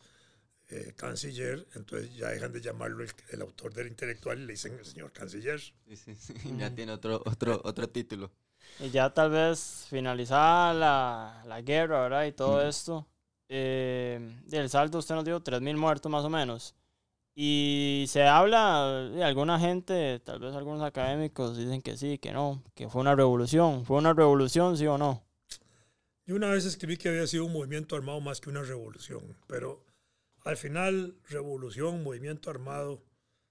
eh, 0.70 0.92
canciller, 0.96 1.66
entonces 1.76 2.14
ya 2.16 2.28
dejan 2.30 2.52
de 2.52 2.60
llamarlo 2.62 3.04
el, 3.04 3.12
el 3.30 3.42
autor 3.42 3.74
del 3.74 3.88
intelectual 3.88 4.40
y 4.40 4.46
le 4.46 4.52
dicen 4.54 4.78
el 4.78 4.86
señor 4.86 5.12
canciller. 5.12 5.60
Sí, 5.86 5.96
sí, 5.96 6.14
sí, 6.16 6.34
Ya 6.58 6.74
tiene 6.74 6.92
otro, 6.92 7.22
otro, 7.24 7.60
otro 7.64 7.88
título. 7.88 8.32
Y 8.78 8.90
ya 8.90 9.12
tal 9.12 9.30
vez 9.30 9.86
finalizada 9.88 10.74
la, 10.74 11.42
la 11.46 11.62
guerra, 11.62 12.02
¿verdad? 12.02 12.24
Y 12.26 12.32
todo 12.32 12.62
Ujú. 12.62 12.68
esto. 12.68 13.06
Eh, 13.48 14.20
el 14.52 14.68
saldo 14.70 14.98
usted 14.98 15.14
nos 15.14 15.24
dio 15.24 15.40
3.000 15.40 15.76
muertos 15.76 16.10
más 16.12 16.24
o 16.24 16.30
menos. 16.30 16.74
Y 17.36 18.06
se 18.08 18.24
habla 18.26 18.86
de 19.12 19.24
alguna 19.24 19.60
gente, 19.60 20.20
tal 20.20 20.40
vez 20.40 20.54
algunos 20.56 20.82
académicos 20.84 21.56
dicen 21.58 21.82
que 21.82 21.96
sí, 21.98 22.18
que 22.18 22.32
no, 22.32 22.62
que 22.74 22.88
fue 22.90 23.02
una 23.02 23.16
revolución. 23.16 23.86
¿Fue 23.86 23.98
una 23.98 24.14
revolución, 24.14 24.78
sí 24.78 24.86
o 24.88 24.98
no? 24.98 25.24
Yo 26.26 26.34
una 26.34 26.50
vez 26.50 26.64
escribí 26.64 26.96
que 26.96 27.08
había 27.08 27.26
sido 27.28 27.44
un 27.44 27.52
movimiento 27.52 27.94
armado 27.94 28.20
más 28.20 28.40
que 28.40 28.50
una 28.50 28.64
revolución, 28.64 29.36
pero 29.46 29.84
al 30.40 30.56
final 30.56 31.16
revolución, 31.28 32.02
movimiento 32.02 32.50
armado, 32.50 33.00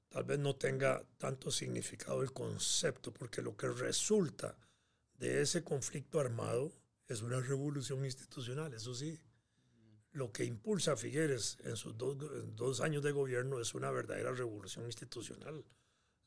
tal 0.09 0.25
vez 0.25 0.39
no 0.39 0.57
tenga 0.57 1.01
tanto 1.17 1.51
significado 1.51 2.21
el 2.21 2.33
concepto, 2.33 3.13
porque 3.13 3.41
lo 3.41 3.55
que 3.55 3.69
resulta 3.69 4.57
de 5.17 5.41
ese 5.41 5.63
conflicto 5.63 6.19
armado 6.19 6.73
es 7.07 7.21
una 7.21 7.39
revolución 7.39 8.03
institucional, 8.03 8.73
eso 8.73 8.93
sí. 8.93 9.21
lo 10.11 10.33
que 10.33 10.43
impulsa 10.43 10.93
a 10.93 10.97
Figueres 10.97 11.57
en 11.63 11.77
sus 11.77 11.97
dos, 11.97 12.17
dos, 12.57 12.81
años 12.81 13.03
de 13.03 13.13
gobierno 13.13 13.61
es 13.61 13.73
una 13.73 13.89
verdadera 13.89 14.33
revolución 14.33 14.85
institucional. 14.85 15.63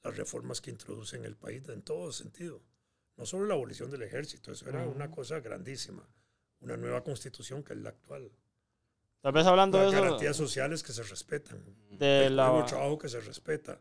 Las 0.02 0.16
reformas 0.16 0.62
que 0.62 0.70
introduce 0.70 1.16
en 1.16 1.26
el 1.26 1.36
país 1.36 1.62
en 1.68 1.82
todo 1.82 2.10
sentido. 2.10 2.62
No 3.16 3.26
solo 3.26 3.44
la 3.44 3.54
abolición 3.54 3.90
del 3.90 4.02
ejército, 4.02 4.52
eso 4.52 4.66
era 4.68 4.86
una 4.86 5.10
cosa 5.10 5.40
grandísima. 5.40 6.08
Una 6.60 6.76
nueva 6.76 7.02
constitución 7.02 7.62
que 7.62 7.72
es 7.74 7.78
la 7.78 7.90
actual. 7.90 8.30
Tal 9.20 9.32
vez 9.32 9.46
hablando 9.46 9.78
Las 9.78 9.90
de 9.90 9.96
eso. 9.96 10.04
garantías 10.04 10.36
sociales 10.36 10.82
que 10.82 10.92
se 10.92 11.02
respetan. 11.02 11.62
De 11.90 12.26
el 12.26 12.36
la- 12.36 12.48
nuevo 12.48 12.64
trabajo 12.66 12.98
que 12.98 13.08
se 13.08 13.20
respeta. 13.20 13.80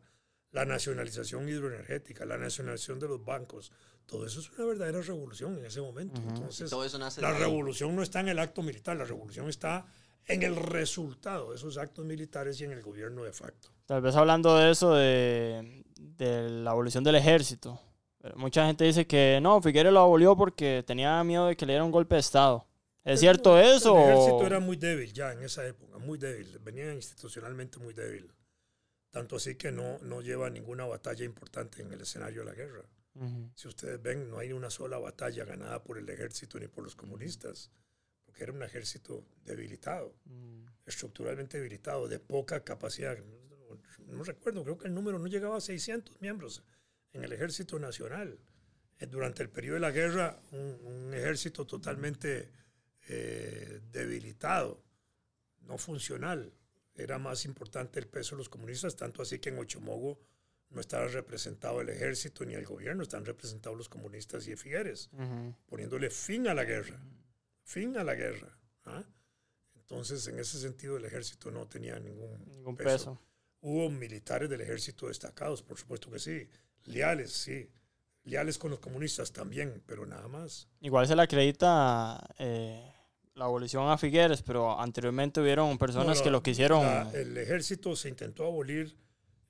La 0.52 0.66
nacionalización 0.66 1.48
hidroenergética, 1.50 2.26
la 2.26 2.38
nacionalización 2.38 3.00
de 3.00 3.08
los 3.08 3.24
bancos. 3.24 3.72
Todo 4.06 4.26
eso 4.26 4.40
es 4.40 4.50
una 4.52 4.66
verdadera 4.66 5.02
revolución 5.02 5.58
en 5.58 5.66
ese 5.66 5.82
momento. 5.82 6.22
Entonces, 6.22 6.70
Todo 6.70 6.86
eso 6.86 6.98
nace 6.98 7.22
la 7.22 7.30
ahí. 7.30 7.40
revolución 7.40 7.96
no 7.96 8.02
está 8.02 8.22
en 8.22 8.30
el 8.30 8.40
acto 8.40 8.62
militar, 8.64 8.96
la 8.96 9.04
revolución 9.04 9.50
está 9.50 9.86
en 10.26 10.44
el 10.44 10.56
resultado 10.56 11.50
de 11.52 11.58
esos 11.58 11.78
actos 11.78 12.06
militares 12.06 12.60
y 12.62 12.64
en 12.66 12.72
el 12.72 12.82
gobierno 12.82 13.24
de 13.24 13.34
facto. 13.34 13.70
Tal 13.86 14.02
vez 14.02 14.16
hablando 14.16 14.58
de 14.58 14.72
eso, 14.72 14.94
de, 14.94 15.84
de 15.96 16.50
la 16.50 16.72
abolición 16.72 17.04
del 17.04 17.16
ejército. 17.16 17.80
Pero 18.22 18.36
Mucha 18.38 18.66
gente 18.66 18.84
dice 18.86 19.06
que 19.06 19.40
no, 19.42 19.62
Figueres 19.62 19.94
lo 19.94 20.00
abolió 20.02 20.36
porque 20.36 20.84
tenía 20.88 21.24
miedo 21.24 21.48
de 21.48 21.56
que 21.56 21.66
le 21.66 21.74
diera 21.74 21.84
un 21.86 21.92
golpe 21.92 22.16
de 22.16 22.22
Estado. 22.22 22.66
¿Es 23.08 23.20
cierto 23.22 23.58
eso? 23.60 23.98
El 23.98 24.12
ejército 24.18 24.46
era 24.46 24.60
muy 24.60 24.76
débil 24.78 25.14
ya 25.14 25.32
en 25.32 25.42
esa 25.44 25.66
época, 25.66 25.98
muy 25.98 26.18
débil, 26.18 26.60
venía 26.60 26.94
institucionalmente 26.94 27.80
muy 27.80 27.94
débil. 27.94 28.32
Tanto 29.10 29.38
así 29.38 29.56
que 29.56 29.72
no, 29.72 29.98
no 30.00 30.22
lleva 30.22 30.50
ninguna 30.50 30.86
batalla 30.86 31.24
importante 31.24 31.82
en 31.82 31.92
el 31.94 32.02
escenario 32.02 32.42
de 32.42 32.46
la 32.46 32.54
guerra. 32.54 32.84
Si 33.56 33.68
ustedes 33.68 34.00
ven, 34.00 34.30
no 34.30 34.38
hay 34.38 34.52
una 34.52 34.70
sola 34.70 35.00
batalla 35.00 35.44
ganada 35.44 35.82
por 35.84 35.98
el 35.98 36.08
ejército 36.08 36.60
ni 36.60 36.68
por 36.68 36.84
los 36.84 36.96
comunistas, 36.96 37.72
porque 38.24 38.44
era 38.44 38.54
un 38.54 38.62
ejército 38.62 39.24
debilitado, 39.44 40.14
Mm. 40.26 40.66
estructuralmente 40.86 41.58
debilitado, 41.58 42.08
de 42.08 42.20
poca 42.20 42.64
capacidad. 42.64 43.18
No 44.06 44.24
recuerdo, 44.24 44.64
creo 44.64 44.78
que 44.78 44.88
el 44.88 44.94
número 44.94 45.18
no 45.18 45.26
llegaba 45.28 45.58
a 45.58 45.62
600 45.62 46.22
miembros 46.22 46.62
en 47.12 47.24
el 47.24 47.34
ejército 47.34 47.80
nacional. 47.80 48.38
Eh, 49.00 49.08
Durante 49.08 49.42
el 49.42 49.50
periodo 49.50 49.76
de 49.76 49.80
la 49.82 49.92
guerra, 49.92 50.40
un, 50.52 50.78
un 50.86 51.14
ejército 51.16 51.66
totalmente 51.66 52.52
eh, 53.08 53.80
debilitado, 53.92 54.84
no 55.62 55.78
funcional. 55.78 56.54
Era 56.96 57.20
más 57.20 57.46
importante 57.46 58.00
el 58.00 58.08
peso 58.08 58.36
de 58.36 58.40
los 58.40 58.50
comunistas, 58.50 58.96
tanto 58.96 59.22
así 59.22 59.40
que 59.40 59.50
en 59.50 59.60
Ochomogo 59.60 60.20
no 60.70 60.82
estaba 60.82 61.08
representado 61.08 61.80
el 61.82 61.90
ejército 61.90 62.44
ni 62.44 62.54
el 62.56 62.66
gobierno, 62.66 63.04
están 63.04 63.24
representados 63.26 63.78
los 63.78 63.88
comunistas 63.88 64.48
y 64.48 64.56
Figueres, 64.56 65.10
Ujú. 65.14 65.56
poniéndole 65.68 66.10
fin 66.10 66.48
a 66.48 66.54
la 66.54 66.66
guerra, 66.66 67.00
fin 67.64 67.96
a 67.98 68.04
la 68.04 68.16
guerra. 68.16 68.58
¿ah? 68.86 69.04
Entonces, 69.76 70.28
en 70.28 70.40
ese 70.40 70.60
sentido, 70.60 70.98
el 70.98 71.06
ejército 71.06 71.52
no 71.52 71.68
tenía 71.68 71.98
ningún, 72.00 72.44
Ningún 72.50 72.76
peso. 72.76 72.92
peso. 72.92 73.22
Hubo 73.62 73.90
militares 73.90 74.50
del 74.50 74.62
ejército 74.62 75.08
destacados, 75.08 75.62
por 75.64 75.78
supuesto 75.78 76.10
que 76.12 76.20
sí, 76.20 76.50
leales, 76.86 77.32
sí, 77.32 77.70
leales 78.24 78.58
con 78.58 78.72
los 78.72 78.80
comunistas 78.80 79.32
también, 79.32 79.82
pero 79.86 80.06
nada 80.06 80.28
más. 80.28 80.68
Igual 80.82 81.08
se 81.08 81.16
le 81.16 81.22
acredita 81.22 82.22
eh, 82.40 82.92
la 83.38 83.46
abolición 83.46 83.88
a 83.90 83.98
Figueres, 83.98 84.42
pero 84.42 84.80
anteriormente 84.80 85.40
hubieron 85.40 85.78
personas 85.78 86.18
No, 86.18 86.24
que 86.24 86.30
la- 86.30 86.38
lo 86.38 86.44
quisieron. 86.44 86.84
la- 86.84 87.12
el 87.14 87.38
ejército 87.38 87.96
se 87.96 88.10
intentó 88.10 88.46
abolir 88.48 88.96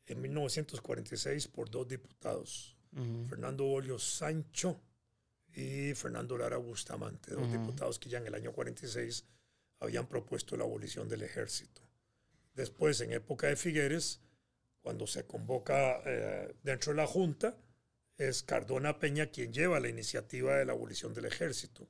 en 0.05 0.21
1946 0.21 1.47
por 1.47 1.69
dos 1.69 1.87
diputados, 1.87 2.75
Ujú. 2.93 3.27
Fernando 3.29 3.63
Bolio 3.65 3.97
Sancho 3.97 4.79
y 5.53 5.93
Fernando 5.93 6.37
Lara 6.37 6.57
Bustamante, 6.57 7.31
dos 7.33 7.43
Ujú. 7.47 7.51
diputados 7.57 7.97
que 7.97 8.09
ya 8.09 8.17
en 8.17 8.27
el 8.27 8.35
año 8.35 8.51
46 8.51 9.25
habían 9.79 10.05
propuesto 10.07 10.57
la 10.57 10.63
abolición 10.65 11.07
del 11.07 11.23
ejército. 11.23 11.81
Después, 12.55 12.99
en 13.01 13.13
época 13.13 13.47
de 13.47 13.55
Figueres, 13.55 14.19
cuando 14.81 15.07
se 15.07 15.25
convoca 15.25 16.01
eh, 16.05 16.55
dentro 16.63 16.91
de 16.91 16.97
la 16.97 17.07
Junta, 17.07 17.55
es 18.17 18.41
Cardona 18.43 18.99
Peña 18.99 19.27
quien 19.27 19.53
lleva 19.53 19.79
la 19.79 19.89
iniciativa 19.89 20.55
de 20.55 20.65
la 20.65 20.73
abolición 20.73 21.13
del 21.13 21.25
ejército. 21.25 21.87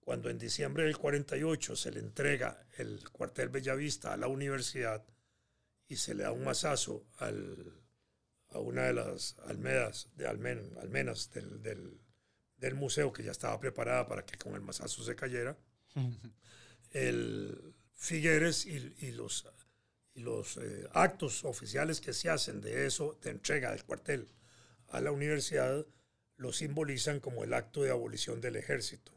Cuando 0.00 0.28
en 0.30 0.38
diciembre 0.38 0.84
del 0.84 0.96
48 0.98 1.76
se 1.76 1.92
le 1.92 2.00
entrega 2.00 2.66
el 2.78 3.08
cuartel 3.10 3.48
Bellavista 3.50 4.12
a 4.12 4.16
la 4.16 4.26
universidad 4.28 5.04
y 5.86 5.96
se 5.96 6.14
le 6.14 6.22
da 6.24 6.32
un 6.32 6.42
mazazo 6.44 7.06
al, 7.18 7.80
a 8.48 8.58
una 8.58 8.84
de 8.84 8.94
las 8.94 9.36
almedas, 9.46 10.08
de 10.16 10.26
almen- 10.28 10.76
almenas 10.80 11.30
del, 11.30 11.62
del- 11.62 12.00
del 12.56 12.74
museo 12.74 13.12
que 13.12 13.22
ya 13.24 13.30
estaba 13.30 13.58
preparada 13.58 14.06
para 14.06 14.24
que 14.26 14.36
con 14.36 14.54
el 14.54 14.60
mazazo 14.60 15.02
se 15.02 15.14
cayera, 15.16 15.56
el 16.92 17.74
Figueres 17.94 18.64
y, 18.66 18.94
y 19.00 19.12
los, 19.12 19.46
y 20.14 20.20
los 20.20 20.56
eh, 20.56 20.88
actos 20.92 21.44
oficiales 21.44 22.00
que 22.00 22.14
se 22.14 22.30
hacen 22.30 22.60
de 22.62 22.86
eso, 22.86 23.18
de 23.22 23.30
entrega 23.30 23.70
del 23.72 23.84
cuartel 23.84 24.26
a 24.88 25.00
la 25.00 25.12
universidad, 25.12 25.84
lo 26.36 26.52
simbolizan 26.52 27.20
como 27.20 27.44
el 27.44 27.52
acto 27.52 27.82
de 27.82 27.90
abolición 27.90 28.40
del 28.40 28.56
ejército, 28.56 29.12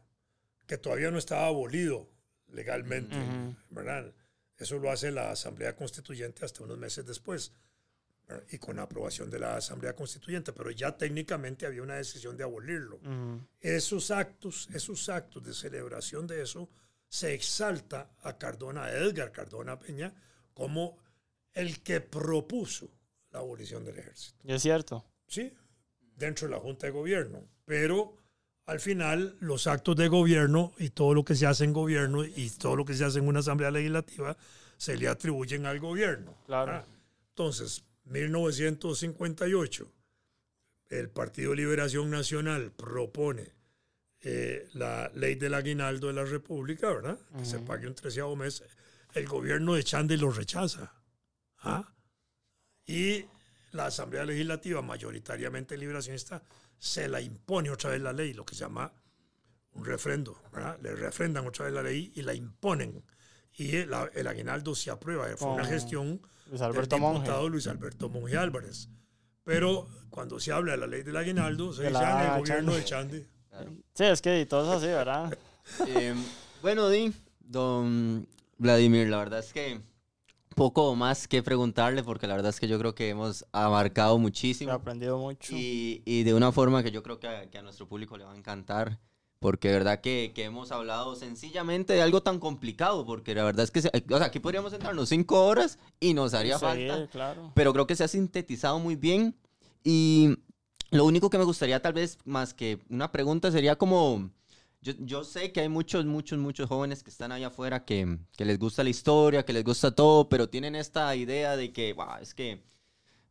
que 0.66 0.78
todavía 0.78 1.10
no 1.10 1.18
estaba 1.18 1.46
abolido 1.46 2.08
legalmente, 2.48 3.16
Ujú. 3.16 3.56
¿verdad? 3.70 4.12
Eso 4.56 4.78
lo 4.78 4.90
hace 4.90 5.10
la 5.10 5.30
Asamblea 5.30 5.74
Constituyente 5.74 6.44
hasta 6.44 6.62
unos 6.62 6.78
meses 6.78 7.04
después, 7.06 7.52
¿verdad? 8.28 8.44
y 8.50 8.58
con 8.58 8.76
la 8.76 8.82
aprobación 8.82 9.30
de 9.30 9.38
la 9.38 9.56
Asamblea 9.56 9.94
Constituyente, 9.94 10.52
pero 10.52 10.70
ya 10.70 10.96
técnicamente 10.96 11.66
había 11.66 11.82
una 11.82 11.96
decisión 11.96 12.36
de 12.36 12.44
abolirlo 12.44 12.96
Ujú. 12.96 13.40
esos 13.60 14.10
actos, 14.10 14.68
esos 14.72 15.08
actos 15.08 15.44
de 15.44 15.52
celebración 15.54 16.26
de 16.26 16.42
eso, 16.42 16.68
se 17.08 17.34
exalta 17.34 18.10
a 18.22 18.38
Cardona, 18.38 18.84
a 18.84 18.92
Edgar 18.92 19.30
Cardona 19.32 19.78
Peña, 19.78 20.12
como 20.52 20.98
el 21.52 21.80
que 21.82 22.00
propuso 22.00 22.88
la 23.30 23.40
abolición 23.40 23.84
del 23.84 23.98
ejército. 23.98 24.38
Y 24.44 24.52
es 24.52 24.62
cierto. 24.62 25.04
Sí, 25.26 25.52
dentro 26.16 26.48
de 26.48 26.54
la 26.54 26.60
Junta 26.60 26.86
de 26.86 26.92
Gobierno. 26.92 27.44
Pero 27.64 28.18
al 28.66 28.80
final, 28.80 29.36
los 29.40 29.66
actos 29.66 29.96
de 29.96 30.08
gobierno 30.08 30.72
y 30.78 30.90
todo 30.90 31.12
lo 31.14 31.24
que 31.24 31.34
se 31.34 31.46
hace 31.46 31.64
en 31.64 31.72
gobierno 31.72 32.24
y 32.24 32.50
todo 32.50 32.76
lo 32.76 32.84
que 32.84 32.94
se 32.94 33.04
hace 33.04 33.18
en 33.18 33.28
una 33.28 33.40
asamblea 33.40 33.70
legislativa 33.70 34.36
se 34.78 34.96
le 34.96 35.08
atribuyen 35.08 35.66
al 35.66 35.80
gobierno. 35.80 36.34
Claro. 36.46 36.72
Ah, 36.72 36.84
Entonces, 37.30 37.84
1958, 38.04 39.90
el 40.88 41.10
Partido 41.10 41.50
de 41.50 41.56
Liberación 41.58 42.10
Nacional 42.10 42.72
propone 42.72 43.52
eh, 44.22 44.68
la 44.72 45.10
ley 45.14 45.34
del 45.34 45.54
aguinaldo 45.54 46.06
de 46.06 46.14
la 46.14 46.24
República, 46.24 46.88
¿verdad? 46.88 47.18
Que 47.36 47.44
se 47.44 47.58
pague 47.58 47.86
un 47.86 47.94
treceavo 47.94 48.34
mes. 48.34 48.62
El 49.12 49.26
gobierno 49.26 49.74
de 49.74 49.84
Chande 49.84 50.16
lo 50.16 50.30
rechaza. 50.30 50.94
¿Ah? 51.58 51.92
Y 52.86 53.24
la 53.72 53.86
Asamblea 53.86 54.24
Legislativa, 54.24 54.80
mayoritariamente 54.80 55.76
liberacionista, 55.76 56.42
se 56.78 57.08
la 57.08 57.20
impone 57.20 57.70
otra 57.70 57.90
vez 57.90 58.00
la 58.00 58.12
ley, 58.12 58.32
lo 58.34 58.44
que 58.44 58.54
se 58.54 58.60
llama 58.60 58.92
un 59.72 59.84
refrendo, 59.84 60.40
¿verdad? 60.52 60.78
Le 60.82 60.94
refrendan 60.94 61.46
otra 61.46 61.64
vez 61.66 61.74
la 61.74 61.82
ley 61.82 62.12
y 62.14 62.22
la 62.22 62.34
imponen. 62.34 63.04
Y 63.56 63.76
el, 63.76 63.90
el 64.14 64.26
aguinaldo 64.26 64.74
se 64.74 64.90
aprueba. 64.90 65.26
Fue 65.36 65.48
una 65.48 65.64
gestión 65.64 66.20
Luis 66.48 66.60
del 66.60 67.00
Monge. 67.00 67.18
diputado 67.20 67.48
Luis 67.48 67.66
Alberto 67.66 68.08
Monge 68.08 68.36
Álvarez. 68.36 68.88
Pero 69.44 69.86
cuando 70.10 70.38
se 70.40 70.52
habla 70.52 70.72
de 70.72 70.78
la 70.78 70.86
ley 70.86 71.02
del 71.02 71.16
aguinaldo, 71.16 71.72
se 71.72 71.82
De 71.82 71.88
dice 71.88 72.00
la 72.00 72.34
"Ah, 72.34 72.34
el 72.36 72.40
gobierno 72.40 72.72
Chande". 72.82 73.18
de 73.18 73.28
Chande. 73.60 73.78
Sí, 73.94 74.04
es 74.04 74.22
que 74.22 74.46
todo 74.46 74.70
es 74.72 74.78
así, 74.78 74.86
¿verdad? 74.86 75.36
Eh, 75.88 76.14
bueno, 76.60 76.88
Di, 76.90 77.10
don 77.40 78.28
Vladimir, 78.58 79.08
la 79.08 79.18
verdad 79.18 79.38
es 79.40 79.52
que 79.52 79.80
poco 80.54 80.94
más 80.94 81.28
que 81.28 81.42
preguntarle, 81.42 82.02
porque 82.02 82.26
la 82.26 82.34
verdad 82.36 82.50
es 82.50 82.60
que 82.60 82.68
yo 82.68 82.78
creo 82.78 82.94
que 82.94 83.08
hemos 83.10 83.44
abarcado 83.52 84.16
He 84.16 84.20
muchísimo 84.20 84.72
aprendido 84.72 85.18
mucho. 85.18 85.54
y, 85.54 86.02
y 86.04 86.22
de 86.22 86.34
una 86.34 86.52
forma 86.52 86.82
que 86.82 86.90
yo 86.90 87.02
creo 87.02 87.18
que 87.20 87.28
a, 87.28 87.50
que 87.50 87.58
a 87.58 87.62
nuestro 87.62 87.86
público 87.88 88.16
le 88.16 88.24
va 88.24 88.32
a 88.32 88.36
encantar. 88.36 88.98
Porque 89.40 89.68
de 89.68 89.74
verdad 89.74 90.00
que, 90.00 90.32
que 90.34 90.44
hemos 90.44 90.72
hablado 90.72 91.16
sencillamente 91.16 91.92
de 91.92 92.00
algo 92.00 92.22
tan 92.22 92.38
complicado, 92.38 93.04
porque 93.04 93.34
la 93.34 93.44
verdad 93.44 93.64
es 93.64 93.70
que 93.70 93.82
se- 93.82 93.90
o 94.10 94.16
sea, 94.16 94.28
aquí 94.28 94.38
podríamos 94.40 94.72
sentarnos 94.72 95.10
cinco 95.10 95.44
horas 95.44 95.78
y 96.00 96.14
nos 96.14 96.32
haría 96.32 96.54
Sí, 96.58 96.64
falta 96.64 97.06
claro. 97.08 97.50
pero 97.54 97.74
creo 97.74 97.86
que 97.86 97.94
se 97.94 98.04
ha 98.04 98.08
sintetizado 98.08 98.78
muy 98.78 98.96
bien. 98.96 99.34
Y 99.82 100.38
lo 100.90 101.04
único 101.04 101.28
que 101.28 101.36
me 101.36 101.44
gustaría 101.44 101.82
tal 101.82 101.92
vez 101.92 102.16
más 102.24 102.54
que 102.54 102.78
una 102.88 103.12
pregunta 103.12 103.50
sería 103.50 103.76
como, 103.76 104.30
yo, 104.84 105.24
sé 105.24 105.52
que 105.52 105.60
hay 105.60 105.68
muchos, 105.68 106.04
muchos, 106.04 106.38
muchos 106.38 106.68
jóvenes 106.68 107.02
que 107.02 107.10
están 107.10 107.32
allá 107.32 107.46
afuera 107.48 107.84
que, 107.84 108.18
les 108.38 108.58
gusta 108.58 108.84
la 108.84 108.90
historia, 108.90 109.44
que 109.44 109.52
les 109.54 109.64
gusta 109.64 109.94
todo, 109.94 110.28
pero 110.28 110.48
tienen 110.48 110.76
esta 110.76 111.14
idea 111.16 111.56
de 111.56 111.72
que, 111.72 111.94
"Bah, 111.94 112.18
es 112.20 112.34
que 112.34 112.62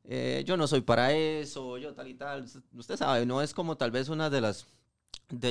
eh, 0.06 0.44
yo 0.46 0.58
no 0.58 0.68
soy 0.68 0.82
para 0.82 1.14
eso, 1.14 1.78
yo 1.78 1.94
tal 1.94 2.08
y 2.08 2.16
tal. 2.16 2.46
Usted 2.74 2.98
sabe, 2.98 3.26
no 3.26 3.42
es 3.42 3.54
como 3.54 3.78
tal 3.78 3.92
vez 3.92 4.10
una 4.10 4.30
de 4.30 4.42
las... 4.42 4.66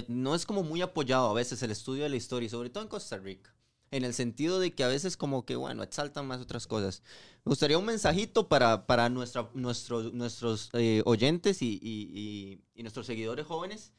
no 0.09 0.35
es 0.35 0.45
como 0.47 0.63
muy 0.63 0.83
apoyado 0.83 1.29
a 1.31 1.33
veces 1.35 1.63
el 1.63 1.71
estudio 1.71 2.03
de 2.05 2.11
la 2.11 2.17
historia, 2.17 2.49
sobre 2.51 2.71
todo 2.71 2.83
en 2.83 2.89
Costa 2.91 3.17
Rica. 3.19 3.55
En 3.91 4.05
el 4.05 4.15
sentido 4.15 4.59
de 4.61 4.73
que 4.75 4.85
a 4.85 4.89
veces 4.89 5.17
como 5.17 5.45
que, 5.45 5.57
bueno, 5.57 5.83
exaltan 5.83 6.27
más 6.27 6.41
otras 6.41 6.67
cosas. 6.67 7.03
Me 7.45 7.51
gustaría 7.51 7.79
un 7.79 7.87
mensajito 7.87 8.49
para, 8.49 8.87
para 8.87 9.09
nuestra, 9.09 9.49
nuestros, 9.55 10.71
eh, 10.75 11.03
oyentes 11.05 11.63
y 11.63 12.61
nuestros 12.77 13.07
seguidores 13.07 13.47
jóvenes 13.47 13.93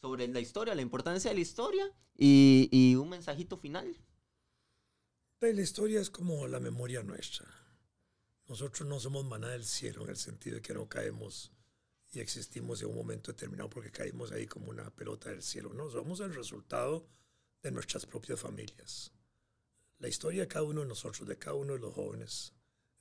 sobre 0.00 0.28
la 0.28 0.40
historia, 0.40 0.74
la 0.74 0.82
importancia 0.82 1.30
de 1.30 1.34
la 1.34 1.40
historia 1.40 1.92
y, 2.16 2.68
y 2.70 2.94
un 2.94 3.08
mensajito 3.08 3.56
final. 3.56 3.96
La 5.40 5.62
historia 5.62 6.00
es 6.00 6.10
como 6.10 6.46
la 6.48 6.60
memoria 6.60 7.02
nuestra. 7.02 7.46
Nosotros 8.48 8.88
no 8.88 8.98
somos 8.98 9.24
maná 9.24 9.48
del 9.50 9.64
cielo 9.64 10.04
en 10.04 10.10
el 10.10 10.16
sentido 10.16 10.56
de 10.56 10.62
que 10.62 10.74
no 10.74 10.88
caemos 10.88 11.52
y 12.12 12.20
existimos 12.20 12.80
en 12.82 12.88
un 12.88 12.96
momento 12.96 13.32
determinado 13.32 13.68
porque 13.68 13.90
caímos 13.90 14.32
ahí 14.32 14.46
como 14.46 14.70
una 14.70 14.90
pelota 14.90 15.30
del 15.30 15.42
cielo. 15.42 15.72
No, 15.74 15.90
somos 15.90 16.20
el 16.20 16.34
resultado 16.34 17.06
de 17.62 17.70
nuestras 17.70 18.06
propias 18.06 18.40
familias. 18.40 19.12
La 19.98 20.08
historia 20.08 20.42
de 20.42 20.48
cada 20.48 20.64
uno 20.64 20.80
de 20.80 20.86
nosotros, 20.86 21.28
de 21.28 21.38
cada 21.38 21.56
uno 21.56 21.74
de 21.74 21.80
los 21.80 21.94
jóvenes, 21.94 22.54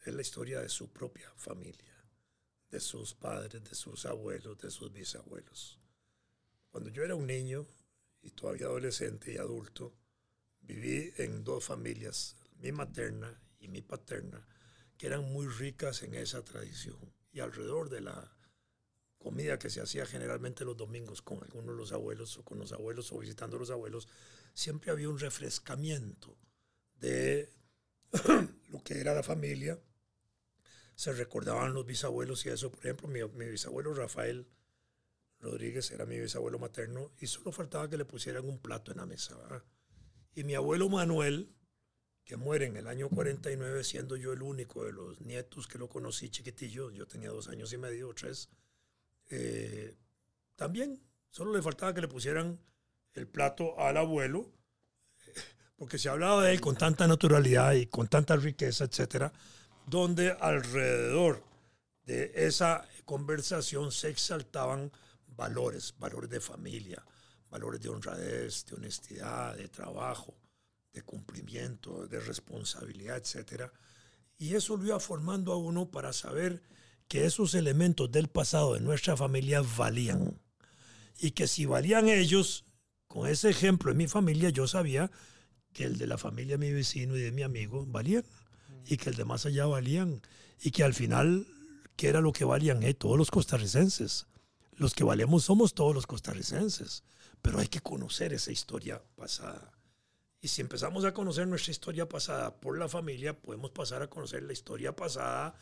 es 0.05 0.13
la 0.13 0.21
historia 0.21 0.61
de 0.61 0.69
su 0.69 0.89
propia 0.89 1.31
familia, 1.35 1.95
de 2.69 2.79
sus 2.79 3.13
padres, 3.13 3.63
de 3.63 3.75
sus 3.75 4.05
abuelos, 4.05 4.57
de 4.57 4.71
sus 4.71 4.91
bisabuelos. 4.91 5.76
Cuando 6.69 6.89
yo 6.89 7.03
era 7.03 7.15
un 7.15 7.27
niño 7.27 7.65
y 8.21 8.31
todavía 8.31 8.67
adolescente 8.67 9.33
y 9.33 9.37
adulto, 9.37 9.93
viví 10.61 11.13
en 11.17 11.43
dos 11.43 11.65
familias, 11.65 12.35
mi 12.59 12.71
materna 12.71 13.39
y 13.59 13.67
mi 13.67 13.81
paterna, 13.81 14.45
que 14.97 15.07
eran 15.07 15.31
muy 15.31 15.47
ricas 15.47 16.03
en 16.03 16.13
esa 16.13 16.43
tradición. 16.43 16.97
Y 17.31 17.39
alrededor 17.39 17.89
de 17.89 18.01
la 18.01 18.37
comida 19.17 19.59
que 19.59 19.69
se 19.69 19.81
hacía 19.81 20.05
generalmente 20.05 20.65
los 20.65 20.77
domingos 20.77 21.21
con 21.21 21.43
algunos 21.43 21.75
de 21.75 21.81
los 21.81 21.91
abuelos 21.91 22.37
o 22.37 22.43
con 22.43 22.59
los 22.59 22.71
abuelos 22.71 23.11
o 23.11 23.19
visitando 23.19 23.57
a 23.57 23.59
los 23.59 23.71
abuelos, 23.71 24.07
siempre 24.53 24.91
había 24.91 25.09
un 25.09 25.19
refrescamiento 25.19 26.37
de 26.95 27.53
lo 28.69 28.83
que 28.83 28.99
era 28.99 29.13
la 29.13 29.23
familia. 29.23 29.79
Se 30.95 31.13
recordaban 31.13 31.73
los 31.73 31.85
bisabuelos 31.85 32.45
y 32.45 32.49
eso. 32.49 32.71
Por 32.71 32.79
ejemplo, 32.79 33.07
mi, 33.07 33.45
bisabuelo 33.45 33.93
Rafael 33.93 34.47
Rodríguez 35.39 35.91
era 35.91 36.05
mi 36.05 36.19
bisabuelo 36.19 36.59
materno 36.59 37.11
y 37.19 37.27
solo 37.27 37.51
faltaba 37.51 37.89
que 37.89 37.97
le 37.97 38.05
pusieran 38.05 38.47
un 38.47 38.59
plato 38.59 38.91
en 38.91 38.97
la 38.97 39.05
mesa. 39.05 39.35
Y 40.33 40.43
mi 40.43 40.55
abuelo 40.55 40.89
Manuel, 40.89 41.49
que 42.23 42.37
muere 42.37 42.65
en 42.65 42.77
el 42.77 42.87
año 42.87 43.09
49, 43.09 43.83
siendo 43.83 44.15
yo 44.17 44.33
el 44.33 44.41
único 44.41 44.83
de 44.83 44.91
los 44.91 45.21
nietos 45.21 45.67
que 45.67 45.77
lo 45.77 45.87
conocí 45.87 46.29
chiquitillo, 46.29 46.91
yo 46.91 47.07
tenía 47.07 47.29
dos 47.29 47.47
años 47.47 47.71
y 47.73 47.77
medio 47.77 48.09
o 48.09 48.13
tres, 48.13 48.49
eh, 49.29 49.95
también 50.55 51.01
solo 51.29 51.53
le 51.53 51.61
faltaba 51.61 51.93
que 51.93 52.01
le 52.01 52.07
pusieran 52.07 52.59
el 53.13 53.27
plato 53.27 53.79
al 53.79 53.97
abuelo, 53.97 54.51
porque 55.75 55.99
se 55.99 56.09
hablaba 56.09 56.43
de 56.43 56.53
él 56.53 56.61
con 56.61 56.75
tanta 56.75 57.07
naturalidad 57.07 57.73
y 57.73 57.85
con 57.85 58.07
tanta 58.07 58.35
riqueza, 58.35 58.85
etcétera, 58.85 59.31
donde 59.85 60.31
alrededor 60.31 61.43
de 62.03 62.31
esa 62.35 62.87
conversación 63.05 63.91
se 63.91 64.09
exaltaban 64.09 64.91
valores, 65.37 65.93
valores 65.99 66.29
de 66.29 66.41
familia, 66.41 67.05
valores 67.49 67.79
de 67.79 67.89
honradez, 67.89 68.65
de 68.65 68.75
honestidad, 68.75 69.55
de 69.55 69.69
trabajo, 69.69 70.35
de 70.91 71.03
cumplimiento, 71.03 72.07
de 72.07 72.19
responsabilidad, 72.19 73.17
etc. 73.17 73.71
Y 74.37 74.55
eso 74.55 74.75
lo 74.75 74.85
iba 74.85 74.99
formando 74.99 75.53
a 75.53 75.57
uno 75.57 75.89
para 75.89 76.11
saber 76.11 76.61
que 77.07 77.25
esos 77.25 77.53
elementos 77.53 78.11
del 78.11 78.27
pasado 78.27 78.73
de 78.73 78.81
nuestra 78.81 79.15
familia 79.15 79.61
valían. 79.61 80.41
Y 81.19 81.31
que 81.31 81.47
si 81.47 81.65
valían 81.65 82.09
ellos, 82.09 82.65
con 83.07 83.27
ese 83.27 83.49
ejemplo 83.49 83.91
en 83.91 83.97
mi 83.97 84.07
familia, 84.07 84.49
yo 84.49 84.67
sabía 84.67 85.09
que 85.71 85.85
el 85.85 85.97
de 85.97 86.07
la 86.07 86.17
familia 86.17 86.57
de 86.57 86.65
mi 86.67 86.73
vecino 86.73 87.15
y 87.15 87.21
de 87.21 87.31
mi 87.31 87.43
amigo 87.43 87.85
valían. 87.85 88.25
Y 88.85 88.97
que 88.97 89.09
el 89.11 89.15
de 89.15 89.25
más 89.25 89.45
allá 89.45 89.65
valían. 89.65 90.21
Y 90.61 90.71
que 90.71 90.83
al 90.83 90.93
final, 90.93 91.47
¿qué 91.95 92.09
era 92.09 92.21
lo 92.21 92.33
que 92.33 92.43
valían? 92.43 92.83
Eh, 92.83 92.93
todos 92.93 93.17
los 93.17 93.31
costarricenses. 93.31 94.27
Los 94.77 94.93
que 94.93 95.03
valemos 95.03 95.43
somos 95.43 95.73
todos 95.73 95.93
los 95.93 96.05
costarricenses. 96.05 97.03
Pero 97.41 97.59
hay 97.59 97.67
que 97.67 97.81
conocer 97.81 98.33
esa 98.33 98.51
historia 98.51 99.01
pasada. 99.15 99.71
Y 100.39 100.47
si 100.47 100.61
empezamos 100.61 101.03
a 101.03 101.13
conocer 101.13 101.47
nuestra 101.47 101.71
historia 101.71 102.07
pasada 102.07 102.55
por 102.59 102.77
la 102.77 102.87
familia, 102.87 103.39
podemos 103.39 103.71
pasar 103.71 104.03
a 104.03 104.09
conocer 104.09 104.43
la 104.43 104.53
historia 104.53 104.95
pasada 104.95 105.55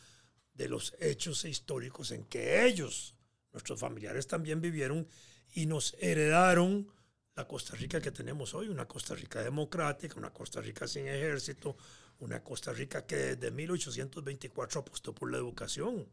de 0.53 0.67
los 0.67 0.93
hechos 0.99 1.45
históricos 1.45 2.11
en 2.11 2.25
que 2.25 2.65
ellos, 2.65 3.15
nuestros 3.53 3.79
familiares, 3.79 4.27
también 4.27 4.59
vivieron 4.59 5.07
y 5.53 5.65
nos 5.65 5.95
heredaron 5.99 6.89
la 7.35 7.47
Costa 7.47 7.75
Rica 7.75 8.01
que 8.01 8.11
tenemos 8.11 8.53
hoy, 8.53 8.67
una 8.67 8.87
Costa 8.87 9.15
Rica 9.15 9.41
democrática, 9.41 10.15
una 10.17 10.31
Costa 10.33 10.61
Rica 10.61 10.87
sin 10.87 11.07
ejército, 11.07 11.77
una 12.19 12.43
Costa 12.43 12.73
Rica 12.73 13.05
que 13.05 13.15
desde 13.15 13.51
1824 13.51 14.81
apostó 14.81 15.13
por 15.13 15.31
la 15.31 15.37
educación. 15.37 16.07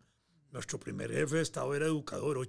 Nuestro 0.53 0.79
primer 0.79 1.11
jefe 1.11 1.37
de 1.37 1.43
Estado 1.43 1.75
era 1.75 1.87
educador. 1.87 2.47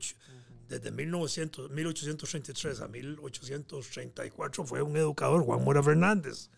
Desde 0.67 0.91
1900, 0.91 1.71
1833 1.71 2.81
a 2.81 2.87
1834 2.87 4.65
fue 4.65 4.81
un 4.81 4.97
educador, 4.97 5.43
Juan 5.43 5.63
Mora 5.63 5.81
Fernández. 5.81 6.49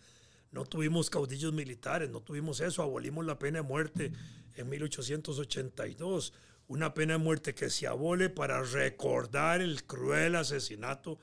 No 0.50 0.64
tuvimos 0.64 1.08
caudillos 1.08 1.52
militares, 1.52 2.10
no 2.10 2.20
tuvimos 2.20 2.60
eso, 2.60 2.82
abolimos 2.82 3.24
la 3.24 3.38
pena 3.38 3.58
de 3.58 3.62
muerte 3.62 4.12
en 4.54 4.68
1882. 4.68 6.32
Una 6.66 6.94
pena 6.94 7.12
de 7.12 7.18
muerte 7.18 7.54
que 7.54 7.70
se 7.70 7.86
abole 7.86 8.28
para 8.28 8.62
recordar 8.62 9.60
el 9.60 9.84
cruel 9.84 10.34
asesinato 10.34 11.18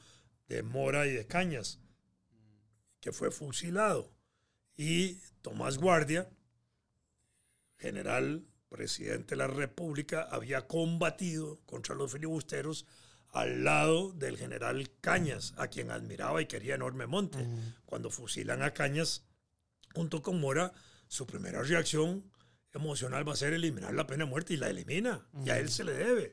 de 0.48 0.64
Mora 0.64 1.06
y 1.06 1.12
de 1.12 1.28
Cañas, 1.28 1.80
que 3.02 3.12
fue 3.12 3.30
fusilado. 3.30 4.10
Y 4.78 5.16
Tomás 5.42 5.78
Guardia, 5.78 6.30
general 7.78 8.46
presidente 8.74 9.36
de 9.36 9.36
la 9.36 9.48
República, 9.48 10.24
había 10.32 10.68
combatido 10.68 11.60
contra 11.68 11.94
los 11.94 12.12
filibusteros 12.12 12.88
al 13.30 13.64
lado 13.64 14.12
del 14.14 14.36
general 14.36 14.90
Cañas, 15.00 15.54
a 15.58 15.68
quien 15.68 15.92
admiraba 15.92 16.42
y 16.42 16.48
quería 16.48 16.74
enormemente. 16.74 17.48
Cuando 17.86 18.10
fusilan 18.10 18.64
a 18.64 18.74
Cañas, 18.74 19.26
junto 19.94 20.24
con 20.24 20.42
Mora, 20.42 20.74
su 21.08 21.28
primera 21.28 21.62
reacción 21.62 22.32
emocional 22.74 23.28
va 23.28 23.34
a 23.34 23.36
ser 23.36 23.54
eliminar 23.54 23.94
la 23.94 24.08
pena 24.08 24.26
de 24.26 24.32
muerte 24.32 24.56
y 24.56 24.58
la 24.58 24.72
elimina. 24.72 25.28
Y 25.46 25.52
a 25.52 25.60
él 25.60 25.70
se 25.70 25.84
le 25.84 25.94
debe 25.94 26.32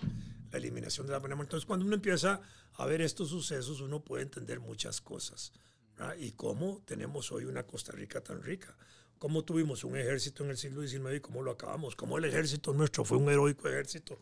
la 0.51 0.57
eliminación 0.59 1.07
de 1.07 1.13
la 1.13 1.21
pena 1.21 1.31
de 1.31 1.37
muerte. 1.37 1.51
Entonces, 1.51 1.67
cuando 1.67 1.85
uno 1.85 1.95
empieza 1.95 2.41
a 2.73 2.87
ver 2.87 3.03
estos 3.03 3.29
sucesos, 3.29 3.83
uno 3.83 4.03
puede 4.03 4.23
entender 4.23 4.61
muchas 4.61 5.03
cosas. 5.03 5.53
Y 6.19 6.33
cómo 6.33 6.83
tenemos 6.87 7.33
hoy 7.33 7.45
una 7.45 7.67
Costa 7.67 7.93
Rica 7.93 8.23
tan 8.23 8.43
rica 8.43 8.75
cómo 9.21 9.45
tuvimos 9.45 9.85
un 9.85 9.99
ejército 9.99 10.45
en 10.45 10.51
el 10.51 10.57
siglo 10.57 10.81
XIX 10.81 11.17
y 11.17 11.21
cómo 11.21 11.43
lo 11.43 11.51
acabamos, 11.51 11.95
cómo 11.95 12.17
el 12.17 12.25
ejército 12.25 12.73
nuestro 12.73 13.05
fue 13.05 13.19
un 13.19 13.29
heroico 13.29 13.69
ejército 13.69 14.19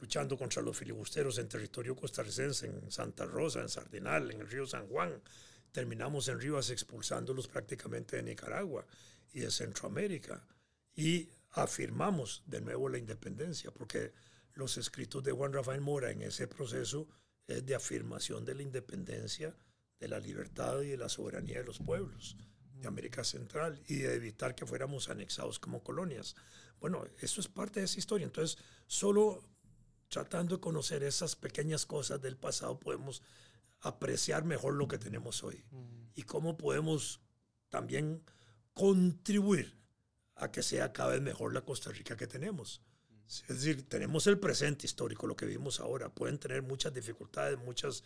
luchando 0.00 0.38
contra 0.38 0.62
los 0.62 0.78
filibusteros 0.78 1.36
en 1.36 1.46
territorio 1.46 1.94
costarricense, 1.94 2.66
en 2.66 2.90
Santa 2.90 3.26
Rosa, 3.26 3.60
en 3.60 3.68
Sardinal, 3.68 4.30
en 4.30 4.40
el 4.40 4.48
río 4.48 4.66
San 4.66 4.88
Juan. 4.88 5.20
Terminamos 5.70 6.26
en 6.28 6.40
Rivas 6.40 6.70
expulsándolos 6.70 7.48
prácticamente 7.48 8.16
de 8.16 8.22
Nicaragua 8.22 8.86
y 9.34 9.40
de 9.40 9.50
Centroamérica. 9.50 10.42
Y 10.94 11.28
afirmamos 11.50 12.42
de 12.46 12.62
nuevo 12.62 12.88
la 12.88 12.96
independencia, 12.96 13.70
porque 13.70 14.14
los 14.54 14.78
escritos 14.78 15.22
de 15.22 15.32
Juan 15.32 15.52
Rafael 15.52 15.82
Mora 15.82 16.12
en 16.12 16.22
ese 16.22 16.48
proceso 16.48 17.06
es 17.46 17.66
de 17.66 17.74
afirmación 17.74 18.46
de 18.46 18.54
la 18.54 18.62
independencia, 18.62 19.54
de 19.98 20.08
la 20.08 20.18
libertad 20.18 20.80
y 20.80 20.88
de 20.88 20.96
la 20.96 21.10
soberanía 21.10 21.58
de 21.58 21.64
los 21.64 21.78
pueblos 21.78 22.38
de 22.80 22.88
América 22.88 23.24
Central 23.24 23.80
y 23.86 23.96
de 23.96 24.14
evitar 24.14 24.54
que 24.54 24.66
fuéramos 24.66 25.08
anexados 25.08 25.58
como 25.58 25.82
colonias. 25.82 26.34
Bueno, 26.80 27.04
eso 27.20 27.40
es 27.40 27.48
parte 27.48 27.80
de 27.80 27.86
esa 27.86 27.98
historia. 27.98 28.24
Entonces, 28.24 28.58
solo 28.86 29.42
tratando 30.08 30.56
de 30.56 30.60
conocer 30.60 31.02
esas 31.02 31.36
pequeñas 31.36 31.86
cosas 31.86 32.20
del 32.20 32.36
pasado 32.36 32.78
podemos 32.78 33.22
apreciar 33.80 34.44
mejor 34.44 34.74
lo 34.74 34.88
que 34.88 34.98
tenemos 34.98 35.42
hoy 35.44 35.64
y 36.14 36.22
cómo 36.24 36.56
podemos 36.56 37.20
también 37.68 38.22
contribuir 38.74 39.78
a 40.34 40.50
que 40.50 40.62
sea 40.62 40.92
cada 40.92 41.10
vez 41.10 41.22
mejor 41.22 41.54
la 41.54 41.62
Costa 41.62 41.90
Rica 41.90 42.16
que 42.16 42.26
tenemos. 42.26 42.82
Es 43.26 43.46
decir, 43.46 43.88
tenemos 43.88 44.26
el 44.26 44.38
presente 44.38 44.86
histórico, 44.86 45.26
lo 45.26 45.36
que 45.36 45.46
vivimos 45.46 45.78
ahora. 45.78 46.08
Pueden 46.08 46.38
tener 46.38 46.62
muchas 46.62 46.92
dificultades, 46.92 47.58
muchas 47.58 48.02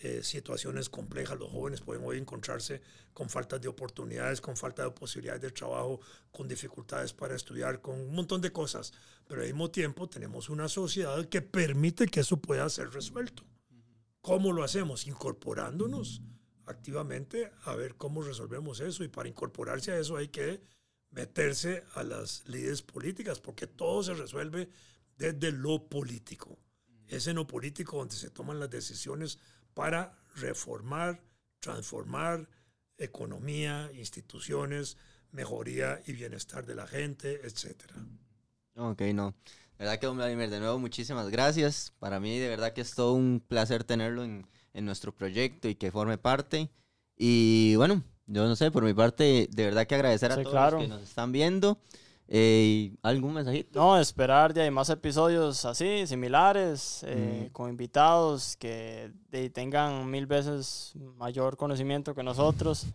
eh, 0.00 0.22
situaciones 0.22 0.88
complejas. 0.88 1.38
Los 1.38 1.50
jóvenes 1.50 1.80
pueden 1.80 2.04
hoy 2.04 2.18
encontrarse 2.18 2.80
con 3.12 3.28
faltas 3.28 3.60
de 3.60 3.68
oportunidades, 3.68 4.40
con 4.40 4.56
falta 4.56 4.84
de 4.84 4.90
posibilidades 4.92 5.42
de 5.42 5.50
trabajo, 5.50 6.00
con 6.30 6.46
dificultades 6.46 7.12
para 7.12 7.34
estudiar, 7.34 7.80
con 7.80 8.00
un 8.00 8.14
montón 8.14 8.40
de 8.40 8.52
cosas. 8.52 8.92
Pero 9.26 9.40
al 9.40 9.48
mismo 9.48 9.70
tiempo 9.70 10.08
tenemos 10.08 10.48
una 10.50 10.68
sociedad 10.68 11.28
que 11.28 11.42
permite 11.42 12.06
que 12.06 12.20
eso 12.20 12.36
pueda 12.36 12.68
ser 12.68 12.90
resuelto. 12.90 13.44
¿Cómo 14.20 14.52
lo 14.52 14.62
hacemos? 14.62 15.06
Incorporándonos 15.06 16.22
activamente 16.66 17.50
a 17.64 17.74
ver 17.74 17.96
cómo 17.96 18.22
resolvemos 18.22 18.80
eso. 18.80 19.02
Y 19.02 19.08
para 19.08 19.28
incorporarse 19.28 19.92
a 19.92 19.98
eso 19.98 20.16
hay 20.16 20.28
que 20.28 20.60
meterse 21.10 21.84
a 21.94 22.02
las 22.02 22.46
líderes 22.46 22.82
políticas, 22.82 23.40
porque 23.40 23.66
todo 23.66 24.02
se 24.02 24.14
resuelve 24.14 24.68
desde 25.16 25.52
lo 25.52 25.88
político. 25.88 26.58
Es 27.06 27.26
en 27.26 27.36
lo 27.36 27.46
político 27.46 27.96
donde 27.96 28.14
se 28.14 28.30
toman 28.30 28.60
las 28.60 28.70
decisiones 28.70 29.38
para 29.78 30.18
reformar, 30.34 31.20
transformar 31.60 32.48
economía, 32.98 33.88
instituciones, 33.94 34.96
mejoría 35.30 36.02
y 36.04 36.14
bienestar 36.14 36.66
de 36.66 36.74
la 36.74 36.88
gente, 36.88 37.46
etc. 37.46 37.76
Ok, 38.74 39.02
no. 39.14 39.36
De 39.78 39.84
verdad 39.84 40.00
que, 40.00 40.08
Vladimir, 40.08 40.50
de 40.50 40.58
nuevo, 40.58 40.80
muchísimas 40.80 41.28
gracias. 41.30 41.92
Para 42.00 42.18
mí, 42.18 42.40
de 42.40 42.48
verdad 42.48 42.72
que 42.72 42.80
es 42.80 42.92
todo 42.96 43.12
un 43.12 43.40
placer 43.46 43.84
tenerlo 43.84 44.24
en, 44.24 44.48
en 44.74 44.84
nuestro 44.84 45.14
proyecto 45.14 45.68
y 45.68 45.76
que 45.76 45.92
forme 45.92 46.18
parte. 46.18 46.70
Y 47.16 47.76
bueno, 47.76 48.02
yo 48.26 48.48
no 48.48 48.56
sé, 48.56 48.72
por 48.72 48.82
mi 48.82 48.94
parte, 48.94 49.48
de 49.48 49.64
verdad 49.64 49.86
que 49.86 49.94
agradecer 49.94 50.32
a 50.32 50.34
Sí, 50.34 50.42
todos 50.42 50.54
claro. 50.54 50.78
los 50.78 50.86
que 50.86 50.88
nos 50.88 51.02
están 51.02 51.30
viendo. 51.30 51.78
Eh, 52.30 52.94
¿Algún 53.02 53.32
mensajito? 53.32 53.80
No, 53.80 53.98
esperar 53.98 54.52
de 54.52 54.60
ahí 54.62 54.70
más 54.70 54.90
episodios 54.90 55.64
así, 55.64 56.06
similares, 56.06 57.02
eh, 57.08 57.44
Ujú. 57.44 57.52
con 57.52 57.70
invitados 57.70 58.54
que 58.58 59.10
de- 59.30 59.48
tengan 59.48 60.10
mil 60.10 60.26
veces 60.26 60.92
mayor 61.16 61.56
conocimiento 61.56 62.14
que 62.14 62.22
nosotros, 62.22 62.86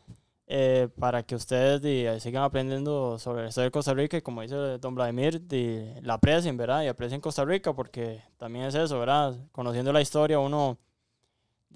eh, 0.46 0.88
para 1.00 1.24
que 1.24 1.34
ustedes 1.34 1.82
de, 1.82 2.20
sigan 2.20 2.44
aprendiendo 2.44 3.18
sobre 3.18 3.42
la 3.42 3.50
historia 3.50 3.66
de 3.66 3.72
Costa 3.72 3.94
Rica 3.96 4.18
y 4.18 4.22
como 4.22 4.42
dice 4.44 4.56
don 4.78 4.94
Vladimir, 4.94 5.42
de, 5.42 6.00
la 6.04 6.14
aprecien, 6.14 6.56
¿verdad? 6.56 6.84
Y 6.84 6.88
aprecien 6.88 7.20
Costa 7.20 7.44
Rica 7.44 7.74
porque 7.74 8.22
también 8.38 8.66
es 8.66 8.76
eso, 8.76 9.00
¿verdad? 9.00 9.36
Conociendo 9.52 9.92
la 9.92 10.02
historia 10.02 10.38
uno 10.38 10.78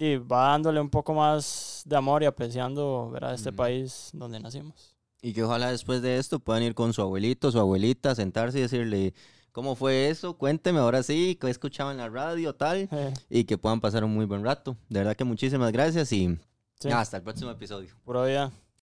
va 0.00 0.50
dándole 0.50 0.80
un 0.80 0.90
poco 0.90 1.12
más 1.12 1.82
de 1.84 1.96
amor 1.96 2.22
y 2.22 2.26
apreciando, 2.26 3.10
¿verdad? 3.10 3.34
Este 3.34 3.48
Ujú. 3.48 3.56
país 3.56 4.10
donde 4.12 4.38
nacimos. 4.38 4.94
Y 5.20 5.32
que 5.32 5.42
ojalá 5.42 5.70
después 5.70 6.00
de 6.02 6.18
esto 6.18 6.38
puedan 6.38 6.62
ir 6.62 6.74
con 6.74 6.92
su 6.92 7.02
abuelito, 7.02 7.50
su 7.50 7.58
abuelita, 7.58 8.14
sentarse 8.14 8.58
y 8.58 8.62
decirle, 8.62 9.14
¿cómo 9.52 9.74
fue 9.74 10.08
eso? 10.10 10.36
Cuénteme 10.38 10.78
ahora 10.78 11.02
sí, 11.02 11.36
¿qué 11.40 11.50
escuchaba 11.50 11.90
en 11.90 11.96
la 11.98 12.08
radio, 12.08 12.54
tal? 12.54 12.88
Y 13.28 13.44
que 13.44 13.58
puedan 13.58 13.80
pasar 13.80 14.04
un 14.04 14.14
muy 14.14 14.26
buen 14.26 14.44
rato. 14.44 14.76
De 14.88 15.00
verdad 15.00 15.16
que 15.16 15.24
muchísimas 15.24 15.72
gracias 15.72 16.12
y 16.12 16.38
sí, 16.78 16.88
hasta 16.90 17.16
el 17.16 17.22
próximo 17.24 17.50
episodio. 17.50 17.94
pura 18.04 18.24
vida. 18.24 18.52